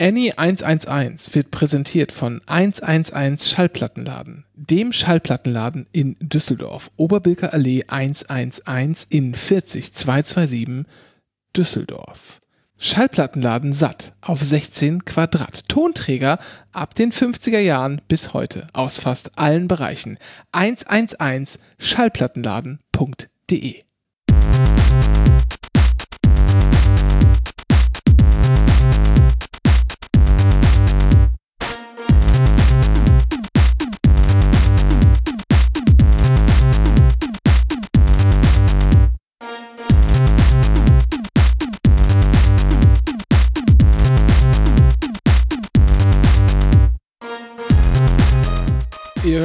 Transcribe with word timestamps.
Annie 0.00 0.32
111 0.36 1.36
wird 1.36 1.52
präsentiert 1.52 2.10
von 2.10 2.40
111 2.46 3.46
Schallplattenladen, 3.46 4.44
dem 4.54 4.92
Schallplattenladen 4.92 5.86
in 5.92 6.16
Düsseldorf, 6.18 6.90
Oberbilker 6.96 7.54
Allee 7.54 7.84
111 7.86 9.06
in 9.10 9.34
40227 9.34 10.84
Düsseldorf. 11.56 12.40
Schallplattenladen 12.76 13.72
satt 13.72 14.14
auf 14.20 14.42
16 14.42 15.04
Quadrat. 15.04 15.68
Tonträger 15.68 16.40
ab 16.72 16.96
den 16.96 17.12
50er 17.12 17.60
Jahren 17.60 18.00
bis 18.08 18.34
heute 18.34 18.66
aus 18.72 18.98
fast 18.98 19.38
allen 19.38 19.68
Bereichen. 19.68 20.18
111 20.50 21.60
schallplattenladen.de 21.78 23.84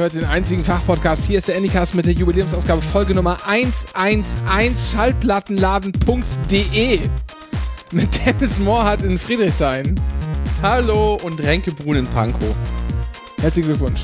hört 0.00 0.14
den 0.14 0.24
einzigen 0.24 0.64
Fachpodcast. 0.64 1.24
Hier 1.24 1.36
ist 1.38 1.48
der 1.48 1.58
Anycast 1.58 1.94
mit 1.94 2.06
der 2.06 2.14
Jubiläumsausgabe 2.14 2.80
Folge 2.80 3.14
Nummer 3.14 3.36
111 3.46 4.92
schallplattenladen.de 4.92 7.00
mit 7.92 8.20
Dennis 8.24 8.58
Mohrhardt 8.60 9.02
in 9.02 9.18
Friedrichshain. 9.18 10.00
Hallo 10.62 11.18
und 11.22 11.42
Renke 11.42 11.72
Brun 11.72 11.96
in 11.96 12.06
Pankow. 12.06 12.56
Herzlichen 13.42 13.68
Glückwunsch. 13.68 14.00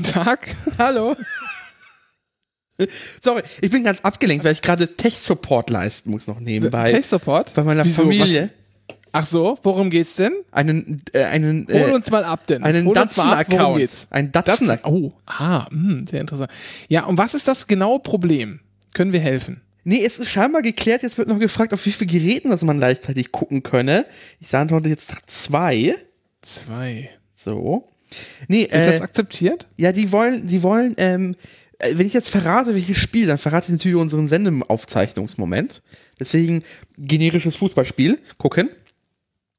Guten 0.00 0.12
Tag. 0.12 0.48
Hallo. 0.78 1.14
Sorry, 3.20 3.42
ich 3.60 3.70
bin 3.70 3.84
ganz 3.84 4.00
abgelenkt, 4.00 4.46
weil 4.46 4.52
ich 4.52 4.62
gerade 4.62 4.96
Tech-Support 4.96 5.68
leisten 5.68 6.10
muss 6.10 6.26
noch 6.26 6.40
nebenbei. 6.40 6.90
Tech-Support? 6.90 7.52
Bei 7.52 7.64
meiner 7.64 7.84
Wieso? 7.84 8.02
Familie. 8.04 8.48
Ach 9.12 9.26
so, 9.26 9.58
worum 9.62 9.90
geht's 9.90 10.16
denn? 10.16 10.32
Einen, 10.52 11.02
äh, 11.12 11.24
einen, 11.24 11.66
Hol 11.68 11.90
äh, 11.90 11.92
uns 11.92 12.10
mal 12.10 12.24
ab, 12.24 12.46
denn. 12.46 12.62
einen 12.62 12.86
Hol 12.86 12.94
Datsun-Account. 12.94 14.06
Ein 14.08 14.32
Datsun-Account. 14.32 14.86
Oh, 14.86 15.12
ah, 15.26 15.66
mh, 15.70 16.06
sehr 16.08 16.22
interessant. 16.22 16.50
Ja, 16.88 17.04
und 17.04 17.18
was 17.18 17.34
ist 17.34 17.46
das 17.46 17.66
genaue 17.66 18.00
Problem? 18.00 18.60
Können 18.94 19.12
wir 19.12 19.20
helfen? 19.20 19.60
Nee, 19.84 20.02
es 20.02 20.18
ist 20.18 20.30
scheinbar 20.30 20.62
geklärt. 20.62 21.02
Jetzt 21.02 21.18
wird 21.18 21.28
noch 21.28 21.38
gefragt, 21.38 21.74
auf 21.74 21.84
wie 21.84 21.92
viele 21.92 22.10
Geräten 22.10 22.48
das 22.48 22.62
man 22.62 22.78
gleichzeitig 22.78 23.32
gucken 23.32 23.62
könne. 23.62 24.06
Ich 24.38 24.48
sage 24.48 24.74
heute 24.74 24.88
jetzt 24.88 25.12
zwei. 25.26 25.94
Zwei. 26.40 27.10
So. 27.36 27.86
Nee, 28.48 28.68
Wird 28.70 28.86
das 28.86 29.00
äh, 29.00 29.02
akzeptiert? 29.02 29.68
ja, 29.76 29.92
die 29.92 30.10
wollen, 30.12 30.46
die 30.46 30.62
wollen, 30.62 30.94
ähm, 30.98 31.34
äh, 31.78 31.92
wenn 31.96 32.06
ich 32.06 32.12
jetzt 32.14 32.30
verrate, 32.30 32.74
welches 32.74 32.96
Spiel, 32.96 33.26
dann 33.26 33.38
verrate 33.38 33.66
ich 33.66 33.72
natürlich 33.72 33.96
unseren 33.96 34.28
Sendeaufzeichnungsmoment. 34.28 35.82
Deswegen 36.18 36.62
generisches 36.98 37.56
Fußballspiel 37.56 38.18
gucken. 38.38 38.70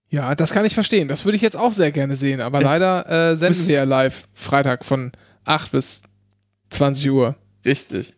Ja, 0.09 0.35
das 0.35 0.51
kann 0.51 0.65
ich 0.65 0.73
verstehen. 0.73 1.07
Das 1.07 1.23
würde 1.25 1.37
ich 1.37 1.41
jetzt 1.41 1.55
auch 1.57 1.71
sehr 1.73 1.91
gerne 1.91 2.15
sehen, 2.15 2.41
aber 2.41 2.61
leider 2.61 3.05
äh, 3.31 3.35
senden 3.37 3.55
Bist- 3.57 3.67
wir 3.69 3.75
ja 3.75 3.83
live 3.85 4.27
Freitag 4.33 4.83
von 4.83 5.11
8 5.45 5.71
bis 5.71 6.01
20 6.69 7.09
Uhr. 7.11 7.35
Richtig. 7.65 8.13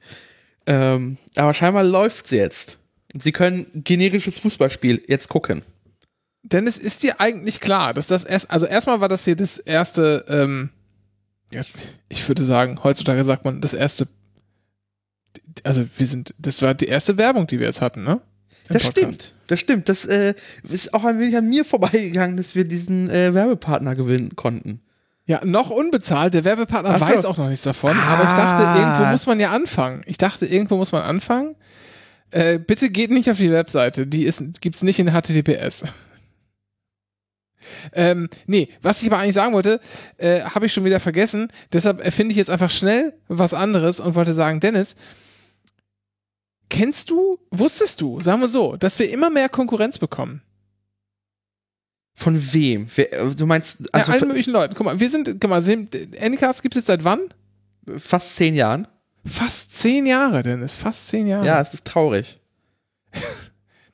Ähm, 0.65 1.17
aber 1.35 1.53
scheinbar 1.53 1.83
läuft's 1.83 2.31
jetzt. 2.31 2.79
Sie 3.15 3.31
können 3.31 3.67
generisches 3.75 4.39
Fußballspiel 4.39 5.03
jetzt 5.07 5.29
gucken. 5.29 5.61
Denn 6.43 6.67
es 6.67 6.77
ist 6.77 7.03
dir 7.03 7.19
eigentlich 7.21 7.59
klar, 7.61 7.93
dass 7.93 8.07
das 8.07 8.23
erst, 8.25 8.51
also 8.51 8.65
erstmal 8.65 8.99
war 9.01 9.09
das 9.09 9.23
hier 9.25 9.35
das 9.35 9.57
erste, 9.57 10.25
ähm, 10.27 10.69
ich 12.09 12.27
würde 12.27 12.43
sagen, 12.43 12.79
heutzutage 12.83 13.23
sagt 13.23 13.45
man 13.45 13.61
das 13.61 13.73
erste, 13.73 14.07
also 15.63 15.85
wir 15.97 16.07
sind, 16.07 16.33
das 16.37 16.61
war 16.61 16.73
die 16.73 16.87
erste 16.87 17.17
Werbung, 17.17 17.47
die 17.47 17.59
wir 17.59 17.67
jetzt 17.67 17.81
hatten, 17.81 18.03
ne? 18.03 18.19
Im 18.69 18.73
Das 18.73 18.83
Podcast. 18.83 18.95
stimmt. 19.23 19.35
Das 19.47 19.59
stimmt. 19.59 19.89
Das 19.89 20.05
äh, 20.05 20.33
ist 20.69 20.93
auch 20.93 21.03
ein 21.03 21.19
wenig 21.19 21.35
an 21.37 21.47
mir 21.49 21.65
vorbeigegangen, 21.65 22.37
dass 22.37 22.55
wir 22.55 22.63
diesen 22.63 23.09
äh, 23.09 23.33
Werbepartner 23.33 23.93
gewinnen 23.95 24.35
konnten. 24.35 24.79
Ja, 25.25 25.43
noch 25.45 25.69
unbezahlt. 25.69 26.33
Der 26.33 26.43
Werbepartner 26.45 26.97
so. 26.97 27.05
weiß 27.05 27.25
auch 27.25 27.37
noch 27.37 27.49
nichts 27.49 27.63
davon. 27.63 27.97
Aber 27.99 28.23
ich 28.23 28.29
dachte, 28.33 28.65
Ah. 28.65 28.79
irgendwo 28.79 29.11
muss 29.11 29.27
man 29.27 29.39
ja 29.39 29.51
anfangen. 29.51 30.01
Ich 30.05 30.17
dachte, 30.17 30.45
irgendwo 30.45 30.77
muss 30.77 30.91
man 30.93 31.01
anfangen. 31.01 31.55
Äh, 32.31 32.57
bitte 32.57 32.89
geht 32.89 33.11
nicht 33.11 33.29
auf 33.29 33.37
die 33.37 33.51
Webseite. 33.51 34.07
Die 34.07 34.23
ist, 34.23 34.61
gibt's 34.61 34.81
nicht 34.81 34.97
in 34.99 35.09
HTTPS. 35.11 35.83
Ähm, 37.93 38.29
nee, 38.47 38.69
was 38.81 39.01
ich 39.01 39.07
aber 39.07 39.19
eigentlich 39.19 39.35
sagen 39.35 39.53
wollte, 39.53 39.79
äh, 40.17 40.41
habe 40.41 40.65
ich 40.65 40.73
schon 40.73 40.85
wieder 40.85 40.99
vergessen. 40.99 41.49
Deshalb 41.71 42.03
erfinde 42.03 42.31
ich 42.31 42.37
jetzt 42.37 42.49
einfach 42.49 42.71
schnell 42.71 43.13
was 43.27 43.53
anderes 43.53 43.99
und 43.99 44.15
wollte 44.15 44.33
sagen, 44.33 44.59
Dennis, 44.59 44.95
kennst 46.69 47.09
du, 47.09 47.39
wusstest 47.51 48.01
du, 48.01 48.19
sagen 48.19 48.41
wir 48.41 48.47
so, 48.47 48.75
dass 48.77 48.99
wir 48.99 49.11
immer 49.11 49.29
mehr 49.29 49.49
Konkurrenz 49.49 49.97
bekommen? 49.97 50.41
Von 52.15 52.53
wem? 52.53 52.87
Du 53.37 53.45
meinst, 53.45 53.93
also 53.93 54.11
ja, 54.11 54.17
allen 54.17 54.27
möglichen 54.27 54.51
Leuten. 54.51 54.75
Guck 54.75 54.85
mal, 54.85 54.99
wir 54.99 55.09
sind, 55.09 55.39
guck 55.41 55.49
mal, 55.49 55.63
Anycast 56.21 56.61
gibt 56.61 56.75
es 56.75 56.85
seit 56.85 57.03
wann? 57.03 57.33
fast 57.97 58.35
zehn 58.35 58.55
Jahren? 58.55 58.87
Fast 59.25 59.75
zehn 59.75 60.05
Jahre, 60.05 60.43
Dennis. 60.43 60.75
Fast 60.75 61.07
zehn 61.07 61.27
Jahre. 61.27 61.45
Ja, 61.45 61.61
es 61.61 61.73
ist 61.73 61.85
traurig. 61.85 62.39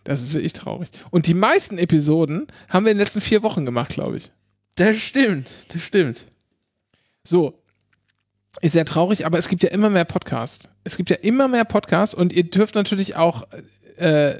Das 0.03 0.21
ist 0.21 0.33
wirklich 0.33 0.53
traurig. 0.53 0.89
Und 1.11 1.27
die 1.27 1.33
meisten 1.33 1.77
Episoden 1.77 2.47
haben 2.69 2.85
wir 2.85 2.91
in 2.91 2.97
den 2.97 3.03
letzten 3.03 3.21
vier 3.21 3.43
Wochen 3.43 3.65
gemacht, 3.65 3.89
glaube 3.91 4.17
ich. 4.17 4.31
Das 4.75 4.97
stimmt. 4.97 5.51
Das 5.69 5.81
stimmt. 5.81 6.25
So. 7.23 7.61
Ist 8.61 8.71
sehr 8.73 8.85
traurig, 8.85 9.25
aber 9.25 9.37
es 9.37 9.47
gibt 9.47 9.63
ja 9.63 9.69
immer 9.69 9.89
mehr 9.89 10.05
Podcasts. 10.05 10.67
Es 10.83 10.97
gibt 10.97 11.09
ja 11.09 11.17
immer 11.17 11.47
mehr 11.47 11.65
Podcasts 11.65 12.15
und 12.15 12.33
ihr 12.33 12.43
dürft 12.43 12.75
natürlich 12.75 13.15
auch 13.15 13.47
äh, 13.97 14.33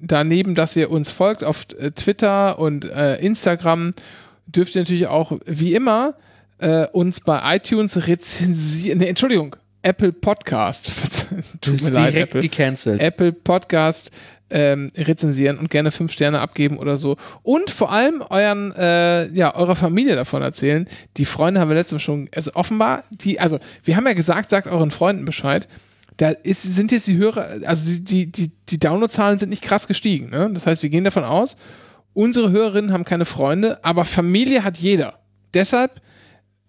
daneben, 0.00 0.54
dass 0.54 0.76
ihr 0.76 0.90
uns 0.90 1.10
folgt 1.10 1.42
auf 1.44 1.66
äh, 1.78 1.90
Twitter 1.92 2.58
und 2.58 2.84
äh, 2.84 3.16
Instagram, 3.16 3.92
dürft 4.46 4.74
ihr 4.74 4.82
natürlich 4.82 5.06
auch 5.06 5.38
wie 5.46 5.74
immer 5.74 6.14
äh, 6.58 6.86
uns 6.88 7.20
bei 7.20 7.56
iTunes 7.56 8.06
rezensieren. 8.06 8.98
Nee, 8.98 9.08
Entschuldigung, 9.08 9.56
Apple 9.82 10.12
Podcast. 10.12 10.92
Tut 11.60 11.82
mir 11.82 11.90
leid, 11.90 12.14
Apple. 12.14 12.40
gecancelt. 12.40 13.00
Apple 13.00 13.32
Podcast 13.32 14.10
ähm, 14.54 14.92
rezensieren 14.96 15.58
und 15.58 15.68
gerne 15.68 15.90
fünf 15.90 16.12
Sterne 16.12 16.40
abgeben 16.40 16.78
oder 16.78 16.96
so. 16.96 17.16
Und 17.42 17.70
vor 17.70 17.90
allem 17.90 18.22
euren, 18.30 18.72
äh, 18.72 19.28
ja, 19.32 19.54
eurer 19.54 19.74
Familie 19.74 20.14
davon 20.14 20.42
erzählen. 20.42 20.88
Die 21.16 21.24
Freunde 21.24 21.60
haben 21.60 21.68
wir 21.68 21.74
letztens 21.74 22.02
schon, 22.02 22.28
also 22.34 22.52
offenbar, 22.54 23.02
die, 23.10 23.40
also 23.40 23.58
wir 23.82 23.96
haben 23.96 24.06
ja 24.06 24.12
gesagt, 24.14 24.50
sagt 24.50 24.68
euren 24.68 24.92
Freunden 24.92 25.24
Bescheid. 25.24 25.66
Da 26.18 26.30
ist, 26.30 26.62
sind 26.62 26.92
jetzt 26.92 27.08
die 27.08 27.16
Hörer, 27.16 27.46
also 27.66 28.00
die, 28.04 28.30
die, 28.30 28.52
die 28.68 28.78
Downloadzahlen 28.78 29.40
sind 29.40 29.48
nicht 29.48 29.64
krass 29.64 29.88
gestiegen. 29.88 30.30
Ne? 30.30 30.48
Das 30.54 30.68
heißt, 30.68 30.84
wir 30.84 30.90
gehen 30.90 31.02
davon 31.02 31.24
aus, 31.24 31.56
unsere 32.12 32.52
Hörerinnen 32.52 32.92
haben 32.92 33.04
keine 33.04 33.24
Freunde, 33.24 33.84
aber 33.84 34.04
Familie 34.04 34.62
hat 34.62 34.78
jeder. 34.78 35.18
Deshalb 35.52 36.00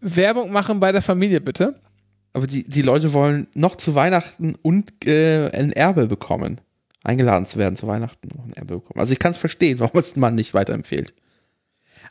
Werbung 0.01 0.51
machen 0.51 0.79
bei 0.79 0.91
der 0.91 1.03
Familie 1.03 1.39
bitte. 1.39 1.79
Aber 2.33 2.47
die, 2.47 2.67
die 2.67 2.81
Leute 2.81 3.13
wollen 3.13 3.47
noch 3.53 3.77
zu 3.77 3.95
Weihnachten 3.95 4.55
und 4.61 5.05
äh, 5.05 5.51
ein 5.51 5.71
Erbe 5.71 6.07
bekommen. 6.07 6.59
Eingeladen 7.05 7.45
zu 7.45 7.57
werden 7.57 7.75
zu 7.75 7.87
Weihnachten 7.87 8.29
noch 8.35 8.45
ein 8.45 8.53
Erbe 8.53 8.75
bekommen. 8.75 8.99
Also 8.99 9.13
ich 9.13 9.19
kann 9.19 9.31
es 9.31 9.37
verstehen, 9.37 9.79
warum 9.79 9.99
es 9.99 10.15
man 10.15 10.35
nicht 10.35 10.53
weiterempfiehlt. 10.53 11.13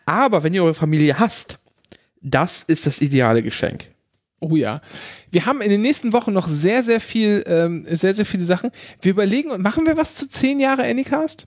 Aber 0.06 0.42
wenn 0.42 0.54
ihr 0.54 0.62
eure 0.62 0.74
Familie 0.74 1.18
hasst, 1.18 1.58
das 2.20 2.62
ist 2.62 2.86
das 2.86 3.00
ideale 3.00 3.42
Geschenk. 3.42 3.88
Oh 4.40 4.56
ja. 4.56 4.82
Wir 5.30 5.46
haben 5.46 5.60
in 5.60 5.70
den 5.70 5.80
nächsten 5.80 6.12
Wochen 6.12 6.32
noch 6.32 6.48
sehr, 6.48 6.82
sehr 6.82 7.00
viel, 7.00 7.42
ähm, 7.46 7.84
sehr, 7.88 8.14
sehr 8.14 8.26
viele 8.26 8.44
Sachen. 8.44 8.70
Wir 9.00 9.10
überlegen 9.10 9.50
und 9.50 9.62
machen 9.62 9.86
wir 9.86 9.96
was 9.96 10.14
zu 10.14 10.28
zehn 10.28 10.60
Jahre 10.60 10.84
Anycast? 10.84 11.46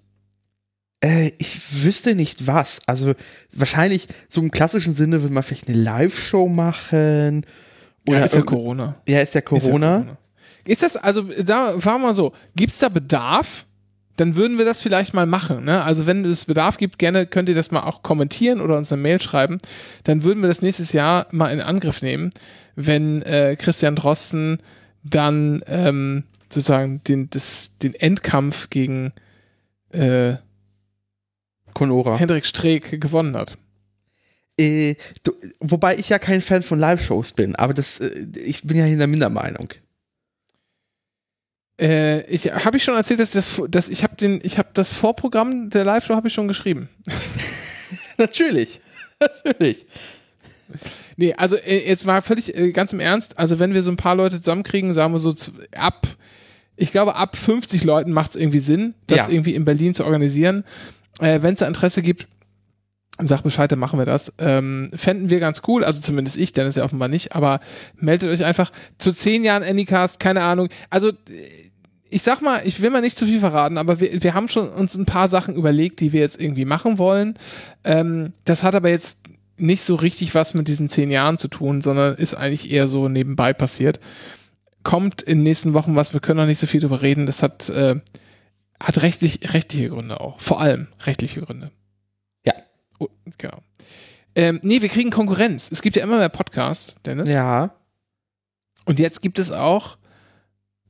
Äh, 1.01 1.31
ich 1.37 1.83
wüsste 1.83 2.15
nicht 2.15 2.47
was. 2.47 2.81
Also 2.87 3.13
wahrscheinlich 3.53 4.07
so 4.29 4.41
im 4.41 4.49
klassischen 4.49 4.93
Sinne 4.93 5.21
würde 5.21 5.33
man 5.33 5.43
vielleicht 5.43 5.67
eine 5.67 5.77
Live-Show 5.77 6.47
machen. 6.47 7.45
Oder 8.09 8.25
ist 8.25 8.35
ja 8.35 8.41
Corona. 8.41 9.01
Ja, 9.07 9.21
ist 9.21 9.35
ja 9.35 9.41
Ist 9.41 9.65
ja 9.65 9.69
Corona. 9.69 10.17
Ist 10.67 10.83
das, 10.83 10.97
also, 10.97 11.23
da 11.23 11.73
war 11.83 11.97
mal 11.97 12.13
so, 12.13 12.33
gibt 12.55 12.73
es 12.73 12.79
da 12.79 12.89
Bedarf? 12.89 13.65
Dann 14.17 14.35
würden 14.35 14.57
wir 14.57 14.65
das 14.65 14.81
vielleicht 14.81 15.13
mal 15.13 15.27
machen. 15.27 15.65
Ne? 15.65 15.83
Also, 15.83 16.07
wenn 16.07 16.25
es 16.25 16.45
Bedarf 16.45 16.77
gibt, 16.77 16.97
gerne 16.97 17.25
könnt 17.25 17.49
ihr 17.49 17.55
das 17.55 17.71
mal 17.71 17.81
auch 17.81 18.03
kommentieren 18.03 18.61
oder 18.61 18.77
uns 18.77 18.91
eine 18.91 19.01
Mail 19.01 19.21
schreiben. 19.21 19.59
Dann 20.03 20.23
würden 20.23 20.41
wir 20.41 20.47
das 20.47 20.61
nächstes 20.61 20.91
Jahr 20.91 21.27
mal 21.31 21.49
in 21.49 21.61
Angriff 21.61 22.01
nehmen, 22.01 22.31
wenn 22.75 23.21
äh, 23.23 23.55
Christian 23.55 23.95
Drosten 23.95 24.59
dann 25.03 25.63
ähm, 25.67 26.23
sozusagen 26.49 27.01
den, 27.07 27.29
das, 27.29 27.77
den 27.77 27.93
Endkampf 27.95 28.69
gegen 28.69 29.13
äh, 29.91 30.35
Conora. 31.73 32.17
Hendrik 32.17 32.45
Streeck 32.45 32.99
gewonnen 32.99 33.37
hat. 33.37 33.57
Äh, 34.59 34.95
du, 35.23 35.33
wobei 35.59 35.95
ich 35.97 36.09
ja 36.09 36.17
kein 36.17 36.41
Fan 36.41 36.63
von 36.63 36.79
Live-Shows 36.79 37.33
bin, 37.33 37.55
aber 37.55 37.73
das, 37.73 37.99
äh, 37.99 38.25
ich 38.33 38.63
bin 38.63 38.77
ja 38.77 38.85
in 38.85 38.97
der 38.97 39.07
Mindermeinung. 39.07 39.69
Äh, 41.79 42.25
ich 42.27 42.51
habe 42.51 42.77
ich 42.77 42.83
schon 42.83 42.95
erzählt, 42.95 43.19
dass, 43.19 43.31
das, 43.31 43.61
dass 43.69 43.89
ich 43.89 44.03
habe 44.03 44.15
den, 44.15 44.39
ich 44.43 44.57
habe 44.57 44.69
das 44.73 44.91
Vorprogramm 44.91 45.69
der 45.69 45.83
Live-Show 45.83 46.15
habe 46.15 46.27
ich 46.27 46.33
schon 46.33 46.47
geschrieben. 46.47 46.89
Natürlich. 48.17 48.81
Natürlich. 49.45 49.85
Nee, 51.15 51.33
also 51.35 51.55
äh, 51.55 51.87
jetzt 51.87 52.05
mal 52.05 52.21
völlig 52.21 52.55
äh, 52.55 52.71
ganz 52.71 52.93
im 52.93 52.99
Ernst. 52.99 53.37
Also 53.39 53.59
wenn 53.59 53.73
wir 53.73 53.83
so 53.83 53.91
ein 53.91 53.97
paar 53.97 54.15
Leute 54.15 54.37
zusammenkriegen, 54.37 54.93
sagen 54.93 55.13
wir 55.13 55.19
so 55.19 55.33
ab, 55.75 56.07
ich 56.75 56.91
glaube 56.91 57.15
ab 57.15 57.35
50 57.35 57.83
Leuten 57.83 58.11
macht 58.11 58.31
es 58.31 58.35
irgendwie 58.35 58.59
Sinn, 58.59 58.93
das 59.07 59.19
Ja. 59.19 59.29
irgendwie 59.29 59.55
in 59.55 59.65
Berlin 59.65 59.93
zu 59.93 60.03
organisieren. 60.05 60.63
Äh, 61.19 61.41
wenn 61.41 61.53
es 61.53 61.59
da 61.59 61.67
Interesse 61.67 62.01
gibt, 62.01 62.27
sag 63.19 63.41
Bescheid, 63.41 63.71
dann 63.71 63.79
machen 63.79 63.97
wir 63.97 64.05
das. 64.05 64.31
Ähm, 64.37 64.91
fänden 64.93 65.29
wir 65.31 65.39
ganz 65.39 65.63
cool, 65.67 65.83
also 65.83 66.01
zumindest 66.01 66.37
ich, 66.37 66.53
Dennis 66.53 66.75
ja 66.75 66.83
offenbar 66.83 67.07
nicht, 67.07 67.33
aber 67.35 67.59
meldet 67.95 68.29
euch 68.29 68.45
einfach 68.45 68.71
zu 68.99 69.11
zehn 69.11 69.43
Jahren 69.43 69.63
Anycast, 69.63 70.19
keine 70.19 70.43
Ahnung. 70.43 70.69
Also 70.91 71.09
äh, 71.09 71.13
ich 72.09 72.21
sag 72.21 72.41
mal, 72.41 72.61
ich 72.65 72.81
will 72.81 72.89
mal 72.89 73.01
nicht 73.01 73.17
zu 73.17 73.25
viel 73.25 73.39
verraten, 73.39 73.77
aber 73.77 73.99
wir, 73.99 74.23
wir 74.23 74.33
haben 74.33 74.47
schon 74.47 74.69
uns 74.69 74.95
ein 74.95 75.05
paar 75.05 75.27
Sachen 75.27 75.55
überlegt, 75.55 75.99
die 75.99 76.13
wir 76.13 76.21
jetzt 76.21 76.41
irgendwie 76.41 76.65
machen 76.65 76.97
wollen. 76.97 77.37
Ähm, 77.83 78.33
das 78.45 78.63
hat 78.63 78.75
aber 78.75 78.89
jetzt 78.89 79.19
nicht 79.57 79.83
so 79.83 79.95
richtig 79.95 80.35
was 80.35 80.53
mit 80.53 80.67
diesen 80.67 80.89
zehn 80.89 81.11
Jahren 81.11 81.37
zu 81.37 81.47
tun, 81.47 81.81
sondern 81.81 82.15
ist 82.15 82.35
eigentlich 82.35 82.71
eher 82.71 82.87
so 82.87 83.09
nebenbei 83.09 83.53
passiert. 83.53 83.99
Kommt 84.83 85.21
in 85.21 85.39
den 85.39 85.43
nächsten 85.43 85.73
Wochen 85.73 85.95
was, 85.95 86.13
wir 86.13 86.19
können 86.19 86.39
noch 86.39 86.45
nicht 86.45 86.59
so 86.59 86.67
viel 86.67 86.81
drüber 86.81 87.01
reden. 87.01 87.25
Das 87.25 87.43
hat, 87.43 87.69
äh, 87.69 87.99
hat 88.79 89.01
rechtlich, 89.01 89.53
rechtliche 89.53 89.89
Gründe 89.89 90.21
auch. 90.21 90.39
Vor 90.39 90.61
allem 90.61 90.87
rechtliche 91.05 91.41
Gründe. 91.41 91.71
Ja. 92.45 92.53
Oh, 92.99 93.07
genau. 93.37 93.57
Ähm, 94.35 94.59
nee, 94.63 94.81
wir 94.81 94.89
kriegen 94.89 95.09
Konkurrenz. 95.09 95.71
Es 95.71 95.81
gibt 95.81 95.95
ja 95.95 96.03
immer 96.03 96.19
mehr 96.19 96.29
Podcasts, 96.29 96.95
Dennis. 97.03 97.29
Ja. 97.29 97.73
Und 98.85 98.99
jetzt 98.99 99.21
gibt 99.21 99.39
es 99.39 99.51
auch 99.51 99.97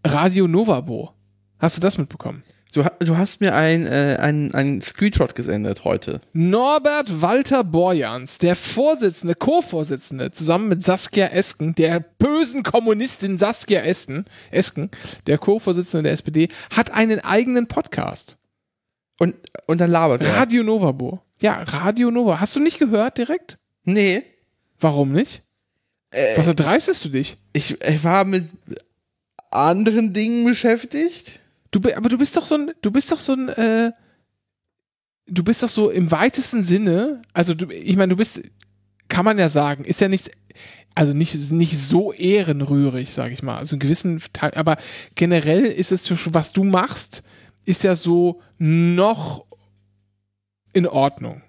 Radio 0.06 0.48
Novabo. 0.48 1.14
Hast 1.60 1.78
du 1.78 1.82
das 1.82 1.98
mitbekommen? 1.98 2.44
Du, 2.74 2.84
du 3.00 3.18
hast 3.18 3.40
mir 3.40 3.56
ein, 3.56 3.88
äh, 3.88 4.18
ein, 4.20 4.54
ein 4.54 4.82
Screenshot 4.82 5.36
gesendet 5.36 5.84
heute. 5.86 6.22
Norbert 6.34 7.22
Walter 7.22 7.64
Borjans, 7.64 8.38
der 8.40 8.56
Vorsitzende, 8.56 9.36
Co-Vorsitzende, 9.36 10.32
zusammen 10.32 10.68
mit 10.68 10.84
Saskia 10.84 11.28
Esken, 11.28 11.74
der 11.76 12.02
bösen 12.02 12.64
Kommunistin 12.64 13.38
Saskia 13.38 13.82
Esken, 13.82 14.26
Esken 14.52 14.92
der 15.28 15.38
Co-Vorsitzende 15.38 16.04
der 16.04 16.14
SPD, 16.14 16.50
hat 16.70 16.92
einen 16.92 17.22
eigenen 17.22 17.68
Podcast. 17.68 18.38
Und, 19.18 19.36
und 19.66 19.82
dann 19.82 19.90
labert 19.90 20.22
er. 20.22 20.36
Radio 20.36 20.64
Novabo. 20.64 21.22
Ja, 21.42 21.64
Radio 21.64 22.12
Nova. 22.12 22.40
Hast 22.40 22.56
du 22.56 22.60
nicht 22.60 22.80
gehört 22.80 23.18
direkt? 23.18 23.58
Nee. 23.84 24.24
Warum 24.80 25.12
nicht? 25.14 25.42
Äh, 26.12 26.38
Was 26.38 26.48
erdreistest 26.48 27.06
du 27.06 27.10
dich? 27.10 27.38
ich, 27.54 27.82
ich 27.82 28.04
war 28.04 28.26
mit 28.26 28.46
anderen 29.58 30.14
Dingen 30.14 30.46
beschäftigt. 30.46 31.40
Du, 31.72 31.82
aber 31.96 32.10
du 32.10 32.18
bist 32.18 32.38
doch 32.38 32.46
so 32.46 32.56
ein, 32.56 32.72
du 32.82 32.92
bist 32.92 33.12
doch 33.12 33.20
so 33.20 33.34
ein, 33.34 33.50
äh, 33.50 33.92
du 35.28 35.44
bist 35.44 35.64
doch 35.64 35.70
so 35.70 35.90
im 35.90 36.12
weitesten 36.12 36.64
Sinne, 36.64 37.22
also 37.34 37.54
du, 37.54 37.68
ich 37.72 37.96
meine, 37.98 38.12
du 38.12 38.16
bist, 38.16 38.42
kann 39.10 39.26
man 39.26 39.38
ja 39.38 39.50
sagen, 39.50 39.84
ist 39.84 40.02
ja 40.02 40.08
nichts, 40.08 40.30
also 40.96 41.14
nicht, 41.14 41.52
nicht 41.52 41.78
so 41.78 42.14
ehrenrührig, 42.14 43.12
sage 43.12 43.34
ich 43.34 43.44
mal, 43.44 43.58
also 43.58 43.76
einen 43.76 43.82
gewissen 43.82 44.22
Teil, 44.34 44.52
aber 44.56 44.78
generell 45.16 45.66
ist 45.66 45.92
es 45.92 46.10
was 46.34 46.54
du 46.54 46.64
machst, 46.64 47.24
ist 47.66 47.84
ja 47.84 47.96
so 47.96 48.42
noch 48.58 49.46
in 50.74 50.88
Ordnung. 50.88 51.42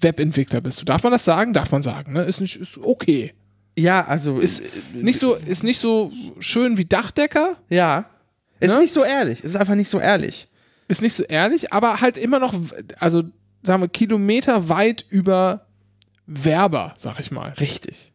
Webentwickler 0.00 0.60
bist 0.60 0.80
du. 0.80 0.84
Darf 0.84 1.02
man 1.02 1.12
das 1.12 1.24
sagen? 1.24 1.52
Darf 1.52 1.72
man 1.72 1.82
sagen, 1.82 2.12
ne? 2.12 2.22
Ist 2.22 2.40
nicht, 2.40 2.56
ist 2.56 2.78
okay. 2.78 3.32
Ja, 3.78 4.04
also. 4.06 4.38
Ist 4.38 4.60
äh, 4.60 4.64
Nicht 5.02 5.18
so, 5.18 5.34
ist 5.34 5.64
nicht 5.64 5.80
so 5.80 6.12
schön 6.38 6.76
wie 6.78 6.84
Dachdecker, 6.84 7.56
Ja. 7.68 8.06
Ist 8.60 8.72
Ne? 8.74 8.80
nicht 8.82 8.94
so 8.94 9.02
ehrlich. 9.04 9.42
Ist 9.42 9.56
einfach 9.56 9.74
nicht 9.74 9.90
so 9.90 9.98
ehrlich. 10.00 10.48
ist 10.88 11.02
nicht 11.02 11.14
so 11.14 11.24
ehrlich, 11.24 11.72
aber 11.72 12.00
halt 12.00 12.16
immer 12.18 12.38
noch, 12.38 12.54
also 13.00 13.24
sagen 13.62 13.82
wir, 13.82 13.88
Kilometer 13.88 14.68
weit 14.68 15.04
über 15.08 15.66
Werber, 16.26 16.94
sag 16.96 17.18
ich 17.20 17.30
mal. 17.30 17.50
Richtig. 17.60 18.12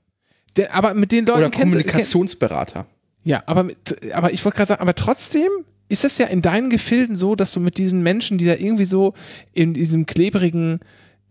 Der, 0.56 0.74
aber 0.74 0.94
mit 0.94 1.12
den 1.12 1.26
Leuten 1.26 1.40
Oder 1.40 1.50
kennst 1.50 1.74
du- 1.76 1.80
Kommunikationsberater. 1.80 2.86
Ja, 3.24 3.44
aber, 3.48 3.64
mit, 3.64 3.78
aber 4.14 4.32
ich 4.34 4.44
wollte 4.46 4.56
gerade 4.58 4.70
sagen, 4.70 4.82
aber 4.82 4.96
trotzdem 4.96 5.50
ist 5.90 6.06
es 6.06 6.18
ja 6.18 6.28
in 6.28 6.42
deinen 6.42 6.70
Gefilden 6.70 7.16
so, 7.18 7.36
dass 7.36 7.52
du 7.52 7.60
mit 7.60 7.78
diesen 7.78 8.02
Menschen, 8.02 8.38
die 8.38 8.46
da 8.46 8.54
irgendwie 8.54 8.86
so 8.86 9.14
in 9.54 9.74
diesem 9.74 10.06
klebrigen, 10.06 10.80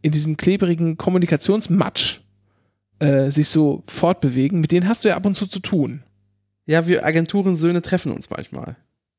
in 0.03 0.13
diesem 0.13 0.37
klebrigen 0.37 0.97
Kommunikationsmatsch 0.99 2.21
äh, 2.99 3.31
sich 3.31 3.49
so 3.49 3.83
fortbewegen, 3.87 4.61
mit 4.61 4.73
denen 4.73 4.89
hast 4.89 5.05
du 5.05 5.09
ja 5.09 5.17
ab 5.17 5.27
und 5.27 5.35
zu 5.35 5.47
zu 5.47 5.61
tun. 5.61 6.03
Ja, 6.67 6.87
wir 6.87 7.05
Agenturensöhne 7.05 7.83
treffen 7.83 8.13
uns 8.13 8.31
manchmal. 8.31 8.77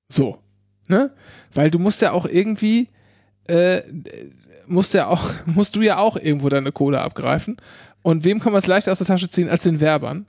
So. 0.08 0.40
Ne? 0.88 1.12
Weil 1.54 1.72
du 1.72 1.80
musst 1.80 2.02
ja 2.02 2.12
auch 2.12 2.26
irgendwie, 2.26 2.88
äh, 3.48 3.82
musst 4.68 4.94
ja 4.94 5.08
auch, 5.08 5.30
musst 5.46 5.76
du 5.76 5.82
ja 5.82 5.98
auch 5.98 6.18
irgendwo 6.18 6.50
deine 6.50 6.72
Kohle 6.72 7.02
abgreifen. 7.02 7.58
Und 8.02 8.24
wem 8.24 8.40
kann 8.40 8.54
man 8.54 8.60
es 8.60 8.68
leicht 8.68 8.88
aus 8.90 8.98
der 9.00 9.08
Tasche 9.08 9.30
ziehen 9.30 9.50
als 9.50 9.64
den 9.64 9.80
Werbern? 9.80 10.26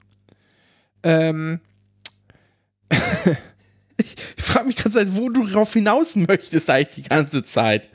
Ähm, 1.03 1.61
Ich 4.37 4.45
frage 4.45 4.67
mich 4.67 4.77
ganz 4.77 4.97
wo 5.15 5.29
du 5.29 5.47
darauf 5.47 5.73
hinaus 5.73 6.17
möchtest, 6.17 6.71
eigentlich 6.71 7.05
die 7.05 7.09
ganze 7.09 7.43
Zeit. 7.43 7.89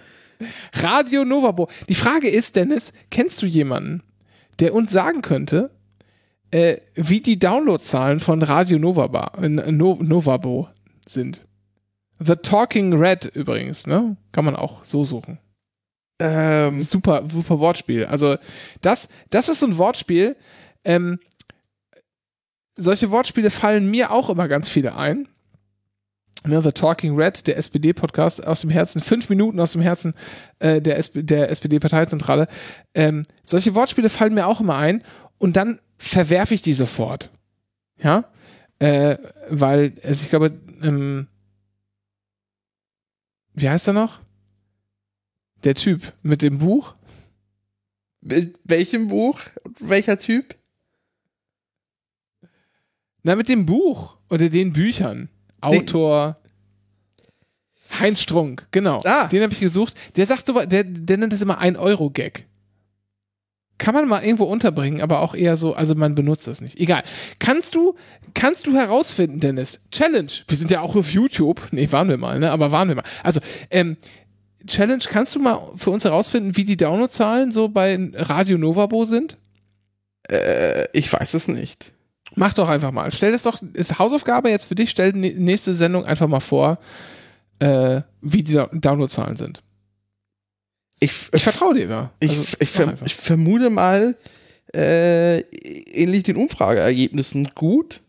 Radio 0.74 1.26
Novabo. 1.26 1.70
Die 1.90 1.96
Frage 1.96 2.30
ist, 2.30 2.56
Dennis, 2.56 2.94
kennst 3.10 3.42
du 3.42 3.46
jemanden, 3.46 4.04
der 4.60 4.74
uns 4.74 4.92
sagen 4.92 5.22
könnte, 5.22 5.72
äh, 6.52 6.78
wie 6.96 7.22
die 7.22 7.40
Downloadzahlen 7.40 8.20
von 8.20 8.42
Radio 8.42 8.80
Novaba, 8.80 9.34
äh, 9.42 9.50
no, 9.50 9.98
Novabo 10.02 10.70
sind? 11.06 11.42
The 12.20 12.36
Talking 12.36 12.94
Red 12.94 13.26
übrigens, 13.36 13.88
ne? 13.88 14.16
Kann 14.32 14.46
man 14.46 14.56
auch 14.56 14.86
so 14.86 15.04
suchen. 15.04 15.38
Ähm, 16.20 16.82
Super, 16.82 17.24
super 17.28 17.60
Wortspiel. 17.60 18.06
Also 18.06 18.38
das, 18.82 19.10
das 19.30 19.50
ist 19.50 19.60
so 19.60 19.66
ein 19.66 19.78
Wortspiel. 19.78 20.38
Ähm, 20.86 21.20
solche 22.76 23.12
Wortspiele 23.12 23.52
fallen 23.52 23.90
mir 23.90 24.12
auch 24.12 24.30
immer 24.30 24.48
ganz 24.48 24.70
viele 24.70 24.96
ein. 24.96 25.28
Ne, 26.48 26.62
The 26.62 26.72
Talking 26.72 27.16
Red, 27.16 27.48
der 27.48 27.58
SPD-Podcast 27.58 28.46
aus 28.46 28.62
dem 28.62 28.70
Herzen, 28.70 29.02
fünf 29.02 29.30
Minuten 29.30 29.60
aus 29.60 29.72
dem 29.72 29.82
Herzen 29.82 30.14
äh, 30.60 30.82
der, 30.82 30.98
SP 31.02 31.24
der 31.24 31.50
SPD-Parteizentrale. 31.50 32.48
Ähm, 32.94 33.24
solche 33.44 33.76
Wortspiele 33.76 34.10
fallen 34.10 34.34
mir 34.34 34.48
auch 34.48 34.62
immer 34.62 34.78
ein 34.78 35.04
und 35.38 35.56
dann 35.56 35.80
verwerfe 35.98 36.54
ich 36.54 36.62
die 36.62 36.74
sofort. 36.74 37.32
Ja, 38.02 38.26
äh, 38.80 39.18
weil, 39.50 39.94
also 40.04 40.24
ich 40.24 40.30
glaube, 40.30 40.52
ähm, 40.82 41.28
wie 43.54 43.70
heißt 43.70 43.88
er 43.88 43.94
noch? 43.94 44.20
Der 45.64 45.76
Typ 45.76 46.14
mit 46.22 46.42
dem 46.42 46.60
Buch. 46.60 46.94
mit 48.22 48.60
welchem 48.64 49.08
Buch? 49.08 49.40
Welcher 49.80 50.20
Typ? 50.20 50.56
Na, 53.24 53.36
mit 53.36 53.50
dem 53.50 53.66
Buch 53.66 54.18
oder 54.30 54.50
den 54.50 54.74
Büchern. 54.74 55.30
Autor. 55.66 56.38
Heinz 58.00 58.22
Strunk, 58.22 58.68
genau. 58.72 59.02
Ah. 59.06 59.28
Den 59.28 59.44
habe 59.44 59.54
ich 59.54 59.60
gesucht. 59.60 59.94
Der 60.16 60.26
sagt 60.26 60.48
so, 60.48 60.60
der, 60.60 60.84
der 60.84 61.18
nennt 61.18 61.34
es 61.34 61.42
immer 61.42 61.60
ein 61.60 61.78
Euro-Gag. 61.78 62.48
Kann 63.78 63.94
man 63.94 64.08
mal 64.08 64.24
irgendwo 64.24 64.46
unterbringen, 64.46 65.02
aber 65.02 65.20
auch 65.20 65.36
eher 65.36 65.58
so, 65.58 65.74
also 65.74 65.96
man 65.96 66.16
benutzt 66.16 66.48
das 66.48 66.62
nicht. 66.62 66.80
Egal. 66.80 67.04
Kannst 67.40 67.76
du, 67.76 67.96
kannst 68.34 68.68
du 68.68 68.74
herausfinden, 68.74 69.42
Dennis? 69.42 69.82
Challenge. 69.92 70.32
Wir 70.48 70.58
sind 70.58 70.72
ja 70.72 70.82
auch 70.82 70.96
auf 70.96 71.12
YouTube. 71.12 71.62
Nee, 71.72 71.92
waren 71.92 72.08
wir 72.08 72.18
mal, 72.18 72.40
ne? 72.40 72.52
Aber 72.52 72.72
waren 72.72 72.88
wir 72.88 72.96
mal. 72.96 73.04
Also, 73.22 73.42
ähm, 73.70 73.98
Challenge, 74.66 75.04
kannst 75.10 75.36
du 75.36 75.40
mal 75.40 75.60
für 75.76 75.92
uns 75.92 76.06
herausfinden, 76.06 76.56
wie 76.56 76.64
die 76.64 76.78
Downloadzahlen 76.78 77.52
so 77.52 77.68
bei 77.68 78.00
Radio 78.14 78.58
Novabo 78.58 79.04
sind? 79.04 79.38
Äh, 80.30 80.88
ich 80.94 81.12
weiß 81.12 81.34
es 81.34 81.48
nicht. 81.50 81.92
Mach 82.36 82.54
doch 82.54 82.68
einfach 82.70 82.92
mal. 82.92 83.12
Stell 83.12 83.32
das 83.32 83.44
doch, 83.44 83.62
ist 83.74 83.98
Hausaufgabe 84.00 84.50
jetzt 84.50 84.66
für 84.66 84.76
dich, 84.76 84.90
stell 84.90 85.14
die 85.14 85.34
nächste 85.36 85.74
Sendung 85.74 86.06
einfach 86.06 86.28
mal 86.28 86.40
vor, 86.42 86.80
äh, 87.60 88.02
wie 88.22 88.44
die 88.44 88.62
Downloadzahlen 88.74 89.36
sind. 89.38 89.62
Ich, 91.00 91.30
Ich 91.34 91.44
vertraue 91.44 91.74
dir 91.76 91.88
da. 91.88 92.12
ich, 92.20 92.32
Also, 92.32 92.58
ich, 92.60 92.78
mach 92.80 92.98
ver 92.98 93.06
ich 93.06 93.16
vermute 93.16 93.70
mal, 93.70 94.18
äh, 94.74 95.40
ähnlich 95.42 96.24
den 96.24 96.36
Umfrageergebnissen 96.38 97.50
gut. 97.56 98.02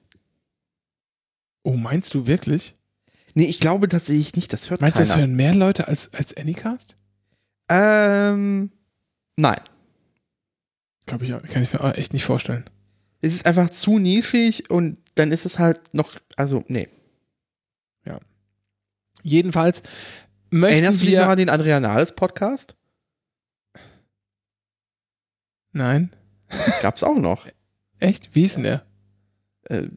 oh, 1.63 1.73
meinst 1.77 2.15
du 2.15 2.27
wirklich? 2.27 2.75
Nee, 3.35 3.45
ich 3.47 3.61
glaube 3.61 3.89
tatsächlich 3.89 4.35
nicht, 4.35 4.53
das 4.53 4.71
hört 4.71 4.81
Meinst 4.81 4.99
du, 4.99 5.03
das 5.03 5.17
hören 5.17 5.35
mehr 5.35 5.55
Leute 5.55 5.89
als, 5.89 6.13
als 6.15 6.37
Anycast? 6.37 6.97
ähm, 7.69 8.71
nein. 9.37 9.61
Glaube 11.07 11.25
ich, 11.25 11.35
auch- 11.35 11.43
kann 11.43 11.63
ich 11.63 11.73
mir 11.73 11.97
echt 11.99 12.13
nicht 12.13 12.25
vorstellen. 12.25 12.65
Es 13.21 13.35
ist 13.35 13.47
einfach 13.47 13.71
zu 13.71 13.99
nischig 13.99 14.71
und 14.71 14.99
dann 15.15 15.33
ist 15.33 15.47
es 15.47 15.59
halt 15.59 15.95
noch, 15.95 16.15
also, 16.37 16.63
nee. 16.69 16.89
Jedenfalls 19.27 19.83
möchten 20.51 20.75
Erinnerst 20.75 21.03
du 21.03 21.07
dich 21.07 21.17
noch 21.17 21.23
wir. 21.23 21.31
an 21.31 21.39
den 21.39 21.51
Adrianales 21.51 22.15
Podcast? 22.15 22.77
Nein. 25.73 26.13
Gab's 26.81 27.03
auch 27.03 27.19
noch. 27.19 27.49
Echt? 27.99 28.37
Wie 28.37 28.45
ist 28.45 28.55
denn 28.55 28.63
der? 28.63 28.87
Äh, 29.65 29.89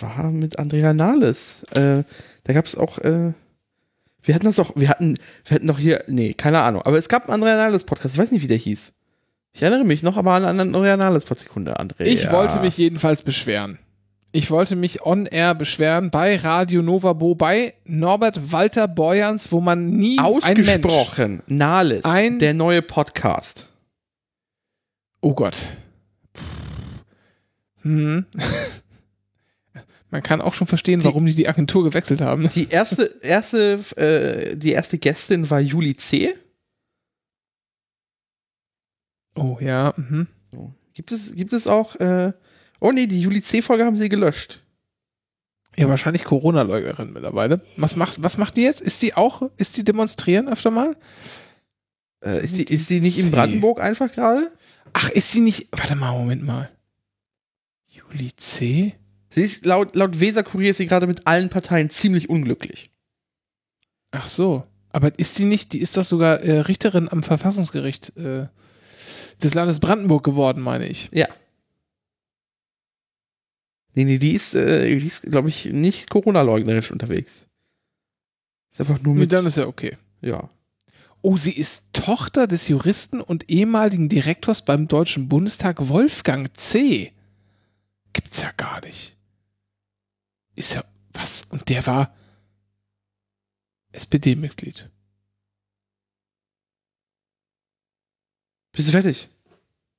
war 0.00 0.30
mit 0.30 0.58
Andrea 0.58 0.94
Nahles. 0.94 1.64
Äh, 1.74 2.04
da 2.44 2.52
gab's 2.54 2.74
auch, 2.74 2.96
äh, 2.98 3.34
wir 4.22 4.34
hatten 4.34 4.46
das 4.46 4.58
auch, 4.58 4.74
wir 4.76 4.88
hatten, 4.88 5.18
wir 5.44 5.54
hatten 5.56 5.66
doch 5.66 5.78
hier, 5.78 6.02
nee, 6.08 6.32
keine 6.32 6.62
Ahnung, 6.62 6.80
aber 6.82 6.96
es 6.96 7.10
gab 7.10 7.24
einen 7.24 7.34
Andrea 7.34 7.56
Nahles 7.56 7.84
Podcast, 7.84 8.14
ich 8.14 8.20
weiß 8.20 8.32
nicht, 8.32 8.42
wie 8.42 8.48
der 8.48 8.56
hieß. 8.56 8.94
Ich 9.54 9.62
erinnere 9.62 9.84
mich 9.84 10.02
noch 10.02 10.16
aber 10.16 10.32
an 10.32 10.44
einen 10.44 10.60
Andrea 10.74 10.96
Nahles 10.96 11.24
Podcast. 11.24 11.46
Sekunde, 11.48 11.78
Andrea. 11.78 12.06
Ich 12.06 12.30
wollte 12.32 12.58
mich 12.58 12.76
jedenfalls 12.76 13.22
beschweren. 13.22 13.78
Ich 14.32 14.50
wollte 14.50 14.74
mich 14.74 15.02
on 15.06 15.26
air 15.26 15.54
beschweren 15.54 16.10
bei 16.10 16.34
Radio 16.36 16.82
Novabo, 16.82 17.36
bei 17.36 17.74
Norbert 17.84 18.50
Walter 18.50 18.88
Borjans, 18.88 19.52
wo 19.52 19.60
man 19.60 19.90
nie 19.90 20.18
ein 20.18 20.24
Mensch, 20.56 20.68
Ausgesprochen, 20.84 21.42
Nahles, 21.46 22.04
Ein- 22.04 22.40
der 22.40 22.52
neue 22.52 22.82
Podcast. 22.82 23.68
Oh 25.20 25.34
Gott. 25.34 25.62
Hm. 27.82 28.26
Man 30.10 30.22
kann 30.22 30.40
auch 30.40 30.54
schon 30.54 30.66
verstehen, 30.66 30.98
Die- 31.00 31.06
warum 31.06 31.26
die 31.26 31.34
die 31.34 31.48
Agentur 31.48 31.84
gewechselt 31.84 32.20
haben. 32.20 32.48
Die 32.54 32.68
erste, 32.68 33.04
erste, 33.22 33.78
äh, 33.96 34.56
die 34.56 34.72
erste 34.72 34.98
Gästin 34.98 35.48
war 35.50 35.60
Juli 35.60 35.94
C. 35.96 36.34
Oh 39.34 39.58
ja. 39.60 39.94
Mhm. 39.96 40.28
So. 40.52 40.72
Gibt 40.94 41.12
es, 41.12 41.34
gibt 41.34 41.52
es 41.52 41.66
auch, 41.66 41.96
äh, 41.96 42.32
oh 42.80 42.92
nee, 42.92 43.06
die 43.06 43.20
Juli 43.20 43.42
C-Folge 43.42 43.84
haben 43.84 43.96
sie 43.96 44.08
gelöscht. 44.08 44.62
Ja, 45.76 45.88
wahrscheinlich 45.88 46.24
Corona-Leugnerin 46.24 47.12
mittlerweile. 47.12 47.60
Was 47.76 47.96
macht, 47.96 48.22
was 48.22 48.38
macht 48.38 48.56
die 48.56 48.62
jetzt? 48.62 48.80
Ist 48.80 49.02
die 49.02 49.14
auch, 49.14 49.50
ist 49.56 49.76
die 49.76 49.84
demonstrieren 49.84 50.48
öfter 50.48 50.70
mal? 50.70 50.96
Äh, 52.24 52.44
ist, 52.44 52.58
die, 52.58 52.64
ist 52.64 52.90
die 52.90 53.00
nicht 53.00 53.18
in. 53.18 53.32
Brandenburg 53.32 53.80
einfach 53.80 54.12
gerade? 54.12 54.52
Ach, 54.92 55.08
ist 55.10 55.32
sie 55.32 55.40
nicht, 55.40 55.66
warte 55.72 55.96
mal, 55.96 56.12
Moment 56.12 56.44
mal. 56.44 56.70
Juli 57.88 58.34
C? 58.36 58.94
Sie 59.30 59.42
ist 59.42 59.66
laut, 59.66 59.96
laut 59.96 60.20
Weser-Kurier 60.20 60.70
ist 60.70 60.76
sie 60.76 60.86
gerade 60.86 61.08
mit 61.08 61.26
allen 61.26 61.48
Parteien 61.48 61.90
ziemlich 61.90 62.30
unglücklich. 62.30 62.92
Ach 64.12 64.28
so. 64.28 64.64
Aber 64.90 65.18
ist 65.18 65.34
sie 65.34 65.44
nicht, 65.44 65.72
die 65.72 65.80
ist 65.80 65.96
doch 65.96 66.04
sogar 66.04 66.40
äh, 66.42 66.60
Richterin 66.60 67.08
am 67.08 67.24
Verfassungsgericht 67.24 68.16
äh, 68.16 68.46
des 69.42 69.54
Landes 69.54 69.80
Brandenburg 69.80 70.24
geworden, 70.24 70.62
meine 70.62 70.86
ich. 70.86 71.10
Ja. 71.12 71.28
Nee, 73.94 74.04
nee, 74.04 74.18
die 74.18 74.32
ist, 74.32 74.54
äh, 74.54 74.98
die 74.98 75.06
ist 75.06 75.22
glaube 75.22 75.48
ich, 75.48 75.66
nicht 75.66 76.10
Corona-leugnerisch 76.10 76.90
unterwegs. 76.90 77.46
Ist 78.70 78.80
einfach 78.80 79.00
nur 79.00 79.14
Nee, 79.14 79.20
mit, 79.20 79.32
dann 79.32 79.46
ist 79.46 79.56
ja 79.56 79.66
okay. 79.66 79.96
ja. 80.20 80.48
Oh, 81.22 81.38
sie 81.38 81.52
ist 81.52 81.94
Tochter 81.94 82.46
des 82.46 82.68
Juristen 82.68 83.22
und 83.22 83.48
ehemaligen 83.50 84.10
Direktors 84.10 84.62
beim 84.62 84.88
Deutschen 84.88 85.28
Bundestag 85.28 85.88
Wolfgang 85.88 86.54
C. 86.54 87.12
Gibt's 88.12 88.42
ja 88.42 88.50
gar 88.58 88.84
nicht. 88.84 89.16
Ist 90.54 90.74
ja, 90.74 90.84
was? 91.14 91.44
Und 91.48 91.70
der 91.70 91.86
war 91.86 92.14
SPD-Mitglied. 93.92 94.90
Bist 98.74 98.88
du 98.88 98.92
fertig? 98.92 99.28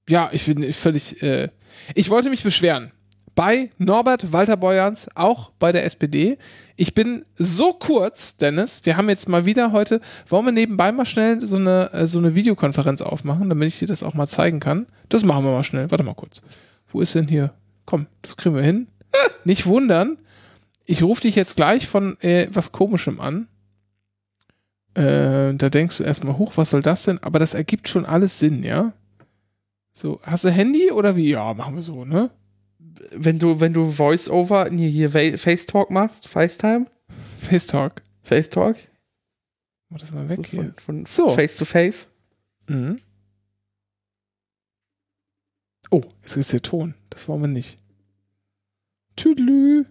Ja, 0.09 0.29
ich 0.33 0.45
bin 0.45 0.71
völlig, 0.73 1.21
äh, 1.23 1.49
ich 1.93 2.09
wollte 2.09 2.29
mich 2.29 2.43
beschweren. 2.43 2.91
Bei 3.33 3.71
Norbert 3.77 4.31
Walter 4.31 4.55
Borjans, 4.55 5.09
auch 5.15 5.51
bei 5.59 5.71
der 5.71 5.85
SPD. 5.85 6.37
Ich 6.75 6.93
bin 6.93 7.25
so 7.37 7.73
kurz, 7.73 8.37
Dennis, 8.37 8.81
wir 8.83 8.97
haben 8.97 9.09
jetzt 9.09 9.27
mal 9.27 9.45
wieder 9.45 9.71
heute, 9.71 9.99
wollen 10.27 10.45
wir 10.45 10.51
nebenbei 10.51 10.91
mal 10.91 11.05
schnell 11.05 11.45
so 11.45 11.55
eine, 11.55 11.91
äh, 11.93 12.07
so 12.07 12.19
eine 12.19 12.35
Videokonferenz 12.35 13.01
aufmachen, 13.01 13.49
damit 13.49 13.69
ich 13.69 13.79
dir 13.79 13.87
das 13.87 14.03
auch 14.03 14.13
mal 14.13 14.27
zeigen 14.27 14.59
kann. 14.59 14.87
Das 15.09 15.23
machen 15.23 15.43
wir 15.45 15.51
mal 15.51 15.63
schnell. 15.63 15.89
Warte 15.89 16.03
mal 16.03 16.13
kurz. 16.13 16.41
Wo 16.89 17.01
ist 17.01 17.15
denn 17.15 17.27
hier? 17.27 17.53
Komm, 17.85 18.07
das 18.21 18.35
kriegen 18.37 18.55
wir 18.55 18.61
hin. 18.61 18.87
Nicht 19.45 19.65
wundern. 19.65 20.17
Ich 20.85 21.01
rufe 21.01 21.21
dich 21.21 21.35
jetzt 21.35 21.55
gleich 21.55 21.87
von 21.87 22.19
äh, 22.21 22.47
was 22.51 22.71
Komischem 22.71 23.19
an. 23.19 23.47
Äh, 24.95 25.53
da 25.55 25.69
denkst 25.69 25.97
du 25.97 26.03
erstmal, 26.03 26.37
hoch, 26.37 26.55
was 26.57 26.69
soll 26.69 26.81
das 26.81 27.03
denn? 27.03 27.19
Aber 27.21 27.37
das 27.39 27.53
ergibt 27.53 27.87
schon 27.89 28.05
alles 28.05 28.39
Sinn, 28.39 28.63
ja? 28.63 28.93
So, 29.91 30.19
hast 30.23 30.43
du 30.45 30.49
Handy 30.49 30.91
oder 30.91 31.15
wie? 31.15 31.29
Ja, 31.31 31.53
machen 31.53 31.75
wir 31.75 31.81
so, 31.81 32.05
ne? 32.05 32.29
Wenn 33.11 33.39
du, 33.39 33.59
wenn 33.59 33.73
du 33.73 33.91
Voice-Over, 33.91 34.69
nee, 34.71 34.89
hier 34.89 35.09
Face-Talk 35.09 35.91
machst, 35.91 36.27
FaceTime, 36.27 36.85
FaceTalk. 37.39 38.01
Face-Talk, 38.23 38.77
Mach 39.89 39.99
das 39.99 40.11
mal 40.11 40.23
so 40.23 40.29
weg 40.29 40.45
hier. 40.47 40.63
von, 40.63 40.73
von 40.77 41.05
So. 41.05 41.29
Face-to-Face. 41.29 42.07
Mhm. 42.67 42.95
Oh, 45.91 46.01
jetzt 46.21 46.37
ist 46.37 46.53
der 46.53 46.61
Ton. 46.61 46.95
Das 47.09 47.27
wollen 47.27 47.41
wir 47.41 47.47
nicht. 47.47 47.77
Tüdelü. 49.15 49.85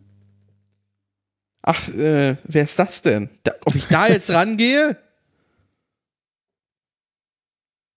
Ach, 1.67 1.89
äh, 1.89 2.37
wer 2.45 2.63
ist 2.65 2.79
das 2.79 3.01
denn? 3.01 3.31
Da, 3.43 3.53
ob 3.65 3.75
ich 3.75 3.89
da 3.89 4.07
jetzt 4.07 4.31
rangehe? 4.33 4.99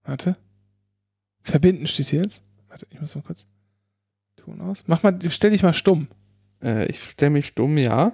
Warte. 0.04 0.38
Verbinden 1.44 1.88
steht 1.88 2.08
hier 2.08 2.22
jetzt. 2.22 2.44
Warte, 2.70 2.88
ich 2.90 3.00
muss 3.02 3.16
mal 3.16 3.22
kurz. 3.24 3.46
Ton 4.38 4.62
aus. 4.62 4.84
Mach 4.88 5.04
mal, 5.04 5.18
stell 5.30 5.52
dich 5.52 5.64
mal 5.64 5.74
stumm. 5.74 6.08
Äh, 6.64 6.88
ich 6.88 7.02
stelle 7.04 7.32
mich 7.32 7.48
stumm, 7.48 7.78
ja. 7.78 8.14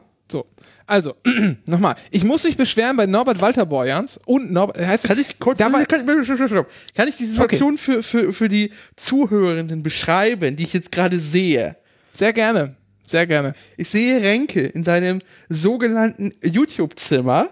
Also, 0.88 1.16
nochmal. 1.68 1.96
Ich 2.10 2.24
muss 2.24 2.44
mich 2.44 2.58
beschweren 2.58 2.98
bei 2.98 3.06
Norbert 3.06 3.40
Walter 3.40 3.68
Borjans 3.68 4.20
und 4.26 4.52
Norbert, 4.52 4.80
heißt 4.84 5.04
Kann 5.04 5.20
ich 5.20 5.38
kurz, 5.38 5.60
Da 5.60 5.72
war- 5.72 5.86
kann, 5.86 6.08
kann 6.08 7.08
ich 7.08 7.18
die 7.18 7.26
Situation 7.26 7.78
für, 7.78 8.02
für, 8.02 8.34
für 8.34 8.48
die 8.48 8.72
Zuhörenden 8.96 9.84
beschreiben, 9.84 10.56
die 10.56 10.64
ich 10.64 10.74
jetzt 10.74 10.92
gerade 10.92 11.20
sehe? 11.20 11.76
sehr 12.14 12.34
gerne. 12.34 12.76
Sehr 13.06 13.28
gerne. 13.28 13.54
Ich 13.78 13.90
sehe 13.90 14.22
Renke 14.22 14.62
in 14.62 14.84
seinem 14.84 15.20
sogenannten 15.50 16.32
YouTube-Zimmer 16.42 17.50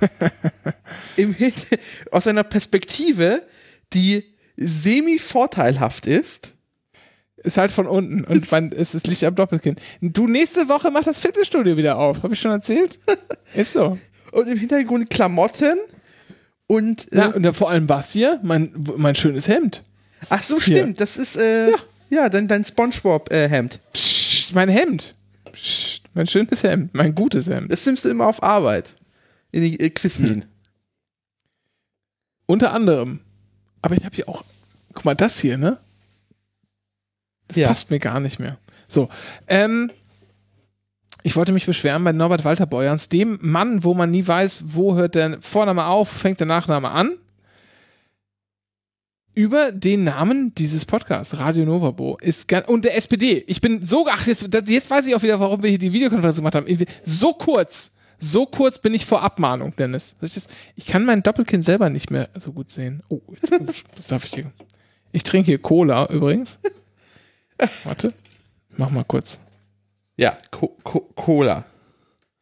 aus 2.10 2.26
einer 2.26 2.44
Perspektive, 2.44 3.42
die 3.92 4.24
semi-vorteilhaft 4.56 6.06
ist. 6.06 6.54
Ist 7.36 7.58
halt 7.58 7.70
von 7.70 7.86
unten 7.86 8.24
und 8.24 8.50
man, 8.50 8.72
es 8.76 8.94
ist 8.94 9.06
Licht 9.06 9.22
am 9.24 9.34
Doppelkinn. 9.34 9.76
Du, 10.00 10.26
nächste 10.26 10.68
Woche 10.68 10.90
macht 10.90 11.06
das 11.06 11.20
Fitnessstudio 11.20 11.76
wieder 11.76 11.98
auf. 11.98 12.22
Habe 12.22 12.34
ich 12.34 12.40
schon 12.40 12.50
erzählt? 12.50 12.98
Ist 13.54 13.72
so. 13.72 13.98
Und 14.32 14.48
im 14.48 14.58
Hintergrund 14.58 15.10
Klamotten 15.10 15.76
und 16.66 17.12
äh, 17.12 17.18
Ja, 17.18 17.26
und 17.28 17.42
dann 17.42 17.54
vor 17.54 17.70
allem 17.70 17.88
was 17.88 18.12
hier? 18.12 18.40
Mein, 18.42 18.72
mein 18.96 19.14
schönes 19.14 19.48
Hemd. 19.48 19.82
ach 20.28 20.42
so 20.42 20.58
stimmt, 20.58 21.00
das 21.00 21.16
ist 21.16 21.36
äh, 21.36 21.70
ja. 22.08 22.28
dein, 22.28 22.48
dein 22.48 22.64
SpongeBob-Hemd. 22.64 23.78
Psst, 24.46 24.54
mein 24.54 24.68
Hemd. 24.68 25.16
Psst, 25.50 26.02
mein 26.14 26.26
schönes 26.28 26.62
Hemd. 26.62 26.94
Mein 26.94 27.14
gutes 27.16 27.48
Hemd. 27.48 27.72
das 27.72 27.84
nimmst 27.84 28.04
du 28.04 28.08
immer 28.10 28.26
auf 28.28 28.42
Arbeit 28.44 28.94
in 29.50 29.62
die 29.62 29.80
äh, 29.80 29.90
Quizmin. 29.90 30.44
Unter 32.46 32.72
anderem. 32.72 33.20
Aber 33.82 33.96
ich 33.96 34.04
habe 34.04 34.14
hier 34.14 34.28
auch. 34.28 34.44
Guck 34.94 35.04
mal, 35.04 35.16
das 35.16 35.40
hier, 35.40 35.58
ne? 35.58 35.78
Das 37.48 37.56
Ja. 37.56 37.66
passt 37.68 37.90
mir 37.90 37.98
gar 37.98 38.20
nicht 38.20 38.38
mehr. 38.38 38.56
So. 38.86 39.08
Ähm. 39.48 39.90
Ich 41.24 41.34
wollte 41.34 41.50
mich 41.50 41.66
beschweren 41.66 42.04
bei 42.04 42.12
Norbert 42.12 42.44
Walter 42.44 42.66
Borjans, 42.66 43.08
dem 43.08 43.40
Mann, 43.42 43.82
wo 43.82 43.94
man 43.94 44.12
nie 44.12 44.24
weiß, 44.24 44.62
wo 44.68 44.94
hört 44.94 45.16
der 45.16 45.42
Vorname 45.42 45.86
auf, 45.86 46.08
fängt 46.08 46.38
der 46.38 46.46
Nachname 46.46 46.88
an. 46.92 47.16
Über 49.36 49.70
den 49.70 50.02
Namen 50.04 50.54
dieses 50.54 50.86
Podcasts, 50.86 51.36
Radio 51.38 51.66
Novabo, 51.66 52.16
ist 52.22 52.48
ganz, 52.48 52.66
und 52.68 52.86
der 52.86 52.96
SPD. 52.96 53.44
Ich 53.46 53.60
bin 53.60 53.84
so, 53.84 54.06
ach, 54.08 54.26
jetzt, 54.26 54.52
das- 54.52 54.68
jetzt 54.70 54.88
weiß 54.90 55.06
ich 55.06 55.14
auch 55.14 55.22
wieder, 55.22 55.38
warum 55.38 55.62
wir 55.62 55.68
hier 55.68 55.78
die 55.78 55.92
Videokonferenz 55.92 56.36
gemacht 56.36 56.54
haben. 56.54 56.66
So 57.04 57.34
kurz, 57.34 57.90
so 58.18 58.46
kurz 58.46 58.78
bin 58.78 58.94
ich 58.94 59.04
vor 59.04 59.20
Abmahnung, 59.20 59.76
Dennis. 59.76 60.14
Das 60.22 60.48
ich 60.74 60.86
kann 60.86 61.04
mein 61.04 61.22
Doppelkinn 61.22 61.60
selber 61.60 61.90
nicht 61.90 62.10
mehr 62.10 62.30
so 62.38 62.50
gut 62.52 62.70
sehen. 62.70 63.02
Oh, 63.10 63.20
jetzt, 63.30 63.52
oh, 63.52 63.58
was 63.94 64.06
darf 64.06 64.24
ich 64.24 64.32
hier? 64.32 64.50
Ich 65.12 65.22
trinke 65.22 65.46
hier 65.46 65.58
Cola 65.58 66.06
übrigens. 66.10 66.58
Warte, 67.84 68.14
mach 68.70 68.90
mal 68.90 69.04
kurz. 69.04 69.40
Ja, 70.16 70.38
Co 70.50 70.78
Co 70.82 71.00
Cola. 71.14 71.66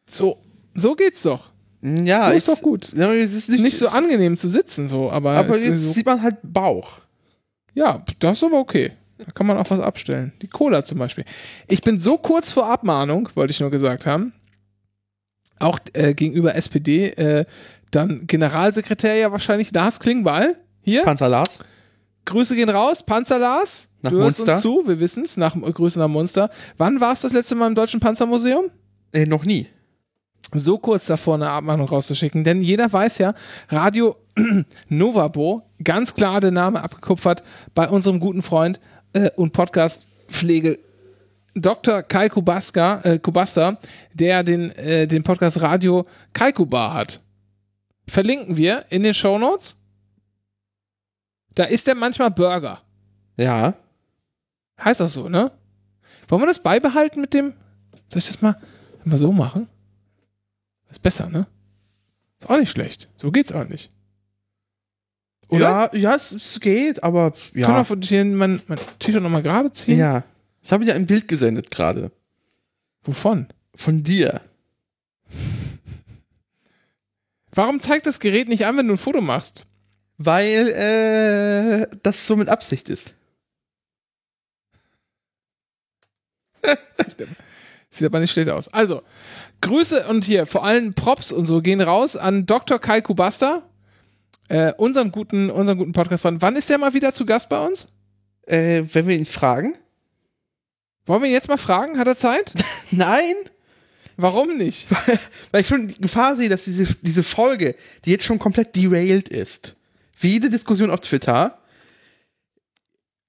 So, 0.07 0.41
so 0.73 0.95
geht's 0.95 1.23
doch. 1.23 1.51
Ja, 2.03 2.29
So 2.29 2.35
ist 2.35 2.47
doch 2.47 2.61
gut. 2.61 2.91
Ja, 2.93 3.13
es 3.13 3.33
ist 3.33 3.49
Nicht, 3.49 3.61
nicht, 3.61 3.77
so 3.77 3.87
angenehm 3.89 4.37
zu 4.37 4.49
sitzen, 4.49 4.87
so, 4.87 5.11
aber, 5.11 5.33
Aber 5.33 5.57
jetzt 5.57 5.83
so, 5.83 5.91
sieht 5.93 6.05
man 6.05 6.21
halt 6.21 6.37
Bauch. 6.41 7.01
ja, 7.73 8.03
das 8.19 8.37
ist 8.37 8.43
aber 8.43 8.59
okay. 8.59 8.91
Da 9.17 9.25
kann 9.33 9.47
man 9.47 9.57
auch 9.57 9.69
was 9.69 9.79
abstellen. 9.79 10.33
Die 10.41 10.47
Cola 10.47 10.83
zum 10.83 10.97
Beispiel. 10.97 11.23
Ich 11.67 11.81
bin 11.81 11.99
so 11.99 12.17
kurz 12.17 12.51
vor 12.51 12.67
Abmahnung, 12.69 13.29
wollte 13.35 13.51
ich 13.51 13.59
nur 13.59 13.71
gesagt 13.71 14.05
haben. 14.05 14.33
Auch 15.59 15.79
äh, 15.93 16.13
gegenüber 16.13 16.55
SPD, 16.55 17.09
äh, 17.11 17.45
dann 17.91 18.27
Generalsekretär 18.27 19.15
ja 19.15 19.31
wahrscheinlich 19.31 19.71
Lars 19.71 19.99
Klingbeil. 19.99 20.57
Hier, 20.81 21.03
Panzer 21.03 21.29
Lars. 21.29 21.59
Grüße 22.25 22.55
gehen 22.55 22.69
raus, 22.69 23.03
Panzer 23.03 23.39
Lars. 23.39 23.89
Nach 24.01 24.11
du 24.11 24.17
hörst 24.17 24.39
Munster. 24.39 24.53
uns 24.53 24.61
zu, 24.61 24.83
wir 24.85 24.99
wissen 24.99 25.23
es, 25.23 25.37
nach 25.37 25.55
Grüße 25.55 25.97
nach 25.99 26.07
Munster. 26.09 26.49
Wann 26.77 26.99
warst 26.99 27.23
du 27.23 27.27
das 27.27 27.33
letzte 27.33 27.55
Mal 27.55 27.67
im 27.67 27.75
Deutschen 27.75 27.99
Panzermuseum? 27.99 28.65
Äh, 29.13 29.25
noch 29.25 29.45
nie. 29.45 29.67
So 30.53 30.77
kurz 30.77 31.05
davor 31.05 31.35
eine 31.35 31.49
Abmahnung 31.49 31.87
rauszuschicken, 31.87 32.43
denn 32.43 32.61
jeder 32.61 32.91
weiß 32.91 33.17
ja, 33.17 33.33
Radio 33.69 34.15
Novabo, 34.89 35.63
ganz 35.83 36.13
klar 36.13 36.41
der 36.41 36.51
Name 36.51 36.83
abgekupfert 36.83 37.43
bei 37.73 37.87
unserem 37.87 38.19
guten 38.19 38.41
Freund 38.41 38.79
äh, 39.13 39.29
und 39.35 39.53
Podcast-Pflege 39.53 40.79
Dr. 41.55 42.03
Kai 42.03 42.27
Kubaska, 42.27 42.99
äh, 43.03 43.19
Kubasta, 43.19 43.77
der 44.13 44.43
den, 44.43 44.71
äh, 44.71 45.07
den 45.07 45.23
Podcast 45.23 45.61
Radio 45.61 46.05
Kaikubar 46.33 46.93
hat. 46.93 47.21
Verlinken 48.07 48.57
wir 48.57 48.85
in 48.89 49.03
den 49.03 49.13
Show 49.13 49.37
Notes. 49.37 49.77
Da 51.55 51.63
ist 51.63 51.87
er 51.87 51.95
manchmal 51.95 52.29
Burger. 52.31 52.81
Ja. 53.37 53.73
Heißt 54.83 55.01
auch 55.01 55.07
so, 55.07 55.29
ne? 55.29 55.51
Wollen 56.27 56.41
wir 56.41 56.47
das 56.47 56.61
beibehalten 56.61 57.21
mit 57.21 57.33
dem? 57.33 57.53
Soll 58.07 58.19
ich 58.19 58.27
das 58.27 58.41
mal, 58.41 58.59
mal 59.05 59.17
so 59.17 59.31
machen? 59.31 59.69
Ist 60.95 61.03
besser, 61.03 61.29
ne? 61.29 61.45
Ist 62.39 62.49
auch 62.49 62.57
nicht 62.57 62.71
schlecht. 62.71 63.09
So 63.17 63.29
geht's 63.29 63.51
auch 63.51 63.67
nicht. 63.67 63.91
Oder? 65.49 65.59
Ja, 65.59 65.93
ja 65.93 66.15
es, 66.15 66.31
es 66.31 66.61
geht, 66.61 67.03
aber 67.03 67.33
ja. 67.53 67.65
Können 67.65 67.79
wir 67.79 67.85
von 67.85 68.01
hier 68.01 68.23
mein, 68.23 68.61
mein 68.67 68.79
T-Shirt 68.99 69.21
nochmal 69.21 69.43
gerade 69.43 69.69
ziehen? 69.73 69.99
ja. 69.99 70.23
Ich 70.61 70.71
habe 70.71 70.85
dir 70.85 70.95
ein 70.95 71.05
Bild 71.05 71.27
gesendet 71.27 71.69
gerade. 71.69 72.11
Wovon? 73.03 73.49
Von 73.75 74.03
dir. 74.03 74.39
Warum 77.51 77.81
zeigt 77.81 78.05
das 78.05 78.21
Gerät 78.21 78.47
nicht 78.47 78.65
an, 78.65 78.77
wenn 78.77 78.87
du 78.87 78.93
ein 78.93 78.97
Foto 78.97 79.19
machst? 79.19 79.65
Weil 80.17 80.69
äh, 80.69 81.87
das 82.03 82.25
so 82.25 82.37
mit 82.37 82.47
Absicht 82.47 82.87
ist. 82.87 83.15
Sieht 87.89 88.07
aber 88.07 88.21
nicht 88.21 88.31
schlecht 88.31 88.49
aus. 88.49 88.69
Also, 88.69 89.01
Grüße 89.65 90.07
und 90.07 90.23
hier 90.25 90.45
vor 90.45 90.63
allem 90.63 90.93
Props 90.93 91.31
und 91.31 91.47
so 91.47 91.59
gehen 91.59 91.81
raus 91.81 92.15
an 92.15 92.45
Dr. 92.45 92.77
Kai 92.77 93.01
Kubasta, 93.01 93.63
äh, 94.47 94.71
unseren 94.73 95.11
guten, 95.11 95.49
unseren 95.49 95.79
guten 95.79 95.91
podcast 95.91 96.23
-Freund. 96.23 96.37
Wann 96.41 96.55
ist 96.55 96.69
der 96.69 96.77
mal 96.77 96.93
wieder 96.93 97.13
zu 97.13 97.25
Gast 97.25 97.49
bei 97.49 97.65
uns? 97.65 97.87
Äh, 98.45 98.83
wenn 98.93 99.07
wir 99.07 99.17
ihn 99.17 99.25
fragen? 99.25 99.73
Wollen 101.07 101.23
wir 101.23 101.29
ihn 101.29 101.33
jetzt 101.33 101.47
mal 101.47 101.57
fragen? 101.57 101.97
Hat 101.97 102.05
er 102.05 102.15
Zeit? 102.15 102.53
Nein! 102.91 103.33
Warum 104.17 104.55
nicht? 104.55 104.87
Weil 105.51 105.61
ich 105.61 105.67
schon 105.67 105.87
die 105.87 105.99
Gefahr 105.99 106.35
sehe, 106.35 106.47
dass 106.47 106.65
diese, 106.65 106.85
diese 107.01 107.23
Folge, 107.23 107.75
die 108.05 108.11
jetzt 108.11 108.23
schon 108.23 108.37
komplett 108.37 108.75
derailed 108.75 109.29
ist, 109.29 109.77
wie 110.19 110.29
jede 110.29 110.51
Diskussion 110.51 110.91
auf 110.91 110.99
Twitter, 110.99 111.57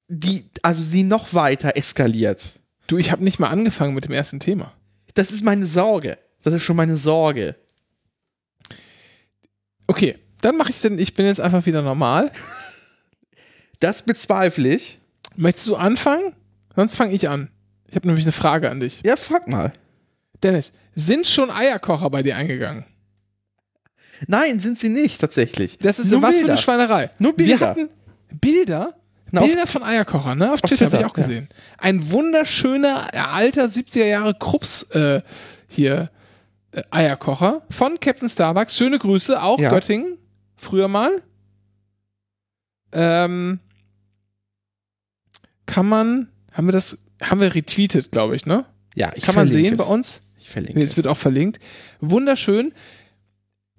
die, 0.09 0.45
also 0.61 0.83
sie 0.83 1.02
noch 1.02 1.33
weiter 1.33 1.76
eskaliert. 1.76 2.61
Du, 2.88 2.99
ich 2.99 3.11
habe 3.11 3.25
nicht 3.25 3.38
mal 3.38 3.49
angefangen 3.49 3.95
mit 3.95 4.05
dem 4.05 4.12
ersten 4.12 4.38
Thema. 4.38 4.75
Das 5.14 5.33
ist 5.33 5.43
meine 5.43 5.64
Sorge. 5.64 6.19
Das 6.47 6.55
ist 6.55 6.62
schon 6.62 6.76
meine 6.76 6.95
Sorge. 6.97 7.57
Okay, 9.88 10.17
dann 10.43 10.57
mache 10.57 10.71
ich 10.71 10.81
denn, 10.81 10.97
ich 10.97 11.15
bin 11.15 11.26
jetzt 11.26 11.41
einfach 11.41 11.67
wieder 11.67 11.83
normal. 11.83 12.31
Das 13.81 14.05
bezweifle 14.05 14.73
ich. 14.73 15.00
Möchtest 15.35 15.67
du 15.67 15.75
anfangen? 15.75 16.35
Sonst 16.76 16.95
fange 16.95 17.15
ich 17.15 17.29
an. 17.29 17.50
Ich 17.88 17.97
habe 17.97 18.07
nämlich 18.07 18.25
eine 18.25 18.31
Frage 18.33 18.71
an 18.71 18.79
dich. 18.79 19.00
Ja, 19.05 19.17
frag 19.17 19.49
mal. 19.49 19.73
Dennis, 20.45 20.73
sind 20.95 21.26
schon 21.26 21.50
Eierkocher 21.50 22.11
bei 22.11 22.23
dir 22.23 22.37
eingegangen? 22.37 22.85
Nein, 24.29 24.61
sind 24.61 24.79
sie 24.79 24.88
nicht, 24.88 25.21
tatsächlich. 25.21 25.79
Das 25.79 25.99
ist 25.99 26.12
Nur 26.12 26.23
was 26.23 26.37
für 26.37 26.43
Bilder. 26.43 26.53
eine 26.53 26.62
Schweinerei. 26.62 27.11
Nur 27.19 27.35
Bilder. 27.35 27.59
Wir 27.61 27.67
hatten 27.69 27.88
Bilder? 28.41 28.95
Na, 29.33 29.41
auf- 29.41 29.47
Bilder 29.49 29.67
von 29.67 29.83
Eierkocher, 29.83 30.37
ne? 30.37 30.53
Auf, 30.53 30.62
Twitter, 30.62 30.87
habe 30.87 30.99
ich 30.99 31.05
auch 31.05 31.12
gesehen. 31.12 31.49
Ein 31.76 32.09
wunderschöner, 32.12 33.09
äh, 33.12 33.19
alter 33.19 33.65
70er 33.67 34.05
Jahre 34.05 34.35
Krups 34.38 34.85
äh, 34.93 35.23
hier 35.67 36.11
Eierkocher 36.90 37.62
von 37.71 37.99
Captain 38.00 38.28
Starbucks. 38.28 38.76
Schöne 38.76 38.99
Grüße, 38.99 39.42
auch 39.42 39.59
Ja. 39.59 39.71
Göttingen, 39.71 40.18
früher 40.56 40.88
mal. 40.88 41.23
Ähm, 42.92 43.61
kann 45.66 45.88
man, 45.88 46.28
haben 46.52 46.66
wir 46.68 46.73
das, 46.73 46.99
haben 47.23 47.40
wir 47.40 47.54
retweetet, 47.54 48.12
glaube 48.12 48.36
ich, 48.36 48.47
ne? 48.47 48.65
Ja, 48.95 49.12
ich 49.15 49.25
Kann 49.25 49.34
man 49.34 49.50
sehen 49.50 49.73
es. 49.75 49.78
bei 49.78 49.84
uns? 49.93 50.23
Ich 50.39 50.49
verlinke 50.49 50.80
Es 50.82 50.97
wird 50.97 51.06
auch 51.06 51.17
verlinkt. 51.17 51.58
Wunderschön. 52.00 52.73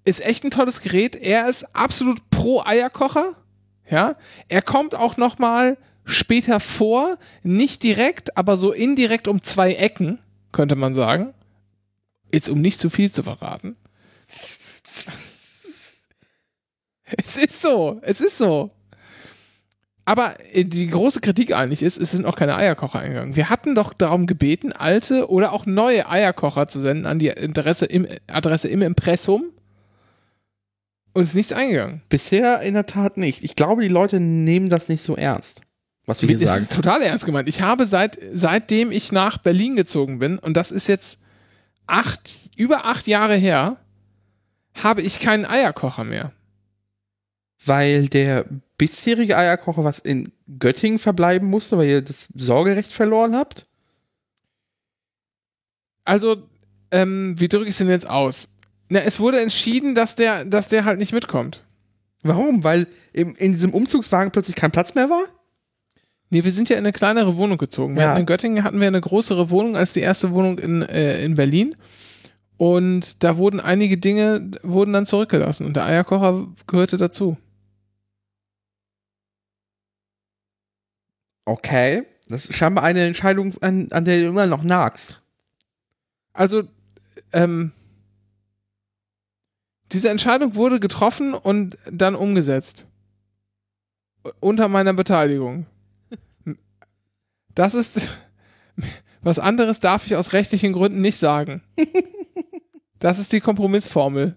Ist 0.03 0.23
echt 0.25 0.43
ein 0.43 0.51
tolles 0.51 0.81
Gerät. 0.81 1.15
Er 1.15 1.49
ist 1.49 1.75
absolut 1.75 2.29
pro 2.29 2.61
Eierkocher. 2.63 3.35
Ja. 3.89 4.15
Er 4.47 4.61
kommt 4.61 4.95
auch 4.95 5.17
noch 5.17 5.39
mal 5.39 5.77
später 6.05 6.59
vor. 6.59 7.17
Nicht 7.43 7.83
direkt, 7.83 8.37
aber 8.37 8.57
so 8.57 8.71
indirekt 8.73 9.27
um 9.27 9.41
zwei 9.41 9.73
Ecken, 9.73 10.19
könnte 10.51 10.75
man 10.75 10.93
sagen. 10.93 11.33
Jetzt, 12.31 12.49
um 12.49 12.61
nicht 12.61 12.79
zu 12.79 12.89
viel 12.89 13.11
zu 13.11 13.23
verraten. 13.23 13.75
Es 14.25 14.59
ist 17.37 17.61
so. 17.61 17.99
Es 18.01 18.19
ist 18.19 18.37
so. 18.37 18.71
Aber 20.05 20.35
äh, 20.53 20.63
die 20.63 20.87
große 20.87 21.19
Kritik 21.19 21.53
eigentlich 21.53 21.81
ist, 21.81 21.99
es 21.99 22.11
sind 22.11 22.25
auch 22.25 22.35
keine 22.35 22.55
Eierkocher 22.55 22.99
eingegangen. 22.99 23.35
Wir 23.35 23.49
hatten 23.49 23.75
doch 23.75 23.93
darum 23.93 24.25
gebeten, 24.25 24.71
alte 24.71 25.29
oder 25.29 25.51
auch 25.51 25.65
neue 25.65 26.09
Eierkocher 26.09 26.67
zu 26.67 26.79
senden 26.79 27.05
an 27.05 27.19
die 27.19 27.35
Adresse 27.37 27.85
im, 27.85 28.07
Adresse 28.27 28.69
im 28.69 28.81
Impressum. 28.81 29.45
Und 31.13 31.23
es 31.23 31.29
ist 31.29 31.35
nichts 31.35 31.53
eingegangen. 31.53 32.01
Bisher 32.09 32.61
in 32.61 32.73
der 32.73 32.85
Tat 32.85 33.17
nicht. 33.17 33.43
Ich 33.43 33.55
glaube, 33.55 33.81
die 33.81 33.87
Leute 33.89 34.19
nehmen 34.19 34.69
das 34.69 34.87
nicht 34.87 35.01
so 35.01 35.15
ernst, 35.15 35.61
was 36.05 36.21
wir 36.21 36.29
hier 36.29 36.39
Das 36.39 36.49
sagen. 36.49 36.61
ist 36.61 36.73
total 36.73 37.01
ernst 37.01 37.25
gemeint. 37.25 37.49
Ich 37.49 37.61
habe 37.61 37.85
seit, 37.85 38.17
seitdem 38.31 38.91
ich 38.91 39.11
nach 39.11 39.37
Berlin 39.39 39.75
gezogen 39.75 40.19
bin, 40.19 40.39
und 40.39 40.55
das 40.55 40.71
ist 40.71 40.87
jetzt 40.87 41.19
acht, 41.87 42.49
über 42.55 42.85
acht 42.85 43.07
Jahre 43.07 43.35
her, 43.35 43.77
habe 44.75 45.01
ich 45.01 45.19
keinen 45.19 45.45
Eierkocher 45.45 46.03
mehr. 46.03 46.31
Weil 47.65 48.07
der 48.07 48.45
bisherige 48.77 49.37
Eierkocher 49.37 49.83
was 49.83 49.99
in 49.99 50.31
Göttingen 50.59 50.99
verbleiben 50.99 51.49
musste, 51.49 51.77
weil 51.77 51.87
ihr 51.87 52.01
das 52.01 52.29
Sorgerecht 52.35 52.91
verloren 52.91 53.35
habt? 53.35 53.65
Also, 56.05 56.47
ähm, 56.91 57.35
wie 57.37 57.49
drücke 57.49 57.65
ich 57.65 57.71
es 57.71 57.77
denn 57.79 57.89
jetzt 57.89 58.09
aus? 58.09 58.55
Na, 58.89 58.99
es 58.99 59.19
wurde 59.19 59.41
entschieden, 59.41 59.95
dass 59.95 60.15
der, 60.15 60.45
dass 60.45 60.69
der 60.69 60.85
halt 60.85 60.99
nicht 60.99 61.11
mitkommt. 61.11 61.63
Warum? 62.23 62.63
Weil 62.63 62.87
im, 63.13 63.35
in 63.35 63.53
diesem 63.53 63.73
Umzugswagen 63.73 64.31
plötzlich 64.31 64.55
kein 64.55 64.71
Platz 64.71 64.95
mehr 64.95 65.09
war? 65.09 65.23
Nee, 66.29 66.43
wir 66.43 66.51
sind 66.51 66.69
ja 66.69 66.75
in 66.75 66.83
eine 66.83 66.91
kleinere 66.91 67.37
Wohnung 67.37 67.57
gezogen. 67.57 67.95
Ja. 67.97 68.17
in 68.17 68.25
Göttingen 68.25 68.63
hatten 68.63 68.79
wir 68.79 68.87
eine 68.87 68.99
größere 68.99 69.49
Wohnung 69.49 69.77
als 69.77 69.93
die 69.93 70.01
erste 70.01 70.31
Wohnung 70.31 70.59
in, 70.59 70.81
äh, 70.81 71.23
in 71.23 71.35
Berlin. 71.35 71.75
Und 72.57 73.23
da 73.23 73.37
wurden 73.37 73.59
einige 73.59 73.97
Dinge 73.97 74.51
wurden 74.63 74.93
dann 74.93 75.05
zurückgelassen 75.05 75.65
und 75.65 75.75
der 75.75 75.85
Eierkocher 75.85 76.47
gehörte 76.65 76.97
dazu. 76.97 77.37
Okay. 81.45 82.03
Das 82.27 82.45
ist 82.45 82.57
scheinbar 82.57 82.83
eine 82.83 83.05
Entscheidung, 83.05 83.55
an, 83.61 83.87
an 83.91 84.03
der 84.03 84.19
du 84.19 84.27
immer 84.27 84.47
noch 84.47 84.63
nagst. 84.63 85.21
Also, 86.33 86.63
ähm, 87.31 87.71
diese 89.93 90.09
Entscheidung 90.09 90.55
wurde 90.55 90.81
getroffen 90.81 91.33
und 91.33 91.77
dann 91.89 92.15
umgesetzt. 92.15 92.85
Unter 94.41 94.67
meiner 94.67 94.93
Beteiligung. 94.93 95.65
Das 97.57 97.73
ist, 97.73 98.07
was 99.21 99.39
anderes 99.39 99.79
darf 99.79 100.05
ich 100.05 100.15
aus 100.15 100.31
rechtlichen 100.31 100.73
Gründen 100.73 101.01
nicht 101.01 101.17
sagen. 101.17 101.61
Das 102.99 103.19
ist 103.19 103.31
die 103.31 103.41
Kompromissformel. 103.41 104.35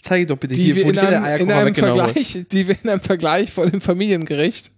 Zeige 0.00 0.24
doch 0.24 0.38
bitte 0.38 0.54
die 0.54 0.62
hier, 0.62 0.74
wir 0.74 0.86
in 0.86 0.98
einem, 0.98 1.42
in 1.42 1.52
einem. 1.52 1.74
Vergleich, 1.74 2.46
die 2.50 2.66
wir 2.66 2.74
in 2.82 2.88
einem 2.88 3.02
Vergleich 3.02 3.52
vor 3.52 3.68
dem 3.68 3.82
Familiengericht 3.82 4.70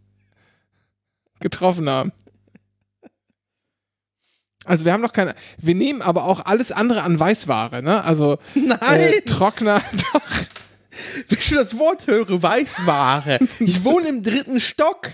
getroffen 1.39 1.89
haben. 1.89 2.11
Also 4.65 4.85
wir 4.85 4.93
haben 4.93 5.03
noch 5.03 5.13
keine, 5.13 5.37
wir 5.59 5.77
nehmen 5.77 6.03
aber 6.03 6.25
auch 6.25 6.47
alles 6.47 6.73
andere 6.73 7.03
an 7.03 7.21
Weißware, 7.21 7.81
ne? 7.81 8.03
Also 8.03 8.39
Nein! 8.57 9.01
äh, 9.01 9.21
Trockner, 9.21 9.81
doch. 10.13 10.31
Wenn 11.29 11.39
ich 11.39 11.45
schon 11.47 11.59
das 11.59 11.79
Wort 11.79 12.09
höre, 12.09 12.43
Weißware. 12.43 13.39
Ich 13.61 13.85
wohne 13.85 14.09
im 14.09 14.25
dritten 14.25 14.59
Stock. 14.59 15.13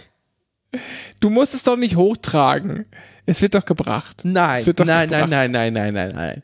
Du 1.20 1.30
musst 1.30 1.54
es 1.54 1.62
doch 1.62 1.76
nicht 1.76 1.94
hochtragen. 1.96 2.86
Es 3.26 3.40
wird 3.42 3.54
doch 3.54 3.64
gebracht. 3.64 4.22
Nein, 4.24 4.60
Es 4.60 4.66
wird 4.66 4.80
doch 4.80 4.84
nein, 4.84 5.08
nein, 5.08 5.22
gebracht. 5.22 5.30
nein, 5.30 5.50
nein, 5.52 5.72
nein, 5.72 5.94
nein, 5.94 6.12
nein. 6.14 6.42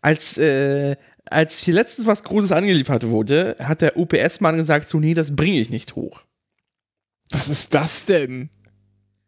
Als, 0.00 0.38
äh, 0.38 0.96
als 1.26 1.58
hier 1.58 1.74
letztens 1.74 2.06
was 2.06 2.22
Großes 2.24 2.52
angeliefert 2.52 3.06
wurde, 3.08 3.56
hat 3.62 3.80
der 3.80 3.96
UPS-Mann 3.96 4.56
gesagt, 4.56 4.88
so, 4.90 4.98
nee, 5.00 5.14
das 5.14 5.34
bringe 5.34 5.58
ich 5.60 5.70
nicht 5.70 5.96
hoch. 5.96 6.20
Was 7.30 7.48
ist 7.48 7.74
das 7.74 8.04
denn? 8.04 8.50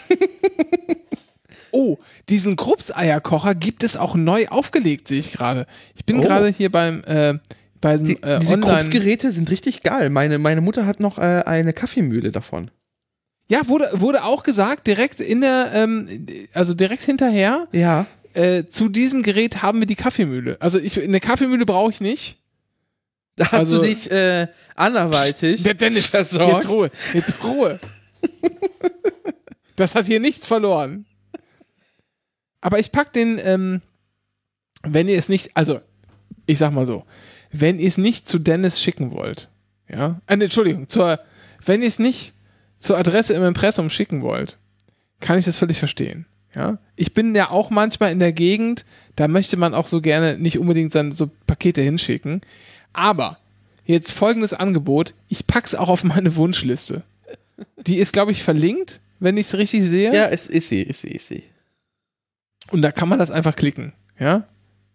oh, 1.72 1.98
diesen 2.28 2.56
Krups-Eierkocher 2.56 3.54
gibt 3.54 3.82
es 3.82 3.96
auch 3.96 4.14
neu 4.14 4.46
aufgelegt, 4.48 5.08
sehe 5.08 5.18
ich 5.18 5.32
gerade. 5.32 5.66
Ich 5.94 6.04
bin 6.04 6.18
Oh. 6.18 6.22
gerade 6.22 6.48
hier 6.48 6.70
beim, 6.70 7.02
äh, 7.04 7.38
beim 7.80 8.04
Die, 8.04 8.22
äh, 8.22 8.38
diese. 8.40 8.58
Krups-Geräte 8.58 9.30
sind 9.32 9.50
richtig 9.50 9.82
geil. 9.82 10.10
Meine, 10.10 10.38
meine 10.38 10.60
Mutter 10.60 10.86
hat 10.86 11.00
noch 11.00 11.18
äh, 11.18 11.42
eine 11.46 11.72
Kaffeemühle 11.72 12.32
davon. 12.32 12.70
Ja, 13.50 13.66
wurde, 13.68 13.88
wurde 13.94 14.24
auch 14.24 14.42
gesagt, 14.42 14.86
direkt 14.86 15.20
in 15.20 15.40
der, 15.40 15.70
ähm, 15.74 16.06
also 16.52 16.74
direkt 16.74 17.02
hinterher, 17.04 17.66
Ja. 17.72 18.06
äh, 18.34 18.64
zu 18.68 18.88
diesem 18.90 19.22
Gerät 19.22 19.62
haben 19.62 19.78
wir 19.80 19.86
die 19.86 19.94
Kaffeemühle. 19.94 20.56
Also 20.60 20.78
ich, 20.78 21.00
eine 21.02 21.20
Kaffeemühle 21.20 21.64
brauche 21.64 21.90
ich 21.90 22.00
nicht. 22.00 22.36
Da 23.36 23.46
hast 23.46 23.54
Also- 23.60 23.76
du 23.78 23.84
dich 23.84 24.10
äh, 24.10 24.48
anderweitig 24.74 25.62
Der 25.62 25.74
Dennis, 25.74 26.06
versorgt. 26.08 26.54
jetzt 26.56 26.68
Ruhe, 26.68 26.90
jetzt 27.14 27.32
Ruhe. 27.44 27.78
das 29.76 29.94
hat 29.94 30.06
hier 30.06 30.20
nichts 30.20 30.46
verloren. 30.46 31.06
Aber 32.60 32.78
ich 32.78 32.92
pack 32.92 33.12
den, 33.12 33.40
ähm, 33.42 33.82
wenn 34.82 35.08
ihr 35.08 35.18
es 35.18 35.28
nicht, 35.28 35.56
also 35.56 35.80
ich 36.46 36.58
sag 36.58 36.72
mal 36.72 36.86
so, 36.86 37.04
wenn 37.52 37.78
ihr 37.78 37.88
es 37.88 37.98
nicht 37.98 38.28
zu 38.28 38.38
Dennis 38.38 38.80
schicken 38.80 39.12
wollt, 39.12 39.48
ja, 39.88 40.20
äh, 40.26 40.34
Entschuldigung, 40.34 40.88
zur, 40.88 41.18
wenn 41.64 41.82
ihr 41.82 41.88
es 41.88 41.98
nicht 41.98 42.34
zur 42.78 42.98
Adresse 42.98 43.34
im 43.34 43.44
Impressum 43.44 43.90
schicken 43.90 44.22
wollt, 44.22 44.58
kann 45.20 45.38
ich 45.38 45.44
das 45.44 45.58
völlig 45.58 45.78
verstehen. 45.78 46.26
Ja, 46.54 46.78
ich 46.96 47.12
bin 47.12 47.34
ja 47.34 47.50
auch 47.50 47.70
manchmal 47.70 48.10
in 48.10 48.18
der 48.18 48.32
Gegend, 48.32 48.84
da 49.16 49.28
möchte 49.28 49.56
man 49.56 49.74
auch 49.74 49.86
so 49.86 50.00
gerne 50.00 50.38
nicht 50.38 50.58
unbedingt 50.58 50.94
dann 50.94 51.12
so 51.12 51.30
Pakete 51.46 51.82
hinschicken. 51.82 52.40
Aber 52.92 53.38
jetzt 53.84 54.12
folgendes 54.12 54.54
Angebot: 54.54 55.14
Ich 55.28 55.46
pack's 55.46 55.74
auch 55.74 55.88
auf 55.88 56.04
meine 56.04 56.36
Wunschliste. 56.36 57.02
Die 57.76 57.96
ist, 57.96 58.12
glaube 58.12 58.32
ich, 58.32 58.42
verlinkt, 58.42 59.00
wenn 59.20 59.36
ich 59.36 59.48
es 59.48 59.58
richtig 59.58 59.84
sehe. 59.84 60.14
Ja, 60.14 60.26
es 60.26 60.46
ist 60.46 60.68
sie, 60.68 60.82
ist 60.82 61.02
sie, 61.02 61.10
ist 61.10 61.28
sie. 61.28 61.44
Und 62.70 62.82
da 62.82 62.92
kann 62.92 63.08
man 63.08 63.18
das 63.18 63.30
einfach 63.30 63.56
klicken. 63.56 63.92
Ja, 64.18 64.46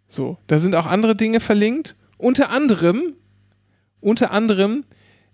so. 0.08 0.38
Da 0.48 0.60
sind 0.60 0.76
auch 0.76 0.86
andere 0.86 1.16
Dinge 1.16 1.40
verlinkt. 1.40 1.96
Unter 2.18 2.50
anderem, 2.52 3.14
unter 4.00 4.32
anderem 4.32 4.86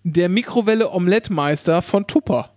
der 0.03 0.29
Mikrowelle 0.29 0.91
Omelettmeister 0.91 1.81
von 1.81 2.07
Tupper. 2.07 2.55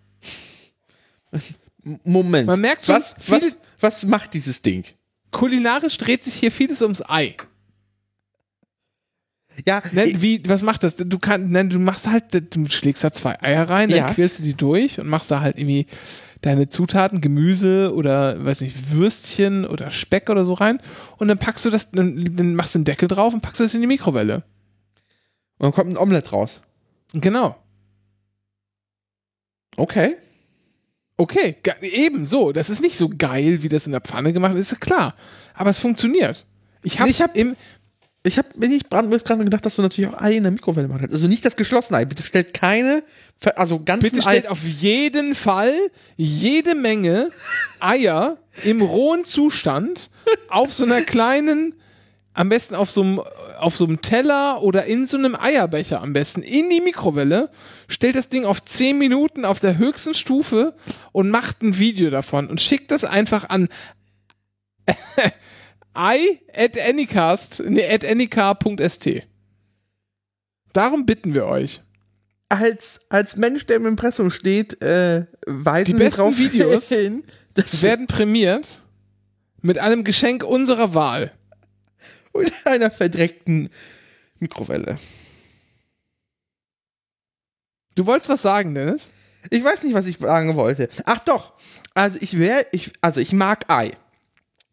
Moment. 2.04 2.46
Man 2.46 2.60
merkt 2.60 2.86
schon, 2.86 2.96
was, 2.96 3.14
was, 3.28 3.56
was 3.80 4.04
macht 4.04 4.34
dieses 4.34 4.62
Ding? 4.62 4.84
Kulinarisch 5.32 5.98
dreht 5.98 6.24
sich 6.24 6.34
hier 6.34 6.52
vieles 6.52 6.82
ums 6.82 7.02
Ei. 7.08 7.36
Ja, 9.66 9.82
Ne, 9.92 10.14
wie, 10.22 10.42
was 10.48 10.62
macht 10.62 10.82
das? 10.82 10.96
Du 10.96 11.18
kannst, 11.18 11.48
ne, 11.50 11.66
du 11.68 11.78
machst 11.78 12.06
halt, 12.06 12.54
du 12.54 12.70
schlägst 12.70 13.04
da 13.04 13.12
zwei 13.12 13.40
Eier 13.42 13.68
rein, 13.68 13.88
dann 13.90 13.98
Ja. 13.98 14.06
quälst 14.12 14.38
du 14.38 14.42
die 14.44 14.54
durch 14.54 14.98
und 15.00 15.08
machst 15.08 15.30
da 15.30 15.40
halt 15.40 15.58
irgendwie 15.58 15.86
deine 16.42 16.68
Zutaten, 16.68 17.20
Gemüse 17.20 17.94
oder, 17.94 18.44
weiß 18.44 18.60
nicht, 18.60 18.90
Würstchen 18.90 19.64
oder 19.64 19.90
Speck 19.90 20.28
oder 20.28 20.44
so 20.44 20.52
rein 20.52 20.80
und 21.18 21.28
dann 21.28 21.38
packst 21.38 21.64
du 21.64 21.70
das, 21.70 21.90
dann, 21.90 22.36
dann 22.36 22.54
machst 22.54 22.74
du 22.74 22.80
den 22.80 22.84
Deckel 22.84 23.08
drauf 23.08 23.32
und 23.32 23.40
packst 23.40 23.60
das 23.60 23.74
in 23.74 23.80
die 23.80 23.86
Mikrowelle. 23.86 24.36
und 25.58 25.64
dann 25.64 25.72
kommt 25.72 25.88
ein 25.90 25.96
Omelett 25.96 26.32
raus. 26.32 26.60
Genau. 27.14 27.56
Okay. 29.76 30.16
Okay, 31.16 31.56
eben 31.82 32.26
so. 32.26 32.52
Das 32.52 32.68
ist 32.70 32.82
nicht 32.82 32.96
so 32.96 33.08
geil, 33.08 33.62
wie 33.62 33.68
das 33.68 33.86
in 33.86 33.92
der 33.92 34.00
Pfanne 34.00 34.32
gemacht 34.32 34.54
ist, 34.54 34.72
ist 34.72 34.80
klar. 34.80 35.14
Aber 35.54 35.70
es 35.70 35.78
funktioniert. 35.78 36.46
Ich 36.82 36.98
habe 36.98 37.10
Ich 37.10 37.22
hab- 37.22 37.36
im, 37.36 37.54
Ich 38.24 38.38
habe 38.38 38.48
mir 38.56 38.68
nicht 38.68 38.88
brandlos 38.88 39.24
dran 39.24 39.40
gedacht, 39.40 39.66
dass 39.66 39.76
du 39.76 39.82
natürlich 39.82 40.08
auch 40.08 40.20
Ei 40.20 40.36
in 40.36 40.44
der 40.44 40.52
Mikrowelle 40.52 40.86
machen 40.86 41.00
kannst. 41.00 41.14
Also 41.14 41.26
nicht 41.26 41.44
das 41.44 41.56
geschlossene 41.56 41.98
Ei. 41.98 42.04
Bitte 42.04 42.22
stellt 42.22 42.54
keine, 42.54 43.02
also 43.56 43.80
ganzen 43.80 44.12
Bitte 44.12 44.18
Ei. 44.26 44.30
stellt 44.30 44.46
auf 44.46 44.62
jeden 44.62 45.34
Fall 45.34 45.74
jede 46.16 46.76
Menge 46.76 47.30
Eier 47.80 48.38
im 48.62 48.80
rohen 48.80 49.24
Zustand 49.24 50.10
auf 50.48 50.72
so 50.72 50.84
einer 50.84 51.02
kleinen, 51.02 51.74
am 52.32 52.48
besten 52.48 52.76
auf 52.76 52.92
so 52.92 53.02
einem, 53.02 53.20
auf 53.58 53.76
so 53.76 53.86
einem 53.86 54.02
Teller 54.02 54.62
oder 54.62 54.84
in 54.84 55.06
so 55.06 55.16
einem 55.16 55.34
Eierbecher 55.34 56.00
am 56.00 56.12
besten 56.12 56.42
in 56.42 56.70
die 56.70 56.80
Mikrowelle, 56.80 57.50
stellt 57.88 58.14
das 58.14 58.28
Ding 58.28 58.44
auf 58.44 58.62
10 58.62 58.98
Minuten 58.98 59.44
auf 59.44 59.58
der 59.58 59.78
höchsten 59.78 60.14
Stufe 60.14 60.74
und 61.10 61.28
macht 61.28 61.62
ein 61.62 61.76
Video 61.76 62.08
davon 62.10 62.48
und 62.48 62.60
schickt 62.60 62.92
das 62.92 63.04
einfach 63.04 63.48
an 63.48 63.68
i 65.94 66.40
at 66.54 66.78
anycast, 66.78 67.62
nee, 67.66 67.86
at 67.88 68.04
anycar.st. 68.04 69.26
Darum 70.72 71.04
bitten 71.06 71.34
wir 71.34 71.46
euch. 71.46 71.80
als, 72.48 73.00
als 73.08 73.36
Mensch, 73.36 73.66
der 73.66 73.76
im 73.76 73.86
Impressum 73.86 74.30
steht, 74.30 74.82
äh, 74.82 75.26
weisen 75.46 75.96
Die 75.96 76.02
besten 76.02 76.36
Videos 76.36 76.88
hin, 76.90 77.24
werden 77.54 78.06
prämiert 78.06 78.82
mit 79.62 79.78
einem 79.78 80.04
Geschenk 80.04 80.44
unserer 80.44 80.94
Wahl. 80.94 81.32
mit 82.34 82.52
einer 82.64 82.90
verdreckten 82.90 83.70
Mikrowelle. 84.38 84.98
Du 87.94 88.06
wolltest 88.06 88.28
was 88.28 88.42
sagen, 88.42 88.74
Dennis? 88.74 89.10
Ich 89.50 89.62
weiß 89.62 89.82
nicht, 89.82 89.94
was 89.94 90.06
ich 90.06 90.18
sagen 90.18 90.56
wollte. 90.56 90.88
Ach 91.04 91.18
doch. 91.18 91.52
Also 91.94 92.18
ich 92.20 92.38
wäre, 92.38 92.66
ich, 92.72 92.92
also 93.00 93.20
ich 93.20 93.32
mag 93.32 93.68
Ei. 93.68 93.92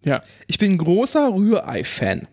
Ja. 0.03 0.23
Ich 0.47 0.57
bin 0.57 0.73
ein 0.73 0.77
großer 0.77 1.33
Rührei-Fan. 1.33 2.27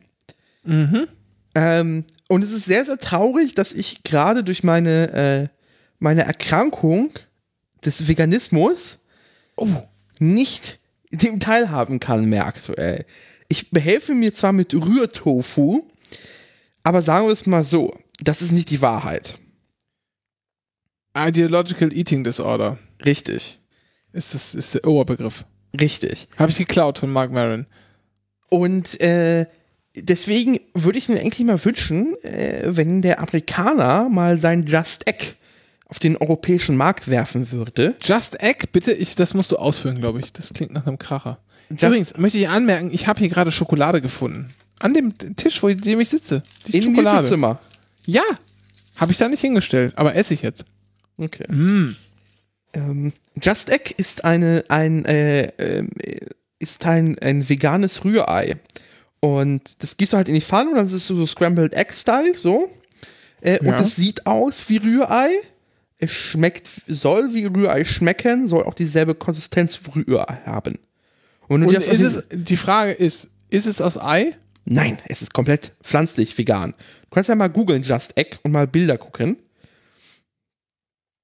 Mhm. 0.64 1.08
Ähm, 1.54 2.04
und 2.28 2.42
es 2.42 2.52
ist 2.52 2.66
sehr, 2.66 2.84
sehr 2.84 2.98
traurig, 2.98 3.54
dass 3.54 3.72
ich 3.72 4.02
gerade 4.02 4.44
durch 4.44 4.62
meine, 4.62 5.12
äh, 5.12 5.48
meine 5.98 6.24
Erkrankung 6.24 7.10
des 7.84 8.08
Veganismus 8.08 8.98
Oh. 9.56 9.68
nicht 10.18 10.78
dem 11.12 11.40
teilhaben 11.40 11.98
kann 11.98 12.26
mehr 12.26 12.46
aktuell. 12.46 13.06
Ich 13.48 13.70
behelfe 13.70 14.14
mir 14.14 14.34
zwar 14.34 14.52
mit 14.52 14.74
Rührtofu, 14.74 15.88
aber 16.82 17.00
sagen 17.00 17.26
wir 17.26 17.32
es 17.32 17.46
mal 17.46 17.64
so, 17.64 17.96
das 18.20 18.42
ist 18.42 18.52
nicht 18.52 18.70
die 18.70 18.82
Wahrheit. 18.82 19.38
Ideological 21.16 21.92
Eating 21.96 22.24
Disorder 22.24 22.78
Richtig. 23.04 23.58
ist, 24.12 24.34
das, 24.34 24.54
ist 24.54 24.74
der 24.74 24.86
Oberbegriff. 24.86 25.46
Richtig. 25.80 26.28
Habe 26.38 26.50
ich 26.50 26.58
geklaut 26.58 26.98
von 26.98 27.10
Mark 27.12 27.30
Maron. 27.32 27.66
Und 28.48 29.00
äh, 29.00 29.46
deswegen 29.94 30.60
würde 30.74 30.98
ich 30.98 31.08
mir 31.08 31.20
eigentlich 31.20 31.44
mal 31.46 31.62
wünschen, 31.64 32.14
äh, 32.22 32.62
wenn 32.66 33.02
der 33.02 33.18
Amerikaner 33.20 34.08
mal 34.08 34.38
sein 34.38 34.64
Just 34.66 35.06
Egg 35.08 35.34
auf 35.88 35.98
den 35.98 36.16
europäischen 36.16 36.76
Markt 36.76 37.08
werfen 37.08 37.50
würde. 37.52 37.94
Just 38.02 38.40
Egg, 38.42 38.66
bitte, 38.72 38.92
ich, 38.92 39.14
das 39.14 39.34
musst 39.34 39.52
du 39.52 39.56
ausführen, 39.56 39.98
glaube 40.00 40.20
ich. 40.20 40.32
Das 40.32 40.52
klingt 40.52 40.72
nach 40.72 40.86
einem 40.86 40.98
Kracher. 40.98 41.38
Just- 41.70 41.82
Übrigens, 41.82 42.16
möchte 42.18 42.38
ich 42.38 42.48
anmerken, 42.48 42.90
ich 42.92 43.06
habe 43.08 43.20
hier 43.20 43.28
gerade 43.28 43.50
Schokolade 43.52 44.00
gefunden. 44.00 44.52
An 44.80 44.94
dem 44.94 45.12
Tisch, 45.36 45.62
wo 45.62 45.68
ich, 45.68 45.80
dem 45.80 46.00
ich 46.00 46.08
sitze. 46.08 46.42
Die 46.66 46.76
In 46.78 46.82
Schokolade. 46.84 47.16
YouTube-Zimmer. 47.18 47.58
Ja, 48.06 48.22
habe 48.98 49.12
ich 49.12 49.18
da 49.18 49.28
nicht 49.28 49.40
hingestellt, 49.40 49.92
aber 49.96 50.14
esse 50.14 50.34
ich 50.34 50.42
jetzt. 50.42 50.64
Okay. 51.18 51.50
Mm. 51.50 51.96
Ähm, 52.76 53.12
Just 53.42 53.70
Egg 53.70 53.94
ist 53.96 54.24
eine 54.24 54.64
ein 54.68 55.04
äh, 55.06 55.46
äh, 55.46 55.86
ist 56.58 56.84
ein, 56.86 57.18
ein 57.18 57.48
veganes 57.48 58.04
Rührei 58.04 58.56
und 59.20 59.82
das 59.82 59.96
gehst 59.96 60.12
du 60.12 60.16
halt 60.16 60.28
in 60.28 60.34
die 60.34 60.40
Pfanne 60.40 60.70
und 60.70 60.76
dann 60.76 60.86
ist 60.86 60.92
es 60.92 61.06
so 61.06 61.26
Scrambled 61.26 61.74
Egg 61.74 61.92
Style 61.92 62.34
so 62.34 62.70
äh, 63.40 63.58
und 63.58 63.66
Ja. 63.66 63.78
das 63.78 63.96
sieht 63.96 64.26
aus 64.26 64.68
wie 64.68 64.78
Rührei. 64.78 65.28
Es 65.98 66.12
schmeckt 66.12 66.70
soll 66.86 67.32
wie 67.32 67.46
Rührei 67.46 67.84
schmecken, 67.84 68.46
soll 68.46 68.64
auch 68.64 68.74
dieselbe 68.74 69.14
Konsistenz 69.14 69.80
wie 69.82 70.00
Rührei 70.02 70.38
haben. 70.44 70.78
Und, 71.48 71.64
Und 71.64 71.72
ist 71.72 72.02
es, 72.02 72.22
die 72.30 72.56
Frage 72.56 72.92
ist, 72.92 73.30
ist 73.50 73.66
es 73.66 73.80
aus 73.80 73.96
Ei? 73.98 74.34
Nein, 74.66 74.98
es 75.08 75.22
ist 75.22 75.32
komplett 75.32 75.72
pflanzlich 75.82 76.36
vegan. 76.36 76.74
Du 77.02 77.14
kannst 77.14 77.28
ja 77.28 77.34
mal 77.34 77.48
googeln 77.48 77.82
Just 77.82 78.16
Egg 78.18 78.38
und 78.42 78.52
mal 78.52 78.66
Bilder 78.66 78.98
gucken. 78.98 79.38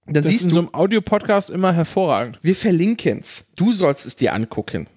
Dann 0.06 0.14
Das 0.22 0.26
ist 0.26 0.42
in 0.42 0.48
du, 0.48 0.54
so 0.54 0.60
einem 0.60 0.74
Audiopodcast 0.74 1.50
immer 1.50 1.72
hervorragend. 1.72 2.38
wir 2.42 2.56
verlinken's. 2.56 3.46
Du 3.56 3.72
sollst 3.72 4.04
es 4.06 4.16
dir 4.16 4.34
angucken. 4.34 4.88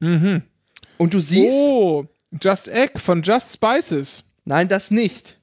Mhm. 0.00 0.42
Und 0.96 1.14
du 1.14 1.20
siehst, 1.20 1.52
Oh, 1.52 2.06
Just 2.42 2.68
Egg 2.68 2.98
von 2.98 3.22
Just 3.22 3.52
Spices. 3.54 4.24
nein, 4.44 4.68
das 4.68 4.90
nicht. 4.90 5.38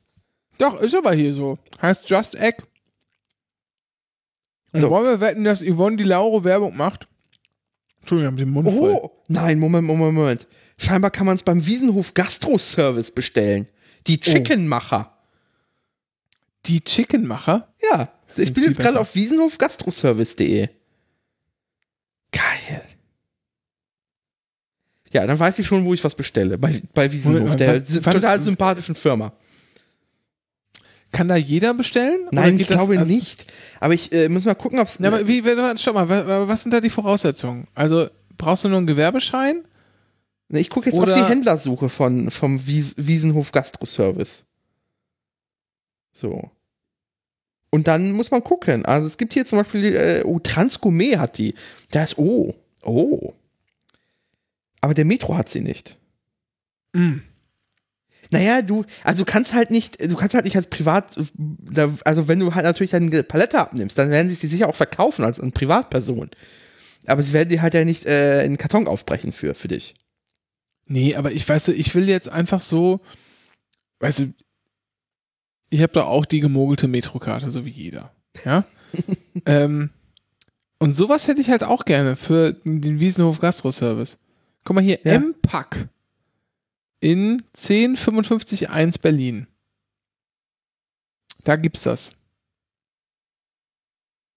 Doch, 0.57 0.79
ist 0.81 0.95
aber 0.95 1.13
hier 1.13 1.33
so. 1.33 1.57
Heißt 1.81 2.09
Just 2.09 2.35
Egg. 2.35 2.57
Und 4.73 4.81
So. 4.81 4.89
wollen 4.89 5.05
wir 5.05 5.19
wetten, 5.21 5.43
dass 5.43 5.61
Yvonne 5.63 5.95
die 5.97 6.03
Lauro 6.03 6.43
Werbung 6.43 6.75
macht? 6.75 7.07
Entschuldigung, 8.01 8.35
ich 8.35 8.41
hab 8.41 8.45
den 8.45 8.53
Mund 8.53 8.69
voll. 8.69 8.99
Oh, 9.01 9.11
nein, 9.29 9.57
Moment, 9.59 9.87
Moment, 9.87 10.13
Moment. 10.13 10.47
Scheinbar 10.77 11.11
kann 11.11 11.25
man 11.25 11.35
es 11.35 11.43
beim 11.43 11.65
Wiesenhof 11.65 12.13
Gastro-Service 12.13 13.11
bestellen. 13.11 13.67
Die 14.07 14.19
Chickenmacher. 14.19 15.14
Die 16.67 16.81
Chickenmacher? 16.81 17.73
Ja, 17.91 18.09
ich 18.37 18.53
bin 18.53 18.63
jetzt 18.63 18.79
gerade 18.79 18.99
auf 18.99 19.13
wiesenhofgastroservice.de. 19.15 20.69
Geil. 22.31 22.81
Ja, 25.11 25.25
dann 25.25 25.39
weiß 25.39 25.59
ich 25.59 25.67
schon, 25.67 25.85
wo 25.85 25.93
ich 25.93 26.03
was 26.03 26.15
bestelle. 26.15 26.57
Bei, 26.57 26.81
bei 26.93 27.11
Wiesenhof, 27.11 27.39
Moment, 27.41 27.59
der 27.59 27.81
wann- 28.05 28.13
total 28.13 28.41
sympathischen 28.41 28.95
Firma. 28.95 29.31
Kann 31.11 31.29
da 31.29 31.35
jeder 31.37 31.73
bestellen? 31.73 32.27
Nein, 32.31 32.59
ich 32.59 32.67
glaube 32.67 32.97
als- 32.97 33.07
nicht. 33.07 33.53
Aber 33.79 33.93
ich 33.93 34.11
äh, 34.11 34.27
muss 34.27 34.43
mal 34.43 34.55
gucken, 34.55 34.79
ob 34.79 34.87
es. 34.87 34.97
Ja, 34.99 35.07
aber 35.07 35.25
wie, 35.27 35.45
wenn, 35.45 35.77
schau 35.77 35.93
mal, 35.93 36.09
wa- 36.09 36.47
was 36.47 36.63
sind 36.63 36.71
da 36.71 36.81
die 36.81 36.89
Voraussetzungen? 36.89 37.67
Also, 37.73 38.09
brauchst 38.37 38.65
du 38.65 38.69
nur 38.69 38.79
einen 38.79 38.87
Gewerbeschein? 38.87 39.63
Ne, 40.49 40.59
Ich 40.59 40.69
gucke 40.69 40.89
jetzt 40.89 40.99
Oder- 40.99 41.13
auf 41.13 41.19
die 41.23 41.29
Händlersuche 41.29 41.87
von, 41.87 42.29
vom 42.31 42.65
Wies 42.67 42.95
Wiesenhof 42.97 43.51
Gastro-Service. 43.53 44.43
So. 46.11 46.51
Und 47.75 47.89
dann 47.89 48.13
muss 48.13 48.31
man 48.31 48.41
gucken. 48.41 48.85
Also 48.85 49.05
es 49.05 49.17
gibt 49.17 49.33
hier 49.33 49.43
zum 49.43 49.57
Beispiel, 49.59 49.95
äh, 49.97 50.21
oh, 50.23 50.39
Transgourmet 50.39 51.17
hat 51.17 51.37
die. 51.37 51.53
Da 51.91 52.03
ist, 52.03 52.17
oh, 52.17 52.55
oh. 52.83 53.33
Aber 54.79 54.93
der 54.93 55.03
Metro 55.03 55.35
hat 55.35 55.49
sie 55.49 55.59
nicht. 55.59 55.97
Mm. 56.93 57.17
Naja, 58.31 58.61
du, 58.61 58.85
also 59.03 59.25
du 59.25 59.29
kannst 59.29 59.53
halt 59.53 59.71
nicht, 59.71 60.01
du 60.01 60.15
kannst 60.15 60.35
halt 60.35 60.45
nicht 60.45 60.55
als 60.55 60.67
Privat, 60.67 61.17
also 62.05 62.29
wenn 62.29 62.39
du 62.39 62.55
halt 62.55 62.63
natürlich 62.63 62.91
deine 62.91 63.23
Palette 63.23 63.59
abnimmst, 63.59 63.97
dann 63.97 64.09
werden 64.09 64.29
sich 64.29 64.39
die 64.39 64.47
sicher 64.47 64.69
auch 64.69 64.75
verkaufen 64.75 65.25
als 65.25 65.41
an 65.41 65.51
Privatperson. 65.51 66.29
Aber 67.07 67.23
sie 67.23 67.33
werden 67.33 67.49
die 67.49 67.59
halt 67.59 67.73
ja 67.73 67.83
nicht 67.83 68.05
äh, 68.05 68.45
in 68.45 68.53
den 68.53 68.57
Karton 68.57 68.87
aufbrechen 68.87 69.33
für, 69.33 69.53
für 69.53 69.67
dich. 69.67 69.95
Nee, 70.87 71.15
aber 71.15 71.33
ich 71.33 71.47
weiß, 71.47 71.67
ich 71.67 71.93
will 71.93 72.07
jetzt 72.07 72.29
einfach 72.29 72.61
so, 72.61 73.01
weißt 73.99 74.21
du, 74.21 74.33
ich 75.69 75.81
habe 75.81 75.93
da 75.93 76.03
auch 76.03 76.25
die 76.25 76.39
gemogelte 76.39 76.87
Metrokarte, 76.87 77.51
so 77.51 77.65
wie 77.65 77.71
jeder. 77.71 78.11
Ja. 78.43 78.63
ähm, 79.45 79.89
und 80.79 80.93
sowas 80.93 81.27
hätte 81.27 81.41
ich 81.41 81.49
halt 81.49 81.63
auch 81.63 81.85
gerne 81.85 82.15
für 82.15 82.53
den 82.63 82.99
Wiesenhof 82.99 83.39
Gastro-Service. 83.39 84.19
Guck 84.63 84.75
mal 84.75 84.83
hier, 84.83 84.99
Ja. 85.03 85.13
M-Pack 85.13 85.87
in 86.99 87.43
10551 87.53 89.01
Berlin. 89.01 89.47
Da 91.43 91.55
gibt's 91.55 91.83
das. 91.83 92.15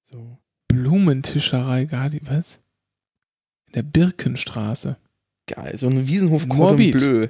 So. 0.04 0.38
Blumentischerei 0.68 1.86
Gardi, 1.86 2.20
was? 2.24 2.58
In 3.66 3.72
der 3.72 3.82
Birkenstraße. 3.82 4.96
Geil, 5.46 5.76
so 5.78 5.88
ein 5.88 6.06
Wiesenhof 6.06 6.48
Cordon. 6.48 6.90
Bleu. 6.90 7.28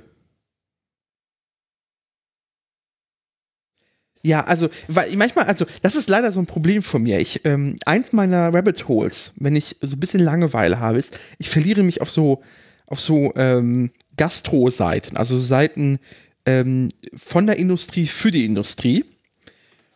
Ja, 4.22 4.44
also, 4.44 4.68
weil 4.88 5.14
manchmal, 5.16 5.46
also, 5.46 5.64
das 5.82 5.94
ist 5.94 6.08
leider 6.08 6.32
so 6.32 6.40
ein 6.40 6.46
Problem 6.46 6.82
von 6.82 7.02
mir. 7.02 7.20
Ich, 7.20 7.44
ähm, 7.44 7.76
eins 7.86 8.12
meiner 8.12 8.52
Rabbit 8.52 8.88
Holes, 8.88 9.32
wenn 9.36 9.54
ich 9.56 9.76
so 9.80 9.96
ein 9.96 10.00
bisschen 10.00 10.20
Langeweile 10.20 10.80
habe, 10.80 10.98
ist, 10.98 11.20
ich 11.38 11.48
verliere 11.48 11.82
mich 11.82 12.00
auf 12.00 12.10
so, 12.10 12.42
auf 12.86 13.00
so, 13.00 13.32
ähm, 13.36 13.90
Gastro-Seiten, 14.16 15.16
also 15.16 15.38
Seiten, 15.38 15.98
ähm, 16.46 16.88
von 17.16 17.46
der 17.46 17.58
Industrie 17.58 18.06
für 18.06 18.30
die 18.30 18.44
Industrie 18.44 19.04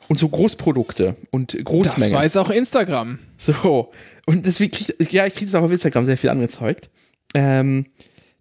und 0.08 0.18
so 0.18 0.28
Großprodukte 0.28 1.16
und 1.30 1.54
Das 1.54 1.64
Großmengen. 1.64 2.14
weiß 2.14 2.37
auch 2.37 2.50
Instagram. 2.50 3.18
So, 3.38 3.90
und 4.26 4.46
deswegen 4.46 4.70
krieg 4.70 4.94
ich, 4.98 5.12
ja, 5.12 5.26
ich 5.26 5.35
kriege 5.35 5.50
das 5.50 5.61
auch 5.61 5.64
auf 5.64 5.72
Instagram 5.72 6.06
sehr 6.06 6.16
viel 6.16 6.30
angezeigt. 6.30 6.90
Ähm, 7.35 7.87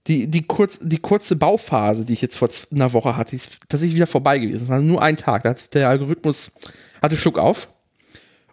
die, 0.08 0.30
die, 0.30 0.44
kurz, 0.44 0.80
die 0.82 0.98
kurze 0.98 1.36
Bauphase, 1.36 2.06
die 2.06 2.14
ich 2.14 2.22
jetzt 2.22 2.38
vor 2.38 2.50
einer 2.72 2.94
Woche 2.94 3.16
hatte, 3.16 3.36
ist 3.36 3.58
tatsächlich 3.70 3.96
wieder 3.96 4.08
vorbei 4.08 4.40
gewesen. 4.40 4.64
Es 4.64 4.70
war 4.70 4.80
nur 4.80 5.02
ein 5.02 5.18
Tag. 5.18 5.44
Da 5.44 5.52
hat 5.52 5.74
der 5.74 5.90
Algorithmus, 5.90 6.52
hatte 7.02 7.18
Schluck 7.18 7.38
auf 7.38 7.70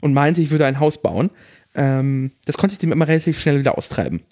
und 0.01 0.13
meinte, 0.13 0.43
ich 0.43 0.51
würde 0.51 0.67
ein 0.67 0.81
Haus 0.81 1.01
bauen. 1.01 1.31
Ähm, 1.75 2.33
das 2.45 2.59
konnte 2.59 2.75
ich 2.75 2.79
dem 2.79 2.93
immer 2.93 3.09
relativ 3.09 3.41
schnell 3.41 3.59
wieder 3.59 3.79
austreiben. 3.79 4.23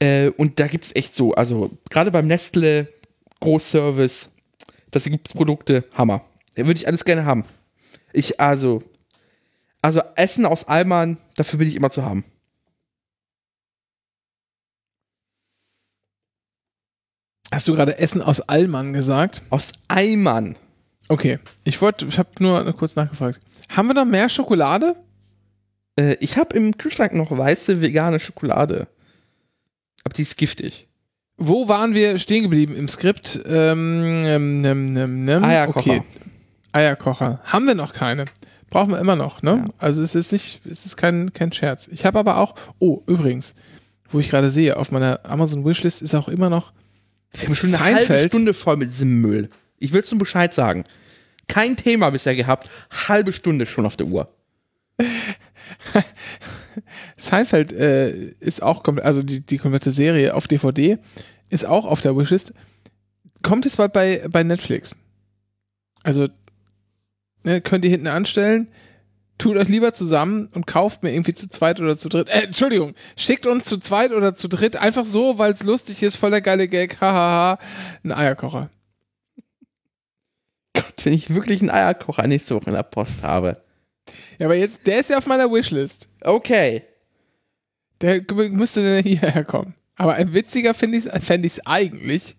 Äh, 0.00 0.28
und 0.30 0.60
da 0.60 0.66
gibt 0.66 0.84
es 0.84 0.96
echt 0.96 1.16
so, 1.16 1.34
also 1.34 1.70
gerade 1.88 2.10
beim 2.10 2.26
Nestle 2.26 2.88
Großservice, 3.40 4.30
das 4.90 5.04
gibt 5.04 5.28
es 5.28 5.34
Produkte, 5.34 5.84
Hammer. 5.94 6.24
Da 6.56 6.66
würde 6.66 6.78
ich 6.78 6.86
alles 6.86 7.04
gerne 7.04 7.24
haben. 7.24 7.44
Ich, 8.12 8.40
also, 8.40 8.82
also 9.82 10.00
Essen 10.16 10.44
aus 10.44 10.68
Alman, 10.68 11.16
dafür 11.36 11.58
bin 11.58 11.68
ich 11.68 11.76
immer 11.76 11.90
zu 11.90 12.04
haben. 12.04 12.24
Hast 17.52 17.66
du 17.66 17.74
gerade 17.74 17.98
Essen 17.98 18.22
aus 18.22 18.40
Allmann 18.40 18.92
gesagt? 18.92 19.42
Aus 19.50 19.72
Eimern. 19.88 20.56
Okay, 21.08 21.40
ich 21.64 21.80
wollte, 21.82 22.06
ich 22.06 22.18
habe 22.18 22.30
nur 22.38 22.72
kurz 22.72 22.94
nachgefragt. 22.94 23.40
Haben 23.68 23.88
wir 23.88 23.94
noch 23.94 24.04
mehr 24.04 24.28
Schokolade? 24.28 24.94
Äh, 25.96 26.14
ich 26.20 26.36
habe 26.36 26.56
im 26.56 26.78
Kühlschrank 26.78 27.14
noch 27.14 27.36
weiße 27.36 27.82
vegane 27.82 28.20
Schokolade. 28.20 28.86
Aber 30.04 30.14
die 30.14 30.22
ist 30.22 30.36
giftig. 30.36 30.86
Wo 31.36 31.68
waren 31.68 31.94
wir 31.94 32.18
stehen 32.18 32.44
geblieben 32.44 32.76
im 32.76 32.88
Skript? 32.88 33.40
Ähm, 33.46 34.22
ähm, 34.24 34.64
ähm, 34.64 34.96
ähm, 34.96 35.28
ähm, 35.28 35.44
Eierkocher. 35.44 35.90
Okay. 35.90 36.02
Eierkocher. 36.72 37.40
Haben 37.44 37.66
wir 37.66 37.74
noch 37.74 37.92
keine. 37.92 38.26
Brauchen 38.68 38.92
wir 38.92 39.00
immer 39.00 39.16
noch, 39.16 39.42
ne? 39.42 39.64
Ja. 39.66 39.74
Also 39.78 40.02
es 40.02 40.14
ist 40.14 40.30
nicht, 40.30 40.64
es 40.64 40.86
ist 40.86 40.96
kein, 40.96 41.32
kein 41.32 41.52
Scherz. 41.52 41.88
Ich 41.90 42.04
habe 42.04 42.20
aber 42.20 42.36
auch, 42.36 42.54
oh, 42.78 43.02
übrigens, 43.06 43.56
wo 44.08 44.20
ich 44.20 44.28
gerade 44.28 44.48
sehe, 44.48 44.76
auf 44.76 44.92
meiner 44.92 45.20
Amazon 45.24 45.64
Wishlist 45.64 46.02
ist 46.02 46.14
auch 46.14 46.28
immer 46.28 46.50
noch 46.50 46.72
Wir 47.32 47.46
haben 47.48 47.54
schon 47.54 47.74
eine 47.74 47.96
halbe. 47.96 48.28
Stunde 48.28 48.54
voll 48.54 48.76
mit 48.76 48.88
diesem 48.88 49.20
Müll. 49.20 49.50
Ich 49.78 49.92
will 49.92 50.04
zum 50.04 50.18
Bescheid 50.18 50.52
sagen. 50.52 50.84
Kein 51.48 51.76
Thema 51.76 52.10
bisher 52.10 52.34
gehabt. 52.36 52.68
Halbe 53.08 53.32
Stunde 53.32 53.66
schon 53.66 53.86
auf 53.86 53.96
der 53.96 54.06
Uhr. 54.06 54.32
Seinfeld 57.16 57.72
äh, 57.72 58.10
ist 58.40 58.62
auch, 58.62 58.84
also 58.98 59.22
die, 59.22 59.40
die 59.40 59.58
komplette 59.58 59.90
Serie 59.90 60.34
auf 60.34 60.48
DVD 60.48 60.98
ist 61.48 61.64
auch 61.64 61.84
auf 61.84 62.00
der 62.00 62.16
Wishlist. 62.16 62.54
Kommt 63.42 63.66
es 63.66 63.76
bald 63.76 63.92
bei, 63.92 64.24
bei 64.28 64.42
Netflix. 64.42 64.94
Also 66.02 66.28
ne, 67.44 67.60
könnt 67.60 67.84
ihr 67.84 67.90
hinten 67.90 68.06
anstellen. 68.06 68.68
Tut 69.40 69.56
euch 69.56 69.68
lieber 69.68 69.94
zusammen 69.94 70.50
und 70.52 70.66
kauft 70.66 71.02
mir 71.02 71.14
irgendwie 71.14 71.32
zu 71.32 71.48
zweit 71.48 71.80
oder 71.80 71.96
zu 71.96 72.10
dritt. 72.10 72.28
Äh, 72.28 72.42
Entschuldigung, 72.42 72.94
schickt 73.16 73.46
uns 73.46 73.64
zu 73.64 73.78
zweit 73.78 74.12
oder 74.12 74.34
zu 74.34 74.48
dritt 74.48 74.76
einfach 74.76 75.06
so, 75.06 75.38
weil 75.38 75.52
es 75.52 75.62
lustig 75.62 76.02
ist, 76.02 76.16
voll 76.16 76.30
der 76.30 76.42
geile 76.42 76.68
Gag, 76.68 77.00
hahaha, 77.00 77.58
ein 78.04 78.12
Eierkocher. 78.12 78.68
Gott, 80.74 81.04
wenn 81.04 81.14
ich 81.14 81.34
wirklich 81.34 81.62
einen 81.62 81.70
Eierkocher 81.70 82.26
nächste 82.26 82.54
Woche 82.54 82.68
in 82.68 82.76
der 82.76 82.82
Post 82.82 83.22
habe. 83.22 83.54
Ja, 84.38 84.44
aber 84.44 84.56
jetzt, 84.56 84.86
der 84.86 85.00
ist 85.00 85.08
ja 85.08 85.16
auf 85.16 85.26
meiner 85.26 85.50
Wishlist. 85.50 86.08
Okay. 86.20 86.84
Der 88.02 88.22
müsste 88.50 88.82
dann 88.82 89.02
hierher 89.02 89.44
kommen. 89.44 89.74
Aber 89.96 90.16
ein 90.16 90.34
witziger 90.34 90.74
finde 90.74 90.98
ich 90.98 91.06
es 91.06 91.66
eigentlich, 91.66 92.36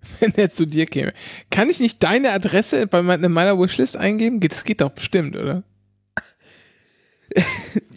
wenn 0.20 0.34
er 0.36 0.50
zu 0.50 0.66
dir 0.66 0.86
käme. 0.86 1.12
Kann 1.50 1.70
ich 1.70 1.80
nicht 1.80 2.02
deine 2.02 2.30
Adresse 2.32 2.86
bei 2.86 3.02
mein- 3.02 3.22
in 3.22 3.32
meiner 3.32 3.58
Wishlist 3.58 3.96
eingeben? 3.96 4.40
Das 4.40 4.64
geht 4.64 4.80
doch 4.80 4.90
bestimmt, 4.90 5.36
oder? 5.36 5.62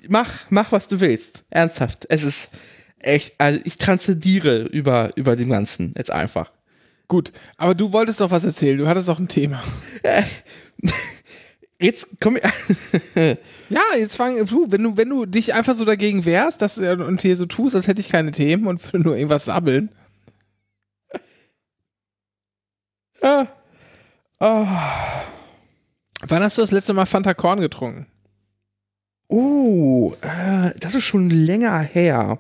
Mach, 0.10 0.30
mach, 0.50 0.72
was 0.72 0.88
du 0.90 1.00
willst. 1.00 1.44
Ernsthaft. 1.50 2.06
Es 2.10 2.24
ist 2.24 2.50
echt, 3.00 3.34
also 3.40 3.60
ich 3.64 3.78
transzendiere 3.78 4.64
über, 4.64 5.12
über 5.16 5.36
den 5.36 5.50
Ganzen. 5.50 5.94
Jetzt 5.96 6.12
einfach. 6.12 6.52
Gut, 7.08 7.32
aber 7.58 7.74
du 7.74 7.94
wolltest 7.94 8.20
doch 8.22 8.30
was 8.32 8.44
erzählen. 8.44 8.78
Du 8.78 8.88
hattest 8.88 9.08
doch 9.08 9.20
ein 9.20 9.28
Thema. 9.30 9.64
Jetzt 11.80 12.08
komm 12.22 12.38
ich. 12.38 12.44
Ja, 13.70 13.82
jetzt 13.98 14.16
fang 14.16 14.46
du, 14.46 14.68
wenn 14.70 14.84
du, 14.84 14.96
wenn 14.96 15.10
du 15.10 15.26
dich 15.26 15.54
einfach 15.54 15.76
so 15.76 15.84
dagegen 15.84 16.24
wehrst 16.24 16.62
dass, 16.62 16.78
und 16.78 17.22
hier 17.22 17.36
so 17.36 17.46
tust, 17.46 17.76
als 17.76 17.88
hätte 17.88 18.00
ich 18.00 18.08
keine 18.08 18.32
Themen 18.32 18.68
und 18.68 18.82
würde 18.86 19.00
nur 19.00 19.18
irgendwas 19.18 19.46
sabbeln. 19.46 19.90
Ah. 23.24 23.48
Oh. 24.40 24.68
Wann 26.28 26.44
hast 26.44 26.58
du 26.58 26.62
das 26.62 26.72
letzte 26.72 26.94
Mal 26.94 27.06
Fanta 27.06 27.34
Korn 27.34 27.60
getrunken? 27.60 28.08
Uh, 29.30 30.14
äh, 30.22 30.72
das 30.80 30.96
ist 30.96 31.06
schon 31.06 31.30
länger 31.30 31.80
her. 31.80 32.40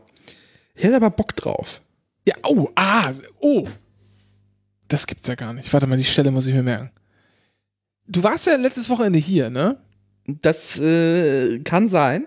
Ich 0.75 0.83
hätte 0.83 0.95
aber 0.95 1.09
Bock 1.09 1.35
drauf. 1.35 1.81
Ja, 2.27 2.35
oh, 2.43 2.69
ah, 2.75 3.11
oh. 3.39 3.67
Das 4.87 5.07
gibt's 5.07 5.27
ja 5.27 5.35
gar 5.35 5.53
nicht. 5.53 5.71
Warte 5.73 5.87
mal, 5.87 5.97
die 5.97 6.03
Stelle 6.03 6.31
muss 6.31 6.45
ich 6.45 6.53
mir 6.53 6.63
merken. 6.63 6.91
Du 8.07 8.21
warst 8.23 8.45
ja 8.45 8.55
letztes 8.55 8.89
Wochenende 8.89 9.19
hier, 9.19 9.49
ne? 9.49 9.77
Das 10.27 10.79
äh, 10.79 11.59
kann 11.59 11.89
sein. 11.89 12.25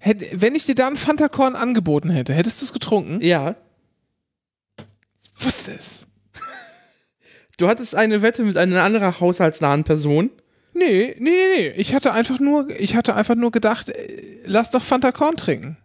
Hätt, 0.00 0.40
wenn 0.40 0.54
ich 0.54 0.64
dir 0.66 0.74
da 0.74 0.86
ein 0.86 0.96
Fanta 0.96 1.28
Korn 1.28 1.54
angeboten 1.54 2.10
hätte, 2.10 2.34
hättest 2.34 2.60
du 2.60 2.66
es 2.66 2.72
getrunken? 2.72 3.20
Ja. 3.20 3.56
wusste 5.34 5.72
es. 5.72 6.06
Du 7.56 7.68
hattest 7.68 7.94
eine 7.94 8.22
Wette 8.22 8.42
mit 8.44 8.56
einer 8.56 8.82
anderen 8.82 9.18
haushaltsnahen 9.20 9.84
Person. 9.84 10.30
Nee, 10.74 11.14
nee, 11.18 11.30
nee. 11.56 11.68
Ich 11.76 11.94
hatte 11.94 12.12
einfach 12.12 12.38
nur, 12.38 12.68
ich 12.78 12.96
hatte 12.96 13.14
einfach 13.14 13.34
nur 13.34 13.50
gedacht, 13.50 13.88
äh, 13.88 14.40
lass 14.44 14.70
doch 14.70 14.82
Fanta 14.82 15.10
Korn 15.12 15.36
trinken. 15.36 15.78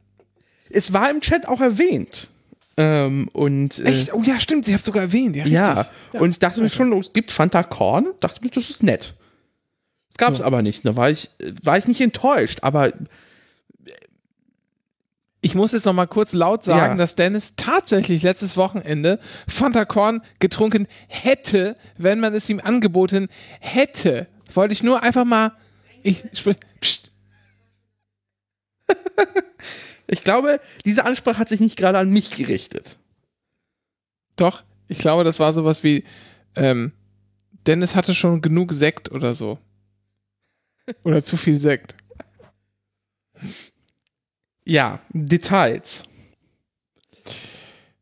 Es 0.69 0.91
war 0.91 1.09
im 1.09 1.21
Chat 1.21 1.47
auch 1.47 1.61
erwähnt. 1.61 2.29
Ähm, 2.77 3.29
und 3.33 3.79
äh, 3.79 3.83
Echt? 3.83 4.13
Oh 4.13 4.21
ja, 4.25 4.39
stimmt, 4.39 4.65
sie 4.65 4.73
hat 4.73 4.83
sogar 4.83 5.03
erwähnt. 5.03 5.35
Ja, 5.35 5.45
ja. 5.45 5.85
und 6.13 6.31
ich 6.31 6.39
dachte 6.39 6.61
mir 6.61 6.69
schon, 6.69 6.91
es 6.99 7.13
gibt 7.13 7.31
Fanta 7.31 7.63
Korn. 7.63 8.07
Dachte 8.19 8.41
mir, 8.43 8.49
das 8.49 8.69
ist 8.69 8.83
nett. 8.83 9.15
Das 10.09 10.17
gab 10.17 10.33
es 10.33 10.39
Ja. 10.39 10.45
aber 10.45 10.61
nicht. 10.61 10.85
Da 10.85 10.95
war 10.97 11.09
ich, 11.09 11.29
war 11.63 11.77
ich 11.77 11.87
nicht 11.87 12.01
enttäuscht. 12.01 12.59
Aber 12.63 12.91
Ich 15.43 15.55
muss 15.55 15.71
jetzt 15.71 15.85
noch 15.85 15.93
mal 15.93 16.05
kurz 16.05 16.33
laut 16.33 16.63
sagen, 16.63 16.93
Ja. 16.93 16.97
dass 16.97 17.15
Dennis 17.15 17.55
tatsächlich 17.55 18.21
letztes 18.21 18.57
Wochenende 18.57 19.19
Fanta 19.47 19.85
Korn 19.85 20.21
getrunken 20.39 20.87
hätte, 21.07 21.75
wenn 21.97 22.19
man 22.19 22.33
es 22.35 22.47
ihm 22.49 22.59
angeboten 22.59 23.27
hätte. 23.59 24.27
Wollte 24.53 24.73
ich 24.73 24.83
nur 24.83 25.01
einfach 25.01 25.25
mal. 25.25 25.53
Ich, 26.03 26.23
pst, 26.79 27.11
ich 30.07 30.23
glaube, 30.23 30.59
diese 30.85 31.05
Ansprache 31.05 31.37
hat 31.39 31.49
sich 31.49 31.59
nicht 31.59 31.77
gerade 31.77 31.97
an 31.97 32.09
mich 32.09 32.31
gerichtet. 32.31 32.97
doch, 34.35 34.63
ich 34.87 34.97
glaube, 34.99 35.23
das 35.23 35.39
war 35.39 35.53
sowas 35.53 35.83
wie. 35.83 36.03
Ähm, 36.55 36.91
Dennis 37.65 37.95
hatte 37.95 38.13
schon 38.13 38.41
genug 38.41 38.73
Sekt 38.73 39.11
oder 39.11 39.33
so. 39.35 39.57
Oder 41.03 41.23
zu 41.23 41.37
viel 41.37 41.59
Sekt. 41.59 41.95
Ja, 44.71 44.99
Details. 45.13 46.03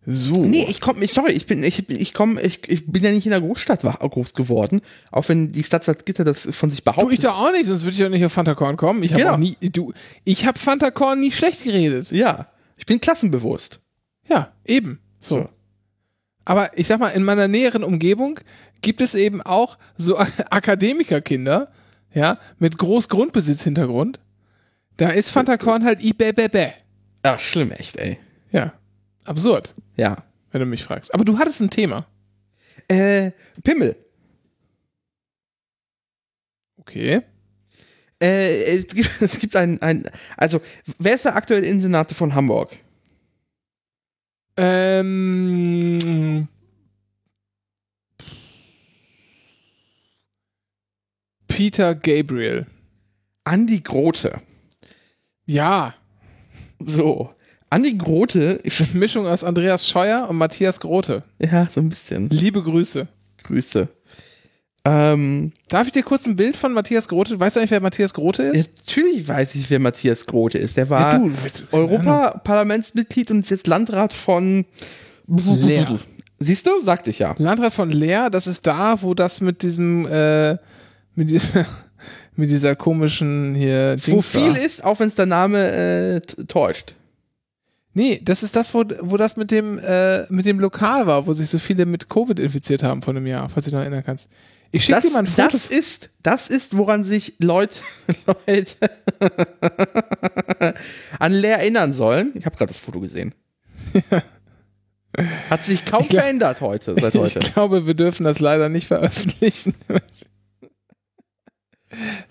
So. 0.05 0.43
Nee, 0.43 0.65
ich 0.69 0.79
komme, 0.81 1.05
sorry, 1.07 1.33
ich 1.33 1.45
bin, 1.45 1.61
ich, 1.63 1.87
ich 1.89 2.13
komm, 2.13 2.39
ich, 2.39 2.67
ich 2.67 2.87
bin 2.91 3.03
ja 3.03 3.11
nicht 3.11 3.25
in 3.25 3.31
der 3.31 3.41
Großstadt 3.41 3.81
groß 3.83 4.33
geworden, 4.33 4.81
auch 5.11 5.27
wenn 5.29 5.51
die 5.51 5.63
Stadt 5.63 5.83
Salzgitter 5.83 6.23
das 6.23 6.47
von 6.51 6.69
sich 6.69 6.79
Du, 6.83 6.85
behauptet. 6.91 7.13
ich 7.13 7.19
doch 7.19 7.37
auch 7.39 7.51
nicht, 7.51 7.65
sonst 7.65 7.83
würde 7.83 7.91
ich 7.93 7.99
ja 7.99 8.09
nicht 8.09 8.23
auf 8.25 8.31
Fanta 8.33 8.55
Korn 8.55 8.77
kommen. 8.77 9.03
Ich 9.03 9.13
habe 9.13 9.23
Genau. 9.23 9.37
nie, 9.37 9.55
du, 9.71 9.93
ich 10.23 10.45
habe 10.47 10.57
Fanta 10.57 10.89
Korn 10.89 11.19
nie 11.19 11.31
schlecht 11.31 11.63
geredet. 11.63 12.11
ja, 12.11 12.47
ich 12.77 12.85
bin 12.85 13.01
klassenbewusst. 13.01 13.81
Ja, 14.27 14.51
eben. 14.65 14.99
So. 15.19 15.41
So. 15.41 15.49
Aber 16.45 16.75
ich 16.77 16.87
sag 16.87 16.99
mal, 16.99 17.09
in 17.09 17.23
meiner 17.23 17.47
näheren 17.47 17.83
Umgebung 17.83 18.39
gibt 18.81 19.01
es 19.01 19.13
eben 19.13 19.41
auch 19.41 19.77
so 19.97 20.17
Akademikerkinder, 20.49 21.71
ja, 22.13 22.39
mit 22.57 22.77
groß 22.79 23.09
Grundbesitzhintergrund. 23.09 24.19
Da 24.99 25.11
ist 25.11 25.29
Fanta 25.29 25.55
Korn 25.55 25.85
halt 25.85 26.03
ibäbäbä. 26.03 26.73
Ach, 27.23 27.39
schlimm, 27.39 27.71
echt, 27.71 27.95
ey. 27.95 28.17
Ja. 28.51 28.73
Absurd, 29.23 29.73
Ja. 29.95 30.25
wenn 30.51 30.59
du 30.59 30.65
mich 30.65 30.83
fragst. 30.83 31.13
Aber 31.13 31.23
du 31.23 31.39
hattest 31.39 31.61
ein 31.61 31.69
Thema. 31.69 32.05
Äh, 32.89 33.31
Pimmel. 33.63 33.95
Okay. 36.75 37.21
Äh, 38.21 38.75
es 38.77 38.87
gibt, 38.87 39.09
es 39.21 39.39
gibt 39.39 39.55
ein, 39.55 39.81
ein, 39.81 40.03
also, 40.35 40.59
wer 40.97 41.15
ist 41.15 41.23
der 41.23 41.37
aktuelle 41.37 41.65
Innensenator 41.65 42.17
von 42.17 42.35
Hamburg? 42.35 42.75
Ähm. 44.57 46.49
Peter 51.47 51.95
Gabriel. 51.95 52.65
Andi 53.45 53.79
Grote. 53.79 54.41
Ja. 55.49 55.95
So. 56.79 57.31
Andi 57.71 57.97
Grote 57.97 58.59
ist, 58.63 58.81
Eine 58.81 58.89
Mischung 58.93 59.25
aus 59.25 59.43
Andreas 59.43 59.87
Scheuer 59.89 60.27
und 60.29 60.37
Matthias 60.37 60.79
Grote. 60.79 61.23
ja, 61.39 61.67
so 61.67 61.81
ein 61.81 61.89
bisschen. 61.89 62.29
Liebe 62.29 62.61
Grüße. 62.61 63.07
Grüße. 63.43 63.87
Ähm, 64.85 65.51
Darf 65.67 65.87
ich 65.87 65.91
dir 65.93 66.03
kurz 66.03 66.27
ein 66.27 66.35
Bild 66.35 66.55
von 66.55 66.71
Matthias 66.73 67.07
Grote? 67.07 67.39
Weißt 67.39 67.55
du 67.55 67.59
eigentlich, 67.61 67.71
wer 67.71 67.81
Matthias 67.81 68.13
Grote 68.13 68.43
ist? 68.43 68.71
natürlich 68.87 69.27
weiß 69.27 69.55
ich, 69.55 69.69
wer 69.71 69.79
Matthias 69.79 70.25
Grote 70.27 70.57
ist. 70.59 70.77
Der 70.77 70.89
war 70.89 71.13
Ja, 71.15 71.29
Europaparlamentsmitglied 71.71 73.31
und 73.31 73.39
ist 73.39 73.49
jetzt 73.49 73.67
Landrat 73.67 74.13
von 74.13 74.65
Leer. 75.27 75.97
Siehst 76.37 76.65
du? 76.67 76.71
Sagte 76.81 77.09
ich 77.09 77.19
ja. 77.19 77.35
Landrat 77.39 77.73
von 77.73 77.91
Leer, 77.91 78.29
das 78.29 78.45
ist 78.47 78.65
da, 78.67 79.01
wo 79.01 79.13
das 79.15 79.41
mit 79.41 79.63
diesem, 79.63 80.05
äh, 80.07 80.57
mit 81.15 81.29
dieser, 81.31 81.65
mit 82.35 82.49
dieser 82.49 82.75
komischen 82.75 83.55
hier 83.55 83.97
Wo 84.05 84.21
viel 84.21 84.55
ist, 84.55 84.83
auch 84.83 84.99
wenn 84.99 85.07
es 85.09 85.15
der 85.15 85.25
Name 85.25 85.71
äh, 85.71 86.21
täuscht. 86.45 86.95
Nee, 87.93 88.21
das 88.23 88.43
ist 88.43 88.55
das, 88.55 88.73
wo, 88.73 88.83
wo 89.01 89.17
das 89.17 89.35
mit 89.35 89.51
dem, 89.51 89.77
äh, 89.79 90.31
mit 90.31 90.45
dem 90.45 90.59
Lokal 90.59 91.07
war, 91.07 91.27
wo 91.27 91.33
sich 91.33 91.49
so 91.49 91.57
viele 91.59 91.85
mit 91.85 92.07
Covid 92.07 92.39
infiziert 92.39 92.83
haben 92.83 93.01
vor 93.01 93.13
einem 93.15 93.25
Jahr, 93.27 93.49
falls 93.49 93.65
du 93.65 93.71
dich 93.71 93.75
noch 93.75 93.81
erinnern 93.81 94.03
kannst. 94.05 94.29
Ich 94.71 94.85
schicke 94.85 95.01
Das, 95.01 95.07
dir 95.07 95.13
mal 95.13 95.19
ein 95.19 95.25
Foto. 95.25 95.49
das 95.51 95.65
ist, 95.65 96.09
das 96.21 96.47
ist, 96.47 96.77
woran 96.77 97.03
sich 97.03 97.33
Leute, 97.39 97.79
Leute 98.47 98.75
an 101.17 101.33
Leer 101.33 101.57
erinnern 101.59 101.91
sollen. 101.91 102.31
Ich 102.35 102.45
habe 102.45 102.55
gerade 102.55 102.69
das 102.71 102.77
Foto 102.79 102.99
gesehen. 102.99 103.33
Hat 105.49 105.63
sich 105.63 105.85
kaum 105.85 106.07
glaub- 106.07 106.21
verändert 106.21 106.61
heute, 106.61 106.95
seit 106.99 107.13
heute. 107.15 107.39
Ich 107.39 107.53
glaube, 107.53 107.87
wir 107.87 107.95
dürfen 107.95 108.23
das 108.23 108.39
leider 108.39 108.69
nicht 108.69 108.87
veröffentlichen. 108.87 109.73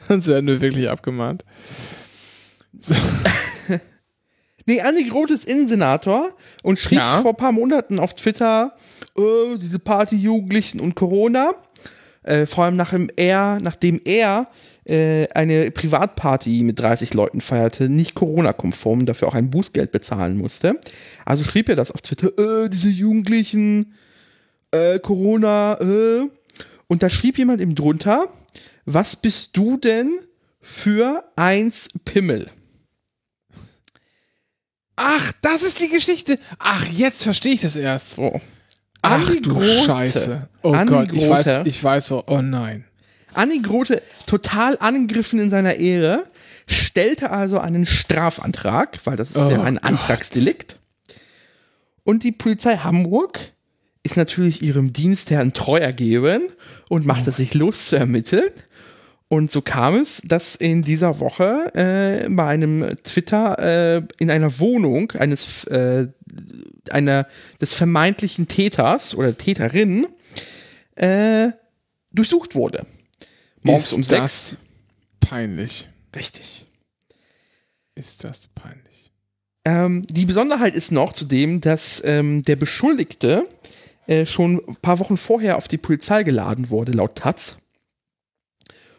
Sonst 0.07 0.27
werden 0.27 0.47
wir 0.47 0.61
wirklich 0.61 0.89
abgemahnt. 0.89 1.45
So. 2.79 2.95
Nee, 4.67 4.83
Andi 4.83 5.09
Groth 5.09 5.31
ist 5.31 5.47
Innensenator 5.47 6.29
und 6.63 6.79
schrieb 6.79 6.99
Ja. 6.99 7.23
vor 7.23 7.31
ein 7.31 7.37
paar 7.39 7.53
Monaten 7.53 7.99
auf 7.99 8.13
Twitter, 8.15 8.77
äh, 9.17 9.57
diese 9.57 9.79
Party-Jugendlichen 9.79 10.81
und 10.81 10.95
Corona. 10.95 11.53
Äh, 12.23 12.45
vor 12.45 12.65
allem 12.65 12.77
nachdem 12.77 13.09
er, 13.17 13.61
nachdem 13.61 13.99
er 14.05 14.49
äh, 14.85 15.27
eine 15.29 15.71
Privatparty 15.71 16.65
mit 16.65 16.79
30 16.81 17.15
Leuten 17.15 17.41
feierte, 17.41 17.89
nicht 17.89 18.15
Corona-konform, 18.15 19.07
dafür 19.07 19.29
auch 19.29 19.35
ein 19.35 19.49
Bußgeld 19.49 19.91
bezahlen 19.91 20.37
musste. 20.37 20.79
Also 21.25 21.45
schrieb 21.45 21.71
er 21.71 21.77
das 21.77 21.91
auf 21.91 22.03
Twitter, 22.03 22.65
äh, 22.65 22.69
diese 22.69 22.91
Jugendlichen, 22.91 23.95
äh, 24.71 24.99
Corona, 24.99 25.81
äh. 25.81 26.29
Und 26.89 27.03
da 27.03 27.09
schrieb 27.09 27.39
jemand 27.39 27.63
ihm 27.63 27.75
drunter, 27.75 28.27
was 28.91 29.17
bist 29.17 29.57
du 29.57 29.77
denn 29.77 30.19
für 30.61 31.31
eins 31.37 31.89
Pimmel? 32.05 32.51
Ach, 34.97 35.33
das 35.43 35.63
ist 35.63 35.81
die 35.81 35.91
Geschichte. 35.91 36.39
Ach, 36.59 36.87
jetzt 36.89 37.23
verstehe 37.23 37.53
ich 37.53 37.61
das 37.61 37.77
erst. 37.77 38.13
So. 38.13 38.41
Ach 39.03 39.31
du 39.37 39.53
Grote. 39.55 39.85
Scheiße. 39.85 40.49
Oh 40.63 40.73
Andi 40.73 40.93
Gott, 40.93 41.13
ich 41.13 41.29
weiß, 41.29 41.61
ich 41.67 41.85
weiß 41.85 42.11
wo. 42.11 42.25
Oh 42.27 42.41
nein. 42.41 42.85
Anni 43.35 43.61
Grote, 43.61 44.03
total 44.27 44.79
angegriffen 44.79 45.39
in 45.39 45.51
seiner 45.51 45.75
Ehre, 45.75 46.25
stellte 46.67 47.31
also 47.31 47.59
einen 47.61 47.87
Strafantrag, 47.87 48.99
weil 49.05 49.17
das 49.17 49.31
ist 49.31 49.37
Oh 49.37 49.51
ja 49.51 49.63
ein 49.63 49.75
Gott. 49.75 49.85
Antragsdelikt. 49.85 50.77
Und 52.05 52.25
die 52.25 52.33
Polizei 52.33 52.79
Hamburg 52.79 53.39
ist 54.03 54.17
natürlich 54.17 54.63
ihrem 54.63 54.93
Dienstherrn 54.95 55.53
treu 55.53 55.79
ergeben 55.79 56.41
und 56.89 57.05
machte 57.05 57.31
sich 57.31 57.53
los 57.55 57.89
zu 57.89 57.97
ermitteln. 57.97 58.49
Und 59.29 59.51
so 59.51 59.61
kam 59.61 59.97
es, 59.97 60.23
dass 60.25 60.57
in 60.57 60.83
dieser 60.83 61.21
Woche 61.21 61.71
äh, 61.75 62.29
bei 62.31 62.47
einem 62.47 62.97
Twitter 63.05 63.59
äh, 63.99 64.03
in 64.19 64.31
einer 64.31 64.59
Wohnung 64.59 65.13
eines 65.13 65.65
äh, 65.65 66.09
einer 66.91 67.27
des 67.61 67.75
vermeintlichen 67.75 68.49
Täters 68.49 69.15
oder 69.15 69.37
Täterin 69.37 70.07
äh, 70.97 71.51
durchsucht 72.11 72.55
wurde. 72.55 72.87
Morgens 73.63 73.87
ist 73.89 73.93
um 73.93 74.03
sechs. 74.03 74.57
peinlich. 75.21 75.89
Richtig. 76.17 76.65
Ist 77.95 78.25
das 78.25 78.49
peinlich. 78.49 79.13
Ähm, 79.65 80.05
die 80.09 80.25
Besonderheit 80.25 80.75
ist 80.75 80.91
noch 80.93 81.13
zudem, 81.13 81.61
dass 81.61 82.03
ähm, 82.05 82.43
der 82.43 82.57
Beschuldigte 82.57 83.45
äh, 84.07 84.25
schon 84.25 84.63
ein 84.67 84.77
paar 84.77 84.99
Wochen 85.01 85.19
vorher 85.19 85.59
auf 85.59 85.69
die 85.69 85.77
Polizei 85.77 86.23
geladen 86.23 86.71
wurde, 86.71 86.93
laut 86.93 87.17
Taz. 87.17 87.59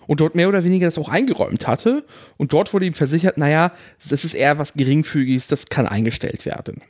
Und 0.09 0.21
dort 0.21 0.33
mehr 0.33 0.49
oder 0.49 0.63
weniger 0.63 0.87
das 0.87 0.97
auch 0.97 1.07
eingeräumt 1.07 1.67
hatte. 1.67 2.03
Und 2.35 2.51
dort 2.51 2.73
wurde 2.73 2.87
ihm 2.87 2.95
versichert, 2.95 3.37
naja, 3.37 3.71
das 4.09 4.25
ist 4.25 4.33
eher 4.33 4.57
was 4.57 4.73
Geringfügiges, 4.73 5.45
das 5.45 5.67
kann 5.67 5.85
eingestellt 5.85 6.47
werden. 6.47 6.81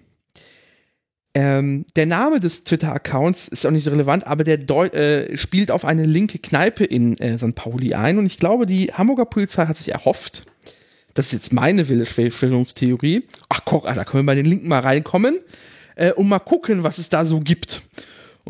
Ähm, 1.34 1.86
der 1.97 2.05
Name 2.05 2.39
des 2.39 2.63
Twitter-Accounts 2.63 3.49
ist 3.49 3.65
auch 3.65 3.72
nicht 3.72 3.84
so 3.84 3.91
relevant, 3.91 4.26
aber 4.26 4.45
der 4.45 4.55
Deu 4.55 4.86
äh, 4.86 5.36
spielt 5.36 5.70
auf 5.70 5.84
eine 5.84 6.05
linke 6.05 6.39
Kneipe 6.39 6.86
in 6.86 7.17
äh, 7.17 7.38
St. 7.38 7.55
Pauli 7.55 7.93
ein. 7.93 8.20
Und 8.20 8.26
ich 8.26 8.38
glaube, 8.38 8.65
die 8.65 8.93
Hamburger 8.93 9.26
Polizei 9.26 9.65
hat 9.65 9.76
sich 9.76 9.91
erhofft, 9.91 10.45
das 11.13 11.26
ist 11.26 11.34
jetzt 11.34 11.51
meine 11.51 11.89
wilde 11.89 12.05
Verschwörungstheorie. 12.05 13.24
Ach, 13.49 13.59
guck, 13.65 13.86
ah, 13.86 13.95
da 13.95 14.05
können 14.05 14.24
wir 14.24 14.28
bei 14.28 14.36
den 14.36 14.45
Linken 14.45 14.70
mal 14.70 14.80
reinkommen 14.80 15.39
äh, 15.97 16.13
und 16.13 16.30
mal 16.30 16.39
gucken, 16.39 16.86
was 16.86 16.99
es 16.99 17.09
da 17.09 17.26
so 17.26 17.41
gibt. 17.41 17.82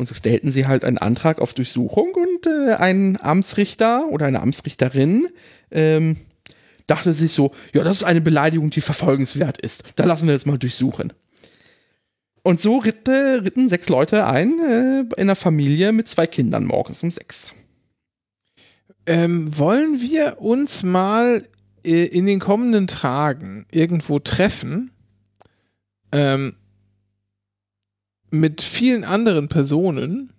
Und 0.00 0.06
so 0.06 0.14
stellten 0.14 0.50
sie 0.50 0.66
halt 0.66 0.82
einen 0.82 0.96
Antrag 0.96 1.42
auf 1.42 1.52
Durchsuchung 1.52 2.14
und 2.14 2.46
äh, 2.46 2.72
ein 2.72 3.18
Amtsrichter 3.20 4.08
oder 4.08 4.24
eine 4.24 4.40
Amtsrichterin 4.40 5.26
ähm, 5.70 6.16
dachte 6.86 7.12
sich 7.12 7.32
so, 7.32 7.52
ja, 7.74 7.82
das 7.82 7.98
ist 7.98 8.04
eine 8.04 8.22
Beleidigung, 8.22 8.70
die 8.70 8.80
verfolgenswert 8.80 9.60
ist. 9.60 9.84
Da 9.96 10.06
lassen 10.06 10.26
wir 10.26 10.32
jetzt 10.32 10.46
mal 10.46 10.56
durchsuchen. 10.56 11.12
Und 12.42 12.62
so 12.62 12.78
ritte, 12.78 13.42
ritten 13.44 13.68
sechs 13.68 13.90
Leute 13.90 14.24
ein 14.24 14.58
äh, 14.58 15.00
in 15.00 15.12
einer 15.18 15.36
Familie 15.36 15.92
mit 15.92 16.08
zwei 16.08 16.26
Kindern 16.26 16.64
morgens 16.64 17.02
um 17.02 17.10
sechs. 17.10 17.52
Ähm, 19.04 19.58
wollen 19.58 20.00
wir 20.00 20.40
uns 20.40 20.82
mal 20.82 21.42
äh, 21.84 22.06
in 22.06 22.24
den 22.24 22.40
kommenden 22.40 22.86
Tagen 22.86 23.66
irgendwo 23.70 24.18
treffen? 24.18 24.92
Ähm, 26.10 26.56
mit 28.30 28.62
vielen 28.62 29.04
anderen 29.04 29.48
Personen 29.48 30.32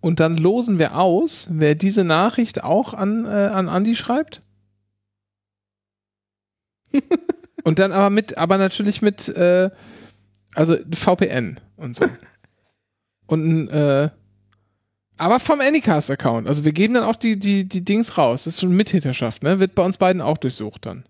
und 0.00 0.20
dann 0.20 0.36
losen 0.36 0.78
wir 0.78 0.96
aus, 0.96 1.48
wer 1.50 1.74
diese 1.74 2.04
Nachricht 2.04 2.64
auch 2.64 2.94
an, 2.94 3.24
äh, 3.26 3.28
an 3.28 3.68
Andi 3.68 3.96
schreibt. 3.96 4.42
und 7.64 7.78
dann 7.78 7.92
aber 7.92 8.10
mit, 8.10 8.38
aber 8.38 8.58
natürlich 8.58 9.02
mit, 9.02 9.28
äh, 9.28 9.70
also 10.54 10.76
VPN 10.92 11.60
und 11.76 11.94
so. 11.94 12.06
Und 13.26 13.68
äh, 13.68 14.10
aber 15.20 15.38
vom 15.38 15.60
Anycast-Account. 15.60 16.48
Also 16.48 16.64
wir 16.64 16.72
geben 16.72 16.94
dann 16.94 17.04
auch 17.04 17.14
die, 17.14 17.38
die, 17.38 17.68
die 17.68 17.84
Dings 17.84 18.16
raus. 18.16 18.44
Das 18.44 18.54
ist 18.54 18.60
schon 18.60 18.74
Mithitterschaft, 18.74 19.42
ne? 19.42 19.60
Wird 19.60 19.74
bei 19.74 19.84
uns 19.84 19.98
beiden 19.98 20.22
auch 20.22 20.38
durchsucht 20.38 20.86
dann. 20.86 21.04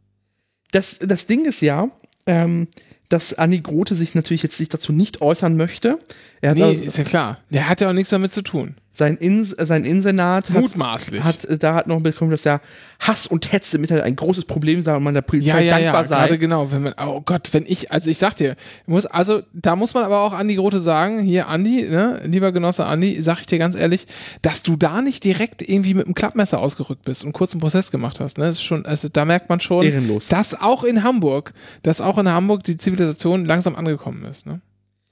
Das, 0.72 0.98
das 0.98 1.26
Ding 1.26 1.44
ist 1.44 1.60
ja, 1.60 1.88
ähm, 2.26 2.66
dass 3.10 3.34
Anni 3.34 3.60
Grote 3.60 3.94
sich 3.94 4.14
natürlich 4.14 4.42
jetzt 4.42 4.58
nicht 4.58 4.72
dazu 4.72 4.92
nicht 4.92 5.20
äußern 5.20 5.56
möchte. 5.56 5.98
Er 6.40 6.54
nee, 6.54 6.62
also, 6.62 6.82
ist 6.82 6.98
ja 6.98 7.04
klar. 7.04 7.38
Der 7.50 7.68
hat 7.68 7.80
ja 7.80 7.90
auch 7.90 7.92
nichts 7.92 8.10
damit 8.10 8.32
zu 8.32 8.42
tun 8.42 8.76
sein, 8.92 9.16
In, 9.16 9.44
sein 9.44 9.84
Insenat 9.84 10.50
hat, 10.50 10.60
Mutmaßlich. 10.60 11.22
hat 11.22 11.62
da 11.62 11.74
hat 11.74 11.86
noch 11.86 12.00
bekommen, 12.00 12.32
dass 12.32 12.44
ja 12.44 12.60
Hass 12.98 13.26
und 13.26 13.52
Hetze 13.52 13.78
mit 13.78 13.92
ein 13.92 14.16
großes 14.16 14.44
Problem 14.44 14.82
sei 14.82 14.96
und 14.96 15.04
man 15.04 15.14
der 15.14 15.22
Polizei 15.22 15.64
ja, 15.64 15.78
ja, 15.78 15.78
dankbar 15.78 16.02
ja, 16.02 16.08
sei. 16.08 16.18
Gerade 16.18 16.38
genau, 16.38 16.70
wenn 16.72 16.82
man, 16.82 16.94
oh 17.00 17.20
Gott, 17.20 17.48
wenn 17.52 17.64
ich, 17.66 17.92
also 17.92 18.10
ich 18.10 18.18
sag 18.18 18.34
dir, 18.34 18.56
muss, 18.86 19.06
also 19.06 19.42
da 19.52 19.76
muss 19.76 19.94
man 19.94 20.04
aber 20.04 20.20
auch 20.20 20.32
Andi 20.32 20.56
Grote 20.56 20.80
sagen, 20.80 21.20
hier 21.20 21.48
Andi, 21.48 21.86
ne, 21.88 22.20
lieber 22.24 22.52
Genosse 22.52 22.84
Andi, 22.84 23.20
sag 23.22 23.40
ich 23.40 23.46
dir 23.46 23.58
ganz 23.58 23.76
ehrlich, 23.76 24.06
dass 24.42 24.62
du 24.62 24.76
da 24.76 25.02
nicht 25.02 25.24
direkt 25.24 25.66
irgendwie 25.66 25.94
mit 25.94 26.06
dem 26.06 26.14
Klappmesser 26.14 26.58
ausgerückt 26.58 27.04
bist 27.04 27.24
und 27.24 27.32
kurz 27.32 27.52
einen 27.52 27.60
Prozess 27.60 27.90
gemacht 27.90 28.18
hast, 28.20 28.38
ne, 28.38 28.44
das 28.44 28.56
ist 28.56 28.64
schon, 28.64 28.84
also 28.86 29.08
da 29.08 29.24
merkt 29.24 29.48
man 29.48 29.60
schon, 29.60 29.84
Ehrenlos. 29.84 30.28
dass 30.28 30.60
auch 30.60 30.82
in 30.82 31.04
Hamburg, 31.04 31.52
dass 31.82 32.00
auch 32.00 32.18
in 32.18 32.28
Hamburg 32.28 32.64
die 32.64 32.76
Zivilisation 32.76 33.44
langsam 33.44 33.76
angekommen 33.76 34.24
ist, 34.24 34.46
ne. 34.46 34.60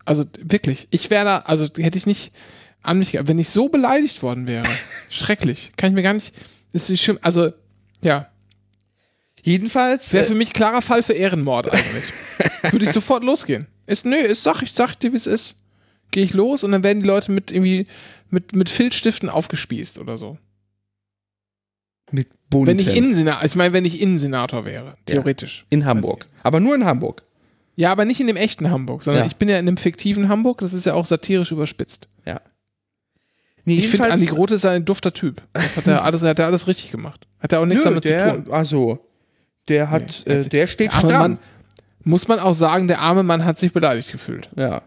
Also 0.04 0.24
wirklich, 0.40 0.88
ich 0.90 1.10
wäre 1.10 1.24
da, 1.26 1.38
also 1.40 1.66
hätte 1.76 1.98
ich 1.98 2.06
nicht, 2.06 2.32
an 2.82 2.98
mich, 2.98 3.18
wenn 3.20 3.38
ich 3.38 3.48
so 3.50 3.68
beleidigt 3.68 4.22
worden 4.22 4.46
wäre. 4.46 4.66
schrecklich. 5.10 5.72
Kann 5.76 5.90
ich 5.90 5.94
mir 5.94 6.02
gar 6.02 6.14
nicht, 6.14 6.32
ist 6.72 6.90
nicht 6.90 7.02
schlimm, 7.02 7.18
also, 7.22 7.52
ja. 8.02 8.28
Jedenfalls. 9.42 10.12
Wäre 10.12 10.24
äh, 10.24 10.28
für 10.28 10.34
mich 10.34 10.52
klarer 10.52 10.82
Fall 10.82 11.02
für 11.02 11.12
Ehrenmord 11.12 11.70
eigentlich. 11.72 12.12
Würde 12.72 12.84
ich 12.84 12.92
sofort 12.92 13.22
losgehen. 13.24 13.66
Ist, 13.86 14.04
nö, 14.04 14.16
ist, 14.16 14.44
sag 14.44 14.62
ich, 14.62 14.72
sag 14.72 14.96
dir, 14.96 15.12
wie 15.12 15.16
es 15.16 15.26
ist. 15.26 15.56
Gehe 16.10 16.24
ich 16.24 16.34
los 16.34 16.64
und 16.64 16.72
dann 16.72 16.82
werden 16.82 17.00
die 17.02 17.06
Leute 17.06 17.32
mit 17.32 17.50
irgendwie, 17.52 17.86
mit, 18.30 18.54
mit 18.54 18.68
Filzstiften 18.68 19.28
aufgespießt 19.28 19.98
oder 19.98 20.18
so. 20.18 20.38
Mit 22.10 22.28
Buntem. 22.50 22.68
Wenn 22.68 22.78
ich 22.78 22.96
Innensenator, 22.96 23.44
ich 23.44 23.54
meine, 23.54 23.72
wenn 23.74 23.84
ich 23.84 24.00
Innensenator 24.00 24.64
wäre, 24.64 24.96
theoretisch. 25.06 25.60
Ja, 25.60 25.66
in 25.70 25.84
Hamburg. 25.84 26.26
Aber 26.42 26.60
nur 26.60 26.74
in 26.74 26.84
Hamburg. 26.84 27.22
Ja, 27.76 27.92
aber 27.92 28.04
nicht 28.04 28.20
in 28.20 28.26
dem 28.26 28.36
echten 28.36 28.70
Hamburg, 28.70 29.04
sondern 29.04 29.24
Ja. 29.24 29.26
ich 29.30 29.36
bin 29.36 29.48
ja 29.48 29.58
in 29.58 29.68
einem 29.68 29.76
fiktiven 29.76 30.28
Hamburg, 30.28 30.58
das 30.60 30.72
ist 30.72 30.86
ja 30.86 30.94
auch 30.94 31.06
satirisch 31.06 31.52
überspitzt. 31.52 32.08
Ja. 32.24 32.40
Nee, 33.68 33.78
ich 33.80 33.88
finde, 33.88 34.10
Andi 34.10 34.26
Grote 34.26 34.54
ist 34.54 34.64
ein 34.64 34.84
dufter 34.84 35.12
Typ. 35.12 35.42
Das 35.52 35.76
hat 35.76 35.86
er 35.86 36.04
alles, 36.04 36.22
hat 36.22 36.38
er 36.38 36.46
alles 36.46 36.66
richtig 36.66 36.90
gemacht. 36.90 37.26
Hat 37.38 37.52
er 37.52 37.60
auch 37.60 37.66
nichts 37.66 37.84
Nö, 37.84 37.90
damit 37.90 38.04
der, 38.04 38.34
zu 38.34 38.42
tun. 38.42 38.52
Also, 38.52 39.06
der 39.68 39.90
hat, 39.90 40.24
Nee, 40.26 40.34
äh, 40.34 40.40
der 40.40 40.66
steht 40.66 40.92
Der 40.92 40.98
stramm. 40.98 41.12
Mann, 41.12 41.38
muss 42.02 42.28
man 42.28 42.38
auch 42.38 42.54
sagen, 42.54 42.88
der 42.88 43.00
arme 43.00 43.22
Mann 43.22 43.44
hat 43.44 43.58
sich 43.58 43.72
beleidigt 43.72 44.10
gefühlt. 44.12 44.48
Ja. 44.56 44.82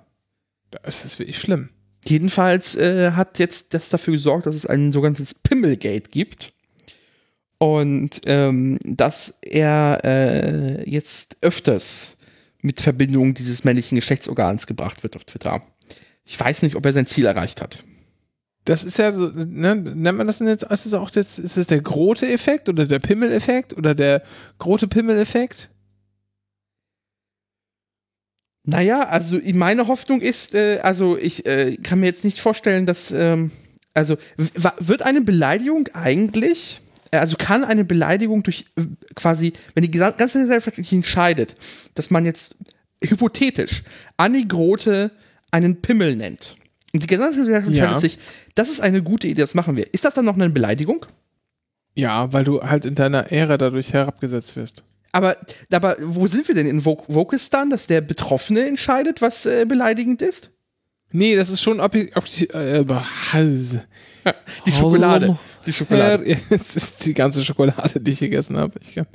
Das 0.84 1.06
ist 1.06 1.20
wirklich 1.20 1.40
schlimm. 1.40 1.70
Jedenfalls 2.06 2.76
äh, 2.76 3.12
hat 3.12 3.38
jetzt 3.38 3.74
das 3.74 3.90
dafür 3.90 4.14
gesorgt, 4.14 4.46
dass 4.48 4.56
es 4.56 4.66
ein 4.66 4.92
sogenanntes 4.92 5.36
Pimmelgate 5.36 6.10
gibt. 6.10 6.54
Und 7.60 8.22
ähm, 8.26 8.80
dass 8.84 9.38
er 9.42 10.00
äh, 10.04 10.90
jetzt 10.90 11.38
öfters 11.42 12.18
mit 12.62 12.82
Verbindung 12.82 13.36
dieses 13.36 13.64
männlichen 13.64 13.98
Geschlechtsorgans 13.98 14.66
gebracht 14.66 15.04
wird 15.04 15.16
auf 15.16 15.26
Twitter. 15.26 15.62
Ich 16.26 16.40
weiß 16.40 16.64
nicht, 16.64 16.76
ob 16.76 16.86
er 16.86 16.94
sein 16.94 17.06
Ziel 17.06 17.26
erreicht 17.26 17.62
hat. 17.62 17.84
Das 18.66 18.84
ist 18.84 18.98
ja 18.98 19.12
so, 19.12 19.30
ne, 19.30 19.76
nennt 19.76 20.18
man 20.18 20.28
das 20.28 20.38
denn 20.38 20.48
jetzt, 20.48 20.64
ist 20.64 20.86
es 20.86 20.94
auch 20.94 21.10
das, 21.10 21.40
ist 21.40 21.58
es 21.58 21.68
der 21.68 21.82
Grote-Effekt 21.82 22.70
oder 22.70 22.86
der 22.86 23.00
Pimmel-Effekt 23.00 23.76
oder 23.76 23.96
der 23.96 24.22
Grote-Pimmel-Effekt? 24.60 25.70
Naja, 28.64 29.02
also 29.08 29.40
meine 29.56 29.88
Hoffnung 29.88 30.22
ist, 30.22 30.54
äh, 30.54 30.80
also 30.84 31.18
ich 31.18 31.48
äh, 31.48 31.78
kann 31.78 32.00
mir 32.00 32.06
jetzt 32.06 32.24
nicht 32.24 32.40
vorstellen, 32.40 32.86
dass, 32.86 33.10
ähm, 33.10 33.50
also 33.96 34.18
wird 34.38 35.02
eine 35.02 35.22
Beleidigung 35.22 35.88
eigentlich, 35.94 36.82
äh, 37.10 37.18
also 37.18 37.38
kann 37.38 37.64
eine 37.64 37.84
Beleidigung 37.84 38.44
durch 38.44 38.66
äh, 38.76 38.84
quasi, 39.16 39.54
wenn 39.74 39.84
die 39.84 39.90
ganze 39.90 40.42
Gesellschaft 40.42 40.78
entscheidet, 40.78 41.56
dass 41.96 42.12
man 42.12 42.26
jetzt 42.26 42.56
hypothetisch 43.04 43.82
Anni 44.18 44.46
Grote 44.46 45.10
einen 45.50 45.82
Pimmel 45.82 46.16
nennt. 46.16 46.58
Die 46.94 47.08
gesamte 47.08 47.40
Gesellschaft 47.40 47.72
Ja. 47.72 47.84
entscheidet 47.86 48.02
sich, 48.02 48.20
das 48.56 48.70
ist 48.70 48.82
eine 48.82 49.02
gute 49.02 49.28
Idee, 49.28 49.42
das 49.42 49.54
machen 49.56 49.76
wir. 49.76 49.94
Ist 49.94 50.04
das 50.06 50.14
dann 50.14 50.26
noch 50.26 50.36
eine 50.36 50.50
Beleidigung? 50.50 51.06
Ja, 51.96 52.32
weil 52.34 52.44
du 52.44 52.62
halt 52.62 52.86
in 52.86 52.96
deiner 52.96 53.32
Ära 53.32 53.58
dadurch 53.58 53.94
herabgesetzt 53.94 54.56
wirst. 54.56 54.84
Aber, 55.14 55.36
aber 55.72 55.98
wo 56.02 56.26
sind 56.28 56.48
wir 56.48 56.56
denn 56.56 56.68
in 56.68 56.82
Vo- 56.84 57.04
Wokistan, 57.08 57.70
dass 57.70 57.88
der 57.88 58.00
Betroffene 58.02 58.66
entscheidet, 58.66 59.22
was 59.22 59.46
äh, 59.46 59.66
beleidigend 59.66 60.22
ist? 60.22 60.52
Nee, 61.12 61.36
das 61.36 61.50
ist 61.50 61.62
schon 61.62 61.82
objektiv. 61.82 62.16
Ob, 62.16 62.26
äh, 62.56 62.86
Die 64.66 64.72
Schokolade. 64.72 65.38
Die 65.66 65.74
Schokolade. 65.74 66.38
Das 66.50 66.76
ist 66.78 67.06
die 67.06 67.14
ganze 67.14 67.44
Schokolade, 67.44 68.00
die 68.00 68.12
ich 68.12 68.20
gegessen 68.20 68.58
habe. 68.58 68.80
Ich 68.82 68.96
kann 68.96 69.08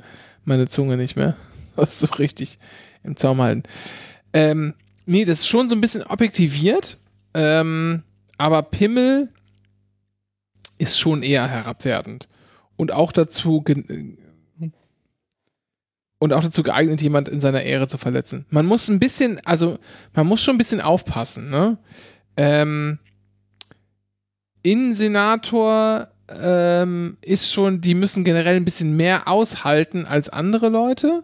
meine 0.45 0.67
Zunge 0.67 0.97
nicht 0.97 1.15
mehr 1.15 1.35
so 1.87 2.05
richtig 2.19 2.59
im 3.03 3.15
Zaum 3.17 3.41
halten. 3.41 3.63
Ähm, 4.33 4.73
nee, 5.07 5.25
das 5.25 5.39
ist 5.41 5.47
schon 5.47 5.69
so 5.69 5.75
ein 5.75 5.81
bisschen 5.81 6.03
objektiviert. 6.03 6.97
Ähm, 7.37 8.03
aber 8.39 8.63
Pimmel 8.63 9.29
ist 10.79 10.99
schon 10.99 11.21
eher 11.21 11.47
herabwertend. 11.47 12.27
Und 12.75 12.91
auch 12.91 13.11
dazu 13.11 13.63
und 16.19 16.33
auch 16.33 16.43
dazu 16.43 16.63
geeignet, 16.63 17.01
jemand 17.01 17.29
in 17.29 17.39
seiner 17.39 17.61
Ehre 17.61 17.87
zu 17.87 17.97
verletzen. 17.97 18.45
Man 18.49 18.65
muss 18.65 18.87
ein 18.89 18.99
bisschen, 18.99 19.39
also 19.45 19.77
man 20.13 20.25
muss 20.25 20.41
schon 20.41 20.55
ein 20.55 20.59
bisschen 20.59 20.81
aufpassen, 20.81 21.49
ne? 21.49 21.77
Ähm, 22.37 22.99
Innensenator 24.63 26.07
ähm, 26.41 27.17
ist 27.21 27.51
schon, 27.51 27.81
die 27.81 27.93
müssen 27.93 28.23
generell 28.23 28.55
ein 28.55 28.65
bisschen 28.65 28.97
mehr 28.97 29.27
aushalten 29.27 30.05
als 30.05 30.29
andere 30.29 30.69
Leute. 30.69 31.23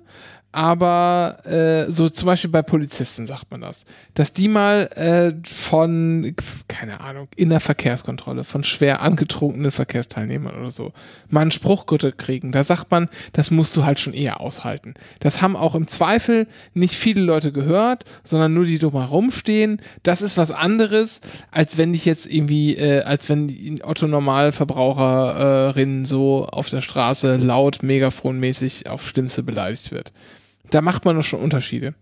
Aber 0.54 1.40
äh, 1.46 1.92
so 1.92 2.10
zum 2.10 2.28
Beispiel 2.28 2.52
bei 2.52 2.62
Polizisten 2.62 3.26
sagt 3.26 3.50
man 3.50 3.62
das, 3.62 3.86
dass 4.14 4.34
die 4.34 4.48
mal 4.48 4.84
äh, 4.96 5.34
von, 5.48 6.36
keine 6.68 7.00
Ahnung, 7.00 7.28
in 7.36 7.50
der 7.50 7.60
Verkehrskontrolle, 7.60 8.44
von 8.44 8.64
schwer 8.64 9.02
angetrunkenen 9.02 9.72
Verkehrsteilnehmern 9.72 10.56
oder 10.56 10.70
so, 10.70 10.94
mal 11.30 11.42
einen 11.42 11.50
Spruchgürtel 11.50 12.12
kriegen. 12.12 12.52
Da 12.52 12.64
sagt 12.64 12.92
man, 12.92 13.10
das 13.34 13.50
musst 13.50 13.76
du 13.76 13.84
halt 13.84 14.00
schon 14.00 14.14
eher 14.14 14.42
aushalten. 14.42 14.94
Das 15.22 15.42
haben 15.42 15.56
auch 15.56 15.74
im 15.74 15.88
Zweifel 15.88 16.46
nicht 16.76 16.94
viele 16.94 17.22
Leute 17.22 17.52
gehört, 17.52 18.06
sondern 18.24 18.54
nur 18.54 18.66
die 18.66 18.78
drumherum 18.78 19.32
stehen. 19.32 19.82
Das 20.04 20.22
ist 20.22 20.38
was 20.38 20.52
anderes, 20.52 21.22
als 21.50 21.80
wenn 21.80 21.94
dich 21.94 22.06
jetzt 22.06 22.32
irgendwie, 22.32 22.76
äh, 22.76 23.02
als 23.02 23.28
wenn 23.28 23.82
Otto 23.84 24.06
Normalverbraucherin 24.06 26.06
so 26.06 26.46
auf 26.46 26.70
der 26.70 26.82
Straße 26.82 27.38
laut, 27.38 27.82
megafonmäßig 27.82 28.88
auf 28.88 29.08
Schlimmste 29.08 29.42
beleidigt 29.42 29.92
wird. 29.92 30.14
Da 30.74 30.82
macht 30.82 31.06
man 31.06 31.16
doch 31.16 31.24
schon 31.24 31.40
Unterschiede. 31.42 31.94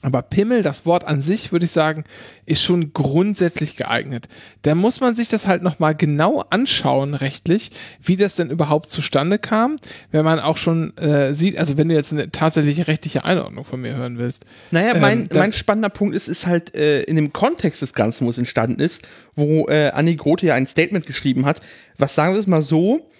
Aber 0.00 0.22
Pimmel, 0.22 0.62
das 0.62 0.86
Wort 0.86 1.02
an 1.08 1.20
sich, 1.20 1.50
würde 1.50 1.64
ich 1.64 1.72
sagen, 1.72 2.04
ist 2.46 2.62
schon 2.62 2.92
grundsätzlich 2.92 3.74
geeignet. 3.76 4.28
Da 4.62 4.76
muss 4.76 5.00
man 5.00 5.16
sich 5.16 5.26
das 5.28 5.48
halt 5.48 5.64
nochmal 5.64 5.96
genau 5.96 6.44
anschauen, 6.50 7.14
rechtlich, 7.14 7.72
wie 8.00 8.14
das 8.14 8.36
denn 8.36 8.48
überhaupt 8.48 8.92
zustande 8.92 9.40
kam. 9.40 9.74
Wenn 10.12 10.24
man 10.24 10.38
auch 10.38 10.56
schon 10.56 10.96
äh, 10.98 11.34
sieht, 11.34 11.58
also 11.58 11.78
wenn 11.78 11.88
du 11.88 11.96
jetzt 11.96 12.12
eine 12.12 12.30
tatsächliche 12.30 12.86
rechtliche 12.86 13.24
Einordnung 13.24 13.64
von 13.64 13.80
mir 13.80 13.96
hören 13.96 14.18
willst. 14.18 14.44
Naja, 14.70 14.94
Ähm, 14.94 15.00
mein, 15.00 15.28
dann- 15.30 15.38
mein 15.40 15.52
spannender 15.52 15.90
Punkt 15.90 16.14
ist, 16.14 16.28
ist 16.28 16.46
halt 16.46 16.76
äh, 16.76 17.02
in 17.02 17.16
dem 17.16 17.32
Kontext 17.32 17.82
des 17.82 17.92
Ganzen, 17.92 18.24
wo 18.24 18.30
es 18.30 18.38
entstanden 18.38 18.78
ist, 18.80 19.02
wo 19.34 19.66
äh, 19.66 19.88
Anni 19.90 20.14
Grote 20.14 20.46
ja 20.46 20.54
ein 20.54 20.68
Statement 20.68 21.06
geschrieben 21.06 21.44
hat, 21.44 21.58
was 21.96 22.14
sagen 22.14 22.34
wir 22.34 22.40
es 22.40 22.46
mal 22.46 22.62
so, 22.62 23.10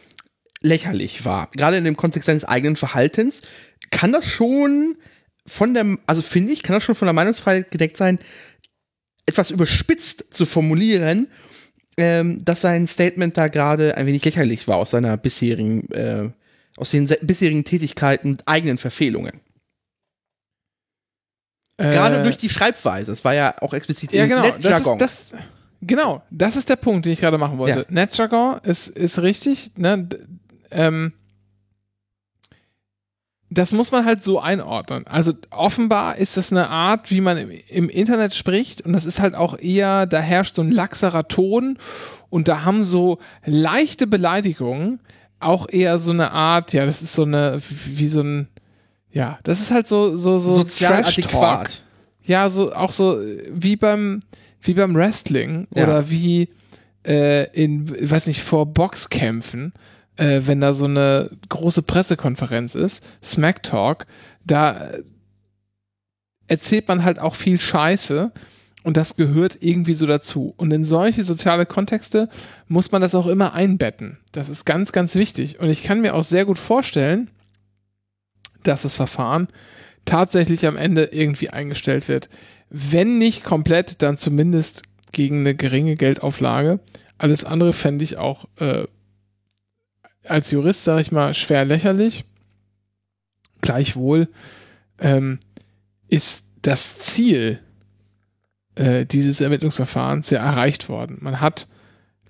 lächerlich 0.61 1.25
war. 1.25 1.51
Gerade 1.53 1.77
in 1.77 1.85
dem 1.85 1.97
Kontext 1.97 2.27
seines 2.27 2.45
eigenen 2.45 2.77
Verhaltens, 2.77 3.43
kann 3.91 4.13
das 4.13 4.27
schon 4.27 4.97
von 5.47 5.75
der, 5.75 5.97
also 6.07 6.23
finde 6.23 6.53
ich, 6.53 6.63
kann 6.63 6.75
das 6.75 6.85
schon 6.85 6.95
von 6.95 7.07
der 7.07 7.15
Meinungsfreiheit 7.15 7.71
gedeckt 7.71 7.97
sein, 7.97 8.19
etwas 9.27 9.51
überspitzt 9.51 10.27
zu 10.31 10.47
formulieren, 10.47 11.29
ähm, 11.97 12.45
dass 12.45 12.61
sein 12.61 12.87
Statement 12.87 13.37
da 13.37 13.49
gerade 13.49 13.97
ein 13.97 14.07
wenig 14.07 14.25
lächerlich 14.25 14.69
war 14.69 14.77
aus 14.77 14.91
seiner 14.91 15.17
bisherigen, 15.17 15.91
äh, 15.93 16.31
aus 16.77 16.91
den 16.91 17.09
bisherigen 17.23 17.65
Tätigkeiten 17.65 18.33
und 18.33 18.49
eigenen 18.49 18.79
Verfehlungen. 18.79 19.41
Gerade 21.79 22.25
durch 22.25 22.37
die 22.39 22.49
Schreibweise. 22.49 23.13
Das 23.13 23.25
war 23.25 23.35
ja 23.35 23.55
auch 23.61 23.73
explizit 23.73 24.13
ja, 24.13 24.27
genau. 24.27 24.43
Das 24.43 24.57
Netzjargon. 24.57 24.99
ist, 24.99 25.33
das, 25.33 25.35
genau, 25.81 26.23
das 26.31 26.57
ist 26.57 26.69
der 26.69 26.77
Punkt, 26.77 27.07
den 27.07 27.13
ich 27.13 27.21
gerade 27.21 27.39
machen 27.39 27.59
wollte. 27.59 27.81
Ja. 27.81 27.85
Netzjargon 27.89 28.59
ist, 28.65 28.89
ist 28.89 29.21
richtig. 29.21 29.71
Ne? 29.77 30.09
Ähm, 30.71 31.13
das 33.51 33.73
muss 33.73 33.93
man 33.93 34.05
halt 34.05 34.23
so 34.23 34.41
einordnen. 34.41 35.07
Also 35.07 35.33
offenbar 35.51 36.17
ist 36.17 36.37
das 36.37 36.53
eine 36.53 36.69
Art, 36.69 37.11
wie 37.11 37.23
man 37.23 37.39
im, 37.39 37.51
im 37.69 37.89
Internet 37.89 38.35
spricht 38.35 38.83
und 38.83 38.93
das 38.93 39.07
ist 39.07 39.21
halt 39.21 39.35
auch 39.35 39.59
eher, 39.59 40.07
da 40.07 40.21
herrscht 40.21 40.55
so 40.57 40.63
ein 40.63 40.71
laxerer 40.71 41.29
Ton 41.29 41.79
und 42.29 42.49
da 42.49 42.65
haben 42.65 42.85
so 42.85 43.19
leichte 43.47 44.07
Beleidigungen 44.07 45.01
auch 45.41 45.67
eher 45.71 45.99
so 45.99 46.11
eine 46.11 46.33
Art, 46.33 46.73
ja, 46.75 46.85
das 46.85 47.01
ist 47.01 47.15
so 47.15 47.25
eine, 47.25 47.59
wie 47.87 48.09
so 48.09 48.21
ein, 48.21 48.49
ja, 49.11 49.39
das 49.45 49.61
ist 49.61 49.71
halt 49.71 49.89
so, 49.89 50.17
so, 50.17 50.39
so 50.39 50.53
sozial 50.55 51.05
adäquat. 51.05 51.85
Ja, 52.25 52.51
so 52.51 52.75
auch 52.75 52.93
so 52.93 53.19
äh, 53.19 53.49
wie 53.51 53.77
beim 53.77 54.21
wie 54.61 54.75
beim 54.75 54.95
Wrestling 54.95 55.69
Ja. 55.75 55.85
oder 55.85 56.11
wie 56.11 56.51
äh, 57.07 57.45
in, 57.53 57.89
weiß 58.11 58.27
nicht, 58.27 58.43
vor 58.43 58.67
Boxkämpfen, 58.67 59.73
äh, 60.19 60.43
wenn 60.45 60.61
da 60.61 60.75
so 60.75 60.85
eine 60.85 61.31
große 61.49 61.83
Pressekonferenz 61.83 62.75
ist, 62.75 63.05
Smack 63.23 63.63
Talk, 63.63 64.07
da 64.45 64.91
äh, 64.91 65.03
erzählt 66.49 66.89
man 66.89 67.05
halt 67.05 67.19
auch 67.19 67.35
viel 67.35 67.61
Scheiße 67.61 68.33
und 68.83 68.97
das 68.97 69.17
gehört 69.17 69.59
irgendwie 69.61 69.95
so 69.95 70.07
dazu. 70.07 70.55
Und 70.57 70.73
in 70.73 70.85
solche 70.85 71.25
soziale 71.25 71.67
Kontexte 71.67 72.29
muss 72.69 72.91
man 72.91 73.03
das 73.03 73.15
auch 73.15 73.27
immer 73.27 73.53
einbetten. 73.53 74.19
Das 74.33 74.49
ist 74.49 74.65
ganz, 74.65 74.93
ganz 74.93 75.15
wichtig. 75.15 75.61
Und 75.61 75.69
ich 75.69 75.83
kann 75.83 76.01
mir 76.01 76.15
auch 76.15 76.25
sehr 76.25 76.45
gut 76.45 76.59
vorstellen, 76.59 77.31
dass 78.65 78.83
das 78.83 78.95
Verfahren 78.95 79.49
tatsächlich 80.05 80.67
am 80.67 80.77
Ende 80.77 81.05
irgendwie 81.05 81.51
eingestellt 81.51 82.09
wird. 82.09 82.29
Wenn 82.71 83.19
nicht 83.19 83.45
komplett, 83.45 84.03
dann 84.03 84.17
zumindest 84.17 84.83
gegen 85.13 85.41
eine 85.41 85.55
geringe 85.55 85.97
Geldauflage. 85.97 86.81
Alles 87.19 87.45
andere 87.45 87.73
fände 87.73 88.05
ich 88.05 88.17
auch 88.17 88.47
äh, 88.59 88.85
als 90.31 90.51
Jurist, 90.51 90.85
sage 90.85 91.03
ich 91.03 91.13
mal, 91.13 91.35
schwer 91.35 91.65
lächerlich. 91.65 92.25
Gleichwohl 93.61 94.29
ähm, 95.01 95.39
ist 96.09 96.47
das 96.63 96.99
Ziel 96.99 97.61
äh, 98.75 99.07
dieses 99.07 99.41
Ermittlungsverfahrens 99.41 100.31
ja 100.31 100.39
erreicht 100.41 100.89
worden. 100.89 101.19
Man 101.21 101.41
hat 101.41 101.67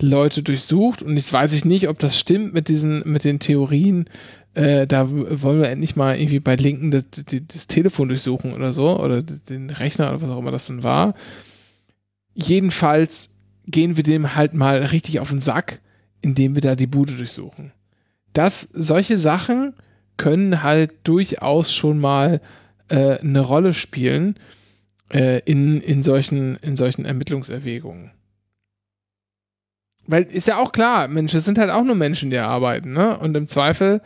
Leute 0.01 0.43
durchsucht 0.43 1.03
und 1.03 1.17
jetzt 1.17 1.33
weiß 1.33 1.53
ich 1.53 1.65
nicht, 1.65 1.89
ob 1.89 1.99
das 1.99 2.19
stimmt 2.19 2.55
mit 2.55 2.69
diesen, 2.69 3.03
mit 3.05 3.25
den 3.25 3.41
Theorien, 3.41 4.09
äh, 4.55 4.87
da 4.87 5.11
wollen 5.11 5.61
wir 5.61 5.69
endlich 5.69 5.97
mal 5.97 6.19
irgendwie 6.19 6.41
bei 6.41 6.57
Linken 6.57 6.91
das, 6.91 7.05
das, 7.11 7.67
Telefon 7.67 8.09
durchsuchen 8.09 8.55
oder 8.55 8.73
so 8.73 8.99
oder 8.99 9.23
den 9.23 9.71
Rechner 9.71 10.09
oder 10.11 10.23
was 10.23 10.31
auch 10.31 10.39
immer 10.39 10.51
das 10.51 10.67
dann 10.67 10.83
war. 10.83 11.15
Jedenfalls 12.35 13.31
gehen 13.67 13.97
wir 13.97 14.05
dem 14.05 14.35
halt 14.35 14.55
mal 14.55 14.79
richtig 14.79 15.21
auf 15.21 15.31
den 15.31 15.41
Sack, 15.41 15.81
indem 16.23 16.55
wir 16.55 16.63
da 16.63 16.77
die 16.77 16.87
Bude 16.87 17.15
durchsuchen. 17.15 17.73
Das, 18.33 18.63
solche 18.63 19.19
Sachen 19.19 19.75
können 20.17 20.63
halt 20.63 20.93
durchaus 21.05 21.73
schon 21.73 21.99
mal 21.99 22.41
äh, 22.89 23.19
eine 23.19 23.41
Rolle 23.41 23.73
spielen 23.73 24.37
äh, 25.13 25.41
in, 25.41 25.81
in, 25.81 26.03
solchen, 26.03 26.57
in 26.57 26.77
solchen 26.77 27.05
Ermittlungserwägungen. 27.05 28.11
Weil 30.07 30.23
ist 30.25 30.49
ja 30.49 30.57
auch 30.57 30.73
klar, 30.73 31.07
Mensch, 31.09 31.35
es 31.35 31.45
sind 31.45 31.59
halt 31.59 31.71
auch 31.71 31.85
nur 31.85 31.95
Menschen, 31.95 32.31
die 32.31 32.39
arbeiten, 32.39 32.95
ne? 32.95 33.19
Und 33.19 33.37
im 33.37 33.47
Zweifel 33.47 34.01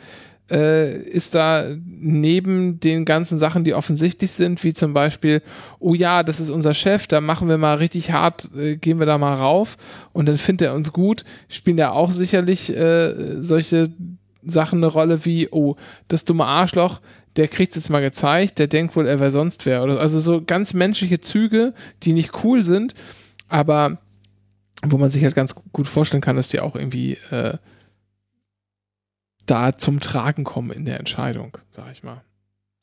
äh, 0.53 0.95
ist 0.97 1.35
da 1.35 1.65
neben 1.79 2.79
den 2.79 3.05
ganzen 3.05 3.39
Sachen, 3.39 3.65
die 3.65 3.75
offensichtlich 3.75 4.33
sind, 4.33 4.63
wie 4.65 4.75
zum 4.75 4.93
Beispiel, 4.93 5.43
oh 5.79 5.95
ja, 5.95 6.23
das 6.23 6.41
ist 6.41 6.51
unser 6.51 6.75
Chef, 6.75 7.07
da 7.07 7.21
machen 7.21 7.49
wir 7.49 7.59
mal 7.59 7.77
richtig 7.77 8.13
hart, 8.13 8.51
äh, 8.57 8.77
gehen 8.77 8.99
wir 8.99 9.07
da 9.07 9.19
mal 9.19 9.35
rauf 9.35 9.77
und 10.13 10.27
dann 10.27 10.37
findet 10.37 10.69
er 10.69 10.75
uns 10.75 10.93
gut, 10.93 11.25
spielen 11.49 11.79
da 11.79 11.91
auch 11.91 12.11
sicherlich 12.11 12.77
äh, 12.77 13.43
solche 13.43 13.89
Sachen 14.45 14.79
eine 14.81 14.89
Rolle 14.89 15.25
wie, 15.25 15.49
oh, 15.51 15.77
das 16.09 16.25
dumme 16.25 16.45
Arschloch, 16.45 17.01
der 17.37 17.49
kriegt 17.49 17.75
jetzt 17.75 17.89
mal 17.89 18.03
gezeigt, 18.03 18.59
der 18.59 18.67
denkt 18.67 18.95
wohl, 18.95 19.07
er 19.07 19.21
wäre 19.21 19.31
sonst 19.31 19.65
wer. 19.65 19.83
Oder, 19.83 20.01
also 20.01 20.21
so 20.21 20.43
ganz 20.45 20.75
menschliche 20.75 21.21
Züge, 21.21 21.73
die 22.03 22.13
nicht 22.13 22.45
cool 22.45 22.63
sind, 22.63 22.95
aber 23.49 23.99
wo 24.85 24.99
man 24.99 25.11
sich 25.11 25.23
halt 25.25 25.35
ganz 25.35 25.55
gut 25.73 25.87
vorstellen 25.87 26.21
kann, 26.21 26.37
dass 26.37 26.49
die 26.49 26.61
auch 26.61 26.75
irgendwie 26.75 27.17
äh, 27.31 27.57
da 29.47 29.76
zum 29.76 30.01
Tragen 30.01 30.45
kommen 30.45 30.70
in 30.70 30.84
der 30.84 30.99
Entscheidung, 30.99 31.57
sag 31.70 31.90
ich 31.93 32.03
mal. 32.03 32.22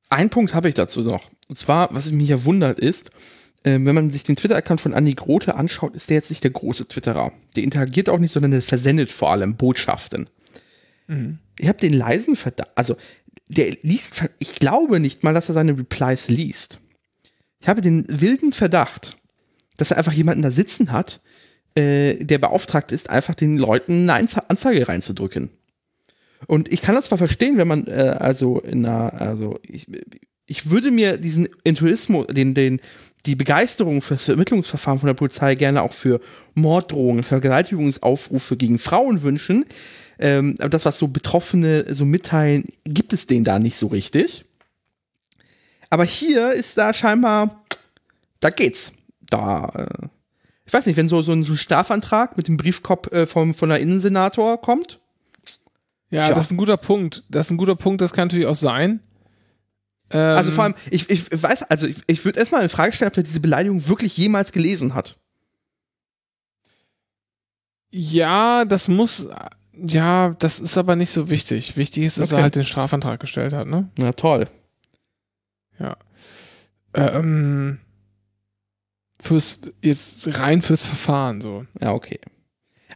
Ein 0.09 0.29
Punkt 0.29 0.53
habe 0.53 0.69
ich 0.69 0.75
dazu 0.75 1.01
noch. 1.01 1.29
Und 1.47 1.57
zwar, 1.57 1.93
was 1.93 2.11
mich 2.11 2.29
ja 2.29 2.43
wundert 2.45 2.79
ist, 2.79 3.11
äh, 3.63 3.73
wenn 3.73 3.95
man 3.95 4.09
sich 4.09 4.23
den 4.23 4.35
Twitter-Account 4.35 4.81
von 4.81 4.93
Andi 4.93 5.13
Grote 5.13 5.55
anschaut, 5.55 5.95
ist 5.95 6.09
der 6.09 6.15
jetzt 6.15 6.29
nicht 6.29 6.43
der 6.43 6.51
große 6.51 6.87
Twitterer. 6.87 7.31
Der 7.55 7.63
interagiert 7.63 8.09
auch 8.09 8.17
nicht, 8.17 8.31
sondern 8.31 8.51
der 8.51 8.61
versendet 8.61 9.09
vor 9.11 9.31
allem 9.31 9.55
Botschaften. 9.55 10.29
Mhm. 11.07 11.39
Ich 11.59 11.67
habe 11.67 11.79
den 11.79 11.93
leisen 11.93 12.35
Verdacht, 12.35 12.71
also 12.75 12.95
der 13.47 13.75
liest, 13.81 14.23
ich 14.39 14.55
glaube 14.55 14.99
nicht 14.99 15.23
mal, 15.23 15.33
dass 15.33 15.49
er 15.49 15.53
seine 15.53 15.77
Replies 15.77 16.29
liest. 16.29 16.79
Ich 17.59 17.67
habe 17.67 17.81
den 17.81 18.05
wilden 18.07 18.53
Verdacht, 18.53 19.17
dass 19.77 19.91
er 19.91 19.97
einfach 19.97 20.13
jemanden 20.13 20.41
da 20.43 20.51
sitzen 20.51 20.91
hat, 20.91 21.21
äh, 21.75 22.23
der 22.23 22.37
beauftragt 22.37 22.91
ist, 22.91 23.09
einfach 23.09 23.35
den 23.35 23.57
Leuten 23.57 24.09
eine 24.09 24.13
Anze- 24.27 24.49
Anzeige 24.49 24.87
reinzudrücken. 24.87 25.49
Und 26.47 26.71
ich 26.71 26.81
kann 26.81 26.95
das 26.95 27.05
zwar 27.05 27.17
verstehen, 27.17 27.57
wenn 27.57 27.67
man 27.67 27.87
äh, 27.87 28.15
also 28.19 28.59
in 28.59 28.85
einer, 28.85 29.13
also 29.21 29.59
ich, 29.63 29.87
ich 30.45 30.69
würde 30.69 30.91
mir 30.91 31.17
diesen 31.17 31.47
Enthusiasmus, 31.63 32.27
den, 32.27 32.53
den, 32.53 32.81
die 33.25 33.35
Begeisterung 33.35 34.01
für 34.01 34.15
das 34.15 34.27
Ermittlungsverfahren 34.29 34.99
von 34.99 35.07
der 35.07 35.13
Polizei 35.13 35.55
gerne 35.55 35.81
auch 35.81 35.93
für 35.93 36.19
Morddrohungen, 36.55 37.23
Vergewaltigungsaufrufe 37.23 38.57
gegen 38.57 38.79
Frauen 38.79 39.21
wünschen. 39.21 39.65
Ähm, 40.17 40.55
aber 40.59 40.69
das, 40.69 40.85
was 40.85 40.97
so 40.97 41.07
Betroffene 41.07 41.93
so 41.93 42.05
mitteilen, 42.05 42.65
gibt 42.85 43.13
es 43.13 43.27
denen 43.27 43.43
da 43.43 43.59
nicht 43.59 43.77
so 43.77 43.87
richtig. 43.87 44.45
Aber 45.89 46.05
hier 46.05 46.51
ist 46.51 46.77
da 46.77 46.93
scheinbar, 46.93 47.65
da 48.39 48.49
geht's. 48.49 48.93
Da, 49.29 49.65
äh, 49.75 50.07
ich 50.65 50.73
weiß 50.73 50.85
nicht, 50.85 50.97
wenn 50.97 51.07
so, 51.07 51.21
so 51.21 51.31
ein 51.31 51.57
Strafantrag 51.57 52.37
mit 52.37 52.47
dem 52.47 52.57
Briefkopf 52.57 53.11
äh, 53.11 53.25
vom, 53.25 53.53
von 53.53 53.69
der 53.69 53.79
Innensenator 53.79 54.61
kommt, 54.61 54.99
Ja, 56.11 56.29
Ja. 56.29 56.33
das 56.33 56.45
ist 56.45 56.51
ein 56.51 56.57
guter 56.57 56.77
Punkt. 56.77 57.23
Das 57.29 57.47
ist 57.47 57.51
ein 57.51 57.57
guter 57.57 57.75
Punkt, 57.75 58.01
das 58.01 58.13
kann 58.13 58.27
natürlich 58.27 58.47
auch 58.47 58.55
sein. 58.55 58.99
Ähm, 60.11 60.19
Also 60.37 60.51
vor 60.51 60.63
allem, 60.63 60.75
ich, 60.89 61.09
ich 61.09 61.25
weiß, 61.31 61.63
also 61.63 61.85
ich, 61.87 61.97
ich 62.07 62.25
würde 62.25 62.39
erstmal 62.39 62.63
in 62.63 62.69
Frage 62.69 62.93
stellen, 62.93 63.09
ob 63.11 63.17
er 63.17 63.23
diese 63.23 63.39
Beleidigung 63.39 63.87
wirklich 63.87 64.17
jemals 64.17 64.51
gelesen 64.51 64.95
hat. 64.95 65.19
Ja, 67.91 68.65
das 68.65 68.87
muss. 68.87 69.27
Ja, 69.73 70.35
das 70.39 70.59
ist 70.59 70.77
aber 70.77 70.95
nicht 70.95 71.09
so 71.11 71.29
wichtig. 71.29 71.77
Wichtig 71.77 72.03
ist, 72.05 72.19
dass 72.19 72.31
Okay. 72.31 72.39
er 72.39 72.43
halt 72.43 72.55
den 72.55 72.65
Strafantrag 72.65 73.19
gestellt 73.19 73.53
hat, 73.53 73.67
ne? 73.67 73.89
Na 73.97 74.11
toll. 74.13 74.47
Ähm, 76.95 77.79
fürs, 79.21 79.61
jetzt 79.81 80.27
rein 80.39 80.61
fürs 80.63 80.85
Verfahren 80.85 81.39
so. 81.39 81.65
Ja, 81.81 81.93
okay. 81.93 82.19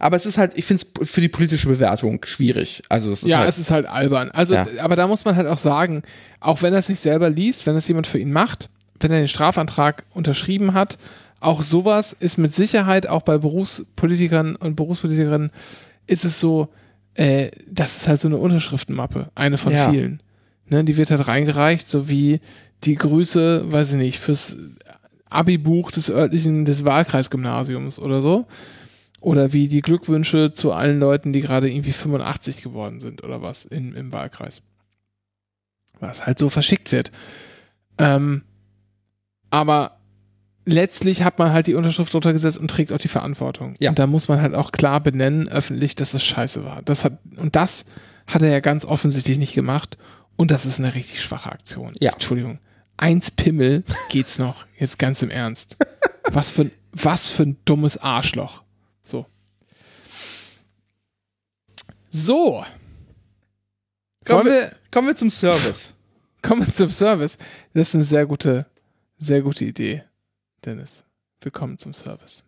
Aber 0.04 0.18
es 0.18 0.26
ist 0.26 0.38
halt, 0.38 0.58
ich 0.58 0.66
finde 0.66 0.84
es 1.02 1.10
für 1.10 1.22
die 1.22 1.30
politische 1.30 1.70
Bewertung 1.70 2.20
schwierig. 2.26 2.82
Also 2.90 3.14
es 3.14 3.24
ist 3.24 3.30
ja, 3.30 3.38
halt, 3.40 3.48
es 3.50 3.58
ist 3.58 3.72
halt 3.72 3.86
albern. 3.86 4.32
Also, 4.32 4.54
Ja. 4.54 4.68
aber 4.80 4.98
da 4.98 5.08
muss 5.08 5.24
man 5.24 5.38
halt 5.38 5.48
auch 5.48 5.58
sagen, 5.58 6.02
auch 6.42 6.62
wenn 6.62 6.74
er 6.74 6.80
es 6.80 6.90
nicht 6.90 7.00
selber 7.00 7.30
liest, 7.30 7.66
wenn 7.68 7.78
es 7.78 7.88
jemand 7.88 8.06
für 8.06 8.20
ihn 8.20 8.34
macht, 8.34 8.70
wenn 9.00 9.12
er 9.12 9.20
den 9.20 9.30
Strafantrag 9.30 10.04
unterschrieben 10.14 10.74
hat, 10.74 10.98
auch 11.40 11.62
sowas 11.62 12.12
ist 12.12 12.38
mit 12.38 12.54
Sicherheit 12.54 13.08
auch 13.08 13.22
bei 13.22 13.38
Berufspolitikern 13.38 14.58
und 14.58 14.76
Berufspolitikerinnen 14.76 15.52
ist 16.06 16.26
es 16.26 16.38
so, 16.42 16.68
äh, 17.14 17.50
das 17.70 17.96
ist 17.96 18.08
halt 18.10 18.20
so 18.20 18.28
eine 18.28 18.38
Unterschriftenmappe, 18.38 19.30
eine 19.36 19.58
von 19.58 19.72
Ja. 19.72 19.90
vielen. 19.90 20.22
Ne, 20.68 20.84
die 20.84 20.98
wird 20.98 21.12
halt 21.12 21.28
reingereicht, 21.30 21.90
so 21.90 22.10
wie 22.10 22.42
die 22.84 22.96
Grüße, 22.96 23.72
weiß 23.72 23.94
ich 23.94 24.00
nicht, 24.00 24.20
fürs 24.20 24.58
Abi-Buch 25.30 25.92
des 25.92 26.10
örtlichen, 26.10 26.66
des 26.66 26.84
Wahlkreisgymnasiums 26.84 28.00
oder 28.00 28.22
so. 28.22 28.46
Oder 29.24 29.54
wie 29.54 29.70
die 29.70 29.82
Glückwünsche 29.82 30.52
zu 30.52 30.74
allen 30.74 31.00
Leuten, 31.00 31.32
die 31.32 31.40
gerade 31.40 31.72
irgendwie 31.72 31.94
85 31.94 32.62
geworden 32.62 33.00
sind 33.00 33.24
oder 33.24 33.42
was 33.42 33.64
in, 33.64 33.94
im 33.94 34.12
Wahlkreis. 34.12 34.62
Was 36.02 36.26
halt 36.26 36.38
so 36.38 36.50
verschickt 36.50 36.92
wird. 36.92 37.10
Ähm, 37.98 38.44
aber 39.50 39.98
letztlich 40.66 41.24
hat 41.24 41.40
man 41.40 41.54
halt 41.54 41.68
die 41.68 41.76
Unterschrift 41.76 42.14
drunter 42.14 42.34
gesetzt 42.34 42.58
und 42.58 42.70
trägt 42.70 42.92
auch 42.92 42.98
die 42.98 43.08
Verantwortung. 43.08 43.76
Ja. 43.80 43.92
Und 43.92 44.00
da 44.00 44.08
muss 44.08 44.28
man 44.28 44.42
halt 44.42 44.56
auch 44.56 44.74
klar 44.74 45.00
benennen, 45.00 45.48
öffentlich, 45.48 45.96
dass 45.96 46.12
das 46.12 46.26
scheiße 46.26 46.66
war. 46.66 46.82
Das 46.82 47.06
hat, 47.06 47.20
und 47.38 47.56
das 47.56 47.86
hat 48.28 48.42
er 48.42 48.50
ja 48.50 48.60
ganz 48.60 48.84
offensichtlich 48.84 49.38
nicht 49.38 49.54
gemacht. 49.54 49.98
Und 50.36 50.52
das 50.52 50.66
ist 50.66 50.80
eine 50.80 50.96
richtig 50.96 51.22
schwache 51.22 51.50
Aktion. 51.50 51.94
Ja. 52.02 52.12
Entschuldigung. 52.12 52.60
Eins 52.98 53.32
Pimmel 53.32 53.86
geht's 54.10 54.38
noch. 54.38 54.66
Jetzt 54.78 55.00
ganz 55.00 55.22
im 55.22 55.30
Ernst. 55.30 55.78
Was 56.30 56.52
für, 56.52 56.70
was 56.92 57.30
für 57.30 57.44
ein 57.44 57.58
dummes 57.64 57.98
Arschloch. 57.98 58.64
So. 59.04 59.26
So. 62.10 62.66
Kommen 64.26 64.46
wir, 64.46 64.72
kommen 64.92 65.08
wir 65.08 65.16
zum 65.16 65.30
Service. 65.30 65.94
kommen 66.42 66.66
wir 66.66 66.74
zum 66.74 66.92
Service. 66.92 67.38
Das 67.74 67.90
ist 67.90 67.96
eine 67.96 68.04
sehr 68.06 68.26
gute, 68.26 68.66
Sehr 69.18 69.42
gute 69.42 69.66
Idee, 69.66 70.04
Dennis. 70.66 71.06
Willkommen 71.42 71.78
zum 71.78 71.94
Service. 71.94 72.44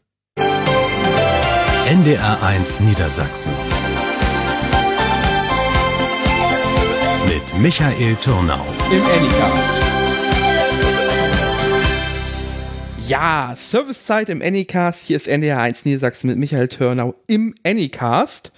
NDR1 1.87 2.81
Niedersachsen. 2.81 3.51
Mit 7.27 7.61
Michael 7.61 8.15
Turnau. 8.15 8.65
Im 8.91 9.03
Anycast. 9.03 9.94
Ja, 13.07 13.53
Servicezeit 13.55 14.29
im 14.29 14.41
Anycast. 14.41 15.05
Hier 15.05 15.17
ist 15.17 15.27
NDR1 15.27 15.81
Niedersachsen 15.85 16.27
mit 16.27 16.39
Michael 16.39 16.69
Törnau 16.69 17.13
im 17.27 17.53
Anycast. 17.63 18.51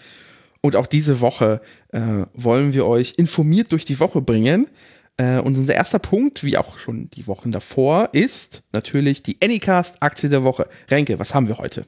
Und 0.62 0.78
auch 0.78 0.88
diese 0.88 1.20
Woche 1.20 1.60
äh, 1.92 2.00
wollen 2.34 2.72
wir 2.72 2.88
euch 2.88 3.16
informiert 3.18 3.74
durch 3.74 3.84
die 3.84 4.00
Woche 4.00 4.22
bringen. 4.22 4.70
Äh, 5.18 5.40
und 5.40 5.58
unser 5.58 5.76
erster 5.76 6.00
Punkt, 6.00 6.46
wie 6.46 6.58
auch 6.58 6.78
schon 6.78 7.10
die 7.10 7.28
Wochen 7.28 7.52
davor, 7.52 8.08
ist 8.14 8.64
natürlich 8.72 9.22
die 9.22 9.38
Anycast-Aktie 9.44 10.30
der 10.30 10.46
Woche. 10.46 10.70
Renke, 10.90 11.20
was 11.20 11.36
haben 11.36 11.50
wir 11.50 11.58
heute? 11.58 11.86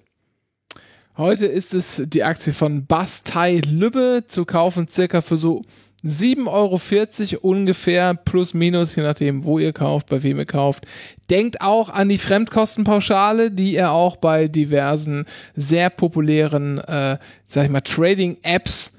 Heute 1.15 1.45
ist 1.45 1.73
es 1.73 2.03
die 2.07 2.25
Aktie 2.25 2.51
von 2.51 2.85
Bastei 2.85 3.61
Lübbe 3.65 4.25
zu 4.27 4.43
kaufen, 4.43 4.89
circa 4.89 5.21
für 5.21 5.37
so 5.37 5.63
7,40 6.03 7.33
Euro 7.33 7.49
ungefähr, 7.49 8.13
plus 8.13 8.53
minus, 8.53 8.95
je 8.95 9.03
nachdem, 9.03 9.43
wo 9.43 9.59
ihr 9.59 9.73
kauft, 9.73 10.07
bei 10.07 10.23
wem 10.23 10.39
ihr 10.39 10.45
kauft. 10.45 10.85
Denkt 11.29 11.61
auch 11.61 11.89
an 11.89 12.09
die 12.09 12.17
Fremdkostenpauschale, 12.17 13.51
die 13.51 13.73
ihr 13.73 13.91
auch 13.91 14.17
bei 14.17 14.47
diversen 14.47 15.25
sehr 15.55 15.89
populären, 15.89 16.77
äh, 16.79 17.17
sag 17.45 17.65
ich 17.65 17.69
mal, 17.69 17.81
Trading-Apps 17.81 18.93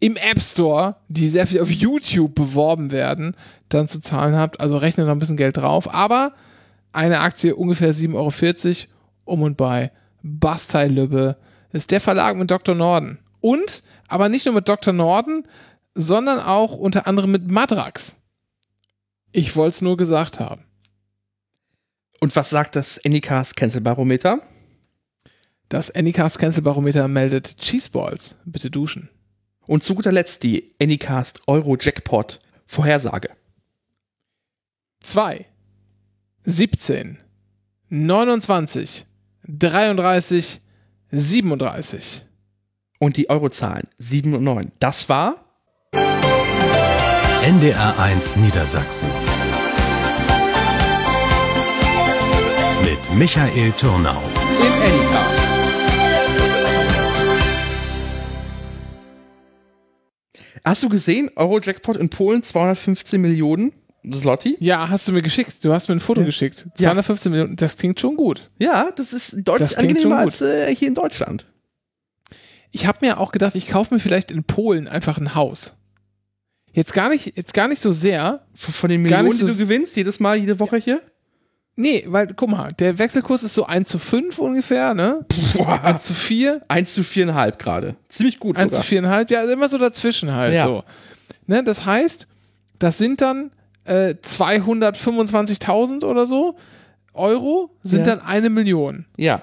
im 0.00 0.16
App 0.16 0.40
Store, 0.40 0.96
die 1.08 1.28
sehr 1.28 1.46
viel 1.46 1.60
auf 1.60 1.70
YouTube 1.70 2.34
beworben 2.34 2.90
werden, 2.90 3.36
dann 3.68 3.86
zu 3.86 4.00
zahlen 4.00 4.34
habt. 4.34 4.58
Also 4.58 4.76
rechnet 4.78 5.06
noch 5.06 5.12
ein 5.12 5.18
bisschen 5.18 5.36
Geld 5.36 5.58
drauf. 5.58 5.92
Aber 5.94 6.32
eine 6.92 7.20
Aktie 7.20 7.54
ungefähr 7.54 7.94
7,40 7.94 8.14
Euro 8.14 8.88
um 9.24 9.42
und 9.42 9.56
bei 9.56 9.92
Bastei 10.22 10.88
Lübbe 10.88 11.36
ist 11.72 11.90
der 11.90 12.00
Verlag 12.00 12.36
mit 12.36 12.50
Dr. 12.50 12.74
Norden. 12.74 13.18
Und, 13.40 13.82
aber 14.08 14.28
nicht 14.28 14.46
nur 14.46 14.54
mit 14.54 14.68
Dr. 14.68 14.92
Norden, 14.92 15.44
sondern 15.94 16.40
auch 16.40 16.72
unter 16.72 17.06
anderem 17.06 17.32
mit 17.32 17.50
Madrax. 17.50 18.16
Ich 19.32 19.56
wollte 19.56 19.70
es 19.70 19.82
nur 19.82 19.96
gesagt 19.96 20.40
haben. 20.40 20.64
Und 22.20 22.36
was 22.36 22.50
sagt 22.50 22.76
das 22.76 23.02
Anycast 23.04 23.56
Cancel 23.56 23.80
Barometer? 23.80 24.40
Das 25.68 25.90
Anycast 25.94 26.38
Cancel 26.38 26.62
Barometer 26.62 27.08
meldet 27.08 27.56
Cheeseballs. 27.58 28.36
Bitte 28.44 28.70
duschen. 28.70 29.08
Und 29.66 29.84
zu 29.84 29.94
guter 29.94 30.12
Letzt 30.12 30.42
die 30.42 30.74
Anycast 30.80 31.42
Euro 31.46 31.76
Jackpot 31.76 32.40
Vorhersage. 32.66 33.30
2, 35.00 35.46
17, 36.42 37.18
29, 37.88 39.06
33, 39.44 40.60
37. 41.10 42.26
Und 42.98 43.16
die 43.16 43.30
Eurozahlen 43.30 43.88
7 43.98 44.34
und 44.34 44.44
9. 44.44 44.72
Das 44.78 45.08
war 45.08 45.49
NDR1 47.42 48.38
Niedersachsen. 48.38 49.08
Mit 52.84 53.18
Michael 53.18 53.72
Turnau. 53.72 54.20
im 54.60 54.72
Anycast. 54.82 55.40
Hast 60.64 60.82
du 60.82 60.88
gesehen, 60.88 61.30
Euro-Jackpot 61.36 61.96
in 61.96 62.10
Polen 62.10 62.42
215 62.42 63.20
Millionen 63.20 63.72
Zloty? 64.10 64.56
Ja, 64.60 64.88
hast 64.90 65.08
du 65.08 65.12
mir 65.12 65.22
geschickt. 65.22 65.64
Du 65.64 65.72
hast 65.72 65.88
mir 65.88 65.94
ein 65.96 66.00
Foto 66.00 66.20
Ja. 66.20 66.26
geschickt. 66.26 66.66
215 66.74 67.32
Minuten, 67.32 67.56
das 67.56 67.76
klingt 67.76 68.00
schon 68.00 68.16
gut. 68.16 68.50
Ja, 68.58 68.90
das 68.94 69.12
ist 69.12 69.32
deutlich 69.44 69.68
Das 69.70 69.76
klingt 69.76 70.00
schon 70.02 70.12
angenehmer 70.12 70.18
als 70.18 70.40
äh, 70.42 70.74
hier 70.74 70.88
in 70.88 70.94
Deutschland. 70.94 71.46
Ich 72.72 72.86
habe 72.86 72.98
mir 73.00 73.18
auch 73.18 73.32
gedacht, 73.32 73.56
ich 73.56 73.68
kaufe 73.68 73.94
mir 73.94 74.00
vielleicht 74.00 74.30
in 74.30 74.44
Polen 74.44 74.86
einfach 74.88 75.18
ein 75.18 75.34
Haus. 75.34 75.76
Jetzt 76.72 76.92
gar 76.94 77.08
nicht, 77.08 77.36
jetzt 77.36 77.52
gar 77.54 77.68
nicht 77.68 77.80
so 77.82 77.92
sehr. 77.92 78.40
Von 78.54 78.74
von 78.74 78.90
den 78.90 79.02
Millionen, 79.02 79.24
nicht 79.24 79.40
die 79.40 79.46
so 79.46 79.52
du 79.52 79.56
gewinnst, 79.58 79.96
jedes 79.96 80.20
Mal, 80.20 80.36
jede 80.38 80.58
Woche 80.60 80.76
hier? 80.76 81.00
Nee, 81.76 82.04
weil, 82.08 82.28
guck 82.36 82.50
mal, 82.50 82.72
der 82.72 82.98
Wechselkurs 82.98 83.42
ist 83.42 83.54
so 83.54 83.64
1 83.64 83.88
zu 83.88 83.98
5 83.98 84.38
ungefähr, 84.38 84.92
ne? 84.94 85.24
1 85.82 86.02
zu 86.02 86.12
4, 86.14 86.60
1 86.68 86.94
zu 86.94 87.00
4,5 87.02 87.56
gerade. 87.58 87.96
Ziemlich 88.08 88.38
gut 88.38 88.58
1 88.58 88.74
zu 88.74 88.82
sogar. 88.82 89.20
4,5, 89.20 89.30
ja, 89.32 89.44
immer 89.50 89.68
so 89.68 89.78
dazwischen 89.78 90.32
halt 90.32 90.54
Ja. 90.54 90.66
so. 90.66 90.84
Ne, 91.46 91.64
das 91.64 91.86
heißt, 91.86 92.26
das 92.78 92.98
sind 92.98 93.20
dann 93.20 93.50
äh, 93.84 94.14
225.000 94.22 96.04
oder 96.04 96.26
so 96.26 96.56
Euro, 97.14 97.70
sind 97.82 98.06
Ja. 98.06 98.16
dann 98.16 98.24
eine 98.26 98.50
Million. 98.50 99.06
Ja, 99.16 99.42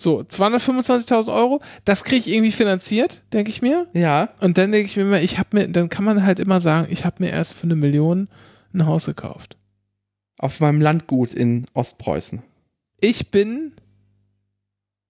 So, 0.00 0.20
225.000 0.20 1.30
Euro, 1.30 1.60
das 1.84 2.04
kriege 2.04 2.20
ich 2.26 2.34
irgendwie 2.34 2.52
finanziert, 2.52 3.22
denke 3.34 3.50
ich 3.50 3.60
mir. 3.60 3.86
ja. 3.92 4.30
Und 4.40 4.56
dann 4.56 4.72
denke 4.72 4.88
ich 4.88 4.96
mir 4.96 5.02
immer, 5.02 5.20
ich 5.20 5.38
habe 5.38 5.50
mir, 5.52 5.68
dann 5.68 5.90
kann 5.90 6.06
man 6.06 6.24
halt 6.24 6.40
immer 6.40 6.58
sagen, 6.58 6.88
ich 6.90 7.04
habe 7.04 7.22
mir 7.22 7.28
erst 7.28 7.52
für 7.52 7.64
eine 7.64 7.74
Million 7.74 8.30
ein 8.72 8.86
Haus 8.86 9.04
gekauft. 9.04 9.58
Auf 10.38 10.58
meinem 10.60 10.80
Landgut 10.80 11.34
in 11.34 11.66
Ostpreußen. 11.74 12.42
Ich 13.02 13.30
bin 13.30 13.72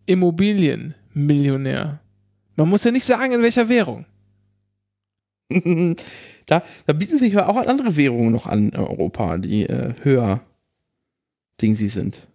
Immobilienmillionär. 0.06 2.00
Man 2.56 2.68
muss 2.68 2.82
ja 2.82 2.90
nicht 2.90 3.04
sagen, 3.04 3.30
in 3.30 3.42
welcher 3.42 3.68
Währung. 3.68 4.06
da, 6.46 6.64
da 6.86 6.92
bieten 6.92 7.16
sich 7.16 7.34
ja 7.34 7.46
auch 7.46 7.64
andere 7.64 7.96
Währungen 7.96 8.32
noch 8.32 8.46
an 8.46 8.70
in 8.70 8.76
Europa, 8.76 9.38
die 9.38 9.66
äh, 9.66 9.94
höher 10.02 10.40
Dingsi 11.62 11.88
sind. 11.88 12.26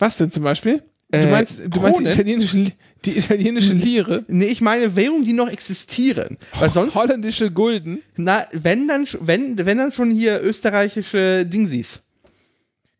Was 0.00 0.16
denn 0.16 0.32
zum 0.32 0.42
Beispiel? 0.42 0.82
Du 1.12 1.18
Äh, 1.18 1.26
meinst, 1.30 1.60
du 1.68 1.80
meinst 1.80 2.00
die 2.00 2.04
italienische, 2.06 2.56
Li- 2.56 2.72
die 3.04 3.18
italienische 3.18 3.74
Lire, 3.74 4.24
Nee, 4.28 4.46
ich 4.46 4.62
meine 4.62 4.96
Währungen, 4.96 5.24
die 5.24 5.34
noch 5.34 5.48
existieren. 5.50 6.38
Weil 6.58 6.70
sonst, 6.70 6.94
holländische 6.94 7.50
Gulden. 7.50 8.00
na, 8.16 8.46
wenn 8.52 8.88
dann, 8.88 9.06
wenn, 9.20 9.58
wenn 9.64 9.76
dann 9.78 9.92
schon 9.92 10.10
hier 10.10 10.42
österreichische 10.42 11.44
Dingsis. 11.44 12.00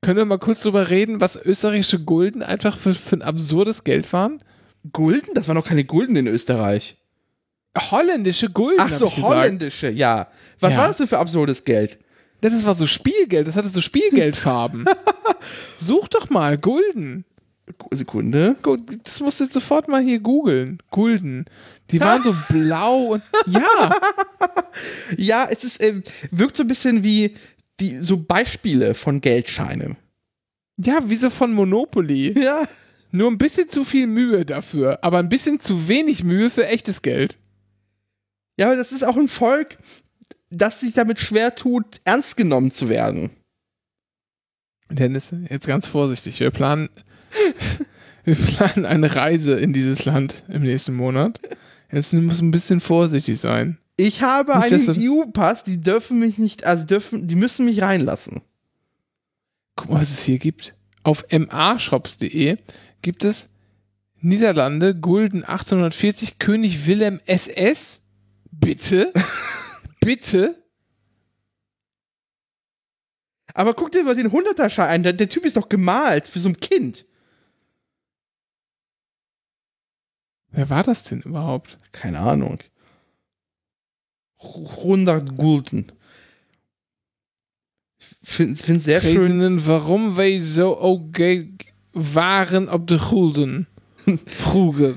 Können 0.03 0.19
wir 0.19 0.25
mal 0.27 0.39
kurz 0.39 0.61
drüber 0.63 0.91
reden, 0.91 1.21
was 1.23 1.37
österreichische 1.43 2.01
Gulden 2.01 2.43
einfach 2.43 2.77
für, 2.77 2.93
für 2.95 3.17
ein 3.17 3.23
absurdes 3.23 3.83
Geld 3.83 4.13
waren? 4.13 4.43
Gulden? 4.93 5.31
Das 5.35 5.49
waren 5.49 5.57
noch 5.57 5.67
keine 5.67 5.85
Gulden 5.85 6.17
in 6.17 6.27
Österreich. 6.27 6.97
Holländische 7.91 8.51
Gulden. 8.51 8.81
Ach 8.81 8.93
so, 8.93 9.09
holländische, 9.09 9.89
ja. 9.89 10.29
Was 10.61 10.73
Ja. 10.73 10.79
war 10.79 10.89
das 10.89 10.99
denn 10.99 11.09
für 11.09 11.19
absurdes 11.19 11.65
Geld? 11.65 11.99
Das 12.43 12.67
war 12.67 12.75
so 12.75 12.87
Spielgeld, 12.87 13.47
das 13.47 13.57
hatte 13.57 13.69
so 13.69 13.81
Spielgeldfarben. 13.81 14.85
Such 15.77 16.09
doch 16.09 16.29
mal, 16.29 16.59
Gulden. 16.59 17.25
Sekunde. 17.91 18.57
Das 19.05 19.21
musst 19.21 19.41
du 19.41 19.45
jetzt 19.45 19.55
sofort 19.55 19.89
mal 19.89 20.03
hier 20.03 20.21
googeln. 20.21 20.79
Gulden. 20.91 21.47
Die 21.91 22.01
waren 22.01 22.23
so 22.23 22.35
blau 22.49 23.13
und. 23.13 23.23
Ja, 23.47 23.91
Ja, 25.17 25.47
es 25.51 25.65
ist, 25.65 25.83
ähm, 25.83 26.03
wirkt 26.31 26.57
so 26.57 26.63
ein 26.63 26.69
bisschen 26.69 27.03
wie 27.05 27.37
die, 27.81 27.99
so 28.03 28.17
Beispiele 28.17 28.95
von 28.95 29.21
Geldscheinen. 29.21 29.97
ja, 30.79 30.99
wie 31.09 31.17
so 31.17 31.31
von 31.31 31.53
Monopoly. 31.53 32.39
Ja. 32.41 32.67
Nur 33.11 33.31
ein 33.31 33.37
bisschen 33.39 33.69
zu 33.69 33.85
viel 33.85 34.07
Mühe 34.07 34.47
dafür, 34.47 34.99
aber 35.03 35.19
ein 35.19 35.29
bisschen 35.29 35.61
zu 35.61 35.87
wenig 35.89 36.25
Mühe 36.25 36.49
für 36.49 36.67
echtes 36.67 37.03
Geld. 37.03 37.37
Ja, 38.59 38.67
aber 38.69 38.77
das 38.77 38.91
ist 38.93 39.05
auch 39.05 39.17
ein 39.17 39.29
Volk, 39.29 39.77
das 40.49 40.81
sich 40.81 40.95
damit 40.95 41.21
schwer 41.21 41.55
tut, 41.55 41.85
ernst 42.05 42.37
genommen 42.39 42.71
zu 42.71 42.89
werden. 42.89 43.31
Dennis, 44.91 45.35
jetzt 45.51 45.67
ganz 45.67 45.89
vorsichtig. 45.89 46.41
Wir 46.41 46.51
planen, 46.51 46.89
wir 48.25 48.35
planen 48.35 48.87
eine 48.87 49.15
Reise 49.15 49.55
in 49.55 49.73
dieses 49.73 50.05
Land 50.05 50.45
im 50.49 50.63
nächsten 50.63 50.95
Monat. 50.95 51.41
Jetzt 51.91 52.13
muss 52.15 52.41
ein 52.41 52.51
bisschen 52.51 52.81
vorsichtig 52.81 53.39
sein. 53.39 53.79
Ich 53.97 54.23
habe 54.23 54.59
Nicht, 54.59 54.89
einen 54.89 55.09
EU-Pass, 55.11 55.65
die 55.65 55.81
dürfen 55.81 56.19
mich 56.19 56.39
nicht, 56.39 56.65
also 56.65 56.85
dürfen, 56.85 57.29
die 57.29 57.37
müssen 57.37 57.67
mich 57.67 57.83
reinlassen. 57.83 58.41
Guck 59.77 59.91
mal, 59.91 60.01
was 60.01 60.11
es 60.11 60.23
hier 60.23 60.39
gibt. 60.39 60.75
Auf 61.03 61.25
mashops.de 61.31 62.57
gibt 63.03 63.25
es 63.25 63.51
Niederlande, 64.21 64.95
Gulden 64.95 65.45
1840, 65.45 66.39
König 66.39 66.87
Wilhelm 66.87 67.21
SS. 67.27 68.09
Bitte? 68.51 69.13
Bitte? 70.01 70.63
Aber 73.55 73.75
guck 73.75 73.91
dir 73.91 74.05
mal 74.05 74.15
den 74.15 74.31
100er-Schein 74.31 74.89
an, 74.89 75.03
der, 75.03 75.13
der 75.13 75.29
Typ 75.29 75.45
ist 75.45 75.57
doch 75.57 75.69
gemalt 75.69 76.29
für 76.29 76.39
so 76.39 76.49
ein 76.49 76.59
Kind. 76.59 77.05
Wer 80.53 80.69
war 80.71 80.83
das 80.83 81.03
denn 81.05 81.23
überhaupt? 81.23 81.79
Keine 81.93 82.21
Ahnung. 82.21 82.59
100 84.41 85.37
Gulden. 85.37 85.87
Ich 87.99 88.29
finde 88.29 88.57
find 88.63 88.81
sehr 88.83 89.01
schön. 89.01 89.17
Redenen 89.17 89.67
warum 89.67 90.17
wij 90.17 90.41
zo 90.41 90.77
okay 90.81 91.55
waren 91.93 92.69
op 92.73 92.87
de 92.87 92.99
Gulden. 92.99 93.67
Vroeger. 94.27 94.95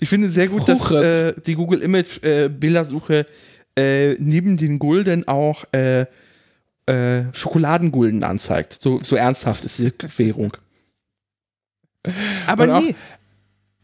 Ich 0.00 0.08
finde 0.08 0.28
sehr 0.28 0.48
gut, 0.48 0.66
dass 0.68 0.80
Fruchet. 0.80 1.36
äh, 1.36 1.40
die 1.42 1.54
Google 1.54 1.82
Image 1.82 2.22
äh, 2.22 2.48
Bildersuche 2.48 3.26
äh, 3.78 4.14
neben 4.14 4.56
den 4.56 4.78
Gulden 4.78 5.26
auch 5.28 5.64
äh, 5.72 6.06
äh, 6.86 7.24
Schokoladengulden 7.32 8.24
anzeigt. 8.24 8.80
So, 8.80 8.98
so 9.00 9.14
ernsthaft 9.16 9.64
ist 9.64 9.78
diese 9.78 9.92
Währung. 10.16 10.56
Aber 12.46 12.76
auch- 12.76 12.82
nee. 12.82 12.94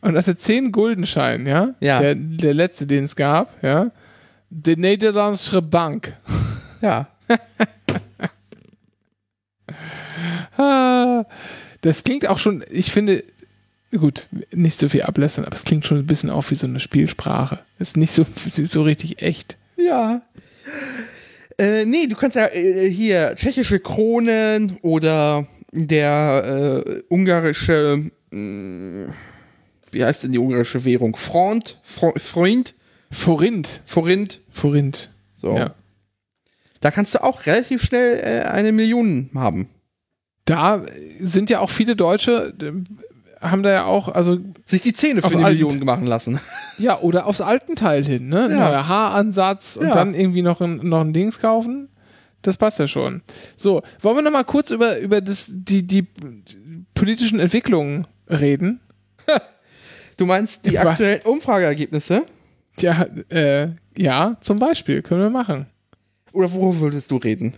Und 0.01 0.15
das 0.15 0.29
ist 0.29 0.43
10 0.43 0.73
Guldenschein, 0.73 1.47
ja? 1.47 1.75
Ja. 1.81 2.01
Der, 2.01 2.15
der 2.15 2.55
letzte, 2.55 2.87
den 2.87 3.05
es 3.05 3.17
gab, 3.17 3.63
ja? 3.63 3.91
De 4.51 4.77
Nederlandsche 4.77 5.63
Bank. 5.63 6.17
Ja. 6.83 7.09
Ah, 10.57 11.25
Das 11.81 12.05
klingt 12.05 12.29
auch 12.29 12.39
schon, 12.39 12.65
ich 12.71 12.91
finde, 12.93 13.23
gut, 13.93 14.27
nicht 14.53 14.79
so 14.79 14.89
viel 14.89 15.03
ablässern, 15.03 15.45
aber 15.45 15.57
es 15.57 15.65
klingt 15.65 15.87
schon 15.87 15.99
ein 15.99 16.07
bisschen 16.07 16.31
auch 16.31 16.51
wie 16.51 16.55
so 16.55 16.67
eine 16.67 16.81
Spielsprache. 16.81 17.61
Ist 17.79 17.97
nicht 17.97 18.13
so, 18.13 18.25
ist 18.57 18.73
so 18.73 18.83
richtig 18.83 19.23
echt. 19.23 19.57
Ja. 19.77 20.23
Äh, 21.59 21.85
nee, 21.85 22.07
du 22.07 22.17
kannst 22.17 22.37
ja 22.37 22.47
äh, 22.49 22.91
hier 22.91 23.35
tschechische 23.37 23.81
Kronen 23.81 24.79
oder 24.83 25.47
der 25.73 26.83
äh, 26.87 27.03
ungarische, 27.09 28.11
mh, 28.31 29.13
wie 29.97 30.05
heißt 30.05 30.25
denn 30.25 30.33
die 30.33 30.39
ungarische 30.39 30.85
Währung? 30.85 31.17
Front? 31.17 31.79
Fro 31.83 32.13
Freund? 32.19 32.75
Forint. 33.11 33.81
Forint? 33.87 34.41
Forint. 34.51 35.11
So. 35.35 35.57
Ja. 35.57 35.75
Da 36.81 36.91
kannst 36.91 37.15
du 37.15 37.23
auch 37.23 37.47
relativ 37.47 37.83
schnell 37.83 38.19
äh, 38.19 38.47
eine 38.49 38.73
Million 38.73 39.31
haben. 39.35 39.69
Da 40.45 40.83
sind 41.19 41.49
ja 41.51 41.61
auch 41.61 41.71
viele 41.71 41.97
Deutsche, 41.97 42.53
äh, 42.61 42.73
haben 43.41 43.63
da 43.63 43.71
ja 43.73 43.85
auch, 43.87 44.09
also, 44.09 44.39
Sich 44.67 44.83
die 44.83 44.93
Zähne 44.93 45.23
für 45.23 45.29
eine. 45.29 45.49
Million 45.49 45.79
machen 45.85 46.07
lassen. 46.07 46.41
ja, 46.79 46.99
oder 47.01 47.27
aufs 47.27 47.41
alten 47.41 47.75
Teil 47.75 48.05
hin, 48.05 48.29
ne? 48.29 48.49
Ja. 48.51 48.57
Neuer 48.69 48.87
Haaransatz 48.89 49.77
und 49.77 49.89
Ja. 49.89 49.95
dann 49.95 50.13
irgendwie 50.15 50.43
noch 50.43 50.61
ein, 50.61 50.77
noch 50.83 51.01
ein 51.01 51.13
Dings 51.13 51.41
kaufen. 51.41 51.89
Das 52.43 52.57
passt 52.59 52.79
ja 52.79 52.87
schon. 52.87 53.23
So, 53.57 53.83
wollen 54.01 54.17
wir 54.17 54.23
noch 54.23 54.31
mal 54.31 54.45
kurz 54.45 54.71
über, 54.71 54.99
über 54.99 55.21
das, 55.21 55.51
die, 55.53 55.87
die 55.87 56.07
politischen 56.95 57.41
Entwicklungen 57.41 58.07
reden? 58.29 58.81
Du 60.17 60.27
meinst 60.27 60.67
die 60.67 60.79
aktuellen 60.79 61.23
Umfrageergebnisse? 61.23 62.27
Ja, 62.79 63.07
äh, 63.29 63.69
ja, 63.97 64.37
zum 64.41 64.59
Beispiel, 64.59 65.03
können 65.03 65.23
wir 65.23 65.31
machen. 65.31 65.67
Oder 66.33 66.53
worüber 66.53 66.81
würdest 66.81 67.11
du 67.11 67.17
reden? 67.17 67.55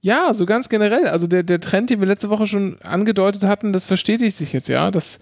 Ja, 0.00 0.34
so 0.34 0.44
ganz 0.44 0.68
generell. 0.68 1.08
Also 1.08 1.26
der, 1.26 1.42
der 1.42 1.60
Trend, 1.60 1.90
den 1.90 2.00
wir 2.00 2.06
letzte 2.06 2.28
Woche 2.28 2.46
schon 2.46 2.78
angedeutet 2.82 3.44
hatten, 3.44 3.72
das 3.72 3.86
verstetigt 3.86 4.36
sich 4.36 4.52
jetzt 4.52 4.68
ja, 4.68 4.90
dass 4.90 5.20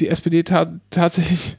die 0.00 0.08
SPD 0.08 0.42
ta 0.42 0.80
tatsächlich 0.90 1.56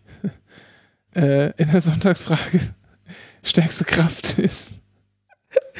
äh, 1.15 1.51
in 1.57 1.71
der 1.71 1.81
Sonntagsfrage 1.81 2.59
stärkste 3.43 3.85
Kraft 3.85 4.39
ist. 4.39 4.71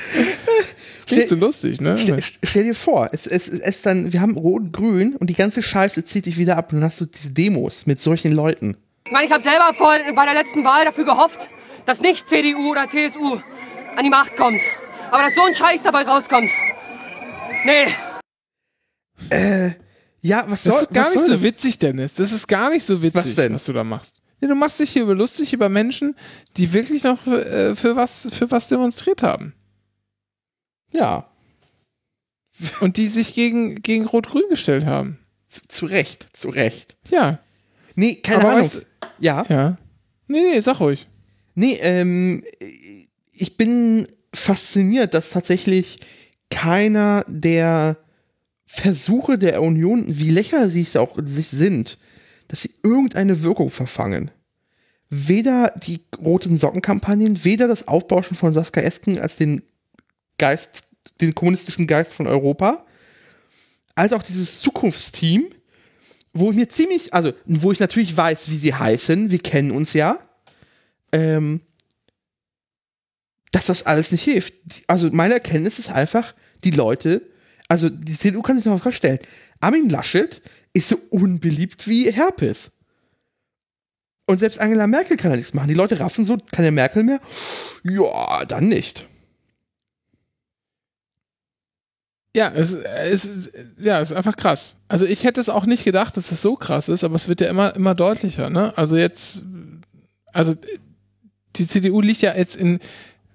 Das 0.05 1.05
klingt 1.05 1.29
so 1.29 1.35
lustig, 1.35 1.81
ne? 1.81 1.97
Stell, 1.97 2.21
stell 2.43 2.63
dir 2.63 2.75
vor, 2.75 3.09
es, 3.11 3.27
es, 3.27 3.47
es 3.47 3.59
ist 3.59 3.85
dann, 3.85 4.13
wir 4.13 4.21
haben 4.21 4.37
Rot-Grün 4.37 5.15
und 5.15 5.29
die 5.29 5.33
ganze 5.33 5.61
Scheiße 5.61 6.05
zieht 6.05 6.25
dich 6.25 6.37
wieder 6.37 6.57
ab 6.57 6.71
und 6.71 6.79
dann 6.79 6.85
hast 6.85 7.01
du 7.01 7.05
diese 7.05 7.29
Demos 7.29 7.85
mit 7.85 7.99
solchen 7.99 8.31
Leuten. 8.31 8.77
Ich 9.05 9.11
meine, 9.11 9.25
ich 9.27 9.31
habe 9.31 9.43
selber 9.43 9.73
vor, 9.73 9.95
bei 10.15 10.25
der 10.25 10.33
letzten 10.33 10.63
Wahl 10.63 10.85
dafür 10.85 11.05
gehofft, 11.05 11.49
dass 11.85 11.99
nicht 12.01 12.27
CDU 12.27 12.71
oder 12.71 12.87
CSU 12.89 13.39
an 13.95 14.03
die 14.03 14.09
Macht 14.09 14.35
kommt. 14.35 14.61
Aber 15.11 15.23
dass 15.23 15.35
so 15.35 15.43
ein 15.43 15.53
Scheiß 15.53 15.83
dabei 15.83 16.01
rauskommt. 16.03 16.49
Nee. 17.65 17.87
Ja, 20.21 20.45
was 20.49 20.63
Das 20.63 20.73
soll 20.73 20.83
ist 20.83 20.93
gar 20.93 21.05
was 21.05 21.13
nicht 21.15 21.25
so 21.25 21.33
das? 21.33 21.41
witzig, 21.43 21.77
Dennis. 21.79 22.15
Das 22.15 22.31
ist 22.31 22.47
gar 22.47 22.71
nicht 22.71 22.83
so 22.83 23.01
witzig, 23.03 23.15
Was 23.15 23.27
was, 23.27 23.35
denn? 23.35 23.57
du 23.65 23.73
da 23.73 23.83
machst. 23.83 24.21
Nee, 24.41 24.47
du 24.47 24.55
machst 24.55 24.79
dich 24.79 24.89
hier 24.91 25.05
lustig 25.05 25.53
über 25.53 25.69
Menschen, 25.69 26.15
die 26.57 26.73
wirklich 26.73 27.03
noch 27.03 27.19
für, 27.19 27.45
äh, 27.45 27.75
für, 27.75 27.95
was, 27.95 28.27
für 28.33 28.49
was 28.51 28.67
demonstriert 28.67 29.21
haben. 29.23 29.53
Ja, 30.91 31.29
Und 32.79 32.97
die 32.97 33.07
sich 33.07 33.33
gegen, 33.33 33.81
gegen 33.81 34.05
Rot-Grün 34.05 34.49
gestellt 34.49 34.85
haben. 34.85 35.19
zu, 35.49 35.61
zu 35.67 35.85
Recht, 35.85 36.27
zu 36.35 36.49
Recht. 36.49 36.97
Ja. 37.09 37.39
Nee, 37.95 38.15
keine 38.15 38.39
Aber 38.41 38.49
Ahnung. 38.49 38.61
weißt 38.61 38.75
du- 38.75 38.81
ja, 39.19 39.45
Ja. 39.49 39.77
Nee, 40.27 40.41
nee, 40.53 40.59
sag 40.59 40.79
ruhig. 40.79 41.07
nee, 41.53 41.77
ähm, 41.81 42.43
ich 43.31 43.57
bin 43.57 44.07
fasziniert, 44.33 45.13
dass 45.13 45.29
tatsächlich 45.29 45.97
keiner 46.49 47.23
der 47.27 47.97
Versuche 48.65 49.37
der 49.37 49.61
Union, 49.61 50.03
wie 50.07 50.31
lächerlich 50.31 50.89
sie 50.91 50.99
auch 50.99 51.17
sich 51.23 51.47
sind, 51.49 51.97
dass 52.47 52.61
sie 52.63 52.71
irgendeine 52.83 53.41
Wirkung 53.43 53.69
verfangen. 53.69 54.31
Weder 55.09 55.73
die 55.77 56.01
roten 56.17 56.57
Sockenkampagnen, 56.57 57.45
weder 57.45 57.67
das 57.67 57.87
Aufbauschen 57.87 58.35
von 58.35 58.51
Saskia 58.53 58.83
Esken 58.83 59.19
als 59.19 59.35
den 59.35 59.61
Geist, 60.37 60.81
den 61.21 61.35
kommunistischen 61.35 61.85
Geist 61.87 62.13
von 62.13 62.27
Europa, 62.27 62.85
als 63.93 64.11
auch 64.13 64.23
dieses 64.23 64.59
Zukunftsteam, 64.59 65.45
wo 66.36 66.51
ich 66.51 66.57
mir 66.57 66.67
ziemlich, 66.67 67.13
also 67.13 67.33
wo 67.45 67.71
ich 67.71 67.79
natürlich 67.79 68.15
weiß, 68.15 68.51
wie 68.51 68.57
sie 68.57 68.73
heißen, 68.73 69.31
wir 69.31 69.39
kennen 69.39 69.71
uns 69.71 69.93
ja, 69.93 70.19
ähm, 71.11 71.61
dass 73.51 73.67
das 73.67 73.86
alles 73.86 74.11
nicht 74.11 74.23
hilft. 74.23 74.53
Also 74.88 75.09
meine 75.11 75.36
Erkenntnis 75.36 75.79
ist 75.79 75.89
einfach, 75.89 76.36
die 76.65 76.71
Leute, 76.71 77.21
also 77.69 77.89
die 77.89 78.17
CDU 78.17 78.41
kann 78.41 78.57
sich 78.57 78.65
noch 78.65 78.83
vorstellen, 78.83 79.19
Armin 79.61 79.89
Laschet 79.89 80.41
ist 80.73 80.89
so 80.89 80.99
unbeliebt 81.09 81.88
wie 81.88 82.11
Herpes. 82.11 82.71
Und 84.27 84.39
selbst 84.39 84.59
Angela 84.59 84.88
Merkel 84.88 85.15
kann 85.15 85.31
da 85.31 85.38
nichts 85.38 85.53
machen. 85.53 85.69
Die 85.69 85.73
Leute 85.73 85.99
raffen 85.99 86.25
so, 86.25 86.36
der 86.36 86.71
Merkel 86.71 87.03
mehr? 87.03 87.21
Ja, 87.83 88.43
dann 88.45 88.67
nicht. 88.67 89.07
Ja, 92.36 92.51
es, 92.53 92.73
es, 92.73 93.23
ist- 93.25 93.51
ja, 93.79 94.01
es 94.01 94.11
ist 94.11 94.17
einfach 94.17 94.36
krass. 94.36 94.77
Also 94.89 95.05
ich 95.05 95.23
hätte 95.23 95.39
es 95.39 95.47
auch 95.49 95.65
nicht 95.65 95.86
gedacht, 95.86 96.17
dass 96.17 96.27
das 96.29 96.41
so 96.41 96.55
krass 96.57 96.89
ist, 96.89 97.05
aber 97.05 97.15
es 97.15 97.29
wird 97.29 97.39
ja 97.39 97.47
immer, 97.49 97.73
immer 97.77 97.95
deutlicher, 97.95 98.49
ne? 98.49 98.77
Also 98.77 98.97
jetzt, 98.97 99.43
also 100.33 100.53
die 101.55 101.65
CDU 101.67 102.01
liegt 102.01 102.21
ja 102.21 102.36
jetzt 102.36 102.57
in, 102.57 102.79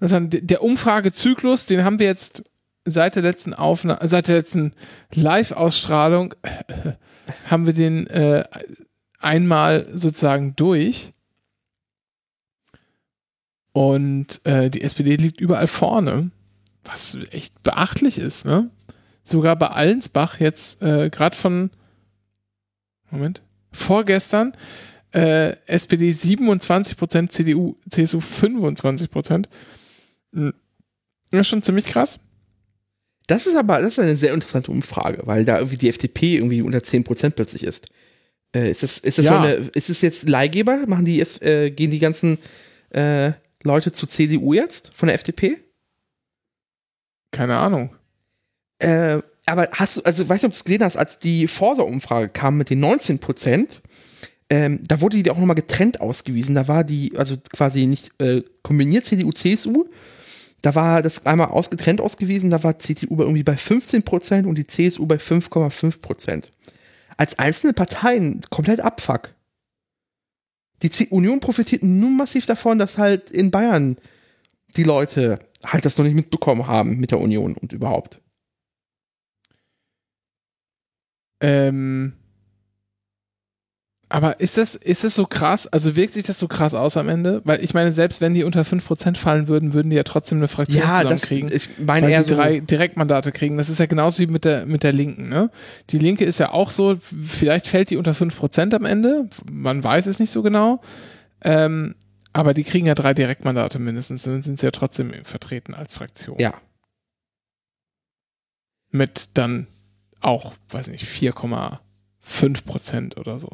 was 0.01 0.11
sagen, 0.11 0.29
der 0.31 0.63
Umfragezyklus, 0.63 1.65
den 1.65 1.83
haben 1.83 1.99
wir 1.99 2.07
jetzt 2.07 2.43
seit 2.85 3.15
der 3.17 3.23
letzten 3.23 3.55
Aufnahme, 3.55 4.07
seit 4.07 4.29
der 4.29 4.37
letzten 4.37 4.75
Live-Ausstrahlung, 5.15 6.35
haben 7.51 7.65
wir 7.65 7.73
den 7.73 8.07
äh, 8.09 8.45
einmal 9.19 9.87
sozusagen 9.95 10.55
durch. 10.57 11.15
Und 13.73 14.45
äh, 14.45 14.69
die 14.69 14.83
SPD 14.83 15.17
liegt 15.17 15.41
überall 15.41 15.69
vorne, 15.69 16.31
was 16.85 17.17
echt 17.31 17.63
beachtlich 17.63 18.19
ist, 18.19 18.47
ne? 18.47 18.71
Sogar 19.23 19.57
bei 19.57 19.69
Allensbach 19.69 20.41
jetzt 20.41 20.83
äh, 20.83 21.11
gerade 21.11 21.37
von 21.37 21.71
Moment 23.11 23.43
vorgestern 23.73 24.53
äh, 25.13 25.57
SPD 25.67 26.11
27%, 26.11 27.29
CDU, 27.29 27.77
CSU 27.89 28.19
25%. 28.19 29.47
Hm. 30.33 30.55
Ja, 31.33 31.45
schon 31.45 31.63
ziemlich 31.63 31.87
krass. 31.87 32.21
Das 33.27 33.47
ist 33.47 33.57
aber, 33.57 33.81
das 33.81 33.93
ist 33.95 33.99
eine 34.01 34.17
sehr 34.17 34.33
interessante 34.33 34.71
Umfrage, 34.73 35.23
weil 35.27 35.45
da 35.45 35.59
irgendwie 35.59 35.77
die 35.77 35.89
FDP 35.89 36.37
irgendwie 36.37 36.63
unter 36.63 36.79
10% 36.79 37.31
plötzlich 37.31 37.63
ist. 37.65 37.89
Äh, 38.55 38.71
ist 38.71 38.83
das, 38.83 38.99
ist 38.99 39.19
das 39.19 39.27
Ja. 39.27 39.33
so 39.33 39.39
eine, 39.39 39.55
ist 39.55 39.91
es 39.91 40.01
jetzt 40.01 40.29
Leihgeber? 40.29 40.85
Machen 40.87 41.05
die 41.05 41.17
jetzt, 41.17 41.43
äh, 41.43 41.71
gehen 41.71 41.91
die 41.93 42.01
ganzen 42.01 42.39
äh, 42.91 43.33
Leute 43.63 43.93
zur 43.93 44.09
CDU 44.09 44.53
jetzt 44.55 44.93
von 44.95 45.07
der 45.07 45.15
FDP? 45.15 45.59
Keine 47.31 47.59
Ahnung. 47.59 47.95
Äh, 48.79 49.21
aber 49.47 49.69
hast 49.73 49.99
du, 49.99 50.03
also 50.03 50.29
weißt 50.29 50.45
du, 50.45 50.47
ob 50.47 50.53
du 50.53 50.57
es 50.57 50.65
gesehen 50.65 50.83
hast, 50.83 50.97
als 50.97 51.19
die 51.19 51.47
Forsa-Umfrage 51.47 52.29
kam 52.29 52.57
mit 52.57 52.71
den 52.71 52.81
19 52.81 53.19
Prozent, 53.19 53.83
ähm, 54.49 54.81
da 54.87 55.01
wurde 55.01 55.23
die 55.23 55.31
auch 55.31 55.39
nochmal 55.39 55.55
getrennt 55.55 56.01
ausgewiesen. 56.01 56.57
Da 56.57 56.67
war 56.67 56.83
die, 56.83 57.17
also 57.17 57.37
quasi 57.53 57.87
nicht 57.87 58.11
äh, 58.21 58.43
kombiniert 58.63 59.05
CDU, 59.05 59.31
CSU. 59.31 59.87
Da 60.61 60.75
war 60.75 61.03
das 61.03 61.25
einmal 61.25 61.49
ausgetrennt 61.49 62.01
ausgewiesen, 62.01 62.51
da 62.51 62.63
war 62.63 62.79
CDU 62.79 63.17
bei 63.17 63.25
irgendwie 63.25 63.45
bei 63.45 63.57
15 63.57 64.03
Prozent 64.03 64.47
und 64.47 64.59
die 64.59 64.67
CSU 64.67 65.07
bei 65.07 65.17
5,5 65.17 66.01
Prozent. 66.01 66.53
Als 67.17 67.39
einzelne 67.39 67.73
Parteien 67.73 68.41
komplett 68.51 68.81
Abfuck. 68.81 69.35
Die 70.83 70.91
C 70.91 71.07
Union 71.11 71.41
profitiert 71.41 71.83
nur 71.83 72.11
massiv 72.11 72.47
davon, 72.47 72.79
dass 72.79 72.99
halt 72.99 73.31
in 73.31 73.51
Bayern 73.51 73.97
die 74.77 74.83
Leute 74.83 75.39
halt 75.67 75.85
das 75.85 75.99
noch 75.99 76.05
nicht 76.05 76.15
mitbekommen 76.15 76.67
haben 76.67 76.97
mit 76.97 77.11
der 77.11 77.21
Union 77.21 77.55
und 77.55 77.73
überhaupt. 77.73 78.21
Ähm, 81.43 82.13
aber 84.13 84.41
ist 84.41 84.57
das, 84.57 84.75
ist 84.75 85.05
das 85.05 85.15
so 85.15 85.25
krass? 85.25 85.69
Also 85.69 85.95
wirkt 85.95 86.15
sich 86.15 86.25
das 86.25 86.39
so 86.39 86.49
krass 86.49 86.75
aus 86.75 86.97
am 86.97 87.09
Ende? 87.09 87.43
Weil 87.45 87.63
ich 87.63 87.75
meine, 87.75 87.93
selbst 87.93 88.21
wenn 88.21 88.35
die 88.35 88.43
unter 88.43 88.63
5% 88.63 89.17
fallen 89.17 89.47
würden, 89.47 89.73
würden 89.73 89.89
die 89.89 89.97
ja 89.97 90.03
trotzdem 90.03 90.39
eine 90.39 90.49
Fraktion 90.49 90.83
Ja, 90.83 91.05
das, 91.05 91.21
zusammenkriegen. 91.23 91.53
ich 91.57 91.69
meine 91.79 92.07
weil 92.07 92.13
eher 92.13 92.23
die 92.25 92.29
so, 92.29 92.35
drei 92.35 92.59
Direktmandate 92.59 93.31
kriegen. 93.31 93.57
Das 93.57 93.69
ist 93.69 93.79
ja 93.79 93.87
genauso 93.87 94.21
wie 94.21 94.27
mit 94.27 94.45
der, 94.45 94.67
mit 94.67 94.83
der 94.83 94.93
Linken. 94.93 95.29
Ne? 95.29 95.49
Die 95.91 95.99
Linke 95.99 96.25
ist 96.25 96.41
ja 96.41 96.51
auch 96.51 96.73
so, 96.73 96.97
vielleicht 97.01 97.69
fällt 97.69 97.91
die 97.91 97.97
unter 97.97 98.11
5% 98.11 98.75
am 98.75 98.85
Ende. 98.85 99.29
Man 99.51 99.83
weiß 99.83 100.09
es 100.09 100.19
nicht 100.19 100.31
so 100.33 100.43
genau. 100.43 100.81
Ähm, 101.43 101.95
aber 102.33 102.55
die 102.55 102.65
kriegen 102.65 102.87
ja 102.87 102.95
drei 102.95 103.15
Direktmandate 103.15 103.79
mindestens. 103.79 104.23
Dann 104.23 104.43
sind 104.43 104.59
sie 104.59 104.67
ja 104.67 104.71
trotzdem 104.71 105.13
vertreten 105.25 105.75
als 105.75 105.95
Fraktion. 105.95 106.39
ja. 106.39 106.55
Mit 108.93 109.39
dann 109.39 109.69
auch, 110.21 110.55
weiß 110.71 110.89
nicht, 110.89 111.05
4,5 111.05 112.65
Prozent 112.65 113.17
oder 113.19 113.39
so. 113.39 113.51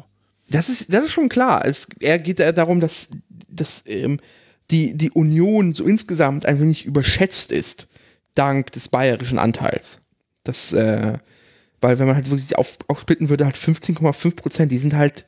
Das 0.49 0.69
ist, 0.69 0.91
das 0.91 1.05
ist 1.05 1.11
schon 1.11 1.29
klar. 1.29 1.65
Es 1.65 1.87
er 2.01 2.17
geht 2.19 2.39
darum, 2.39 2.79
dass, 2.79 3.09
dass 3.29 3.83
ähm, 3.85 4.19
die, 4.71 4.95
die 4.95 5.11
Union 5.11 5.73
so 5.73 5.85
insgesamt 5.85 6.45
ein 6.45 6.59
wenig 6.59 6.85
überschätzt 6.85 7.51
ist, 7.51 7.87
dank 8.33 8.71
des 8.71 8.89
bayerischen 8.89 9.39
Anteils. 9.39 10.01
Das, 10.43 10.73
äh, 10.73 11.17
weil 11.81 11.99
wenn 11.99 12.07
man 12.07 12.15
halt 12.15 12.29
wirklich 12.29 12.57
auf, 12.57 12.77
aufsplitten 12.87 13.29
würde, 13.29 13.45
halt 13.45 13.55
15,5 13.55 14.35
Prozent, 14.35 14.71
die 14.71 14.77
sind 14.77 14.95
halt, 14.95 15.25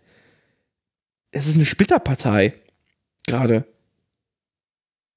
es 1.31 1.47
ist 1.47 1.55
eine 1.55 1.65
Splitterpartei. 1.65 2.53
Gerade. 3.29 3.65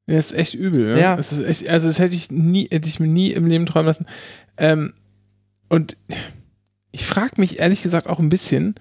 Ja, 0.06 0.18
ist 0.18 0.32
echt 0.32 0.54
übel. 0.54 0.94
Ne? 0.94 1.00
Ja. 1.00 1.16
Es 1.16 1.32
ist 1.32 1.42
echt, 1.42 1.70
also 1.70 1.86
das 1.86 1.98
hätte 1.98 2.14
ich 2.14 2.30
nie, 2.30 2.68
hätte 2.70 2.88
ich 2.88 3.00
mir 3.00 3.06
nie 3.06 3.32
im 3.32 3.46
Leben 3.46 3.66
träumen 3.66 3.86
lassen. 3.86 4.06
Ähm, 4.56 4.94
und 5.68 5.96
ich 6.90 7.06
frage 7.06 7.40
mich 7.40 7.60
ehrlich 7.60 7.82
gesagt 7.82 8.06
auch 8.06 8.18
ein 8.18 8.28
bisschen, 8.28 8.74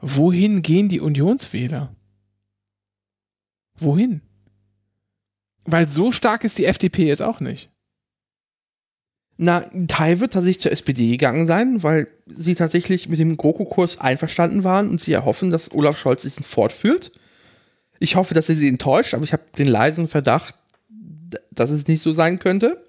wohin 0.00 0.62
gehen 0.62 0.88
die 0.88 1.00
Unionswähler? 1.00 1.94
Wohin? 3.78 4.20
Weil 5.64 5.88
so 5.88 6.12
stark 6.12 6.44
ist 6.44 6.58
die 6.58 6.66
FDP 6.66 7.06
jetzt 7.06 7.22
auch 7.22 7.40
nicht. 7.40 7.70
Na, 9.38 9.58
ein 9.58 9.86
Teil 9.88 10.20
wird 10.20 10.32
tatsächlich 10.32 10.60
zur 10.60 10.72
SPD 10.72 11.10
gegangen 11.10 11.46
sein, 11.46 11.82
weil 11.82 12.08
sie 12.26 12.54
tatsächlich 12.54 13.08
mit 13.08 13.18
dem 13.18 13.36
GroKo-Kurs 13.36 13.98
einverstanden 14.00 14.64
waren 14.64 14.88
und 14.88 15.00
sie 15.00 15.12
erhoffen, 15.12 15.50
dass 15.50 15.72
Olaf 15.72 15.98
Scholz 15.98 16.22
diesen 16.22 16.44
fortführt. 16.44 17.12
Ich 17.98 18.16
hoffe, 18.16 18.34
dass 18.34 18.48
er 18.48 18.56
sie 18.56 18.68
enttäuscht, 18.68 19.14
aber 19.14 19.24
ich 19.24 19.32
habe 19.32 19.42
den 19.58 19.68
leisen 19.68 20.08
Verdacht, 20.08 20.54
dass 21.50 21.70
es 21.70 21.86
nicht 21.86 22.00
so 22.00 22.12
sein 22.12 22.38
könnte. 22.38 22.82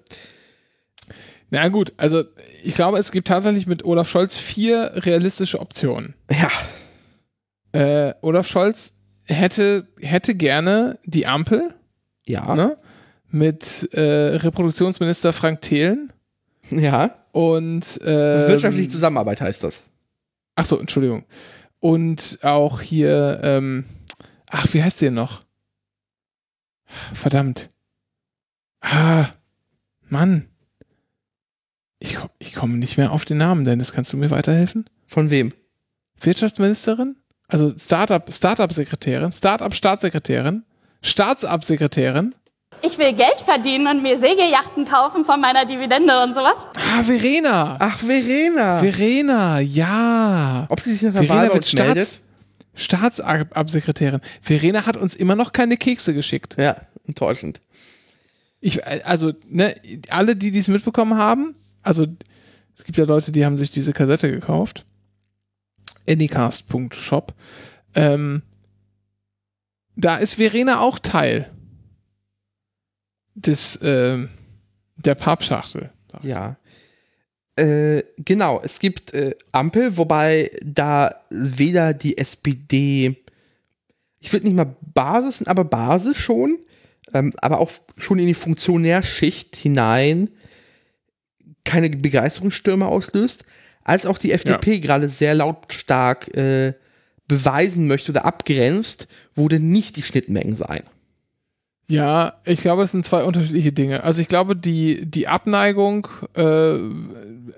Na 1.50 1.68
gut, 1.68 1.92
also 1.96 2.24
ich 2.62 2.74
glaube, 2.74 2.98
es 2.98 3.10
gibt 3.10 3.28
tatsächlich 3.28 3.66
mit 3.66 3.84
Olaf 3.84 4.08
Scholz 4.08 4.36
vier 4.36 4.92
realistische 4.96 5.60
Optionen. 5.60 6.14
Ja, 6.30 6.50
Äh, 7.72 8.14
Olaf 8.22 8.48
Scholz 8.48 8.94
hätte, 9.24 9.86
hätte 10.00 10.34
gerne 10.34 10.98
die 11.04 11.26
Ampel 11.26 11.74
ja, 12.26 12.54
ne? 12.54 12.78
mit 13.30 13.90
äh, 13.92 14.36
Reproduktionsminister 14.36 15.32
Frank 15.32 15.60
Thelen 15.60 16.12
ja. 16.70 17.14
und 17.32 18.00
ähm, 18.04 18.48
Wirtschaftliche 18.48 18.88
Zusammenarbeit 18.88 19.40
heißt 19.40 19.64
das. 19.64 19.82
Ach 20.54 20.64
so, 20.64 20.78
Entschuldigung. 20.78 21.24
Und 21.80 22.38
auch 22.42 22.80
hier, 22.80 23.40
ähm, 23.42 23.84
ach, 24.50 24.66
wie 24.72 24.82
heißt 24.82 25.02
der 25.02 25.10
noch? 25.10 25.42
Verdammt. 27.12 27.70
Ah, 28.80 29.26
Mann. 30.08 30.48
Ich 32.00 32.14
komme 32.14 32.30
ich 32.38 32.54
komm 32.54 32.78
nicht 32.78 32.96
mehr 32.96 33.12
auf 33.12 33.24
den 33.24 33.38
Namen, 33.38 33.64
Dennis. 33.64 33.92
Kannst 33.92 34.12
du 34.12 34.16
mir 34.16 34.30
weiterhelfen? 34.30 34.88
Von 35.06 35.30
wem? 35.30 35.52
Wirtschaftsministerin? 36.20 37.16
Also 37.48 37.72
Startup, 37.76 38.22
Startup-Sekretärin, 38.32 39.32
Startup-Staatssekretärin, 39.32 40.64
Staatsabsekretärin. 41.02 42.34
Ich 42.82 42.96
will 42.98 43.12
Geld 43.12 43.40
verdienen 43.44 43.88
und 43.88 44.02
mir 44.02 44.18
Segelyachten 44.18 44.84
kaufen 44.84 45.24
von 45.24 45.40
meiner 45.40 45.64
Dividende 45.64 46.22
und 46.22 46.34
sowas. 46.34 46.68
Ah, 46.76 47.02
Verena. 47.02 47.76
Ach, 47.80 47.98
Verena. 47.98 48.78
Verena, 48.78 49.60
ja. 49.60 50.66
Ob 50.68 50.80
sie 50.80 50.94
sich 50.94 51.02
nach 51.02 51.12
der 51.12 51.24
Verena 51.24 51.40
Wahl 51.40 51.48
wird 51.48 51.64
uns 51.64 51.72
meldet? 51.72 52.20
Staats, 52.78 53.16
Staatsabsekretärin. 53.16 54.20
Verena 54.40 54.86
hat 54.86 54.96
uns 54.96 55.14
immer 55.14 55.34
noch 55.34 55.52
keine 55.52 55.76
Kekse 55.76 56.14
geschickt. 56.14 56.56
Ja, 56.58 56.76
enttäuschend. 57.06 57.60
Ich, 58.60 58.84
also, 59.06 59.32
ne, 59.48 59.74
alle, 60.10 60.36
die 60.36 60.50
dies 60.50 60.68
mitbekommen 60.68 61.16
haben, 61.16 61.54
also 61.82 62.06
es 62.74 62.84
gibt 62.84 62.98
ja 62.98 63.04
Leute, 63.04 63.32
die 63.32 63.44
haben 63.44 63.58
sich 63.58 63.70
diese 63.70 63.92
Kassette 63.92 64.30
gekauft. 64.30 64.86
Anycast.shop. 66.08 67.34
Ähm, 67.94 68.42
da 69.96 70.16
ist 70.16 70.34
Verena 70.34 70.80
auch 70.80 70.98
Teil 70.98 71.50
des, 73.34 73.78
ähm, 73.82 74.28
der 74.96 75.14
Pappschachtel. 75.16 75.90
Ja. 76.22 76.56
Äh, 77.58 78.04
genau, 78.18 78.60
es 78.62 78.78
gibt 78.78 79.12
äh, 79.14 79.34
Ampel, 79.50 79.96
wobei 79.96 80.50
da 80.62 81.24
weder 81.30 81.92
die 81.92 82.16
SPD, 82.16 83.16
ich 84.20 84.32
würde 84.32 84.46
nicht 84.46 84.54
mal 84.54 84.76
Basis, 84.94 85.46
aber 85.46 85.64
Basis 85.64 86.16
schon, 86.16 86.58
ähm, 87.12 87.32
aber 87.38 87.58
auch 87.58 87.72
schon 87.96 88.20
in 88.20 88.28
die 88.28 88.34
Funktionärschicht 88.34 89.56
hinein 89.56 90.30
keine 91.64 91.90
Begeisterungsstürme 91.90 92.86
auslöst, 92.86 93.44
als 93.82 94.06
auch 94.06 94.18
die 94.18 94.32
FDP 94.32 94.78
gerade 94.78 95.08
sehr 95.08 95.34
lautstark 95.34 96.28
äh, 96.36 96.74
beweisen 97.26 97.88
möchte 97.88 98.12
oder 98.12 98.24
abgrenzt, 98.24 99.08
wo 99.34 99.48
denn 99.48 99.68
nicht 99.70 99.96
die 99.96 100.02
Schnittmengen 100.02 100.54
seien. 100.54 100.84
Ja, 101.90 102.34
ich 102.44 102.60
glaube, 102.60 102.82
das 102.82 102.92
sind 102.92 103.04
zwei 103.04 103.24
unterschiedliche 103.24 103.72
Dinge. 103.72 104.04
Also 104.04 104.20
ich 104.20 104.28
glaube, 104.28 104.54
die, 104.54 105.06
die 105.06 105.26
Abneigung 105.26 106.06
äh, 106.34 106.74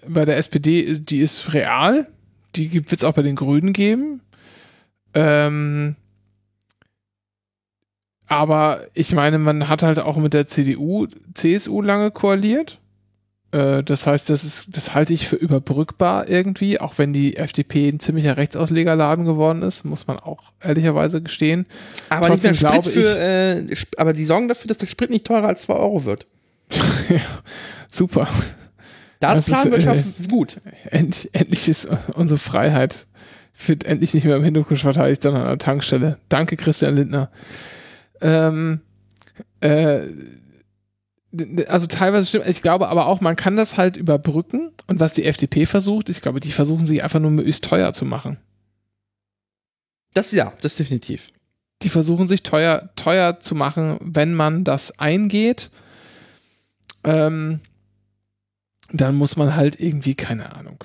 bei 0.08 0.24
der 0.24 0.36
SPD, 0.36 1.00
die 1.00 1.18
ist 1.18 1.52
real. 1.52 2.06
Die 2.54 2.72
wird 2.72 2.92
es 2.92 3.04
auch 3.04 3.14
bei 3.14 3.22
den 3.22 3.34
Grünen 3.34 3.72
geben. 3.72 4.20
Ähm, 5.14 5.96
aber 8.28 8.86
ich 8.94 9.12
meine, 9.12 9.38
man 9.38 9.68
hat 9.68 9.82
halt 9.82 9.98
auch 9.98 10.16
mit 10.16 10.32
der 10.32 10.46
CDU, 10.46 11.08
CSU 11.34 11.82
lange 11.82 12.12
koaliert. 12.12 12.78
Äh, 13.52 13.82
das 13.82 14.06
heißt, 14.06 14.30
das 14.30 14.44
ist, 14.44 14.76
das 14.76 14.94
halte 14.94 15.12
ich 15.12 15.28
für 15.28 15.36
überbrückbar 15.36 16.28
irgendwie, 16.28 16.80
auch 16.80 16.98
wenn 16.98 17.12
die 17.12 17.36
FDP 17.36 17.88
ein 17.88 18.00
ziemlicher 18.00 18.36
Rechtsauslegerladen 18.36 19.24
geworden 19.24 19.62
ist, 19.62 19.84
muss 19.84 20.06
man 20.06 20.18
auch 20.18 20.52
ehrlicherweise 20.62 21.20
gestehen. 21.22 21.66
Aber, 22.08 22.28
Trotzdem 22.28 22.52
nicht 22.52 22.62
mehr 22.62 22.82
Sprit 22.82 22.92
für, 22.92 23.18
äh, 23.18 23.76
aber 23.96 24.12
die 24.12 24.24
sorgen 24.24 24.48
dafür, 24.48 24.68
dass 24.68 24.78
der 24.78 24.86
Sprit 24.86 25.10
nicht 25.10 25.26
teurer 25.26 25.48
als 25.48 25.62
2 25.62 25.74
Euro 25.74 26.04
wird. 26.04 26.26
ja, 27.08 27.20
super. 27.88 28.28
Da 29.18 29.32
Das 29.32 29.40
ist 29.40 29.48
ist, 29.48 29.52
Planwirtschaft 29.52 30.30
gut. 30.30 30.60
End, 30.90 31.28
endlich 31.32 31.68
ist 31.68 31.88
unsere 32.14 32.38
Freiheit 32.38 33.06
wird 33.66 33.84
endlich 33.84 34.14
nicht 34.14 34.24
mehr 34.24 34.36
im 34.36 34.44
Hindukusch 34.44 34.82
verteidigt, 34.82 35.22
sondern 35.22 35.42
an 35.42 35.48
der 35.48 35.58
Tankstelle. 35.58 36.18
Danke, 36.28 36.56
Christian 36.56 36.96
Lindner. 36.96 37.30
Ähm, 38.22 38.80
äh, 39.60 40.00
also 41.68 41.86
teilweise 41.86 42.26
stimmt, 42.26 42.46
ich 42.48 42.62
glaube 42.62 42.88
aber 42.88 43.06
auch, 43.06 43.20
man 43.20 43.36
kann 43.36 43.56
das 43.56 43.76
halt 43.76 43.96
überbrücken. 43.96 44.72
Und 44.86 45.00
was 45.00 45.12
die 45.12 45.24
FDP 45.24 45.66
versucht, 45.66 46.08
ich 46.08 46.20
glaube, 46.20 46.40
die 46.40 46.52
versuchen 46.52 46.86
sich 46.86 47.02
einfach 47.02 47.20
nur 47.20 47.30
möglichst 47.30 47.64
teuer 47.64 47.92
zu 47.92 48.04
machen. 48.04 48.38
Das 50.14 50.32
ja, 50.32 50.52
das 50.60 50.76
definitiv. 50.76 51.30
Die 51.82 51.88
versuchen 51.88 52.26
sich 52.26 52.42
teuer, 52.42 52.90
teuer 52.96 53.38
zu 53.40 53.54
machen, 53.54 53.98
wenn 54.02 54.34
man 54.34 54.64
das 54.64 54.98
eingeht. 54.98 55.70
Ähm, 57.04 57.60
dann 58.92 59.14
muss 59.14 59.36
man 59.36 59.54
halt 59.54 59.80
irgendwie, 59.80 60.14
keine 60.14 60.52
Ahnung, 60.54 60.84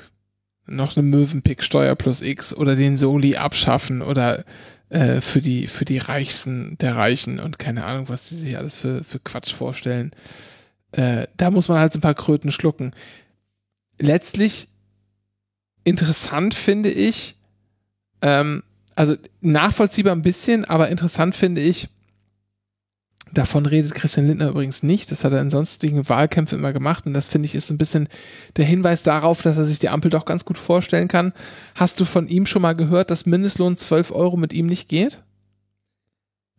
noch 0.67 0.95
eine 0.95 1.07
Möwenpick-Steuer 1.07 1.95
plus 1.95 2.21
X 2.21 2.53
oder 2.53 2.75
den 2.75 2.97
Soli 2.97 3.35
abschaffen 3.35 4.01
oder 4.01 4.45
äh, 4.89 5.21
für, 5.21 5.41
die, 5.41 5.67
für 5.67 5.86
die 5.86 5.97
Reichsten 5.97 6.77
der 6.79 6.95
Reichen 6.95 7.39
und 7.39 7.59
keine 7.59 7.86
Ahnung, 7.86 8.09
was 8.09 8.29
die 8.29 8.36
sich 8.36 8.57
alles 8.57 8.75
für, 8.75 9.03
für 9.03 9.19
Quatsch 9.19 9.53
vorstellen. 9.53 10.11
Äh, 10.91 11.27
da 11.38 11.51
muss 11.51 11.67
man 11.67 11.79
halt 11.79 11.91
so 11.91 11.99
ein 11.99 12.01
paar 12.01 12.13
Kröten 12.13 12.51
schlucken. 12.51 12.91
Letztlich 13.99 14.67
interessant 15.83 16.53
finde 16.53 16.89
ich, 16.89 17.36
ähm, 18.21 18.63
also 18.95 19.15
nachvollziehbar 19.41 20.13
ein 20.13 20.21
bisschen, 20.21 20.65
aber 20.65 20.89
interessant 20.89 21.36
finde 21.36 21.61
ich, 21.61 21.89
davon 23.34 23.65
redet 23.65 23.93
Christian 23.95 24.28
Lindner 24.28 24.49
übrigens 24.49 24.84
nicht, 24.84 25.11
das 25.11 25.23
hat 25.23 25.34
er 25.34 25.41
in 25.41 25.49
sonstigen 25.49 26.07
Wahlkämpfen 26.07 26.57
immer 26.59 26.73
gemacht 26.73 27.05
und 27.05 27.13
das 27.13 27.28
finde 27.28 27.47
ich 27.47 27.55
ist 27.55 27.69
ein 27.69 27.78
bisschen 27.78 28.07
der 28.55 28.65
Hinweis 28.65 29.03
darauf, 29.03 29.41
dass 29.41 29.57
er 29.57 29.65
sich 29.65 29.80
die 29.80 29.89
Ampel 29.89 30.09
doch 30.11 30.26
ganz 30.26 30.45
gut 30.45 30.57
vorstellen 30.57 31.07
kann. 31.07 31.34
Hast 31.76 31.99
du 31.99 32.05
von 32.05 32.28
ihm 32.28 32.45
schon 32.45 32.61
mal 32.61 32.76
gehört, 32.76 33.11
dass 33.11 33.26
Mindestlohn 33.26 33.78
12 33.78 34.11
Euro 34.11 34.38
mit 34.38 34.53
ihm 34.53 34.67
nicht 34.67 34.88
geht? 34.89 35.21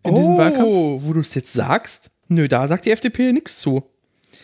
In 0.02 0.14
diesem 0.14 0.36
Wahlkampf? 0.36 0.66
oh, 0.66 1.00
wo 1.02 1.12
du 1.12 1.20
es 1.20 1.34
jetzt 1.34 1.52
sagst? 1.52 2.10
Nö, 2.28 2.46
da 2.48 2.66
sagt 2.68 2.84
die 2.84 2.90
FDP 2.92 3.32
nichts 3.32 3.58
zu. 3.58 3.82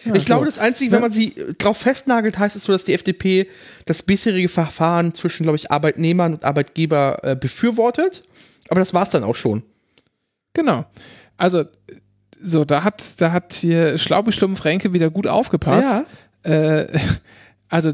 Ja, 0.04 0.14
ich 0.16 0.24
glaube, 0.24 0.40
so. 0.44 0.46
das 0.46 0.58
Einzige, 0.58 0.90
wenn 0.90 0.98
Ja. 0.98 1.02
man 1.02 1.12
sie 1.12 1.36
äh, 1.36 1.54
drauf 1.54 1.78
festnagelt, 1.78 2.36
heißt 2.38 2.56
es 2.56 2.64
so, 2.64 2.72
dass 2.72 2.82
die 2.84 2.94
FDP 2.94 3.48
das 3.84 4.02
bisherige 4.02 4.48
Verfahren 4.48 5.14
zwischen, 5.14 5.44
glaube 5.44 5.56
ich, 5.56 5.70
Arbeitnehmern 5.70 6.34
und 6.34 6.44
Arbeitgeber 6.44 7.18
äh, 7.22 7.36
befürwortet. 7.36 8.22
Aber 8.68 8.80
das 8.80 8.94
war 8.94 9.04
es 9.04 9.10
dann 9.10 9.22
auch 9.22 9.36
schon. 9.36 9.62
Genau. 10.54 10.84
Also, 11.36 11.64
so, 12.42 12.64
da 12.64 12.84
hat, 12.84 13.20
da 13.20 13.32
hat 13.32 13.52
hier 13.54 13.98
Schlaubi 13.98 14.32
Schlumpf 14.32 14.64
Renke 14.64 14.92
wieder 14.92 15.10
gut 15.10 15.26
aufgepasst. 15.26 16.06
Äh, 16.42 16.86
also, 17.68 17.92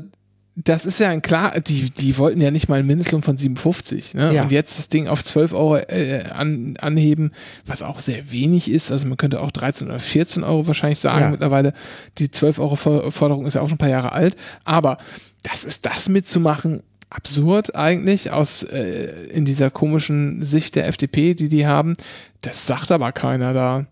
das 0.56 0.86
ist 0.86 0.98
ja 0.98 1.10
ein 1.10 1.22
klar, 1.22 1.60
die, 1.60 1.90
die 1.90 2.18
wollten 2.18 2.40
ja 2.40 2.50
nicht 2.50 2.68
mal 2.68 2.80
einen 2.80 2.88
Mindestlohn 2.88 3.22
von 3.22 3.36
57, 3.38 4.14
ne? 4.14 4.34
Ja. 4.34 4.42
Und 4.42 4.50
jetzt 4.50 4.76
das 4.76 4.88
Ding 4.88 5.06
auf 5.06 5.22
12 5.22 5.52
Euro 5.52 5.76
äh, 5.76 6.24
an, 6.32 6.76
anheben, 6.80 7.30
was 7.64 7.82
auch 7.82 8.00
sehr 8.00 8.32
wenig 8.32 8.68
ist. 8.68 8.90
Also 8.90 9.06
man 9.06 9.16
könnte 9.16 9.40
auch 9.40 9.52
13 9.52 9.86
oder 9.86 10.00
14 10.00 10.42
Euro 10.42 10.66
wahrscheinlich 10.66 10.98
sagen 10.98 11.20
Ja. 11.26 11.30
mittlerweile. 11.30 11.74
Die 12.18 12.28
12 12.30 12.58
Euro 12.58 12.74
For- 12.74 13.12
Forderung 13.12 13.46
ist 13.46 13.54
ja 13.54 13.60
auch 13.60 13.68
schon 13.68 13.76
ein 13.76 13.78
paar 13.78 13.88
Jahre 13.88 14.10
alt. 14.10 14.34
Aber 14.64 14.96
das 15.44 15.64
ist 15.64 15.86
das 15.86 16.08
mitzumachen, 16.08 16.82
absurd 17.08 17.76
eigentlich 17.76 18.32
aus 18.32 18.64
äh, 18.64 19.12
in 19.32 19.44
dieser 19.44 19.70
komischen 19.70 20.42
Sicht 20.42 20.74
der 20.74 20.88
FDP, 20.88 21.34
die 21.34 21.48
die 21.48 21.68
haben. 21.68 21.94
Das 22.40 22.66
sagt 22.66 22.90
aber 22.90 23.12
keiner 23.12 23.54
da. 23.54 23.86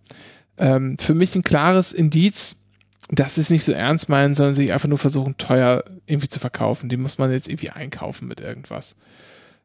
Ähm, 0.58 0.96
für 0.98 1.14
mich 1.14 1.34
ein 1.34 1.42
klares 1.42 1.92
Indiz, 1.92 2.64
dass 3.10 3.36
sie 3.36 3.40
es 3.42 3.50
nicht 3.50 3.64
so 3.64 3.72
ernst 3.72 4.08
meinen, 4.08 4.34
sondern 4.34 4.54
sich 4.54 4.72
einfach 4.72 4.88
nur 4.88 4.98
versuchen, 4.98 5.36
teuer 5.36 5.84
irgendwie 6.06 6.28
zu 6.28 6.40
verkaufen. 6.40 6.88
Die 6.88 6.96
muss 6.96 7.18
man 7.18 7.30
jetzt 7.30 7.48
irgendwie 7.48 7.70
einkaufen 7.70 8.26
mit 8.26 8.40
irgendwas. 8.40 8.96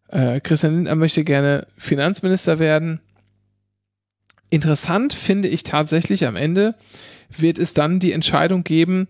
Äh, 0.09 0.41
Christian 0.41 0.75
Lindner 0.75 0.95
möchte 0.95 1.23
gerne 1.23 1.67
Finanzminister 1.77 2.59
werden. 2.59 2.99
Interessant 4.49 5.13
finde 5.13 5.47
ich 5.47 5.63
tatsächlich 5.63 6.27
am 6.27 6.35
Ende 6.35 6.75
wird 7.29 7.57
es 7.57 7.73
dann 7.73 7.99
die 7.99 8.11
Entscheidung 8.11 8.63
geben, 8.63 9.07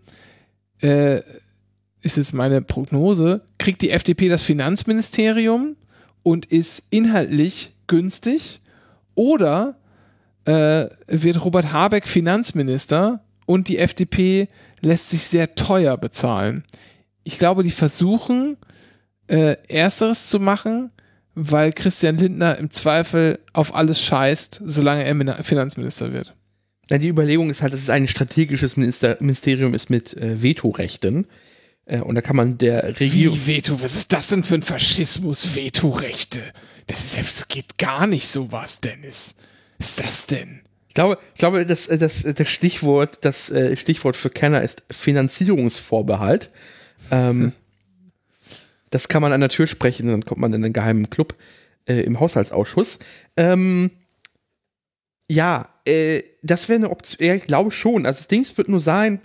äh, 0.81 1.21
ist 2.01 2.17
jetzt 2.17 2.33
meine 2.33 2.61
Prognose, 2.61 3.41
kriegt 3.57 3.81
die 3.81 3.89
FDP 3.89 4.29
das 4.29 4.43
Finanzministerium 4.43 5.75
und 6.23 6.45
ist 6.45 6.83
inhaltlich 6.91 7.73
günstig 7.87 8.61
oder 9.15 9.77
äh, 10.45 10.87
wird 11.07 11.43
Robert 11.43 11.71
Habeck 11.71 12.07
Finanzminister 12.07 13.23
und 13.45 13.67
die 13.67 13.77
FDP 13.77 14.47
lässt 14.81 15.09
sich 15.09 15.23
sehr 15.23 15.55
teuer 15.55 15.97
bezahlen. 15.97 16.63
Ich 17.23 17.37
glaube, 17.37 17.63
die 17.63 17.71
versuchen, 17.71 18.57
äh, 19.27 19.55
Ersteres 19.67 20.29
zu 20.29 20.39
machen, 20.39 20.91
weil 21.35 21.71
Christian 21.71 22.17
Lindner 22.17 22.57
im 22.57 22.69
Zweifel 22.69 23.39
auf 23.53 23.75
alles 23.75 24.01
scheißt, 24.01 24.61
solange 24.65 25.03
er 25.03 25.43
Finanzminister 25.43 26.11
wird. 26.11 26.35
Na, 26.89 26.97
die 26.97 27.07
Überlegung 27.07 27.49
ist 27.49 27.61
halt, 27.61 27.71
dass 27.71 27.79
es 27.79 27.89
ein 27.89 28.07
strategisches 28.07 28.75
Minister 28.75 29.15
Ministerium 29.21 29.73
ist 29.73 29.89
mit 29.89 30.15
äh, 30.17 30.43
Vetorechten. 30.43 31.25
Äh, 31.85 32.01
und 32.01 32.15
da 32.15 32.21
kann 32.21 32.35
man 32.35 32.57
der 32.57 32.99
Regierung. 32.99 33.37
Wie 33.37 33.47
Veto? 33.47 33.81
Was 33.81 33.95
ist 33.95 34.11
das 34.11 34.27
denn 34.27 34.43
für 34.43 34.55
ein 34.55 34.61
Faschismus? 34.61 35.55
Vetorechte. 35.55 36.41
Das 36.87 37.05
ist 37.05 37.17
das 37.17 37.47
geht 37.47 37.77
gar 37.77 38.07
nicht 38.07 38.27
sowas, 38.27 38.81
Dennis. 38.81 39.35
Ist 39.81 40.03
das 40.03 40.27
denn? 40.27 40.61
Ich 40.87 40.93
glaube, 40.93 41.17
ich 41.33 41.39
glaube, 41.39 41.65
das, 41.65 41.87
das, 41.87 42.21
das 42.21 42.49
Stichwort, 42.49 43.25
das 43.25 43.49
äh, 43.49 43.75
Stichwort 43.75 44.15
für 44.15 44.29
Kenner 44.29 44.61
ist 44.61 44.83
Finanzierungsvorbehalt. 44.91 46.51
Ähm, 47.09 47.53
Das 48.91 49.07
kann 49.07 49.21
man 49.21 49.31
an 49.31 49.39
der 49.39 49.49
Tür 49.49 49.67
sprechen, 49.67 50.07
dann 50.09 50.25
kommt 50.25 50.41
man 50.41 50.53
in 50.53 50.63
einen 50.63 50.73
geheimen 50.73 51.09
Club 51.09 51.33
äh, 51.87 52.01
im 52.01 52.19
Haushaltsausschuss. 52.19 52.99
Ähm, 53.37 53.89
ja, 55.29 55.69
äh, 55.85 56.23
das 56.43 56.67
wäre 56.67 56.77
eine 56.77 56.89
Option. 56.89 57.25
Ja, 57.25 57.33
ich 57.33 57.47
glaube 57.47 57.71
schon. 57.71 58.05
Also 58.05 58.19
das 58.19 58.27
Ding 58.27 58.45
wird 58.57 58.67
nur 58.67 58.81
sein, 58.81 59.21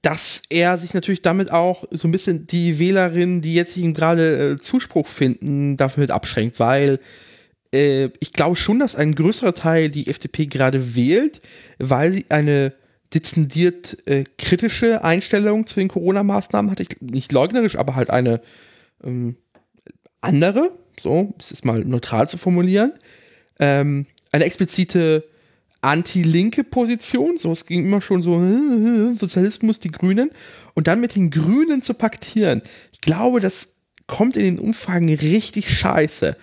dass 0.00 0.42
er 0.48 0.78
sich 0.78 0.94
natürlich 0.94 1.22
damit 1.22 1.52
auch 1.52 1.84
so 1.90 2.08
ein 2.08 2.12
bisschen 2.12 2.46
die 2.46 2.78
Wählerinnen, 2.78 3.40
die 3.42 3.54
jetzt 3.54 3.76
ihm 3.76 3.94
gerade 3.94 4.52
äh, 4.52 4.58
Zuspruch 4.58 5.06
finden, 5.06 5.76
dafür 5.76 6.08
abschränkt, 6.10 6.58
weil 6.58 6.98
äh, 7.74 8.10
ich 8.20 8.32
glaube 8.32 8.56
schon, 8.56 8.78
dass 8.78 8.94
ein 8.94 9.14
größerer 9.14 9.54
Teil 9.54 9.90
die 9.90 10.08
FDP 10.08 10.46
gerade 10.46 10.94
wählt, 10.94 11.42
weil 11.78 12.12
sie 12.12 12.26
eine 12.28 12.72
dezidiert 13.12 14.06
äh, 14.06 14.24
kritische 14.38 15.04
Einstellung 15.04 15.66
zu 15.66 15.80
den 15.80 15.88
Corona-Maßnahmen 15.88 16.70
hat. 16.70 16.80
Ich, 16.80 17.00
nicht 17.00 17.32
leugnerisch, 17.32 17.76
aber 17.76 17.94
halt 17.94 18.10
eine 18.10 18.40
ähm, 19.02 19.36
andere, 20.20 20.70
so, 21.00 21.34
es 21.38 21.52
ist 21.52 21.64
mal 21.64 21.84
neutral 21.84 22.28
zu 22.28 22.38
formulieren. 22.38 22.92
Ähm, 23.58 24.06
eine 24.32 24.44
explizite 24.44 25.24
anti-linke 25.80 26.64
Position, 26.64 27.36
so 27.36 27.52
es 27.52 27.66
ging 27.66 27.84
immer 27.84 28.00
schon 28.00 28.22
so 28.22 28.40
Sozialismus, 29.18 29.80
die 29.80 29.90
Grünen 29.90 30.30
und 30.74 30.86
dann 30.86 31.00
mit 31.00 31.14
den 31.14 31.30
Grünen 31.30 31.82
zu 31.82 31.94
paktieren. 31.94 32.62
Ich 32.92 33.00
glaube, 33.00 33.40
das 33.40 33.68
kommt 34.06 34.36
in 34.36 34.44
den 34.44 34.58
Umfragen 34.58 35.12
richtig 35.14 35.70
scheiße. 35.70 36.36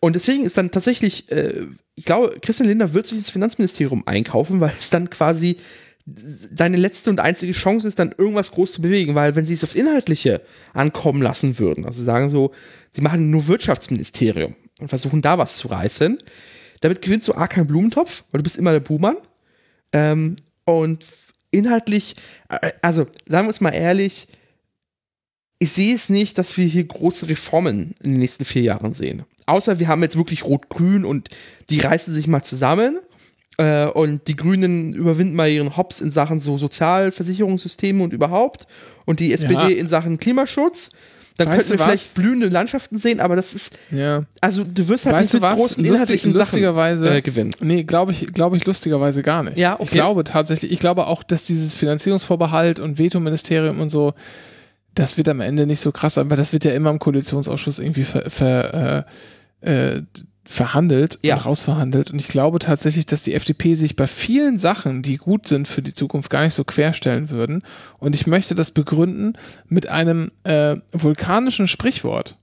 Und 0.00 0.14
deswegen 0.14 0.44
ist 0.44 0.58
dann 0.58 0.70
tatsächlich, 0.70 1.30
äh, 1.30 1.66
ich 1.94 2.04
glaube, 2.04 2.38
Christian 2.40 2.68
Lindner 2.68 2.92
wird 2.94 3.06
sich 3.06 3.18
ins 3.18 3.30
Finanzministerium 3.30 4.06
einkaufen, 4.06 4.60
weil 4.60 4.72
es 4.78 4.90
dann 4.90 5.10
quasi 5.10 5.56
deine 6.06 6.76
letzte 6.76 7.10
und 7.10 7.18
einzige 7.18 7.52
Chance 7.52 7.88
ist, 7.88 7.98
dann 7.98 8.14
irgendwas 8.16 8.52
groß 8.52 8.74
zu 8.74 8.82
bewegen, 8.82 9.16
weil 9.16 9.34
wenn 9.34 9.44
sie 9.44 9.54
es 9.54 9.64
aufs 9.64 9.74
Inhaltliche 9.74 10.40
ankommen 10.72 11.20
lassen 11.20 11.58
würden, 11.58 11.84
also 11.84 12.04
sagen 12.04 12.28
so, 12.28 12.52
sie 12.92 13.00
machen 13.02 13.30
nur 13.30 13.48
Wirtschaftsministerium 13.48 14.54
und 14.80 14.88
versuchen 14.88 15.20
da 15.20 15.36
was 15.36 15.56
zu 15.56 15.68
reißen, 15.68 16.18
damit 16.80 17.02
gewinnst 17.02 17.26
du 17.26 17.34
A 17.34 17.48
keinen 17.48 17.66
Blumentopf, 17.66 18.22
weil 18.30 18.38
du 18.38 18.44
bist 18.44 18.56
immer 18.56 18.70
der 18.70 18.80
Buhmann. 18.80 19.16
Ähm, 19.92 20.36
und 20.64 21.04
inhaltlich, 21.50 22.14
äh, 22.48 22.70
also 22.82 23.06
sagen 23.26 23.46
wir 23.46 23.48
uns 23.48 23.60
mal 23.60 23.70
ehrlich, 23.70 24.28
ich 25.58 25.72
sehe 25.72 25.94
es 25.94 26.08
nicht, 26.08 26.38
dass 26.38 26.56
wir 26.56 26.66
hier 26.66 26.84
große 26.84 27.28
Reformen 27.28 27.94
in 28.02 28.12
den 28.12 28.20
nächsten 28.20 28.44
vier 28.44 28.62
Jahren 28.62 28.94
sehen. 28.94 29.24
Außer 29.46 29.78
wir 29.78 29.88
haben 29.88 30.02
jetzt 30.02 30.16
wirklich 30.16 30.44
Rot-Grün 30.44 31.04
und 31.04 31.28
die 31.70 31.80
reißen 31.80 32.12
sich 32.12 32.26
mal 32.26 32.42
zusammen 32.42 32.98
äh, 33.58 33.86
und 33.86 34.26
die 34.28 34.36
Grünen 34.36 34.92
überwinden 34.92 35.34
mal 35.36 35.48
ihren 35.48 35.76
Hops 35.76 36.00
in 36.00 36.10
Sachen 36.10 36.40
so 36.40 36.58
Sozialversicherungssysteme 36.58 38.02
und 38.02 38.12
überhaupt 38.12 38.66
und 39.04 39.20
die 39.20 39.32
SPD 39.32 39.54
Ja. 39.54 39.68
in 39.68 39.88
Sachen 39.88 40.18
Klimaschutz. 40.18 40.90
Dann 41.38 41.48
Weißt 41.48 41.68
könnten 41.68 41.78
wir 41.80 41.86
vielleicht 41.86 42.14
blühende 42.14 42.48
Landschaften 42.48 42.96
sehen, 42.96 43.20
aber 43.20 43.36
das 43.36 43.52
ist, 43.52 43.78
Ja. 43.90 44.22
also 44.40 44.64
du 44.64 44.88
wirst 44.88 45.04
halt 45.04 45.16
Weißt 45.16 45.34
nicht 45.34 45.42
mit 45.42 45.42
was? 45.42 45.58
großen 45.58 45.84
Lustig, 45.84 45.92
inhaltlichen 45.92 46.32
lustigerweise 46.32 47.04
Sachen 47.04 47.16
äh, 47.18 47.20
gewinnen. 47.22 47.50
Nee, 47.60 47.84
glaube 47.84 48.12
ich, 48.12 48.26
glaube 48.32 48.56
ich 48.56 48.64
lustigerweise 48.64 49.22
gar 49.22 49.42
nicht. 49.42 49.58
Ja, 49.58 49.74
okay. 49.74 49.84
Ich 49.84 49.90
glaube 49.90 50.24
tatsächlich, 50.24 50.72
ich 50.72 50.78
glaube 50.78 51.06
auch, 51.06 51.22
dass 51.22 51.44
dieses 51.44 51.74
Finanzierungsvorbehalt 51.74 52.80
und 52.80 52.98
Vetoministerium 52.98 53.80
und 53.80 53.90
so, 53.90 54.14
das 54.94 55.18
wird 55.18 55.28
am 55.28 55.42
Ende 55.42 55.66
nicht 55.66 55.80
so 55.80 55.92
krass 55.92 56.14
sein, 56.14 56.30
weil 56.30 56.38
das 56.38 56.54
wird 56.54 56.64
ja 56.64 56.72
immer 56.72 56.88
im 56.88 56.98
Koalitionsausschuss 56.98 57.80
irgendwie 57.80 58.04
ver, 58.04 58.30
ver, 58.30 59.04
äh, 59.06 59.10
äh, 59.60 60.02
verhandelt 60.44 61.18
Ja. 61.22 61.36
und 61.36 61.46
rausverhandelt. 61.46 62.10
Und 62.12 62.20
ich 62.20 62.28
glaube 62.28 62.58
tatsächlich, 62.60 63.06
dass 63.06 63.22
die 63.22 63.34
FDP 63.34 63.74
sich 63.74 63.96
bei 63.96 64.06
vielen 64.06 64.58
Sachen, 64.58 65.02
die 65.02 65.16
gut 65.16 65.48
sind 65.48 65.66
für 65.66 65.82
die 65.82 65.92
Zukunft, 65.92 66.30
gar 66.30 66.42
nicht 66.44 66.54
so 66.54 66.64
querstellen 66.64 67.30
würden. 67.30 67.62
Und 67.98 68.14
ich 68.14 68.26
möchte 68.26 68.54
das 68.54 68.70
begründen 68.70 69.34
mit 69.68 69.88
einem 69.88 70.30
äh, 70.44 70.76
vulkanischen 70.92 71.68
Sprichwort 71.68 72.36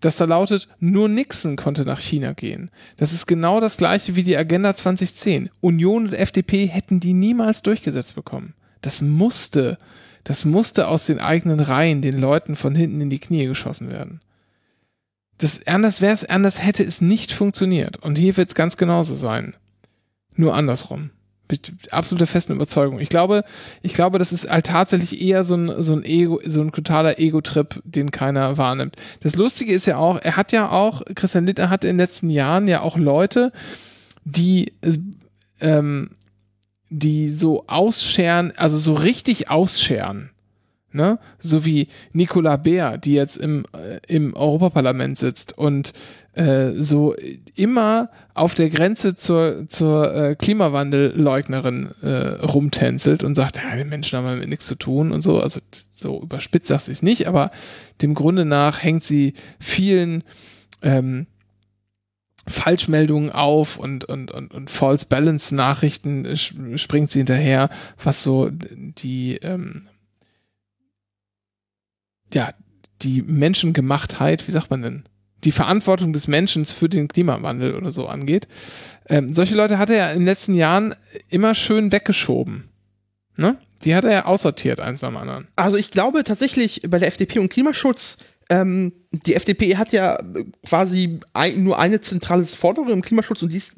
das 0.00 0.16
da 0.16 0.24
lautet, 0.24 0.68
nur 0.78 1.08
Nixon 1.08 1.56
konnte 1.56 1.84
nach 1.84 2.00
China 2.00 2.32
gehen. 2.32 2.70
Das 2.96 3.12
ist 3.12 3.26
genau 3.26 3.60
das 3.60 3.76
gleiche 3.76 4.16
wie 4.16 4.22
die 4.22 4.36
Agenda 4.36 4.74
2010. 4.74 5.50
Union 5.60 6.08
und 6.08 6.12
FDP 6.12 6.66
hätten 6.66 7.00
die 7.00 7.12
niemals 7.12 7.62
durchgesetzt 7.62 8.14
bekommen. 8.14 8.54
Das 8.82 9.00
musste, 9.00 9.78
das 10.24 10.44
musste 10.44 10.88
aus 10.88 11.06
den 11.06 11.18
eigenen 11.18 11.60
Reihen 11.60 12.02
den 12.02 12.20
Leuten 12.20 12.56
von 12.56 12.74
hinten 12.74 13.00
in 13.00 13.10
die 13.10 13.18
Knie 13.18 13.46
geschossen 13.46 13.90
werden. 13.90 14.20
Das, 15.38 15.66
anders 15.66 16.00
wäre 16.00 16.14
es, 16.14 16.24
anders 16.24 16.62
hätte 16.62 16.82
es 16.82 17.00
nicht 17.00 17.32
funktioniert. 17.32 17.98
Und 17.98 18.16
hier 18.16 18.36
wird 18.36 18.48
es 18.48 18.54
ganz 18.54 18.76
genauso 18.76 19.14
sein. 19.14 19.54
Nur 20.34 20.54
andersrum. 20.54 21.10
Mit 21.48 21.72
absoluter 21.92 22.26
festen 22.26 22.54
Überzeugung. 22.54 22.98
Ich 22.98 23.08
glaube, 23.08 23.44
ich 23.80 23.94
glaube, 23.94 24.18
das 24.18 24.32
ist 24.32 24.50
halt 24.50 24.66
tatsächlich 24.66 25.22
eher 25.22 25.44
so 25.44 25.54
ein, 25.54 25.82
so 25.82 25.94
ein 25.94 26.04
Ego, 26.04 26.40
so 26.44 26.60
ein 26.60 26.72
totaler 26.72 27.20
Ego-Trip, 27.20 27.80
den 27.84 28.10
keiner 28.10 28.56
wahrnimmt. 28.56 28.96
Das 29.20 29.36
Lustige 29.36 29.72
ist 29.72 29.86
ja 29.86 29.96
auch, 29.96 30.18
er 30.20 30.36
hat 30.36 30.50
ja 30.50 30.70
auch, 30.70 31.02
Christian 31.14 31.46
Lindner 31.46 31.70
hatte 31.70 31.86
in 31.86 31.94
den 31.94 32.00
letzten 32.00 32.30
Jahren 32.30 32.66
ja 32.66 32.80
auch 32.80 32.96
Leute, 32.96 33.52
die, 34.24 34.72
ähm, 35.60 36.10
die 36.88 37.30
so 37.30 37.64
ausscheren, 37.68 38.52
also 38.56 38.76
so 38.76 38.94
richtig 38.94 39.48
ausscheren. 39.48 40.30
Ne? 40.96 41.18
So 41.38 41.64
wie 41.66 41.88
Nicola 42.12 42.56
Beer, 42.56 42.96
die 42.96 43.12
jetzt 43.12 43.36
im, 43.36 43.66
äh, 43.72 44.00
im 44.08 44.34
Europaparlament 44.34 45.18
sitzt 45.18 45.56
und 45.56 45.92
äh, 46.32 46.70
so 46.72 47.14
immer 47.54 48.10
auf 48.34 48.54
der 48.54 48.70
Grenze 48.70 49.14
zur, 49.14 49.68
zur 49.68 50.14
äh, 50.14 50.34
Klimawandelleugnerin 50.34 51.90
äh, 52.02 52.08
rumtänzelt 52.44 53.22
und 53.22 53.34
sagt, 53.34 53.58
ja, 53.58 53.76
die 53.76 53.84
Menschen 53.84 54.16
haben 54.16 54.26
damit 54.26 54.48
nichts 54.48 54.66
zu 54.66 54.74
tun 54.74 55.12
und 55.12 55.20
so. 55.20 55.38
Also 55.40 55.60
so 55.90 56.22
überspitzt 56.22 56.68
sagt 56.68 56.82
sie 56.82 56.92
es 56.92 57.02
nicht, 57.02 57.28
aber 57.28 57.50
dem 58.00 58.14
Grunde 58.14 58.46
nach 58.46 58.82
hängt 58.82 59.04
sie 59.04 59.34
vielen 59.60 60.24
ähm, 60.82 61.26
Falschmeldungen 62.48 63.30
auf 63.30 63.78
und, 63.78 64.04
und, 64.04 64.30
und, 64.30 64.54
und 64.54 64.70
False 64.70 65.06
Balance 65.06 65.54
Nachrichten 65.54 66.24
äh, 66.24 66.36
springt 66.36 67.10
sie 67.10 67.18
hinterher, 67.18 67.68
was 68.02 68.22
so 68.22 68.50
die, 68.50 69.36
ähm, 69.42 69.82
ja, 72.36 72.52
die 73.00 73.22
Menschengemachtheit, 73.22 74.46
wie 74.46 74.52
sagt 74.52 74.70
man 74.70 74.82
denn? 74.82 75.04
Die 75.44 75.52
Verantwortung 75.52 76.12
des 76.12 76.28
Menschen 76.28 76.66
für 76.66 76.88
den 76.88 77.08
Klimawandel 77.08 77.74
oder 77.74 77.90
so 77.90 78.08
angeht. 78.08 78.46
Ähm, 79.08 79.32
solche 79.32 79.54
Leute 79.54 79.78
hat 79.78 79.88
er 79.88 79.96
ja 79.96 80.10
in 80.10 80.18
den 80.18 80.26
letzten 80.26 80.54
Jahren 80.54 80.94
immer 81.30 81.54
schön 81.54 81.92
weggeschoben. 81.92 82.68
Ne? 83.36 83.56
Die 83.84 83.94
hat 83.94 84.04
er 84.04 84.12
ja 84.12 84.24
aussortiert, 84.26 84.80
eins 84.80 85.02
am 85.02 85.16
anderen. 85.16 85.48
Also 85.56 85.78
ich 85.78 85.90
glaube 85.90 86.24
tatsächlich 86.24 86.82
bei 86.88 86.98
der 86.98 87.08
FDP 87.08 87.38
und 87.38 87.48
Klimaschutz, 87.48 88.18
ähm, 88.50 88.92
die 89.12 89.34
FDP 89.34 89.76
hat 89.78 89.92
ja 89.92 90.18
quasi 90.66 91.20
ein, 91.32 91.64
nur 91.64 91.78
eine 91.78 92.02
zentrale 92.02 92.44
Forderung 92.44 92.90
im 92.90 93.02
Klimaschutz 93.02 93.42
und 93.42 93.52
die 93.52 93.56
ist 93.56 93.76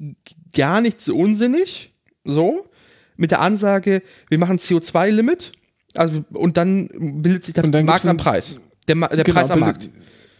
gar 0.53 0.81
nicht 0.81 1.01
so 1.01 1.17
unsinnig. 1.17 1.93
So. 2.25 2.69
Mit 3.17 3.31
der 3.31 3.41
Ansage, 3.41 4.03
wir 4.29 4.39
machen 4.39 4.59
CO2-Limit. 4.59 5.53
Also, 5.97 6.25
und 6.33 6.57
dann 6.57 6.89
bildet 7.23 7.45
sich 7.45 7.55
der 7.55 7.67
Markt 7.85 8.07
am 8.07 8.17
Preis. 8.17 8.61
Der, 8.87 8.95
Ma 8.95 9.09
der 9.09 9.25
Genau, 9.25 9.41
Preis 9.41 9.51
am 9.51 9.61
Markt. 9.61 9.89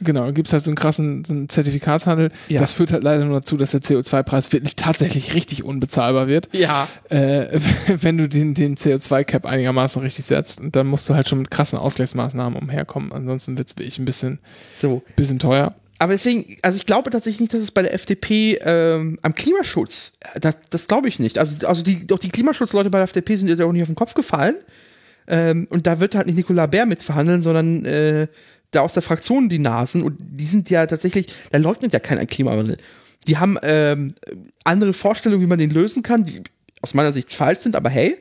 Genau, 0.01 0.25
dann 0.25 0.35
gibt 0.35 0.47
es 0.47 0.53
halt 0.53 0.63
so 0.63 0.71
einen 0.71 0.77
krassen 0.77 1.25
so 1.25 1.35
einen 1.35 1.49
Zertifikatshandel. 1.49 2.31
Ja. 2.49 2.61
Das 2.61 2.73
führt 2.73 2.93
halt 2.93 3.03
leider 3.03 3.25
nur 3.25 3.41
dazu, 3.41 3.57
dass 3.57 3.73
der 3.73 3.81
CO2-Preis 3.81 4.53
wirklich 4.53 4.77
tatsächlich 4.77 5.35
richtig 5.35 5.65
unbezahlbar 5.65 6.29
wird. 6.29 6.49
Ja. 6.53 6.87
Äh, 7.09 7.59
wenn 7.89 8.17
du 8.17 8.29
den, 8.29 8.55
den 8.55 8.77
CO2-Cap 8.77 9.45
einigermaßen 9.45 10.01
richtig 10.01 10.25
setzt. 10.25 10.61
Und 10.61 10.77
dann 10.77 10.87
musst 10.87 11.09
du 11.09 11.15
halt 11.15 11.29
schon 11.29 11.39
mit 11.39 11.51
krassen 11.51 11.79
Ausgleichsmaßnahmen 11.79 12.61
umherkommen. 12.61 13.13
Ansonsten 13.13 13.59
wird 13.59 13.69
es 13.69 13.77
wirklich 13.77 13.99
ein 13.99 14.05
bisschen, 14.05 14.39
So. 14.77 15.03
bisschen 15.17 15.41
teuer. 15.41 15.75
Aber 15.99 16.13
deswegen, 16.13 16.57
also 16.63 16.77
ich 16.77 16.87
glaube 16.87 17.11
tatsächlich 17.11 17.41
nicht, 17.41 17.55
dass 17.55 17.61
es 17.61 17.73
bei 17.73 17.83
der 17.83 17.93
FDP 17.93 18.59
ähm, 18.63 19.19
am 19.23 19.35
Klimaschutz, 19.35 20.13
äh, 20.33 20.39
das, 20.39 20.57
das 20.71 20.87
glaube 20.87 21.09
ich 21.09 21.19
nicht. 21.19 21.39
Also, 21.39 21.67
also 21.67 21.83
die, 21.83 22.07
doch 22.07 22.21
die 22.21 22.29
Klimaschutzleute 22.29 22.89
bei 22.89 22.99
der 22.99 23.05
FDP 23.05 23.35
sind 23.35 23.49
ja 23.49 23.67
auch 23.67 23.73
nicht 23.73 23.83
auf 23.83 23.89
den 23.89 23.97
Kopf 23.97 24.15
gefallen. 24.15 24.55
Ähm, 25.29 25.67
und 25.71 25.87
da 25.87 26.01
wird 26.01 26.15
halt 26.15 26.27
nicht 26.27 26.37
Nicolas 26.37 26.71
Bär 26.71 26.87
mitverhandeln, 26.87 27.43
sondern 27.43 27.85
äh, 27.85 28.27
da 28.71 28.81
aus 28.81 28.95
der 28.95 29.03
Fraktion 29.03 29.49
die 29.49 29.59
Nasen. 29.59 30.03
Und 30.03 30.17
die 30.21 30.47
sind 30.47 30.71
ja 30.71 30.87
tatsächlich, 30.87 31.27
da 31.51 31.59
leugnet 31.59 31.93
ja 31.93 32.01
keiner 32.01 32.27
Klimawandel. 32.27 32.77
Die 33.27 33.37
haben 33.37 33.59
ähm, 33.63 34.15
andere 34.65 34.93
Vorstellungen, 34.95 35.43
wie 35.43 35.47
man 35.49 35.59
den 35.59 35.71
lösen 35.71 36.03
kann, 36.03 36.25
die 36.25 36.43
aus 36.81 36.95
meiner 36.95 37.13
Sicht 37.13 37.33
falsch 37.33 37.59
sind, 37.61 37.77
aber 37.77 37.91
hey, 37.91 38.17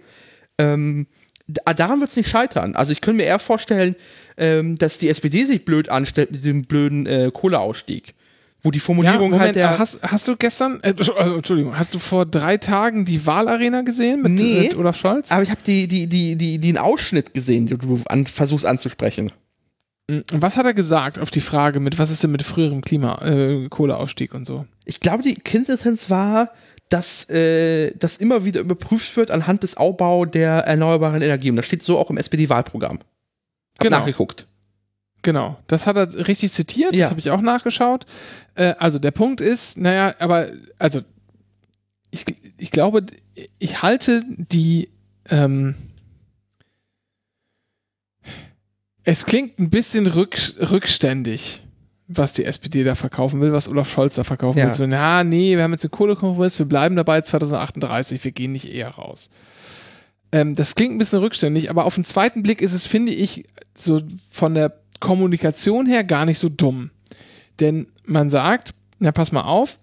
ähm, 0.57 1.07
da- 1.47 1.73
daran 1.73 1.99
wird 1.99 2.09
es 2.09 2.15
nicht 2.15 2.29
scheitern. 2.29 2.75
Also 2.75 2.91
ich 2.91 3.01
könnte 3.01 3.17
mir 3.17 3.23
eher 3.27 3.39
vorstellen, 3.39 3.95
ähm, 4.37 4.75
dass 4.77 4.97
die 4.97 5.07
SPD 5.09 5.45
sich 5.45 5.63
blöd 5.63 5.89
anstellt 5.89 6.31
mit 6.31 6.43
dem 6.43 6.63
blöden 6.63 7.05
äh, 7.05 7.31
Kohleausstieg. 7.33 8.15
Wo 8.63 8.71
die 8.71 8.79
Formulierung 8.79 9.29
Moment, 9.29 9.41
halt 9.41 9.55
der. 9.55 9.77
hast, 9.77 10.01
hast 10.03 10.27
du 10.27 10.35
gestern, 10.35 10.79
äh, 10.81 10.93
also, 10.97 11.13
Entschuldigung, 11.13 11.77
hast 11.77 11.93
du 11.93 11.99
vor 11.99 12.25
drei 12.25 12.57
Tagen 12.57 13.05
die 13.05 13.25
Wahlarena 13.25 13.81
gesehen 13.83 14.21
mit, 14.23 14.31
Nee. 14.33 14.61
mit 14.69 14.75
Olaf 14.77 14.97
Scholz? 14.97 15.31
aber 15.31 15.43
ich 15.43 15.51
habe 15.51 15.61
die, 15.65 15.87
die, 15.87 16.07
die, 16.07 16.35
die, 16.35 16.57
den 16.59 16.77
Ausschnitt 16.77 17.33
gesehen, 17.33 17.67
den 17.67 17.77
du 17.77 18.01
an, 18.07 18.25
versuchst 18.25 18.65
anzusprechen. 18.65 19.31
Und 20.09 20.25
was 20.41 20.55
hat 20.55 20.65
er 20.65 20.73
gesagt 20.73 21.19
auf 21.19 21.31
die 21.31 21.41
Frage 21.41 21.79
mit, 21.81 21.99
was 21.99 22.09
ist 22.11 22.23
denn 22.23 22.31
mit 22.31 22.41
früherem 22.43 22.81
Klima, 22.81 23.21
äh, 23.25 23.67
Kohleausstieg 23.69 24.33
und 24.33 24.45
so? 24.45 24.65
Ich 24.85 25.01
glaube, 25.01 25.21
die 25.21 25.33
Quintessenz 25.35 26.09
war, 26.09 26.51
dass 26.89 27.29
äh, 27.29 27.91
das 27.97 28.15
immer 28.17 28.45
wieder 28.45 28.61
überprüft 28.61 29.17
wird 29.17 29.31
anhand 29.31 29.63
des 29.63 29.75
Aufbau 29.75 30.23
der 30.25 30.59
erneuerbaren 30.59 31.21
Energie. 31.21 31.49
Und 31.49 31.57
das 31.57 31.65
steht 31.65 31.83
so 31.83 31.97
auch 31.97 32.09
im 32.09 32.15
SPD-Wahlprogramm. 32.17 32.99
Hab 32.99 33.83
Genau. 33.83 33.99
nachgeguckt. 33.99 34.47
Genau, 35.24 35.57
das 35.68 35.88
hat 35.88 35.97
er 35.97 36.28
richtig 36.28 36.53
zitiert, 36.53 36.93
Ja. 36.93 37.01
das 37.01 37.09
habe 37.09 37.20
ich 37.20 37.32
auch 37.32 37.41
nachgeschaut. 37.41 38.05
Äh, 38.55 38.76
also 38.80 38.97
der 38.99 39.11
Punkt 39.11 39.41
ist, 39.41 39.78
naja, 39.78 40.13
aber 40.20 40.47
also 40.80 41.01
ich, 42.11 42.26
ich 42.57 42.72
glaube, 42.72 43.05
ich 43.59 43.82
halte 43.82 44.22
die 44.38 44.89
ähm, 45.30 45.76
es 49.03 49.26
klingt 49.26 49.57
ein 49.59 49.70
bisschen 49.70 50.07
rück, 50.07 50.38
rückständig, 50.70 51.61
was 52.07 52.34
die 52.34 52.45
SPD 52.45 52.84
da 52.84 52.95
verkaufen 52.95 53.39
will, 53.41 53.53
was 53.53 53.68
Olaf 53.70 53.89
Scholz 53.89 54.15
da 54.15 54.24
verkaufen 54.24 54.59
Ja. 54.59 54.65
will. 54.68 54.74
So, 54.74 54.86
na, 54.88 55.24
nee, 55.24 55.55
wir 55.55 55.63
haben 55.63 55.72
jetzt 55.72 55.86
einen 55.86 55.91
Kohlekompromiss, 55.91 56.59
wir 56.59 56.65
bleiben 56.65 56.95
dabei 56.95 57.22
2038, 57.22 58.24
wir 58.24 58.32
gehen 58.32 58.51
nicht 58.51 58.70
eher 58.74 58.89
raus. 58.89 59.30
Ähm, 60.34 60.55
das 60.55 60.76
klingt 60.76 60.93
ein 60.95 60.97
bisschen 60.97 61.20
rückständig, 61.20 61.70
aber 61.70 61.86
auf 61.86 61.95
den 61.95 62.03
zweiten 62.05 62.43
Blick 62.43 62.61
ist 62.61 62.74
es, 62.74 62.86
finde 62.86 63.13
ich, 63.13 63.45
so 63.76 64.01
von 64.30 64.55
der 64.55 64.70
Kommunikation 64.99 65.85
her 65.85 66.03
gar 66.03 66.25
nicht 66.25 66.39
so 66.39 66.49
dumm. 66.49 66.91
Denn 67.59 67.87
man 68.05 68.29
sagt, 68.29 68.73
na 68.99 69.11
pass 69.11 69.31
mal 69.31 69.41
auf, 69.41 69.79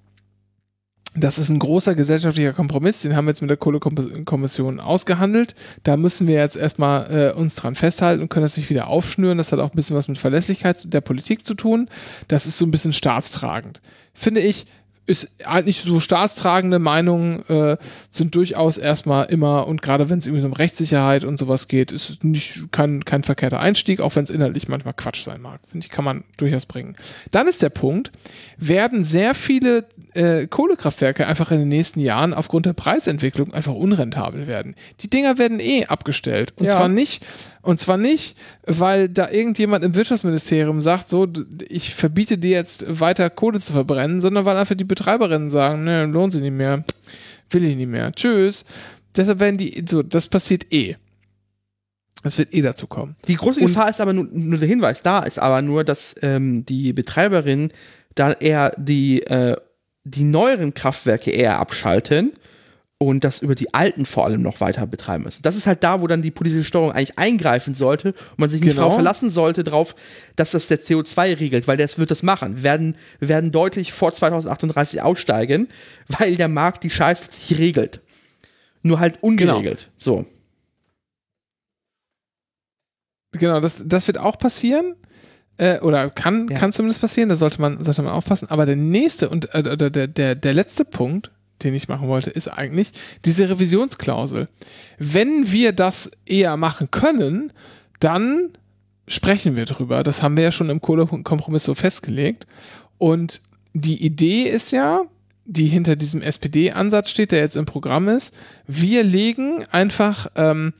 das 1.16 1.38
ist 1.38 1.48
ein 1.48 1.60
großer 1.60 1.94
gesellschaftlicher 1.94 2.52
Kompromiss, 2.52 3.02
den 3.02 3.14
haben 3.14 3.26
wir 3.26 3.30
jetzt 3.30 3.40
mit 3.40 3.50
der 3.50 3.56
Kohlekommission 3.56 4.80
ausgehandelt. 4.80 5.54
Da 5.84 5.96
müssen 5.96 6.26
wir 6.26 6.34
jetzt 6.34 6.56
erstmal 6.56 7.32
äh, 7.32 7.32
uns 7.32 7.54
dran 7.54 7.76
festhalten 7.76 8.20
und 8.20 8.30
können 8.30 8.44
das 8.44 8.56
nicht 8.56 8.68
wieder 8.68 8.88
aufschnüren. 8.88 9.38
Das 9.38 9.52
hat 9.52 9.60
auch 9.60 9.70
ein 9.70 9.76
bisschen 9.76 9.96
was 9.96 10.08
mit 10.08 10.18
Verlässlichkeit 10.18 10.92
der 10.92 11.00
Politik 11.00 11.46
zu 11.46 11.54
tun. 11.54 11.88
Das 12.26 12.46
ist 12.46 12.58
so 12.58 12.66
ein 12.66 12.72
bisschen 12.72 12.92
staatstragend. 12.92 13.80
Finde 14.12 14.40
ich, 14.40 14.66
ist 15.06 15.28
eigentlich 15.44 15.80
so 15.80 16.00
staatstragende 16.00 16.78
Meinungen 16.78 17.44
äh, 17.48 17.76
sind 18.10 18.34
durchaus 18.34 18.78
erstmal 18.78 19.26
immer 19.26 19.66
und 19.66 19.82
gerade 19.82 20.08
wenn 20.08 20.18
es 20.18 20.26
irgendwie 20.26 20.40
so 20.40 20.46
um 20.46 20.52
Rechtssicherheit 20.54 21.24
und 21.24 21.38
sowas 21.38 21.68
geht, 21.68 21.92
ist 21.92 22.10
es 22.10 22.22
nicht 22.22 22.64
kein, 22.70 23.04
kein 23.04 23.22
verkehrter 23.22 23.60
Einstieg, 23.60 24.00
auch 24.00 24.16
wenn 24.16 24.24
es 24.24 24.30
inhaltlich 24.30 24.68
manchmal 24.68 24.94
Quatsch 24.94 25.22
sein 25.22 25.42
mag. 25.42 25.60
Finde 25.66 25.84
ich, 25.84 25.90
kann 25.90 26.04
man 26.04 26.24
durchaus 26.38 26.64
bringen. 26.64 26.96
Dann 27.30 27.48
ist 27.48 27.62
der 27.62 27.68
Punkt, 27.68 28.12
werden 28.56 29.04
sehr 29.04 29.34
viele 29.34 29.84
äh, 30.14 30.46
Kohlekraftwerke 30.46 31.26
einfach 31.26 31.50
in 31.50 31.58
den 31.58 31.68
nächsten 31.68 32.00
Jahren 32.00 32.32
aufgrund 32.34 32.66
der 32.66 32.72
Preisentwicklung 32.72 33.52
einfach 33.52 33.74
unrentabel 33.74 34.46
werden. 34.46 34.74
Die 35.00 35.10
Dinger 35.10 35.38
werden 35.38 35.60
eh 35.60 35.86
abgestellt. 35.86 36.52
Und 36.56 36.66
Ja. 36.66 36.76
zwar 36.76 36.88
nicht, 36.88 37.24
und 37.62 37.80
zwar 37.80 37.96
nicht, 37.98 38.36
weil 38.66 39.08
da 39.08 39.30
irgendjemand 39.30 39.84
im 39.84 39.94
Wirtschaftsministerium 39.94 40.82
sagt, 40.82 41.08
so, 41.08 41.26
ich 41.68 41.94
verbiete 41.94 42.38
dir 42.38 42.50
jetzt 42.52 42.84
weiter 43.00 43.28
Kohle 43.30 43.60
zu 43.60 43.72
verbrennen, 43.72 44.20
sondern 44.20 44.44
weil 44.44 44.56
einfach 44.56 44.74
die 44.76 44.84
Betreiberinnen 44.84 45.50
sagen, 45.50 45.84
ne, 45.84 46.06
lohnt 46.06 46.32
sich 46.32 46.42
nicht 46.42 46.52
mehr, 46.52 46.84
will 47.50 47.64
ich 47.64 47.76
nicht 47.76 47.88
mehr, 47.90 48.12
tschüss. 48.12 48.64
Deshalb 49.16 49.40
werden 49.40 49.58
die, 49.58 49.84
so, 49.88 50.02
das 50.02 50.28
passiert 50.28 50.72
eh. 50.72 50.96
Das 52.22 52.38
wird 52.38 52.54
eh 52.54 52.62
dazu 52.62 52.86
kommen. 52.86 53.16
Die 53.28 53.34
große 53.36 53.60
Und- 53.60 53.66
Gefahr 53.66 53.90
ist 53.90 54.00
aber 54.00 54.12
nur, 54.14 54.26
nur 54.32 54.58
der 54.58 54.68
Hinweis 54.68 55.02
da, 55.02 55.20
ist 55.20 55.38
aber 55.38 55.60
nur, 55.60 55.84
dass 55.84 56.14
ähm, 56.22 56.64
die 56.64 56.92
Betreiberinnen 56.94 57.70
dann 58.14 58.34
eher 58.40 58.72
die, 58.78 59.22
äh, 59.24 59.56
die 60.04 60.24
neueren 60.24 60.74
Kraftwerke 60.74 61.30
eher 61.30 61.58
abschalten 61.58 62.32
und 62.98 63.24
das 63.24 63.40
über 63.40 63.54
die 63.54 63.74
alten 63.74 64.06
vor 64.06 64.24
allem 64.24 64.40
noch 64.42 64.60
weiter 64.60 64.86
betreiben 64.86 65.24
müssen. 65.24 65.42
Das 65.42 65.56
ist 65.56 65.66
halt 65.66 65.82
da, 65.82 66.00
wo 66.00 66.06
dann 66.06 66.22
die 66.22 66.30
politische 66.30 66.64
Steuerung 66.64 66.92
eigentlich 66.92 67.18
eingreifen 67.18 67.74
sollte 67.74 68.08
und 68.08 68.38
man 68.38 68.50
sich 68.50 68.60
nicht 68.60 68.70
Genau. 68.70 68.82
darauf 68.82 68.94
verlassen 68.94 69.30
sollte, 69.30 69.64
drauf, 69.64 69.94
dass 70.36 70.52
das 70.52 70.68
der 70.68 70.80
CO2 70.80 71.40
regelt, 71.40 71.66
weil 71.66 71.76
das 71.76 71.98
wird 71.98 72.10
das 72.10 72.22
machen. 72.22 72.56
Wir 72.58 72.62
werden, 72.62 72.96
wir 73.18 73.28
werden 73.28 73.50
deutlich 73.50 73.92
vor 73.92 74.12
2038 74.12 75.02
aussteigen, 75.02 75.68
weil 76.08 76.36
der 76.36 76.48
Markt 76.48 76.84
die 76.84 76.90
Scheiße 76.90 77.32
sich 77.32 77.58
regelt. 77.58 78.00
Nur 78.82 79.00
halt 79.00 79.22
ungeregelt. 79.22 79.90
So. 79.98 80.26
Genau, 83.32 83.60
das, 83.60 83.82
das 83.86 84.06
wird 84.06 84.18
auch 84.18 84.38
passieren. 84.38 84.94
Äh, 85.56 85.78
oder 85.80 86.10
kann, 86.10 86.48
Ja. 86.48 86.58
kann 86.58 86.72
zumindest 86.72 87.00
passieren, 87.00 87.28
da 87.28 87.36
sollte 87.36 87.60
man, 87.60 87.84
sollte 87.84 88.02
man 88.02 88.12
aufpassen. 88.12 88.50
Aber 88.50 88.66
der 88.66 88.76
nächste 88.76 89.28
und 89.28 89.54
äh, 89.54 89.76
der, 89.76 90.08
der, 90.08 90.34
der, 90.34 90.54
letzte 90.54 90.84
Punkt, 90.84 91.30
den 91.62 91.74
ich 91.74 91.88
machen 91.88 92.08
wollte, 92.08 92.30
ist 92.30 92.48
eigentlich 92.48 92.92
diese 93.24 93.48
Revisionsklausel. 93.48 94.48
Wenn 94.98 95.52
wir 95.52 95.72
das 95.72 96.10
eher 96.26 96.56
machen 96.56 96.90
können, 96.90 97.52
dann 98.00 98.50
sprechen 99.06 99.54
wir 99.54 99.64
drüber. 99.64 100.02
Das 100.02 100.22
haben 100.22 100.36
wir 100.36 100.44
ja 100.44 100.52
schon 100.52 100.70
im 100.70 100.80
Kohlekompromiss 100.80 101.64
so 101.64 101.74
festgelegt. 101.74 102.46
Und 102.98 103.40
die 103.74 104.04
Idee 104.04 104.44
ist 104.44 104.72
ja, 104.72 105.02
die 105.44 105.66
hinter 105.66 105.94
diesem 105.94 106.22
SPD-Ansatz 106.22 107.10
steht, 107.10 107.32
der 107.32 107.40
jetzt 107.40 107.56
im 107.56 107.66
Programm 107.66 108.08
ist, 108.08 108.34
wir 108.66 109.04
legen 109.04 109.64
einfach 109.70 110.26
ähm, 110.36 110.72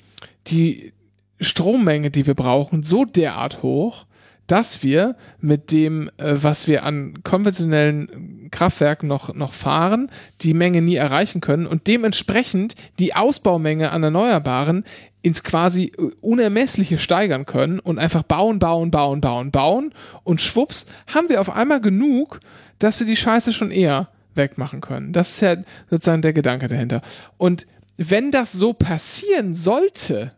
die 0.46 0.92
Strommenge, 1.40 2.10
die 2.10 2.26
wir 2.26 2.34
brauchen, 2.34 2.82
so 2.82 3.04
derart 3.04 3.62
hoch, 3.62 4.06
dass 4.46 4.82
wir 4.82 5.16
mit 5.40 5.72
dem, 5.72 6.10
äh, 6.18 6.34
was 6.34 6.66
wir 6.66 6.84
an 6.84 7.22
konventionellen 7.22 8.48
Kraftwerken 8.50 9.08
noch, 9.08 9.34
noch 9.34 9.52
fahren, 9.52 10.10
die 10.42 10.54
Menge 10.54 10.82
nie 10.82 10.96
erreichen 10.96 11.40
können 11.40 11.66
und 11.66 11.86
dementsprechend 11.86 12.74
die 12.98 13.14
Ausbaumenge 13.14 13.90
an 13.90 14.02
Erneuerbaren 14.02 14.84
ins 15.22 15.42
quasi 15.42 15.92
äh, 15.96 16.10
Unermessliche 16.20 16.98
steigern 16.98 17.46
können 17.46 17.80
und 17.80 17.98
einfach 17.98 18.22
bauen, 18.22 18.58
bauen, 18.58 18.90
bauen, 18.90 19.20
bauen, 19.20 19.50
bauen 19.50 19.94
und 20.22 20.40
schwupps 20.40 20.86
haben 21.12 21.28
wir 21.28 21.40
auf 21.40 21.50
einmal 21.50 21.80
genug, 21.80 22.40
dass 22.78 23.00
wir 23.00 23.06
die 23.06 23.16
Scheiße 23.16 23.52
schon 23.52 23.70
eher 23.70 24.08
wegmachen 24.34 24.80
können. 24.80 25.12
Das 25.12 25.30
ist 25.30 25.40
ja 25.40 25.56
sozusagen 25.90 26.22
der 26.22 26.32
Gedanke 26.32 26.68
dahinter. 26.68 27.00
Und 27.38 27.66
wenn 27.96 28.32
das 28.32 28.52
so 28.52 28.72
passieren 28.72 29.54
sollte, 29.54 30.32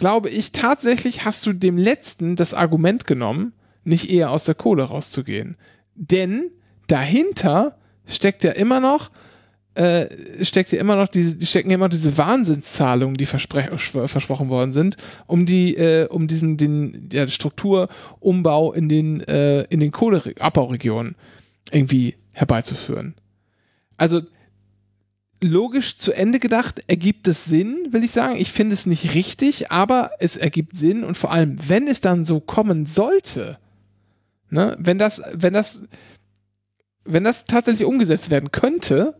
glaube 0.00 0.30
ich, 0.30 0.52
tatsächlich 0.52 1.26
hast 1.26 1.44
du 1.44 1.52
dem 1.52 1.76
letzten 1.76 2.34
das 2.34 2.54
Argument 2.54 3.06
genommen, 3.06 3.52
nicht 3.84 4.10
eher 4.10 4.30
aus 4.30 4.44
der 4.44 4.54
Kohle 4.54 4.84
rauszugehen. 4.84 5.58
Denn 5.94 6.50
dahinter 6.86 7.76
steckt 8.06 8.42
ja 8.42 8.52
immer 8.52 8.80
noch, 8.80 9.10
äh, 9.74 10.06
steckt 10.42 10.72
ja 10.72 10.80
immer 10.80 10.96
noch 10.96 11.06
diese, 11.06 11.44
stecken 11.44 11.68
ja 11.68 11.74
immer 11.74 11.84
noch 11.84 11.92
diese 11.92 12.16
Wahnsinnszahlungen, 12.16 13.18
die 13.18 13.26
versprochen 13.26 14.48
worden 14.48 14.72
sind, 14.72 14.96
um 15.26 15.44
die, 15.44 15.76
äh, 15.76 16.08
um 16.08 16.28
diesen, 16.28 16.56
den 16.56 17.10
ja, 17.12 17.28
Strukturumbau 17.28 18.72
in 18.72 18.88
den, 18.88 19.20
äh, 19.28 19.64
in 19.64 19.80
den 19.80 19.90
Kohleabbauregionen 19.90 21.14
irgendwie 21.72 22.14
herbeizuführen. 22.32 23.16
Also 23.98 24.22
logisch 25.40 25.96
zu 25.96 26.12
Ende 26.12 26.38
gedacht, 26.38 26.82
ergibt 26.86 27.26
es 27.28 27.44
Sinn, 27.44 27.88
will 27.90 28.04
ich 28.04 28.12
sagen. 28.12 28.36
Ich 28.36 28.52
finde 28.52 28.74
es 28.74 28.86
nicht 28.86 29.14
richtig, 29.14 29.70
aber 29.70 30.10
es 30.18 30.36
ergibt 30.36 30.76
Sinn 30.76 31.04
und 31.04 31.16
vor 31.16 31.32
allem, 31.32 31.56
wenn 31.68 31.88
es 31.88 32.00
dann 32.00 32.24
so 32.24 32.40
kommen 32.40 32.86
sollte, 32.86 33.58
ne, 34.50 34.76
wenn 34.78 34.98
das, 34.98 35.22
wenn 35.32 35.52
das, 35.52 35.82
wenn 37.04 37.24
das 37.24 37.46
tatsächlich 37.46 37.86
umgesetzt 37.86 38.30
werden 38.30 38.52
könnte, 38.52 39.14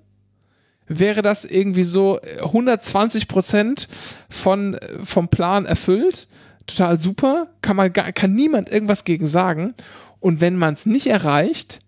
wäre 0.86 1.22
das 1.22 1.44
irgendwie 1.44 1.84
so 1.84 2.20
120 2.42 3.28
Prozent 3.28 3.88
von, 4.28 4.76
vom 5.04 5.28
Plan 5.28 5.64
erfüllt. 5.64 6.28
Total 6.66 6.98
super. 6.98 7.48
Kann 7.62 7.76
man 7.76 7.92
gar, 7.92 8.12
kann 8.12 8.34
niemand 8.34 8.70
irgendwas 8.70 9.04
gegen 9.04 9.28
sagen. 9.28 9.74
Und 10.18 10.40
wenn 10.40 10.56
man 10.56 10.74
es 10.74 10.86
nicht 10.86 11.06
erreicht, 11.06 11.80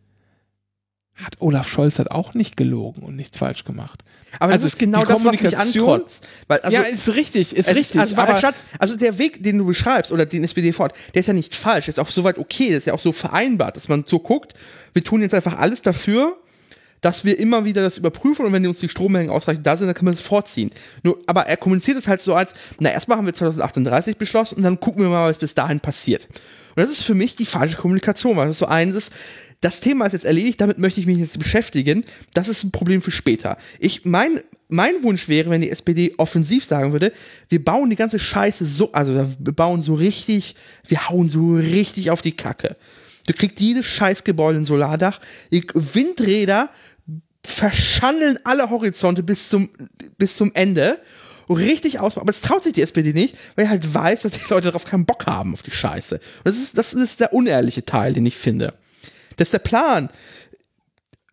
hat 1.14 1.40
Olaf 1.40 1.68
Scholz 1.68 1.98
halt 1.98 2.10
auch 2.10 2.34
nicht 2.34 2.56
gelogen 2.56 3.02
und 3.02 3.16
nichts 3.16 3.38
falsch 3.38 3.64
gemacht. 3.64 4.02
Aber 4.38 4.52
Also 4.52 4.64
das 4.64 4.74
ist 4.74 4.78
genau 4.78 5.04
das, 5.04 5.24
was 5.24 5.42
mich 5.42 5.58
ankotzt. 5.58 6.26
Weil, 6.48 6.60
also, 6.60 6.76
ja, 6.76 6.82
ist 6.82 7.14
richtig, 7.14 7.54
ist 7.54 7.68
es 7.68 7.76
richtig. 7.76 8.00
also, 8.00 8.16
weil 8.16 8.24
aber 8.24 8.32
anstatt, 8.34 8.54
also 8.78 8.96
der 8.96 9.18
Weg, 9.18 9.42
den 9.42 9.58
du 9.58 9.66
beschreibst, 9.66 10.10
oder 10.10 10.24
den 10.24 10.42
SPD 10.42 10.72
fort, 10.72 10.94
der 11.14 11.20
ist 11.20 11.26
ja 11.26 11.34
nicht 11.34 11.54
falsch, 11.54 11.86
der 11.86 11.90
ist 11.90 12.00
auch 12.00 12.08
soweit 12.08 12.38
okay, 12.38 12.70
der 12.70 12.78
ist 12.78 12.86
ja 12.86 12.94
auch 12.94 13.00
so 13.00 13.12
vereinbart, 13.12 13.76
dass 13.76 13.88
man 13.88 14.04
so 14.06 14.18
guckt, 14.18 14.54
wir 14.94 15.04
tun 15.04 15.20
jetzt 15.20 15.34
einfach 15.34 15.58
alles 15.58 15.82
dafür, 15.82 16.36
dass 17.02 17.24
wir 17.24 17.38
immer 17.38 17.66
wieder 17.66 17.82
das 17.82 17.98
überprüfen 17.98 18.46
und 18.46 18.52
wenn 18.52 18.66
uns 18.66 18.78
die 18.78 18.88
Strommengen 18.88 19.30
ausreichend 19.30 19.66
da 19.66 19.76
sind, 19.76 19.88
dann 19.88 19.94
können 19.94 20.08
wir 20.08 20.12
das 20.12 20.22
vorziehen. 20.22 20.70
Nur, 21.02 21.18
aber 21.26 21.42
er 21.42 21.58
kommuniziert 21.58 21.98
es 21.98 22.08
halt 22.08 22.22
so 22.22 22.34
als, 22.34 22.54
na, 22.78 22.90
erstmal 22.90 23.18
haben 23.18 23.26
wir 23.26 23.34
2038 23.34 24.16
beschlossen 24.16 24.56
und 24.56 24.62
dann 24.62 24.80
gucken 24.80 25.02
wir 25.02 25.10
mal, 25.10 25.28
was 25.28 25.38
bis 25.38 25.54
dahin 25.54 25.80
passiert. 25.80 26.28
Und 26.74 26.82
das 26.82 26.90
ist 26.90 27.02
für 27.02 27.14
mich 27.14 27.36
die 27.36 27.44
falsche 27.44 27.76
Kommunikation, 27.76 28.36
weil 28.36 28.46
das 28.46 28.58
so 28.58 28.66
eins 28.66 28.94
ist, 28.94 29.12
das 29.60 29.80
Thema 29.80 30.06
ist 30.06 30.12
jetzt 30.12 30.24
erledigt, 30.24 30.60
damit 30.60 30.78
möchte 30.78 31.00
ich 31.00 31.06
mich 31.06 31.18
jetzt 31.18 31.38
beschäftigen. 31.38 32.04
Das 32.34 32.48
ist 32.48 32.64
ein 32.64 32.72
Problem 32.72 33.02
für 33.02 33.10
später. 33.10 33.58
Ich, 33.78 34.04
mein, 34.04 34.40
mein 34.68 35.02
Wunsch 35.02 35.28
wäre, 35.28 35.50
wenn 35.50 35.60
die 35.60 35.70
SPD 35.70 36.14
offensiv 36.18 36.64
sagen 36.64 36.92
würde, 36.92 37.12
wir 37.48 37.64
bauen 37.64 37.90
die 37.90 37.96
ganze 37.96 38.18
Scheiße 38.18 38.64
so, 38.64 38.92
also 38.92 39.14
wir 39.38 39.52
bauen 39.52 39.82
so 39.82 39.94
richtig, 39.94 40.56
wir 40.86 41.08
hauen 41.08 41.28
so 41.28 41.54
richtig 41.54 42.10
auf 42.10 42.22
die 42.22 42.32
Kacke. 42.32 42.76
Du 43.26 43.34
kriegst 43.34 43.60
jedes 43.60 43.86
Scheißgebäude 43.86 44.58
ein 44.58 44.64
Solardach, 44.64 45.20
Windräder 45.50 46.70
verschandeln 47.44 48.38
alle 48.44 48.70
Horizonte 48.70 49.22
bis 49.22 49.48
zum, 49.48 49.70
bis 50.18 50.36
zum 50.36 50.52
Ende. 50.54 50.98
Richtig 51.50 51.98
aus, 51.98 52.16
aber 52.16 52.26
das 52.26 52.40
traut 52.40 52.62
sich 52.62 52.72
die 52.72 52.82
SPD 52.82 53.12
nicht, 53.12 53.36
weil 53.56 53.66
er 53.66 53.70
halt 53.70 53.92
weiß, 53.92 54.22
dass 54.22 54.32
die 54.32 54.40
Leute 54.48 54.68
darauf 54.68 54.84
keinen 54.84 55.04
Bock 55.04 55.26
haben 55.26 55.52
auf 55.52 55.62
die 55.62 55.72
Scheiße. 55.72 56.14
Und 56.16 56.22
das 56.44 56.56
ist, 56.56 56.78
das 56.78 56.94
ist 56.94 57.20
der 57.20 57.32
unehrliche 57.34 57.84
Teil, 57.84 58.12
den 58.14 58.24
ich 58.24 58.36
finde. 58.36 58.74
Das 59.36 59.48
ist 59.48 59.52
der 59.52 59.58
Plan, 59.58 60.08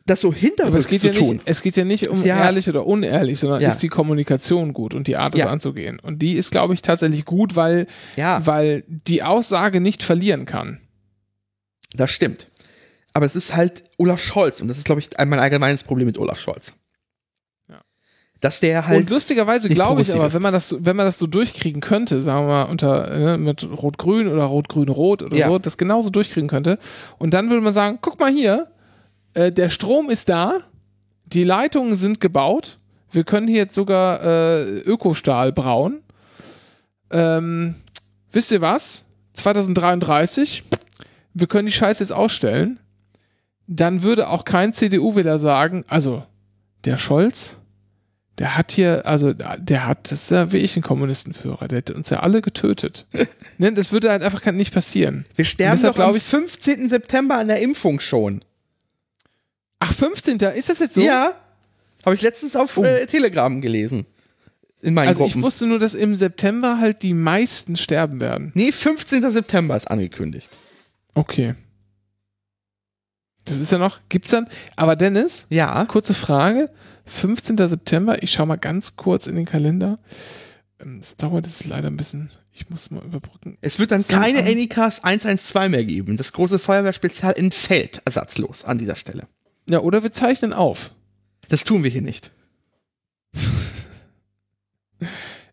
das 0.06 0.22
so 0.22 0.34
hinterrücks 0.34 0.88
geht, 0.88 1.02
zu 1.02 1.08
ja 1.08 1.14
tun. 1.14 1.34
nicht, 1.34 1.42
es 1.46 1.62
geht 1.62 1.78
ja 1.78 1.86
nicht 1.86 2.08
um 2.10 2.26
Ja. 2.26 2.44
ehrlich 2.44 2.68
oder 2.68 2.86
unehrlich, 2.88 3.40
sondern 3.40 3.62
ist 3.62 3.78
die 3.78 3.88
Kommunikation 3.88 4.74
gut 4.74 4.96
und 4.96 5.08
die 5.08 5.16
Art, 5.16 5.36
es 5.36 5.46
anzugehen. 5.46 6.00
Und 6.00 6.20
die 6.22 6.34
ist, 6.34 6.50
glaube 6.52 6.74
ich, 6.74 6.82
tatsächlich 6.82 7.24
gut, 7.26 7.56
weil, 7.56 7.86
weil 8.18 8.84
die 8.88 9.22
Aussage 9.24 9.80
nicht 9.80 10.02
verlieren 10.04 10.46
kann. 10.46 10.82
Das 11.94 12.12
stimmt. 12.12 12.49
Aber 13.20 13.26
es 13.26 13.36
ist 13.36 13.54
halt 13.54 13.82
Olaf 13.98 14.24
Scholz 14.24 14.62
und 14.62 14.70
das 14.70 14.78
ist, 14.78 14.86
glaube 14.86 15.02
ich, 15.02 15.10
mein 15.18 15.40
allgemeines 15.40 15.84
Problem 15.84 16.06
mit 16.06 16.18
Olaf 16.18 16.40
Scholz. 16.40 16.74
Ja. 17.68 17.82
Dass 18.40 18.62
der 18.62 18.88
halt. 18.88 18.98
und 19.02 19.10
lustigerweise 19.10 19.68
glaube 19.68 20.02
ich 20.04 20.14
aber, 20.14 20.28
ist. 20.28 20.34
wenn 20.36 20.42
man 20.42 20.54
das, 20.54 20.70
so- 20.70 20.86
wenn 20.86 20.96
man 20.96 21.06
das 21.06 21.20
so 21.20 21.28
durchkriegen 21.28 21.82
könnte, 21.82 22.22
sagen 22.22 22.48
wir 22.48 22.48
mal 22.48 22.64
unter 22.72 23.18
ne, 23.18 23.38
mit 23.38 23.62
Rot-Grün 23.70 24.30
oder 24.30 24.46
Rot-Grün-Rot 24.46 25.22
oder 25.24 25.36
Ja. 25.36 25.50
so, 25.50 25.60
das 25.60 25.78
genauso 25.78 26.10
durchkriegen 26.10 26.48
könnte, 26.48 26.80
und 27.18 27.34
dann 27.34 27.50
würde 27.50 27.62
man 27.62 27.74
sagen, 27.74 27.98
guck 28.02 28.22
mal 28.22 28.32
hier, 28.32 28.72
äh, 29.34 29.52
der 29.52 29.68
Strom 29.70 30.10
ist 30.10 30.30
da, 30.30 30.54
die 31.26 31.44
Leitungen 31.44 31.98
sind 31.98 32.22
gebaut, 32.22 32.78
wir 33.12 33.26
können 33.26 33.50
hier 33.50 33.58
jetzt 33.58 33.76
sogar 33.76 34.24
äh, 34.24 34.64
Ökostahl 34.80 35.52
brauen. 35.52 36.04
Ähm, 37.12 37.76
wisst 38.32 38.54
ihr 38.54 38.62
was? 38.62 39.08
2033, 39.34 40.64
wir 41.34 41.48
können 41.48 41.66
die 41.68 41.72
Scheiße 41.74 42.02
jetzt 42.04 42.12
ausstellen. 42.14 42.80
Dann 43.72 44.02
würde 44.02 44.30
auch 44.30 44.46
kein 44.46 44.74
CDU-Wähler 44.74 45.38
sagen, 45.38 45.86
also 45.88 46.24
der 46.86 46.98
Scholz, 46.98 47.60
der 48.40 48.58
hat 48.58 48.72
hier, 48.72 49.06
also 49.06 49.34
der 49.34 49.86
hat, 49.86 50.12
das 50.12 50.24
ist 50.24 50.32
ja 50.32 50.52
wie 50.52 50.58
ich 50.58 50.76
ein 50.76 50.82
Kommunistenführer, 50.82 51.68
der 51.68 51.78
hat 51.80 51.92
uns 51.92 52.10
ja 52.10 52.22
alle 52.22 52.42
getötet. 52.42 53.06
ne, 53.60 53.72
das 53.74 53.92
würde 53.92 54.10
halt 54.10 54.24
einfach 54.24 54.44
nicht 54.52 54.74
passieren. 54.74 55.26
wir 55.36 55.46
sterben 55.46 55.76
deshalb 55.78 55.98
doch 55.98 56.08
am 56.08 56.16
ich- 56.16 56.24
15. 56.24 56.90
September 56.90 57.38
an 57.38 57.48
der 57.48 57.60
Impfung 57.60 58.00
schon. 58.00 58.44
Ach, 59.80 59.94
15. 59.94 60.38
Ist 60.40 60.70
das 60.70 60.80
jetzt 60.80 60.96
so? 60.96 61.02
Ja. 61.02 61.34
Habe 62.06 62.16
ich 62.16 62.22
letztens 62.22 62.56
auf 62.56 62.76
Oh. 62.78 62.84
äh, 62.84 63.06
Telegram 63.06 63.62
gelesen. 63.62 64.06
In 64.82 64.94
meinen 64.94 65.10
Also 65.10 65.26
ich 65.26 65.34
Gruppen. 65.34 65.44
wusste 65.44 65.68
nur, 65.68 65.78
dass 65.78 65.94
im 65.94 66.16
September 66.16 66.80
halt 66.80 67.04
die 67.04 67.14
meisten 67.14 67.76
sterben 67.78 68.20
werden. 68.22 68.52
nee, 68.56 68.72
15. 68.72 69.30
September 69.32 69.76
ist 69.78 69.92
angekündigt. 69.92 70.50
Okay. 71.14 71.54
Das 73.50 73.60
ist 73.60 73.72
ja 73.72 73.78
noch, 73.78 74.00
gibt's 74.10 74.30
dann, 74.32 74.48
aber 74.76 74.96
Dennis, 74.96 75.48
Ja. 75.50 75.84
kurze 75.86 76.14
Frage, 76.14 76.70
15. 77.06 77.58
September, 77.68 78.22
ich 78.22 78.32
schau 78.32 78.46
mal 78.46 78.58
ganz 78.58 78.96
kurz 78.96 79.26
in 79.28 79.36
den 79.36 79.46
Kalender. 79.46 79.98
Ähm, 80.80 81.00
Es 81.02 81.16
dauert 81.16 81.48
jetzt 81.48 81.66
leider 81.66 81.88
ein 81.88 81.98
bisschen, 81.98 82.30
ich 82.54 82.70
muss 82.70 82.92
mal 82.92 83.04
überbrücken. 83.04 83.58
Es 83.62 83.80
wird 83.80 83.92
dann 83.92 84.06
keine 84.08 84.40
Anycast 84.44 85.04
112 85.04 85.70
mehr 85.72 85.84
geben. 85.84 86.16
Das 86.18 86.32
große 86.34 86.60
Feuerwehrspezial 86.60 87.34
entfällt 87.36 88.02
ersatzlos 88.06 88.66
an 88.66 88.78
dieser 88.78 88.96
Stelle. 88.96 89.28
Ja, 89.68 89.80
oder 89.80 90.04
wir 90.04 90.12
zeichnen 90.12 90.54
auf. 90.54 90.92
Das 91.50 91.64
tun 91.64 91.84
wir 91.84 91.90
hier 91.92 92.02
nicht. 92.04 92.32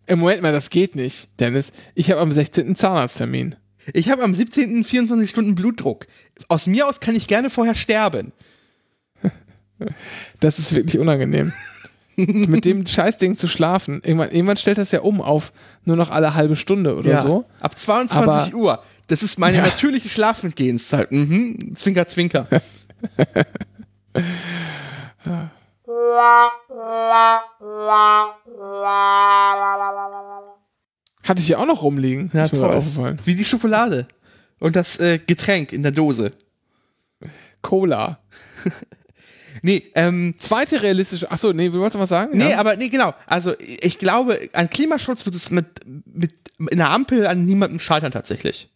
Im 0.06 0.18
Moment 0.20 0.42
mal, 0.42 0.52
das 0.52 0.70
geht 0.70 0.94
nicht, 0.94 1.40
Dennis. 1.40 1.72
Ich 1.94 2.10
habe 2.10 2.20
am 2.20 2.30
16. 2.30 2.76
Zahnarzttermin. 2.76 3.56
Ich 3.92 4.10
habe 4.10 4.22
am 4.22 4.34
17. 4.34 4.84
24 4.84 5.30
Stunden 5.30 5.54
Blutdruck. 5.54 6.06
Aus 6.48 6.66
mir 6.66 6.86
aus 6.88 7.00
kann 7.00 7.14
ich 7.16 7.26
gerne 7.28 7.50
vorher 7.50 7.74
sterben. 7.74 8.32
Das 10.40 10.58
ist 10.58 10.74
wirklich 10.74 10.98
unangenehm. 10.98 11.52
Mit 12.16 12.64
dem 12.64 12.86
Scheißding 12.86 13.36
zu 13.36 13.46
schlafen. 13.46 14.00
Irgendwann, 14.04 14.30
irgendwann 14.30 14.56
stellt 14.56 14.78
das 14.78 14.90
ja 14.90 15.00
um 15.00 15.20
auf 15.20 15.52
nur 15.84 15.96
noch 15.96 16.10
alle 16.10 16.34
halbe 16.34 16.56
Stunde 16.56 16.96
oder 16.96 17.20
so. 17.20 17.44
Ab 17.60 17.78
22 17.78 18.54
Aber- 18.54 18.62
Uhr. 18.62 18.82
Das 19.08 19.22
ist 19.22 19.38
meine 19.38 19.58
Ja. 19.58 19.62
natürliche 19.62 20.08
Schlafengehenszeit. 20.08 21.12
Mhm. 21.12 21.74
Zwinker, 21.74 22.06
zwinker. 22.06 22.48
Hatte 31.26 31.40
ich 31.40 31.46
hier 31.46 31.60
auch 31.60 31.66
noch 31.66 31.82
rumliegen. 31.82 32.30
Ja, 32.32 32.44
ist 32.44 32.52
mir 32.52 32.66
aufgefallen. 32.66 33.18
Wie 33.24 33.34
die 33.34 33.44
Schokolade. 33.44 34.06
Und 34.58 34.76
das 34.76 34.98
äh, 35.00 35.18
Getränk 35.18 35.72
in 35.72 35.82
der 35.82 35.92
Dose. 35.92 36.32
Cola. 37.62 38.20
Nee, 39.62 39.84
ähm, 39.94 40.34
Zweite 40.38 40.82
realistische. 40.82 41.30
Achso, 41.30 41.52
nee, 41.52 41.72
wolltest 41.72 41.94
du 41.96 41.98
was 41.98 42.10
sagen? 42.10 42.36
Nee, 42.36 42.50
ja? 42.50 42.58
aber 42.58 42.76
nee, 42.76 42.88
genau. 42.88 43.14
Also 43.26 43.54
ich 43.58 43.98
glaube, 43.98 44.50
an 44.52 44.70
Klimaschutz 44.70 45.24
wird 45.24 45.34
es 45.34 45.50
mit, 45.50 45.66
mit 46.04 46.34
in 46.58 46.78
der 46.78 46.90
Ampel 46.90 47.26
an 47.26 47.44
niemandem 47.44 47.78
scheitern 47.78 48.12
tatsächlich. 48.12 48.68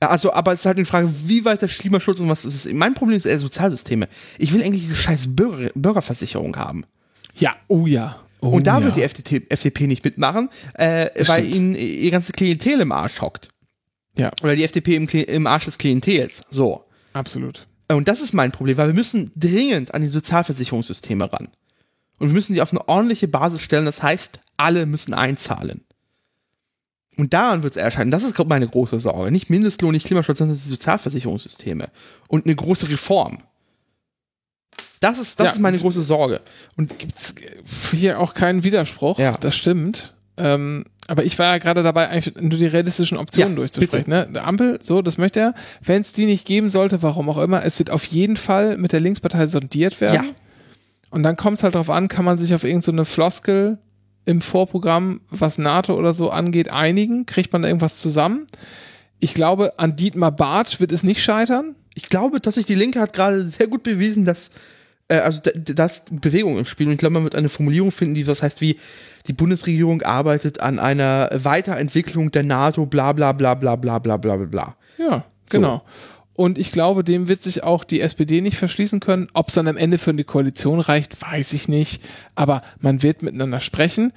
Also, 0.00 0.32
aber 0.32 0.52
es 0.52 0.60
ist 0.60 0.66
halt 0.66 0.76
eine 0.76 0.86
Frage, 0.86 1.10
wie 1.24 1.44
weit 1.44 1.62
der 1.62 1.68
Klimaschutz 1.68 2.20
und 2.20 2.28
was 2.28 2.44
ist. 2.44 2.70
Mein 2.72 2.94
Problem 2.94 3.16
ist 3.16 3.24
eher 3.24 3.38
Sozialsysteme. 3.38 4.08
Ich 4.38 4.52
will 4.52 4.62
eigentlich 4.62 4.82
diese 4.82 4.94
scheiß 4.94 5.34
Bürger, 5.34 5.70
Bürgerversicherung 5.74 6.56
haben. 6.56 6.84
Ja, 7.36 7.56
oh 7.68 7.86
ja. 7.86 8.18
Oh, 8.40 8.48
Und 8.48 8.66
da 8.66 8.78
ja. 8.78 8.84
wird 8.84 8.96
die 8.96 9.02
FDP, 9.02 9.46
FDP 9.48 9.86
nicht 9.86 10.04
mitmachen, 10.04 10.50
äh, 10.74 11.10
weil 11.16 11.24
stimmt. 11.24 11.54
ihnen 11.54 11.74
ihr 11.74 12.10
ganzes 12.10 12.32
Klientel 12.32 12.80
im 12.80 12.92
Arsch 12.92 13.20
hockt. 13.20 13.48
Ja, 14.18 14.30
Oder 14.42 14.56
die 14.56 14.64
FDP 14.64 14.96
im, 14.96 15.06
im 15.08 15.46
Arsch 15.46 15.66
des 15.66 15.78
Klientels. 15.78 16.42
So. 16.50 16.84
absolut. 17.12 17.66
Und 17.88 18.08
das 18.08 18.20
ist 18.20 18.32
mein 18.32 18.50
Problem, 18.50 18.76
weil 18.78 18.88
wir 18.88 18.94
müssen 18.94 19.30
dringend 19.36 19.94
an 19.94 20.02
die 20.02 20.08
Sozialversicherungssysteme 20.08 21.32
ran. 21.32 21.48
Und 22.18 22.28
wir 22.28 22.34
müssen 22.34 22.54
die 22.54 22.62
auf 22.62 22.72
eine 22.72 22.88
ordentliche 22.88 23.28
Basis 23.28 23.60
stellen. 23.60 23.84
Das 23.84 24.02
heißt, 24.02 24.40
alle 24.56 24.86
müssen 24.86 25.14
einzahlen. 25.14 25.82
Und 27.16 27.32
daran 27.32 27.62
wird 27.62 27.74
es 27.74 27.82
erscheinen. 27.82 28.10
Das 28.10 28.24
ist, 28.24 28.34
glaube 28.34 28.48
ich, 28.48 28.50
meine 28.50 28.68
große 28.68 29.00
Sorge. 29.00 29.30
Nicht 29.30 29.50
Mindestlohn, 29.50 29.92
nicht 29.92 30.06
Klimaschutz, 30.06 30.38
sondern 30.38 30.56
die 30.56 30.68
Sozialversicherungssysteme. 30.68 31.90
Und 32.28 32.46
eine 32.46 32.54
große 32.54 32.88
Reform. 32.88 33.38
Das 35.00 35.18
ist, 35.18 35.38
das 35.40 35.46
Ja, 35.46 35.52
ist 35.52 35.60
meine 35.60 35.78
große 35.78 36.02
Sorge. 36.02 36.40
Und 36.76 36.98
gibt's 36.98 37.34
hier 37.92 38.20
auch 38.20 38.34
keinen 38.34 38.64
Widerspruch. 38.64 39.18
Ja. 39.18 39.32
Das 39.32 39.56
stimmt. 39.56 40.14
Ähm, 40.38 40.84
aber 41.08 41.24
ich 41.24 41.38
war 41.38 41.46
ja 41.52 41.58
gerade 41.58 41.82
dabei, 41.82 42.08
eigentlich 42.08 42.34
nur 42.36 42.58
die 42.58 42.66
realistischen 42.66 43.16
Optionen 43.16 43.52
Ja, 43.52 43.56
durchzusprechen. 43.56 44.10
Ne? 44.10 44.28
Der 44.32 44.46
Ampel, 44.46 44.78
so, 44.82 45.02
das 45.02 45.18
möchte 45.18 45.40
er. 45.40 45.54
Wenn 45.82 46.02
es 46.02 46.12
die 46.12 46.26
nicht 46.26 46.46
geben 46.46 46.68
sollte, 46.68 47.02
warum 47.02 47.28
auch 47.30 47.38
immer, 47.38 47.64
es 47.64 47.78
wird 47.78 47.90
auf 47.90 48.04
jeden 48.06 48.36
Fall 48.36 48.76
mit 48.76 48.92
der 48.92 49.00
Linkspartei 49.00 49.46
sondiert 49.46 50.00
werden. 50.00 50.24
Ja. 50.26 50.30
Und 51.10 51.22
dann 51.22 51.36
kommt 51.36 51.58
es 51.58 51.62
halt 51.62 51.74
darauf 51.74 51.90
an, 51.90 52.08
kann 52.08 52.24
man 52.24 52.38
sich 52.38 52.54
auf 52.54 52.64
irgendeine 52.64 53.04
Floskel 53.04 53.78
im 54.24 54.40
Vorprogramm, 54.40 55.20
was 55.30 55.56
NATO 55.56 55.94
oder 55.94 56.12
so 56.12 56.30
angeht, 56.30 56.70
einigen? 56.70 57.26
Kriegt 57.26 57.52
man 57.52 57.62
da 57.62 57.68
irgendwas 57.68 57.98
zusammen? 57.98 58.46
Ich 59.20 59.32
glaube, 59.32 59.78
an 59.78 59.94
Dietmar 59.96 60.32
Bartsch 60.32 60.80
wird 60.80 60.92
es 60.92 61.04
nicht 61.04 61.22
scheitern. 61.22 61.76
Ich 61.94 62.08
glaube, 62.08 62.40
dass 62.40 62.56
sich 62.56 62.66
die 62.66 62.74
Linke 62.74 63.00
hat 63.00 63.12
gerade 63.12 63.44
sehr 63.44 63.68
gut 63.68 63.84
bewiesen, 63.84 64.24
dass 64.24 64.50
äh, 65.08 65.18
also 65.18 65.40
da, 65.42 65.50
da 65.54 65.84
ist 65.86 66.20
Bewegung 66.20 66.58
im 66.58 66.66
Spiel 66.66 66.86
und 66.86 66.92
ich 66.92 66.98
glaube, 66.98 67.14
man 67.14 67.24
wird 67.24 67.34
eine 67.34 67.48
Formulierung 67.48 67.92
finden, 67.92 68.14
die 68.14 68.26
was 68.26 68.42
heißt 68.42 68.60
wie 68.60 68.76
die 69.26 69.32
Bundesregierung 69.32 70.02
arbeitet 70.02 70.60
an 70.60 70.78
einer 70.78 71.30
Weiterentwicklung 71.32 72.30
der 72.30 72.44
NATO, 72.44 72.86
bla 72.86 73.12
bla 73.12 73.32
bla 73.32 73.54
bla 73.54 73.76
bla 73.76 73.98
bla 73.98 74.16
bla 74.16 74.36
bla 74.36 74.46
bla. 74.46 74.76
Ja, 74.98 75.24
genau. 75.50 75.82
Und 76.36 76.58
ich 76.58 76.70
glaube, 76.70 77.02
dem 77.02 77.28
wird 77.28 77.42
sich 77.42 77.62
auch 77.64 77.82
die 77.82 78.00
SPD 78.00 78.42
nicht 78.42 78.58
verschließen 78.58 79.00
können. 79.00 79.28
Ob 79.32 79.48
es 79.48 79.54
dann 79.54 79.68
am 79.68 79.78
Ende 79.78 79.96
für 79.96 80.10
eine 80.10 80.24
Koalition 80.24 80.80
reicht, 80.80 81.20
weiß 81.22 81.54
ich 81.54 81.66
nicht. 81.66 82.02
Aber 82.34 82.62
man 82.78 83.02
wird 83.02 83.22
miteinander 83.22 83.58
sprechen. 83.60 84.12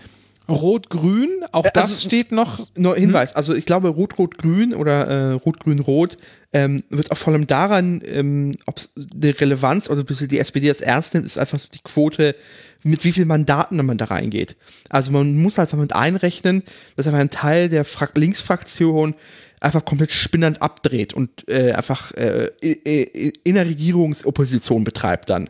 Rot-Grün, 0.49 1.29
auch 1.51 1.65
Äh, 1.65 1.71
das 1.73 1.83
also- 1.85 2.07
steht 2.07 2.31
noch. 2.31 2.67
Nur 2.75 2.95
Hinweis, 2.95 3.35
also 3.35 3.53
ich 3.53 3.65
glaube, 3.65 3.89
Rot-Rot-Grün 3.89 4.73
oder 4.73 5.07
äh, 5.07 5.31
Rot-Grün-Rot 5.33 6.17
ähm, 6.51 6.83
wird 6.89 7.11
auch 7.11 7.17
vor 7.17 7.33
allem 7.33 7.45
daran, 7.47 8.01
ähm, 8.05 8.53
ob 8.65 8.79
die 8.95 9.29
Relevanz, 9.29 9.89
also 9.89 10.03
bis 10.03 10.17
die 10.27 10.39
SPD 10.39 10.67
das 10.67 10.81
ernst 10.81 11.13
nimmt, 11.13 11.25
ist 11.25 11.37
einfach 11.37 11.59
so 11.59 11.67
die 11.73 11.79
Quote, 11.83 12.35
mit 12.83 13.03
wie 13.03 13.11
vielen 13.11 13.27
Mandaten 13.27 13.83
man 13.85 13.97
da 13.97 14.05
reingeht. 14.05 14.55
Also 14.89 15.11
man 15.11 15.35
muss 15.35 15.59
einfach 15.59 15.77
mit 15.77 15.93
einrechnen, 15.93 16.63
dass 16.95 17.05
einfach 17.07 17.19
ein 17.19 17.29
Teil 17.29 17.69
der 17.69 17.85
Fra 17.85 18.07
Linksfraktion 18.15 19.15
einfach 19.61 19.83
komplett 19.83 20.11
spinnernd 20.11 20.61
abdreht 20.61 21.13
und 21.13 21.47
äh, 21.49 21.73
einfach 21.73 22.13
äh, 22.13 22.49
i- 22.63 22.79
i- 22.87 23.33
in 23.43 23.55
der 23.55 23.65
Regierungsopposition 23.65 24.83
betreibt 24.83 25.29
dann. 25.29 25.49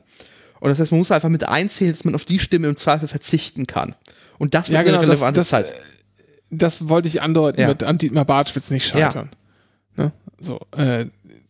Und 0.60 0.70
das 0.70 0.80
heißt, 0.80 0.92
man 0.92 1.00
muss 1.00 1.12
einfach 1.12 1.30
mit 1.30 1.48
einzählen, 1.48 1.92
dass 1.92 2.04
man 2.04 2.16
auf 2.16 2.26
die 2.26 2.40
Stimme 2.40 2.68
im 2.68 2.76
Zweifel 2.76 3.08
verzichten 3.08 3.66
kann. 3.68 3.96
Und 4.40 4.56
das 4.56 4.70
wird 4.70 4.76
Ja, 4.78 4.82
genau, 4.84 4.98
eine 5.00 5.08
das, 5.08 5.20
relevante 5.20 5.40
das, 5.42 5.50
Zeit. 5.50 5.72
das 6.50 6.90
wollte 6.90 7.08
ich 7.08 7.22
andeuten. 7.22 7.62
Ja. 7.62 7.68
Mit 7.68 7.84
an 7.84 7.98
Dietmar 8.00 8.26
Bartsch 8.26 8.56
wird 8.56 8.66
es 8.66 8.72
nicht 8.72 8.88
scheitern. 8.88 9.30
Ne? 9.96 10.12
So, 10.40 10.60
äh, 10.76 11.06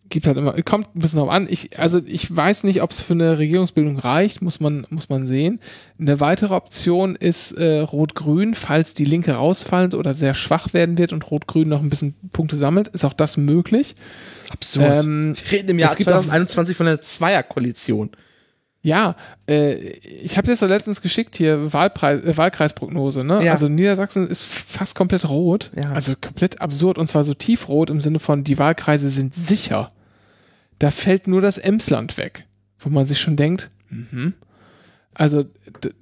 gibt 0.10 0.26
halt 0.26 0.38
immer, 0.38 0.54
kommt 0.64 0.88
ein 0.96 1.00
bisschen 1.02 1.20
drauf 1.20 1.30
an. 1.30 1.46
Ich, 1.48 1.78
also 1.78 2.02
ich 2.04 2.36
weiß 2.36 2.64
nicht, 2.64 2.82
ob 2.82 2.90
es 2.90 3.00
für 3.02 3.14
eine 3.14 3.38
Regierungsbildung 3.38 4.00
reicht, 4.00 4.42
muss 4.42 4.60
man, 4.60 4.88
muss 4.90 5.08
man 5.08 5.28
sehen. 5.28 5.60
Eine 6.00 6.20
weitere 6.20 6.56
Option 6.56 7.16
ist 7.16 7.52
äh, 7.52 7.82
Rot-Grün, 7.82 8.56
falls 8.56 8.96
die 8.96 9.06
Linke 9.06 9.34
rausfallen 9.34 9.94
oder 9.94 10.16
sehr 10.16 10.34
schwach 10.34 10.74
werden 10.74 10.98
wird 10.98 11.14
und 11.14 11.30
Rot-Grün 11.30 11.70
noch 11.70 11.84
ein 11.84 11.92
bisschen 11.92 12.16
Punkte 12.34 12.56
sammelt, 12.56 12.88
ist 12.88 13.06
auch 13.06 13.14
das 13.14 13.38
möglich. 13.38 13.94
Absurd. 14.50 15.04
Ähm, 15.04 15.36
Wir 15.44 15.52
reden 15.60 15.70
im 15.70 15.78
Jahr 15.80 15.92
es 15.92 15.96
gibt 15.98 16.10
auch- 16.10 16.16
2021 16.24 16.76
von 16.76 16.88
einer 16.88 17.02
Zweierkoalition. 17.02 18.10
Ja, 18.82 19.16
äh, 19.50 19.74
ich 19.74 20.38
habe 20.38 20.50
jetzt 20.50 20.60
so 20.60 20.66
letztens 20.66 21.02
geschickt 21.02 21.36
hier 21.36 21.74
Wahlpreis, 21.74 22.24
äh, 22.24 22.38
Wahlkreisprognose, 22.38 23.26
ne? 23.26 23.44
Ja. 23.44 23.52
Also 23.52 23.68
Niedersachsen 23.68 24.28
ist 24.28 24.46
fast 24.46 24.96
komplett 24.96 25.28
rot. 25.28 25.72
Ja. 25.76 25.92
Also 25.92 26.14
komplett 26.16 26.62
absurd 26.62 26.98
und 26.98 27.08
zwar 27.08 27.26
so 27.26 27.34
tiefrot 27.34 27.90
im 27.90 28.02
Sinne 28.02 28.20
von, 28.20 28.44
die 28.46 28.58
Wahlkreise 28.58 29.10
sind 29.10 29.36
sicher. 29.36 29.92
Da 30.80 30.92
fällt 30.92 31.28
nur 31.28 31.42
das 31.42 31.58
Emsland 31.58 32.18
weg, 32.18 32.46
wo 32.80 32.90
man 32.90 33.06
sich 33.06 33.20
schon 33.20 33.36
denkt, 33.36 33.70
mhm. 33.90 34.34
also 35.14 35.44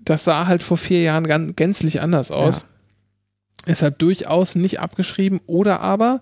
das 0.06 0.24
sah 0.24 0.46
halt 0.46 0.62
vor 0.62 0.78
vier 0.78 1.02
Jahren 1.02 1.26
ganz, 1.26 1.56
gänzlich 1.56 2.02
anders 2.02 2.30
aus. 2.30 2.66
Deshalb 3.66 3.98
durchaus 3.98 4.56
nicht 4.56 4.80
abgeschrieben 4.80 5.42
oder 5.48 5.82
aber, 5.82 6.22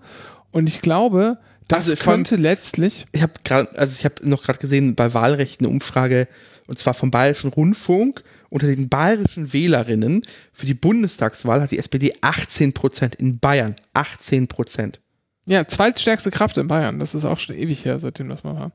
und 0.51 0.69
ich 0.69 0.81
glaube, 0.81 1.37
das 1.67 1.89
Also 1.89 2.03
könnte 2.03 2.35
letztlich, 2.35 3.05
Ich 3.11 3.21
habe 3.21 3.33
gerade, 3.43 3.77
also 3.77 3.95
ich 3.97 4.05
habe 4.05 4.27
noch 4.27 4.43
gerade 4.43 4.59
gesehen, 4.59 4.95
bei 4.95 5.13
Wahlrecht 5.13 5.61
eine 5.61 5.69
Umfrage, 5.69 6.27
und 6.67 6.79
zwar 6.79 6.93
vom 6.93 7.11
Bayerischen 7.11 7.49
Rundfunk, 7.49 8.23
unter 8.49 8.67
den 8.67 8.89
bayerischen 8.89 9.53
Wählerinnen 9.53 10.23
für 10.53 10.65
die 10.65 10.73
Bundestagswahl 10.73 11.61
hat 11.61 11.71
die 11.71 11.77
SPD 11.77 12.13
18 12.21 12.73
Prozent 12.73 13.15
in 13.15 13.39
Bayern. 13.39 13.75
18 13.93 14.47
Prozent. 14.47 15.01
Ja, 15.45 15.67
zweitstärkste 15.67 16.31
Kraft 16.31 16.57
in 16.57 16.67
Bayern. 16.67 16.99
Das 16.99 17.15
ist 17.15 17.25
auch 17.25 17.37
schon 17.37 17.55
ewig 17.55 17.85
her, 17.85 17.99
seitdem 17.99 18.29
das 18.29 18.43
mal 18.43 18.55
war. 18.55 18.71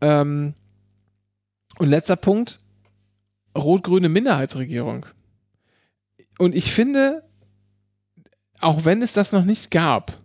Ähm, 0.00 0.54
und 1.78 1.88
letzter 1.88 2.16
Punkt: 2.16 2.60
rot-grüne 3.56 4.08
Minderheitsregierung. 4.08 5.06
Und 6.38 6.54
ich 6.54 6.72
finde, 6.72 7.22
auch 8.60 8.84
wenn 8.84 9.02
es 9.02 9.12
das 9.12 9.32
noch 9.32 9.44
nicht 9.44 9.70
gab, 9.70 10.18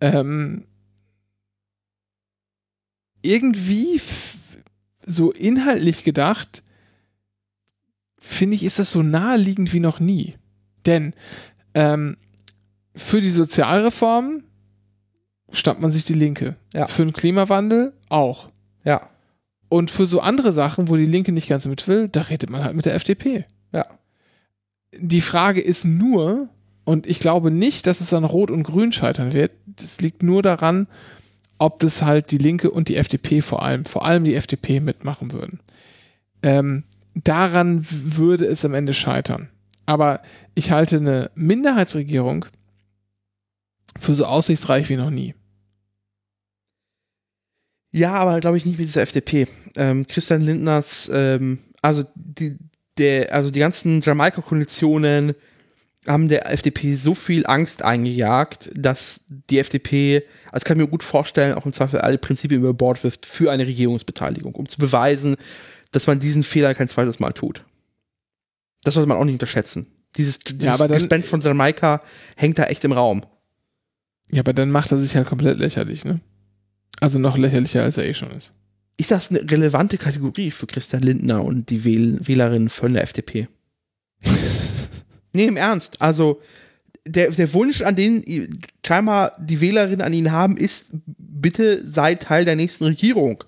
ähm, 0.00 0.66
irgendwie 3.22 4.00
so 5.06 5.32
inhaltlich 5.32 6.04
gedacht, 6.04 6.62
finde 8.18 8.56
ich, 8.56 8.64
ist 8.64 8.78
das 8.78 8.90
so 8.90 9.02
naheliegend 9.02 9.72
wie 9.72 9.80
noch 9.80 10.00
nie. 10.00 10.34
Denn 10.86 11.14
ähm, 11.74 12.16
für 12.94 13.20
die 13.20 13.30
Sozialreformen 13.30 14.44
stammt 15.52 15.80
man 15.80 15.90
sich 15.90 16.04
die 16.04 16.14
Linke. 16.14 16.56
Ja. 16.72 16.86
Für 16.86 17.04
den 17.04 17.12
Klimawandel 17.12 17.92
auch. 18.08 18.50
Ja. 18.84 19.10
Und 19.68 19.90
für 19.90 20.06
so 20.06 20.20
andere 20.20 20.52
Sachen, 20.52 20.88
wo 20.88 20.96
die 20.96 21.06
Linke 21.06 21.32
nicht 21.32 21.48
ganz 21.48 21.66
mit 21.66 21.88
will, 21.88 22.08
da 22.08 22.22
redet 22.22 22.50
man 22.50 22.64
halt 22.64 22.76
mit 22.76 22.84
der 22.84 22.94
FDP. 22.94 23.46
Ja. 23.72 23.86
Die 24.96 25.20
Frage 25.20 25.60
ist 25.60 25.84
nur, 25.84 26.48
und 26.84 27.06
ich 27.06 27.18
glaube 27.18 27.50
nicht, 27.50 27.86
dass 27.86 28.00
es 28.00 28.12
an 28.12 28.24
Rot 28.24 28.50
und 28.50 28.62
Grün 28.62 28.92
scheitern 28.92 29.32
wird, 29.32 29.52
das 29.66 30.00
liegt 30.00 30.22
nur 30.22 30.42
daran, 30.42 30.86
ob 31.58 31.78
das 31.80 32.02
halt 32.02 32.30
die 32.30 32.38
Linke 32.38 32.70
und 32.70 32.88
die 32.88 32.96
FDP 32.96 33.40
vor 33.40 33.62
allem, 33.62 33.84
vor 33.84 34.04
allem 34.04 34.24
die 34.24 34.34
FDP 34.34 34.80
mitmachen 34.80 35.32
würden. 35.32 35.60
Ähm, 36.42 36.84
daran 37.14 37.86
würde 37.88 38.44
es 38.44 38.64
am 38.64 38.74
Ende 38.74 38.92
scheitern. 38.92 39.48
Aber 39.86 40.20
ich 40.54 40.70
halte 40.70 40.96
eine 40.96 41.30
Minderheitsregierung 41.34 42.46
für 43.98 44.14
so 44.14 44.26
aussichtsreich 44.26 44.88
wie 44.88 44.96
noch 44.96 45.10
nie. 45.10 45.34
Ja, 47.92 48.14
aber 48.14 48.40
glaube 48.40 48.56
ich 48.56 48.66
nicht 48.66 48.78
mit 48.78 48.88
dieser 48.88 49.02
FDP. 49.02 49.46
Ähm, 49.76 50.06
Christian 50.08 50.40
Lindners, 50.40 51.08
ähm, 51.12 51.60
also 51.80 52.02
die, 52.14 52.56
der, 52.98 53.32
also 53.32 53.50
die 53.50 53.60
ganzen 53.60 54.00
Jamaika-Koalitionen 54.00 55.34
haben 56.06 56.28
der 56.28 56.50
FDP 56.52 56.94
so 56.96 57.14
viel 57.14 57.46
Angst 57.46 57.82
eingejagt, 57.82 58.70
dass 58.74 59.22
die 59.50 59.58
FDP, 59.58 60.22
also 60.52 60.64
kann 60.64 60.76
ich 60.78 60.84
mir 60.84 60.90
gut 60.90 61.02
vorstellen, 61.02 61.54
auch 61.54 61.64
im 61.66 61.72
Zweifel 61.72 62.00
alle 62.00 62.18
Prinzipien 62.18 62.60
über 62.60 62.74
Bord 62.74 63.02
wirft 63.04 63.26
für 63.26 63.50
eine 63.50 63.66
Regierungsbeteiligung, 63.66 64.54
um 64.54 64.68
zu 64.68 64.78
beweisen, 64.78 65.36
dass 65.92 66.06
man 66.06 66.20
diesen 66.20 66.42
Fehler 66.42 66.74
kein 66.74 66.88
zweites 66.88 67.20
Mal 67.20 67.32
tut. 67.32 67.64
Das 68.82 68.94
sollte 68.94 69.08
man 69.08 69.16
auch 69.16 69.24
nicht 69.24 69.34
unterschätzen. 69.34 69.86
Dieses, 70.16 70.38
dieses 70.40 70.78
dann- 70.78 70.88
Gespenst 70.92 71.28
von 71.28 71.40
Jamaika 71.40 72.02
hängt 72.36 72.58
da 72.58 72.64
echt 72.64 72.84
im 72.84 72.92
Raum. 72.92 73.22
Ja, 74.30 74.40
aber 74.40 74.52
dann 74.52 74.70
macht 74.70 74.92
er 74.92 74.98
sich 74.98 75.16
halt 75.16 75.26
komplett 75.26 75.58
lächerlich, 75.58 76.04
ne? 76.04 76.20
Also 77.00 77.18
noch 77.18 77.36
lächerlicher, 77.36 77.82
als 77.82 77.96
er 77.96 78.04
eh 78.06 78.14
schon 78.14 78.30
ist. 78.30 78.52
Ist 78.96 79.10
das 79.10 79.30
eine 79.30 79.40
relevante 79.50 79.98
Kategorie 79.98 80.50
für 80.50 80.66
Christian 80.66 81.02
Lindner 81.02 81.44
und 81.44 81.70
die 81.70 81.84
Wähl 81.84 82.18
Wählerinnen 82.26 82.68
von 82.68 82.94
der 82.94 83.02
FDP? 83.02 83.48
nee, 85.34 85.46
im 85.46 85.56
Ernst. 85.56 86.00
Also, 86.00 86.40
der, 87.06 87.30
der 87.30 87.52
Wunsch, 87.52 87.82
an 87.82 87.96
den 87.96 88.22
scheinbar 88.86 89.36
die 89.38 89.60
Wählerinnen 89.60 90.00
an 90.00 90.12
ihn 90.12 90.32
haben, 90.32 90.56
ist, 90.56 90.88
bitte 91.06 91.86
sei 91.86 92.14
Teil 92.14 92.44
der 92.44 92.56
nächsten 92.56 92.84
Regierung. 92.84 93.44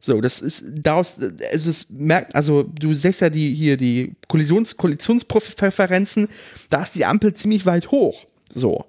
So, 0.00 0.20
das 0.20 0.40
ist 0.40 0.64
daraus, 0.74 1.18
also 1.50 1.70
es 1.70 1.90
merkt, 1.90 2.34
also 2.34 2.62
du 2.62 2.94
siehst 2.94 3.20
ja 3.20 3.30
die 3.30 3.52
hier 3.52 3.76
die 3.76 4.14
Kollisions, 4.28 4.76
Koalitionspräferenzen, 4.76 6.28
da 6.70 6.82
ist 6.82 6.94
die 6.94 7.04
Ampel 7.04 7.34
ziemlich 7.34 7.66
weit 7.66 7.90
hoch. 7.90 8.26
So. 8.54 8.84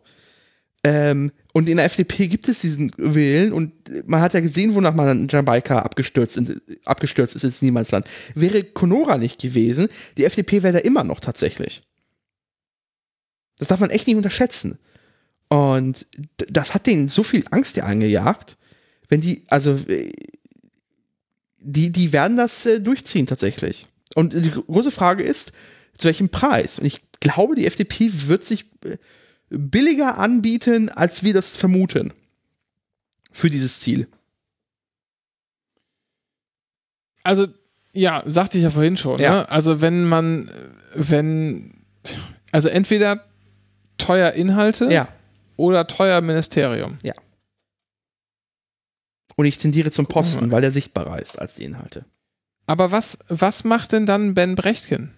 Ähm, 0.83 1.31
und 1.51 1.67
in 1.67 1.77
der 1.77 1.85
FDP 1.85 2.27
gibt 2.27 2.47
es 2.47 2.61
diesen 2.61 2.93
Wählen 2.97 3.53
und 3.53 3.73
man 4.07 4.21
hat 4.21 4.33
ja 4.33 4.39
gesehen, 4.39 4.75
wonach 4.75 4.93
man 4.93 5.23
in 5.23 5.27
Jamaika 5.27 5.79
abgestürzt, 5.79 6.37
in, 6.37 6.61
abgestürzt 6.85 7.35
ist 7.35 7.43
ins 7.43 7.61
Niemandsland. 7.61 8.07
Wäre 8.35 8.63
Conora 8.63 9.17
nicht 9.17 9.41
gewesen, 9.41 9.87
die 10.15 10.25
FDP 10.25 10.63
wäre 10.63 10.73
da 10.73 10.79
immer 10.79 11.03
noch 11.03 11.19
tatsächlich. 11.19 11.81
Das 13.59 13.67
darf 13.67 13.79
man 13.79 13.91
echt 13.91 14.07
nicht 14.07 14.15
unterschätzen. 14.15 14.79
Und 15.49 16.07
das 16.49 16.73
hat 16.73 16.87
denen 16.87 17.07
so 17.07 17.23
viel 17.23 17.43
Angst 17.51 17.77
ja 17.77 17.85
eingejagt, 17.85 18.57
wenn 19.09 19.21
die, 19.21 19.43
also 19.47 19.73
äh, 19.87 20.11
die, 21.59 21.91
die 21.91 22.13
werden 22.13 22.37
das 22.37 22.65
äh, 22.65 22.79
durchziehen 22.79 23.27
tatsächlich. 23.27 23.85
Und 24.15 24.33
die 24.33 24.49
große 24.51 24.91
Frage 24.91 25.23
ist, 25.23 25.51
zu 25.97 26.07
welchem 26.07 26.29
Preis? 26.29 26.79
Und 26.79 26.85
ich 26.85 27.01
glaube, 27.19 27.55
die 27.55 27.67
FDP 27.67 28.09
wird 28.27 28.43
sich 28.43 28.65
äh, 28.83 28.97
billiger 29.49 30.17
anbieten, 30.17 30.89
als 30.89 31.23
wir 31.23 31.33
das 31.33 31.57
vermuten. 31.57 32.13
Für 33.31 33.49
dieses 33.49 33.79
Ziel. 33.79 34.07
Also, 37.23 37.47
ja, 37.93 38.23
sagte 38.25 38.57
ich 38.57 38.63
ja 38.63 38.69
vorhin 38.69 38.97
schon, 38.97 39.19
Ja. 39.19 39.31
ne? 39.31 39.49
Also, 39.49 39.81
wenn 39.81 40.07
man, 40.07 40.49
wenn, 40.95 41.73
also 42.51 42.69
entweder 42.69 43.25
teuer 43.99 44.31
Inhalte 44.31 44.85
Ja. 44.91 45.07
oder 45.57 45.85
teuer 45.85 46.21
Ministerium. 46.21 46.97
Und 49.35 49.45
ich 49.45 49.57
tendiere 49.57 49.91
zum 49.91 50.07
Posten, 50.07 50.47
mal. 50.47 50.51
weil 50.53 50.61
der 50.61 50.71
sichtbarer 50.71 51.19
ist 51.21 51.39
als 51.39 51.53
die 51.55 51.63
Inhalte. 51.63 52.03
Aber 52.65 52.91
was, 52.91 53.19
was 53.29 53.63
macht 53.63 53.93
denn 53.93 54.05
dann 54.05 54.33
Ben 54.33 54.55
Brechtken? 54.55 55.11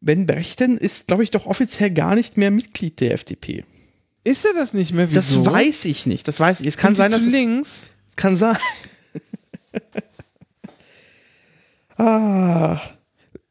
Ben 0.00 0.26
Brechten 0.26 0.78
ist, 0.78 1.06
glaube 1.08 1.22
ich, 1.22 1.30
doch 1.30 1.46
offiziell 1.46 1.90
gar 1.90 2.14
nicht 2.14 2.36
mehr 2.38 2.50
Mitglied 2.50 3.00
der 3.00 3.12
FDP. 3.12 3.64
Ist 4.24 4.44
er 4.46 4.54
das 4.54 4.72
nicht 4.72 4.92
mehr? 4.94 5.10
Wieso? 5.10 5.44
Das 5.44 5.52
weiß 5.52 5.84
ich 5.84 6.06
nicht. 6.06 6.26
Das 6.28 6.40
weiß 6.40 6.60
ich. 6.60 6.66
Es 6.66 6.76
kann 6.78 6.94
Sind 6.94 7.10
sein, 7.10 7.10
dass 7.12 7.20
zu 7.22 7.26
es, 7.28 7.32
links. 7.32 7.86
kann 8.16 8.36
sein. 8.36 8.56
Ah. 11.96 12.80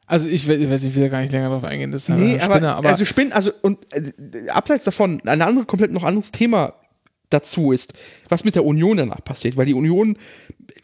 Also 0.06 0.28
ich, 0.28 0.48
we- 0.48 0.56
ich 0.56 0.70
weiß, 0.70 0.84
ich 0.84 0.96
will 0.96 1.04
da 1.04 1.10
gar 1.10 1.22
nicht 1.22 1.32
länger 1.32 1.50
drauf 1.50 1.64
eingehen. 1.64 1.92
Das 1.92 2.04
ist 2.04 2.10
halt 2.10 2.20
Nee, 2.20 2.40
aber, 2.40 2.56
Spinner, 2.56 2.76
aber 2.76 2.90
also 2.90 3.06
Spinnen, 3.06 3.34
also 3.34 3.52
und 3.62 3.80
äh, 3.94 4.50
abseits 4.50 4.84
davon, 4.86 5.22
ein 5.26 5.42
andere, 5.42 5.66
komplett 5.66 5.92
noch 5.92 6.04
anderes 6.04 6.32
Thema 6.32 6.74
dazu 7.30 7.72
ist, 7.72 7.94
was 8.30 8.44
mit 8.44 8.56
der 8.56 8.66
Union 8.66 8.98
danach 8.98 9.24
passiert, 9.24 9.56
weil 9.58 9.66
die 9.66 9.74
Union 9.74 10.18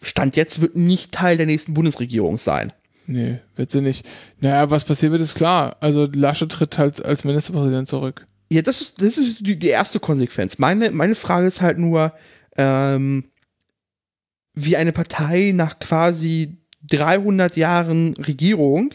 Stand 0.02 0.36
jetzt 0.36 0.62
wird 0.62 0.76
nicht 0.76 1.12
Teil 1.12 1.38
der 1.38 1.46
nächsten 1.46 1.74
Bundesregierung 1.74 2.38
sein. 2.38 2.72
nee, 3.08 3.40
wird 3.56 3.70
sie 3.70 3.82
nicht. 3.82 4.06
Naja, 4.40 4.70
was 4.72 4.86
passiert 4.86 5.12
wird, 5.12 5.22
ist 5.22 5.36
klar. 5.36 5.76
Also 5.82 6.08
Lasche 6.14 6.48
tritt 6.48 6.78
halt 6.78 7.04
als 7.04 7.24
Ministerpräsident 7.26 7.88
zurück. 7.88 8.26
Ja, 8.52 8.62
das 8.64 8.82
ist, 8.82 9.02
das 9.02 9.18
ist 9.18 9.46
die, 9.46 9.60
die 9.60 9.68
erste 9.68 10.00
Konsequenz. 10.00 10.58
Meine, 10.58 10.90
meine 10.92 11.14
Frage 11.16 11.46
ist 11.48 11.62
halt 11.62 11.78
nur, 11.78 12.14
ähm, 12.58 13.26
wie 14.56 14.76
eine 14.78 14.92
Partei 14.92 15.52
nach 15.54 15.80
quasi 15.80 16.58
300 16.88 17.58
Jahren 17.58 18.14
Regierung, 18.16 18.92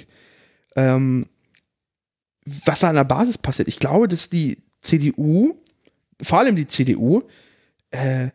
ähm, 0.77 1.27
was 2.65 2.81
da 2.81 2.89
an 2.91 2.97
der 2.97 3.05
Basis 3.05 3.39
passiert. 3.39 3.69
Ich 3.69 3.79
glaube, 3.79 4.09
dass 4.09 4.29
die 4.29 4.59
CDU, 4.81 5.57
vor 6.23 6.39
allem 6.41 6.57
die 6.57 6.67
CDU, 6.67 7.23
äh, 7.91 8.29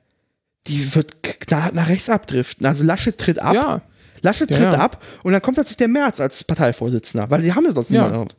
die 0.68 0.96
wird 0.96 1.22
knallhart 1.24 1.76
nach 1.76 1.88
rechts 1.90 2.10
abdriften. 2.10 2.66
Also 2.66 2.84
Laschet 2.84 3.18
tritt 3.18 3.40
ab. 3.40 3.54
Ja, 3.54 3.82
Laschet 4.22 4.50
Ja, 4.50 4.58
tritt 4.58 4.74
ja. 4.74 4.80
ab 4.80 5.04
und 5.24 5.32
dann 5.32 5.42
kommt 5.42 5.56
plötzlich 5.56 5.78
der 5.78 5.88
März 5.88 6.20
als 6.20 6.44
Parteivorsitzender, 6.44 7.30
weil 7.30 7.42
sie 7.42 7.54
haben 7.54 7.66
ja 7.66 7.72
sonst 7.72 7.92
Ja. 7.92 8.08
niemanden. 8.08 8.34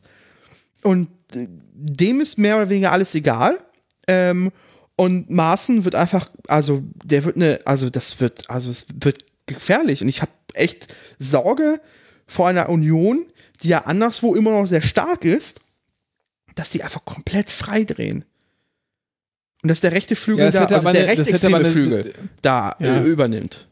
Und 0.83 1.07
äh, 1.33 1.47
dem 1.73 2.21
ist 2.21 2.37
mehr 2.37 2.57
oder 2.57 2.69
weniger 2.69 2.91
alles 2.91 3.15
egal. 3.15 3.57
Ähm, 4.07 4.51
und 4.95 5.29
Maaßen 5.29 5.83
wird 5.85 5.95
einfach, 5.95 6.29
also 6.47 6.83
der 7.03 7.23
wird 7.23 7.35
eine, 7.37 7.59
also 7.65 7.89
das 7.89 8.19
wird, 8.19 8.49
also 8.49 8.69
es 8.71 8.85
wird 8.93 9.25
gefährlich. 9.47 10.01
Und 10.03 10.09
ich 10.09 10.21
habe 10.21 10.31
echt 10.53 10.93
Sorge 11.17 11.79
vor 12.27 12.47
einer 12.47 12.69
Union, 12.69 13.25
die 13.63 13.69
ja 13.69 13.85
anderswo 13.85 14.35
immer 14.35 14.51
noch 14.51 14.65
sehr 14.65 14.81
stark 14.81 15.25
ist, 15.25 15.61
dass 16.55 16.69
die 16.69 16.83
einfach 16.83 17.05
komplett 17.05 17.49
freidrehen. 17.49 18.25
Und 19.63 19.69
dass 19.69 19.81
der 19.81 19.91
rechte 19.91 20.15
Flügel 20.15 20.45
Ja, 20.45 20.51
da, 20.51 20.65
also 20.65 20.79
der 20.81 20.89
eine- 20.89 20.99
hätte 21.07 21.19
rechtsextreme 21.19 21.57
eine- 21.57 21.69
Flügel 21.71 22.13
da 22.41 22.75
Ja. 22.79 22.97
äh, 22.97 23.03
übernimmt. 23.03 23.67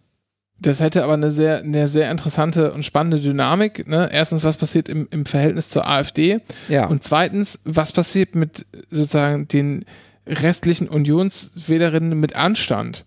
das 0.61 0.81
hätte 0.81 1.03
aber 1.05 1.13
eine 1.13 1.31
sehr, 1.31 1.59
eine 1.59 1.87
sehr 1.87 2.11
interessante 2.11 2.73
und 2.73 2.83
spannende 2.83 3.19
Dynamik. 3.21 3.87
Ne? 3.87 4.09
Erstens, 4.11 4.43
was 4.43 4.57
passiert 4.57 4.89
im, 4.89 5.07
im 5.09 5.25
Verhältnis 5.25 5.69
zur 5.69 5.87
AfD? 5.87 6.41
Ja. 6.67 6.85
Und 6.87 7.01
zweitens, 7.03 7.59
was 7.63 7.91
passiert 7.93 8.35
mit 8.35 8.65
sozusagen 8.91 9.47
den 9.47 9.85
restlichen 10.27 10.89
Unionswählerinnen 10.89 12.19
mit 12.19 12.35
Anstand? 12.35 13.05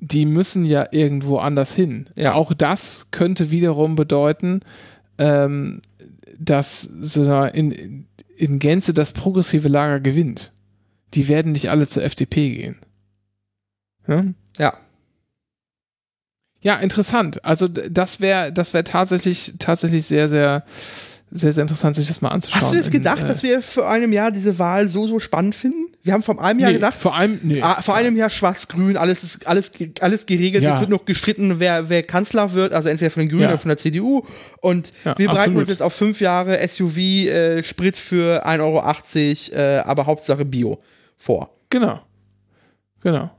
Die 0.00 0.26
müssen 0.26 0.64
ja 0.64 0.86
irgendwo 0.90 1.38
anders 1.38 1.72
hin. 1.74 2.08
Ja. 2.16 2.34
Auch 2.34 2.52
das 2.52 3.06
könnte 3.12 3.50
wiederum 3.52 3.94
bedeuten, 3.94 4.60
ähm, 5.20 5.82
dass 6.38 6.84
in, 7.54 8.06
in 8.36 8.58
Gänze 8.58 8.94
das 8.94 9.12
progressive 9.12 9.68
Lager 9.68 10.00
gewinnt. 10.00 10.50
Die 11.14 11.28
werden 11.28 11.52
nicht 11.52 11.70
alle 11.70 11.86
zur 11.86 12.02
FDP 12.02 12.50
gehen. 12.50 12.76
Ja? 14.08 14.24
ja. 14.58 14.78
Ja, 16.62 16.76
interessant. 16.76 17.44
Also 17.44 17.68
das 17.68 18.20
wäre 18.20 18.52
das 18.52 18.74
wäre 18.74 18.84
tatsächlich 18.84 19.54
tatsächlich 19.58 20.06
sehr 20.06 20.28
sehr 20.28 20.64
sehr 21.30 21.52
sehr 21.52 21.62
interessant 21.62 21.96
sich 21.96 22.08
das 22.08 22.20
mal 22.20 22.28
anzuschauen. 22.30 22.60
Hast 22.60 22.72
du 22.72 22.76
jetzt 22.76 22.86
In, 22.86 22.92
gedacht, 22.92 23.22
äh, 23.22 23.26
dass 23.26 23.42
wir 23.42 23.62
vor 23.62 23.88
einem 23.88 24.12
Jahr 24.12 24.30
diese 24.30 24.58
Wahl 24.58 24.88
so, 24.88 25.06
so 25.06 25.20
spannend 25.20 25.54
finden? 25.54 25.86
Wir 26.02 26.12
haben 26.12 26.22
vor 26.22 26.42
einem 26.42 26.58
Jahr 26.60 26.70
nee, 26.70 26.76
gedacht, 26.76 26.96
vor 26.96 27.14
allem 27.14 27.38
nee. 27.42 27.60
ah, 27.62 27.80
vor 27.82 27.94
einem 27.94 28.16
Jahr 28.16 28.30
schwarz-grün, 28.30 28.96
alles 28.96 29.22
ist 29.22 29.46
alles, 29.46 29.70
alles 30.00 30.26
geregelt. 30.26 30.64
Ja. 30.64 30.70
Jetzt 30.70 30.80
wird 30.80 30.90
noch 30.90 31.04
gestritten, 31.04 31.60
wer, 31.60 31.88
wer 31.88 32.02
Kanzler 32.02 32.52
wird, 32.52 32.72
also 32.72 32.88
entweder 32.88 33.10
von 33.10 33.20
den 33.20 33.28
Grünen 33.28 33.42
Ja. 33.42 33.48
oder 33.50 33.58
von 33.58 33.68
der 33.68 33.76
CDU. 33.76 34.22
Und 34.60 34.90
Ja, 35.04 35.16
wir 35.18 35.26
bereiten 35.26 35.38
absolut. 35.38 35.60
uns 35.60 35.68
jetzt 35.68 35.82
auf 35.82 35.92
fünf 35.92 36.20
Jahre 36.20 36.66
SUV, 36.66 36.96
äh, 36.98 37.62
Sprit 37.62 37.96
für 37.96 38.46
1,80 38.46 39.52
Euro, 39.52 39.60
äh, 39.60 39.78
aber 39.80 40.06
Hauptsache 40.06 40.44
Bio 40.44 40.80
vor. 41.16 41.54
Genau. 41.68 42.00
Genau. 43.02 43.30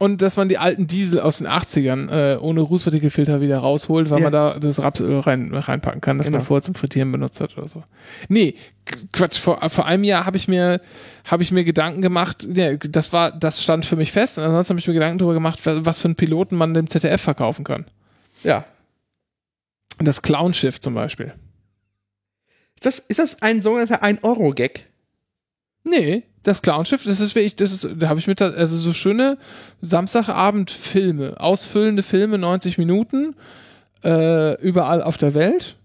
Und 0.00 0.22
dass 0.22 0.36
man 0.36 0.48
die 0.48 0.58
alten 0.58 0.86
Diesel 0.86 1.18
aus 1.20 1.38
den 1.38 1.48
80ern 1.48 2.08
äh, 2.34 2.36
ohne 2.38 2.60
Rußpartikelfilter 2.60 3.40
wieder 3.40 3.58
rausholt, 3.58 4.10
weil 4.10 4.18
Ja. 4.18 4.24
man 4.24 4.32
da 4.32 4.58
das 4.60 4.80
Rapsöl 4.80 5.18
rein, 5.18 5.52
reinpacken 5.52 6.00
kann, 6.00 6.18
das 6.18 6.28
Genau. 6.28 6.38
man 6.38 6.46
vorher 6.46 6.62
zum 6.62 6.76
Frittieren 6.76 7.10
benutzt 7.10 7.40
hat 7.40 7.58
oder 7.58 7.66
so. 7.66 7.82
Nee, 8.28 8.54
Qu- 8.86 9.06
Quatsch, 9.12 9.38
vor, 9.38 9.58
vor 9.70 9.86
einem 9.86 10.04
Jahr 10.04 10.24
habe 10.24 10.36
ich 10.36 10.46
mir 10.46 10.80
habe 11.26 11.42
ich 11.42 11.50
mir 11.50 11.64
Gedanken 11.64 12.00
gemacht, 12.00 12.46
ja, 12.54 12.76
das 12.76 13.12
war 13.12 13.32
das 13.32 13.60
stand 13.62 13.84
für 13.86 13.96
mich 13.96 14.12
fest 14.12 14.38
und 14.38 14.44
ansonsten 14.44 14.74
habe 14.74 14.78
ich 14.80 14.86
mir 14.86 14.94
Gedanken 14.94 15.18
darüber 15.18 15.34
gemacht, 15.34 15.58
was 15.64 15.84
was 15.84 16.00
für 16.00 16.06
einen 16.08 16.14
Piloten 16.14 16.54
man 16.56 16.74
dem 16.74 16.88
ZDF 16.88 17.20
verkaufen 17.20 17.64
kann. 17.64 17.84
Ja. 18.44 18.64
Das 19.98 20.22
Clownschiff 20.22 20.78
zum 20.78 20.94
Beispiel. 20.94 21.34
Ist 22.76 22.86
das, 22.86 22.98
ist 23.00 23.18
das 23.18 23.42
ein 23.42 23.62
sogenannter 23.62 24.04
1-Euro-Gag? 24.04 24.86
Nee, 25.88 26.24
das 26.42 26.62
Clownschiff, 26.62 27.04
das 27.04 27.20
ist 27.20 27.34
wirklich, 27.34 27.56
das 27.56 27.72
ist, 27.72 27.88
da 27.98 28.08
habe 28.08 28.18
ich 28.18 28.26
mit, 28.26 28.40
also 28.40 28.76
so 28.76 28.92
schöne 28.92 29.38
Samstagabend-Filme, 29.82 31.38
ausfüllende 31.38 32.02
Filme, 32.02 32.38
90 32.38 32.78
Minuten, 32.78 33.34
äh, 34.04 34.60
überall 34.60 35.02
auf 35.02 35.16
der 35.16 35.34
Welt. 35.34 35.76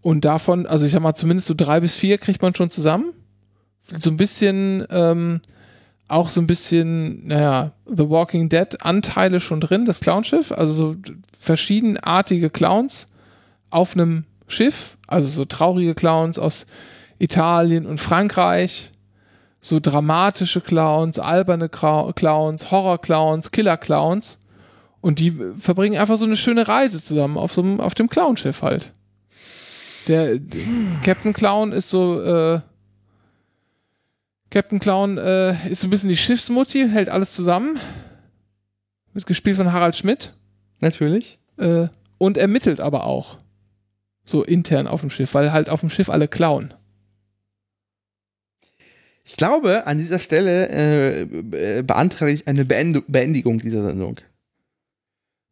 Und 0.00 0.24
davon, 0.24 0.66
also 0.66 0.86
ich 0.86 0.92
sag 0.92 1.02
mal, 1.02 1.14
zumindest 1.14 1.48
so 1.48 1.54
drei 1.56 1.80
bis 1.80 1.96
vier 1.96 2.18
kriegt 2.18 2.40
man 2.40 2.54
schon 2.54 2.70
zusammen. 2.70 3.12
So 3.98 4.10
ein 4.10 4.16
bisschen, 4.16 4.86
ähm, 4.90 5.40
auch 6.08 6.28
so 6.30 6.40
ein 6.40 6.46
bisschen, 6.46 7.26
naja, 7.26 7.72
The 7.86 8.08
Walking 8.08 8.48
Dead 8.48 8.80
Anteile 8.80 9.40
schon 9.40 9.60
drin, 9.60 9.84
das 9.84 10.00
Clownschiff, 10.00 10.52
also 10.52 10.72
so 10.72 10.96
verschiedenartige 11.38 12.48
Clowns 12.50 13.12
auf 13.70 13.94
einem 13.94 14.24
Schiff, 14.46 14.96
also 15.06 15.28
so 15.28 15.44
traurige 15.44 15.94
Clowns 15.94 16.38
aus 16.38 16.66
Italien 17.18 17.84
und 17.84 17.98
Frankreich, 17.98 18.92
so 19.60 19.80
dramatische 19.80 20.60
Clowns, 20.60 21.18
alberne 21.18 21.68
Clowns, 21.68 22.70
Horror-Clowns, 22.70 23.50
Killer-Clowns. 23.50 24.38
Und 25.00 25.18
die 25.18 25.32
verbringen 25.54 25.98
einfach 25.98 26.16
so 26.16 26.24
eine 26.24 26.36
schöne 26.36 26.66
Reise 26.66 27.02
zusammen 27.02 27.38
auf, 27.38 27.52
so 27.52 27.62
einem, 27.62 27.80
auf 27.80 27.94
dem 27.94 28.08
Clownschiff 28.08 28.62
halt. 28.62 28.92
Der, 30.08 30.38
der 30.38 30.60
Captain 31.04 31.32
Clown 31.32 31.72
ist 31.72 31.88
so, 31.90 32.20
äh, 32.20 32.60
Captain 34.50 34.78
Clown 34.78 35.18
äh, 35.18 35.68
ist 35.68 35.80
so 35.80 35.86
ein 35.86 35.90
bisschen 35.90 36.08
die 36.08 36.16
Schiffsmutti, 36.16 36.88
hält 36.88 37.10
alles 37.10 37.34
zusammen. 37.34 37.78
Wird 39.12 39.26
gespielt 39.26 39.56
von 39.56 39.72
Harald 39.72 39.96
Schmidt. 39.96 40.34
Natürlich. 40.80 41.38
Äh, 41.58 41.88
und 42.18 42.38
ermittelt 42.38 42.80
aber 42.80 43.04
auch. 43.04 43.38
So 44.24 44.44
intern 44.44 44.86
auf 44.86 45.00
dem 45.00 45.10
Schiff, 45.10 45.34
weil 45.34 45.52
halt 45.52 45.70
auf 45.70 45.80
dem 45.80 45.90
Schiff 45.90 46.10
alle 46.10 46.28
klauen. 46.28 46.74
Ich 49.28 49.36
glaube, 49.36 49.86
an 49.86 49.98
dieser 49.98 50.18
Stelle 50.18 50.70
äh, 50.70 51.20
äh, 51.78 51.82
beantrage 51.82 52.32
ich 52.32 52.48
eine 52.48 52.64
Beendu 52.64 53.02
Beendigung 53.06 53.58
dieser 53.58 53.84
Sendung. 53.84 54.16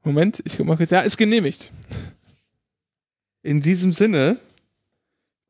Moment, 0.02 0.42
ich 0.46 0.56
guck 0.56 0.66
mal 0.66 0.78
kurz. 0.78 0.88
Ja, 0.88 1.02
ist 1.02 1.18
genehmigt. 1.18 1.70
In 3.42 3.60
diesem 3.60 3.92
Sinne, 3.92 4.38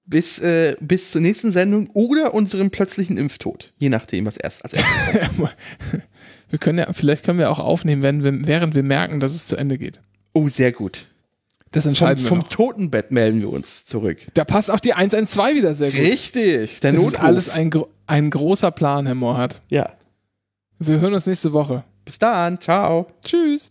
bis, 0.06 0.40
äh, 0.40 0.74
bis 0.80 1.12
zur 1.12 1.20
nächsten 1.20 1.52
Sendung 1.52 1.88
oder 1.92 2.34
unserem 2.34 2.70
plötzlichen 2.70 3.16
Impftod. 3.16 3.72
Je 3.78 3.90
nachdem, 3.90 4.26
was 4.26 4.36
erst 4.36 4.64
als 4.64 4.74
erstes 4.74 5.36
kommt. 5.36 5.56
wir 6.50 6.58
können 6.58 6.80
ja, 6.80 6.92
vielleicht 6.92 7.24
können 7.24 7.38
wir 7.38 7.48
auch 7.48 7.60
aufnehmen, 7.60 8.02
wenn 8.02 8.24
wir, 8.24 8.44
während 8.48 8.74
wir 8.74 8.82
merken, 8.82 9.20
dass 9.20 9.36
es 9.36 9.46
zu 9.46 9.54
Ende 9.54 9.78
geht. 9.78 10.00
Oh, 10.32 10.48
sehr 10.48 10.72
gut. 10.72 11.06
Das 11.76 11.84
Vom, 11.84 11.90
entscheiden 11.90 12.22
wir 12.22 12.28
vom 12.30 12.38
noch. 12.38 12.48
Totenbett 12.48 13.10
melden 13.10 13.42
wir 13.42 13.50
uns 13.50 13.84
zurück. 13.84 14.26
Da 14.32 14.46
passt 14.46 14.70
auch 14.70 14.80
die 14.80 14.94
112 14.94 15.56
wieder 15.56 15.74
sehr 15.74 15.90
gut. 15.90 16.00
Richtig, 16.00 16.80
der 16.80 16.92
Das 16.92 17.00
ist 17.02 17.06
Notruf. 17.12 17.22
alles 17.22 17.48
ein, 17.50 17.70
ein 18.06 18.30
großer 18.30 18.70
Plan, 18.70 19.04
Herr 19.04 19.14
Mohrhardt. 19.14 19.60
Ja. 19.68 19.92
Wir 20.78 21.00
hören 21.00 21.12
uns 21.12 21.26
nächste 21.26 21.52
Woche. 21.52 21.84
Bis 22.06 22.18
dann, 22.18 22.58
ciao. 22.62 23.08
Tschüss. 23.22 23.70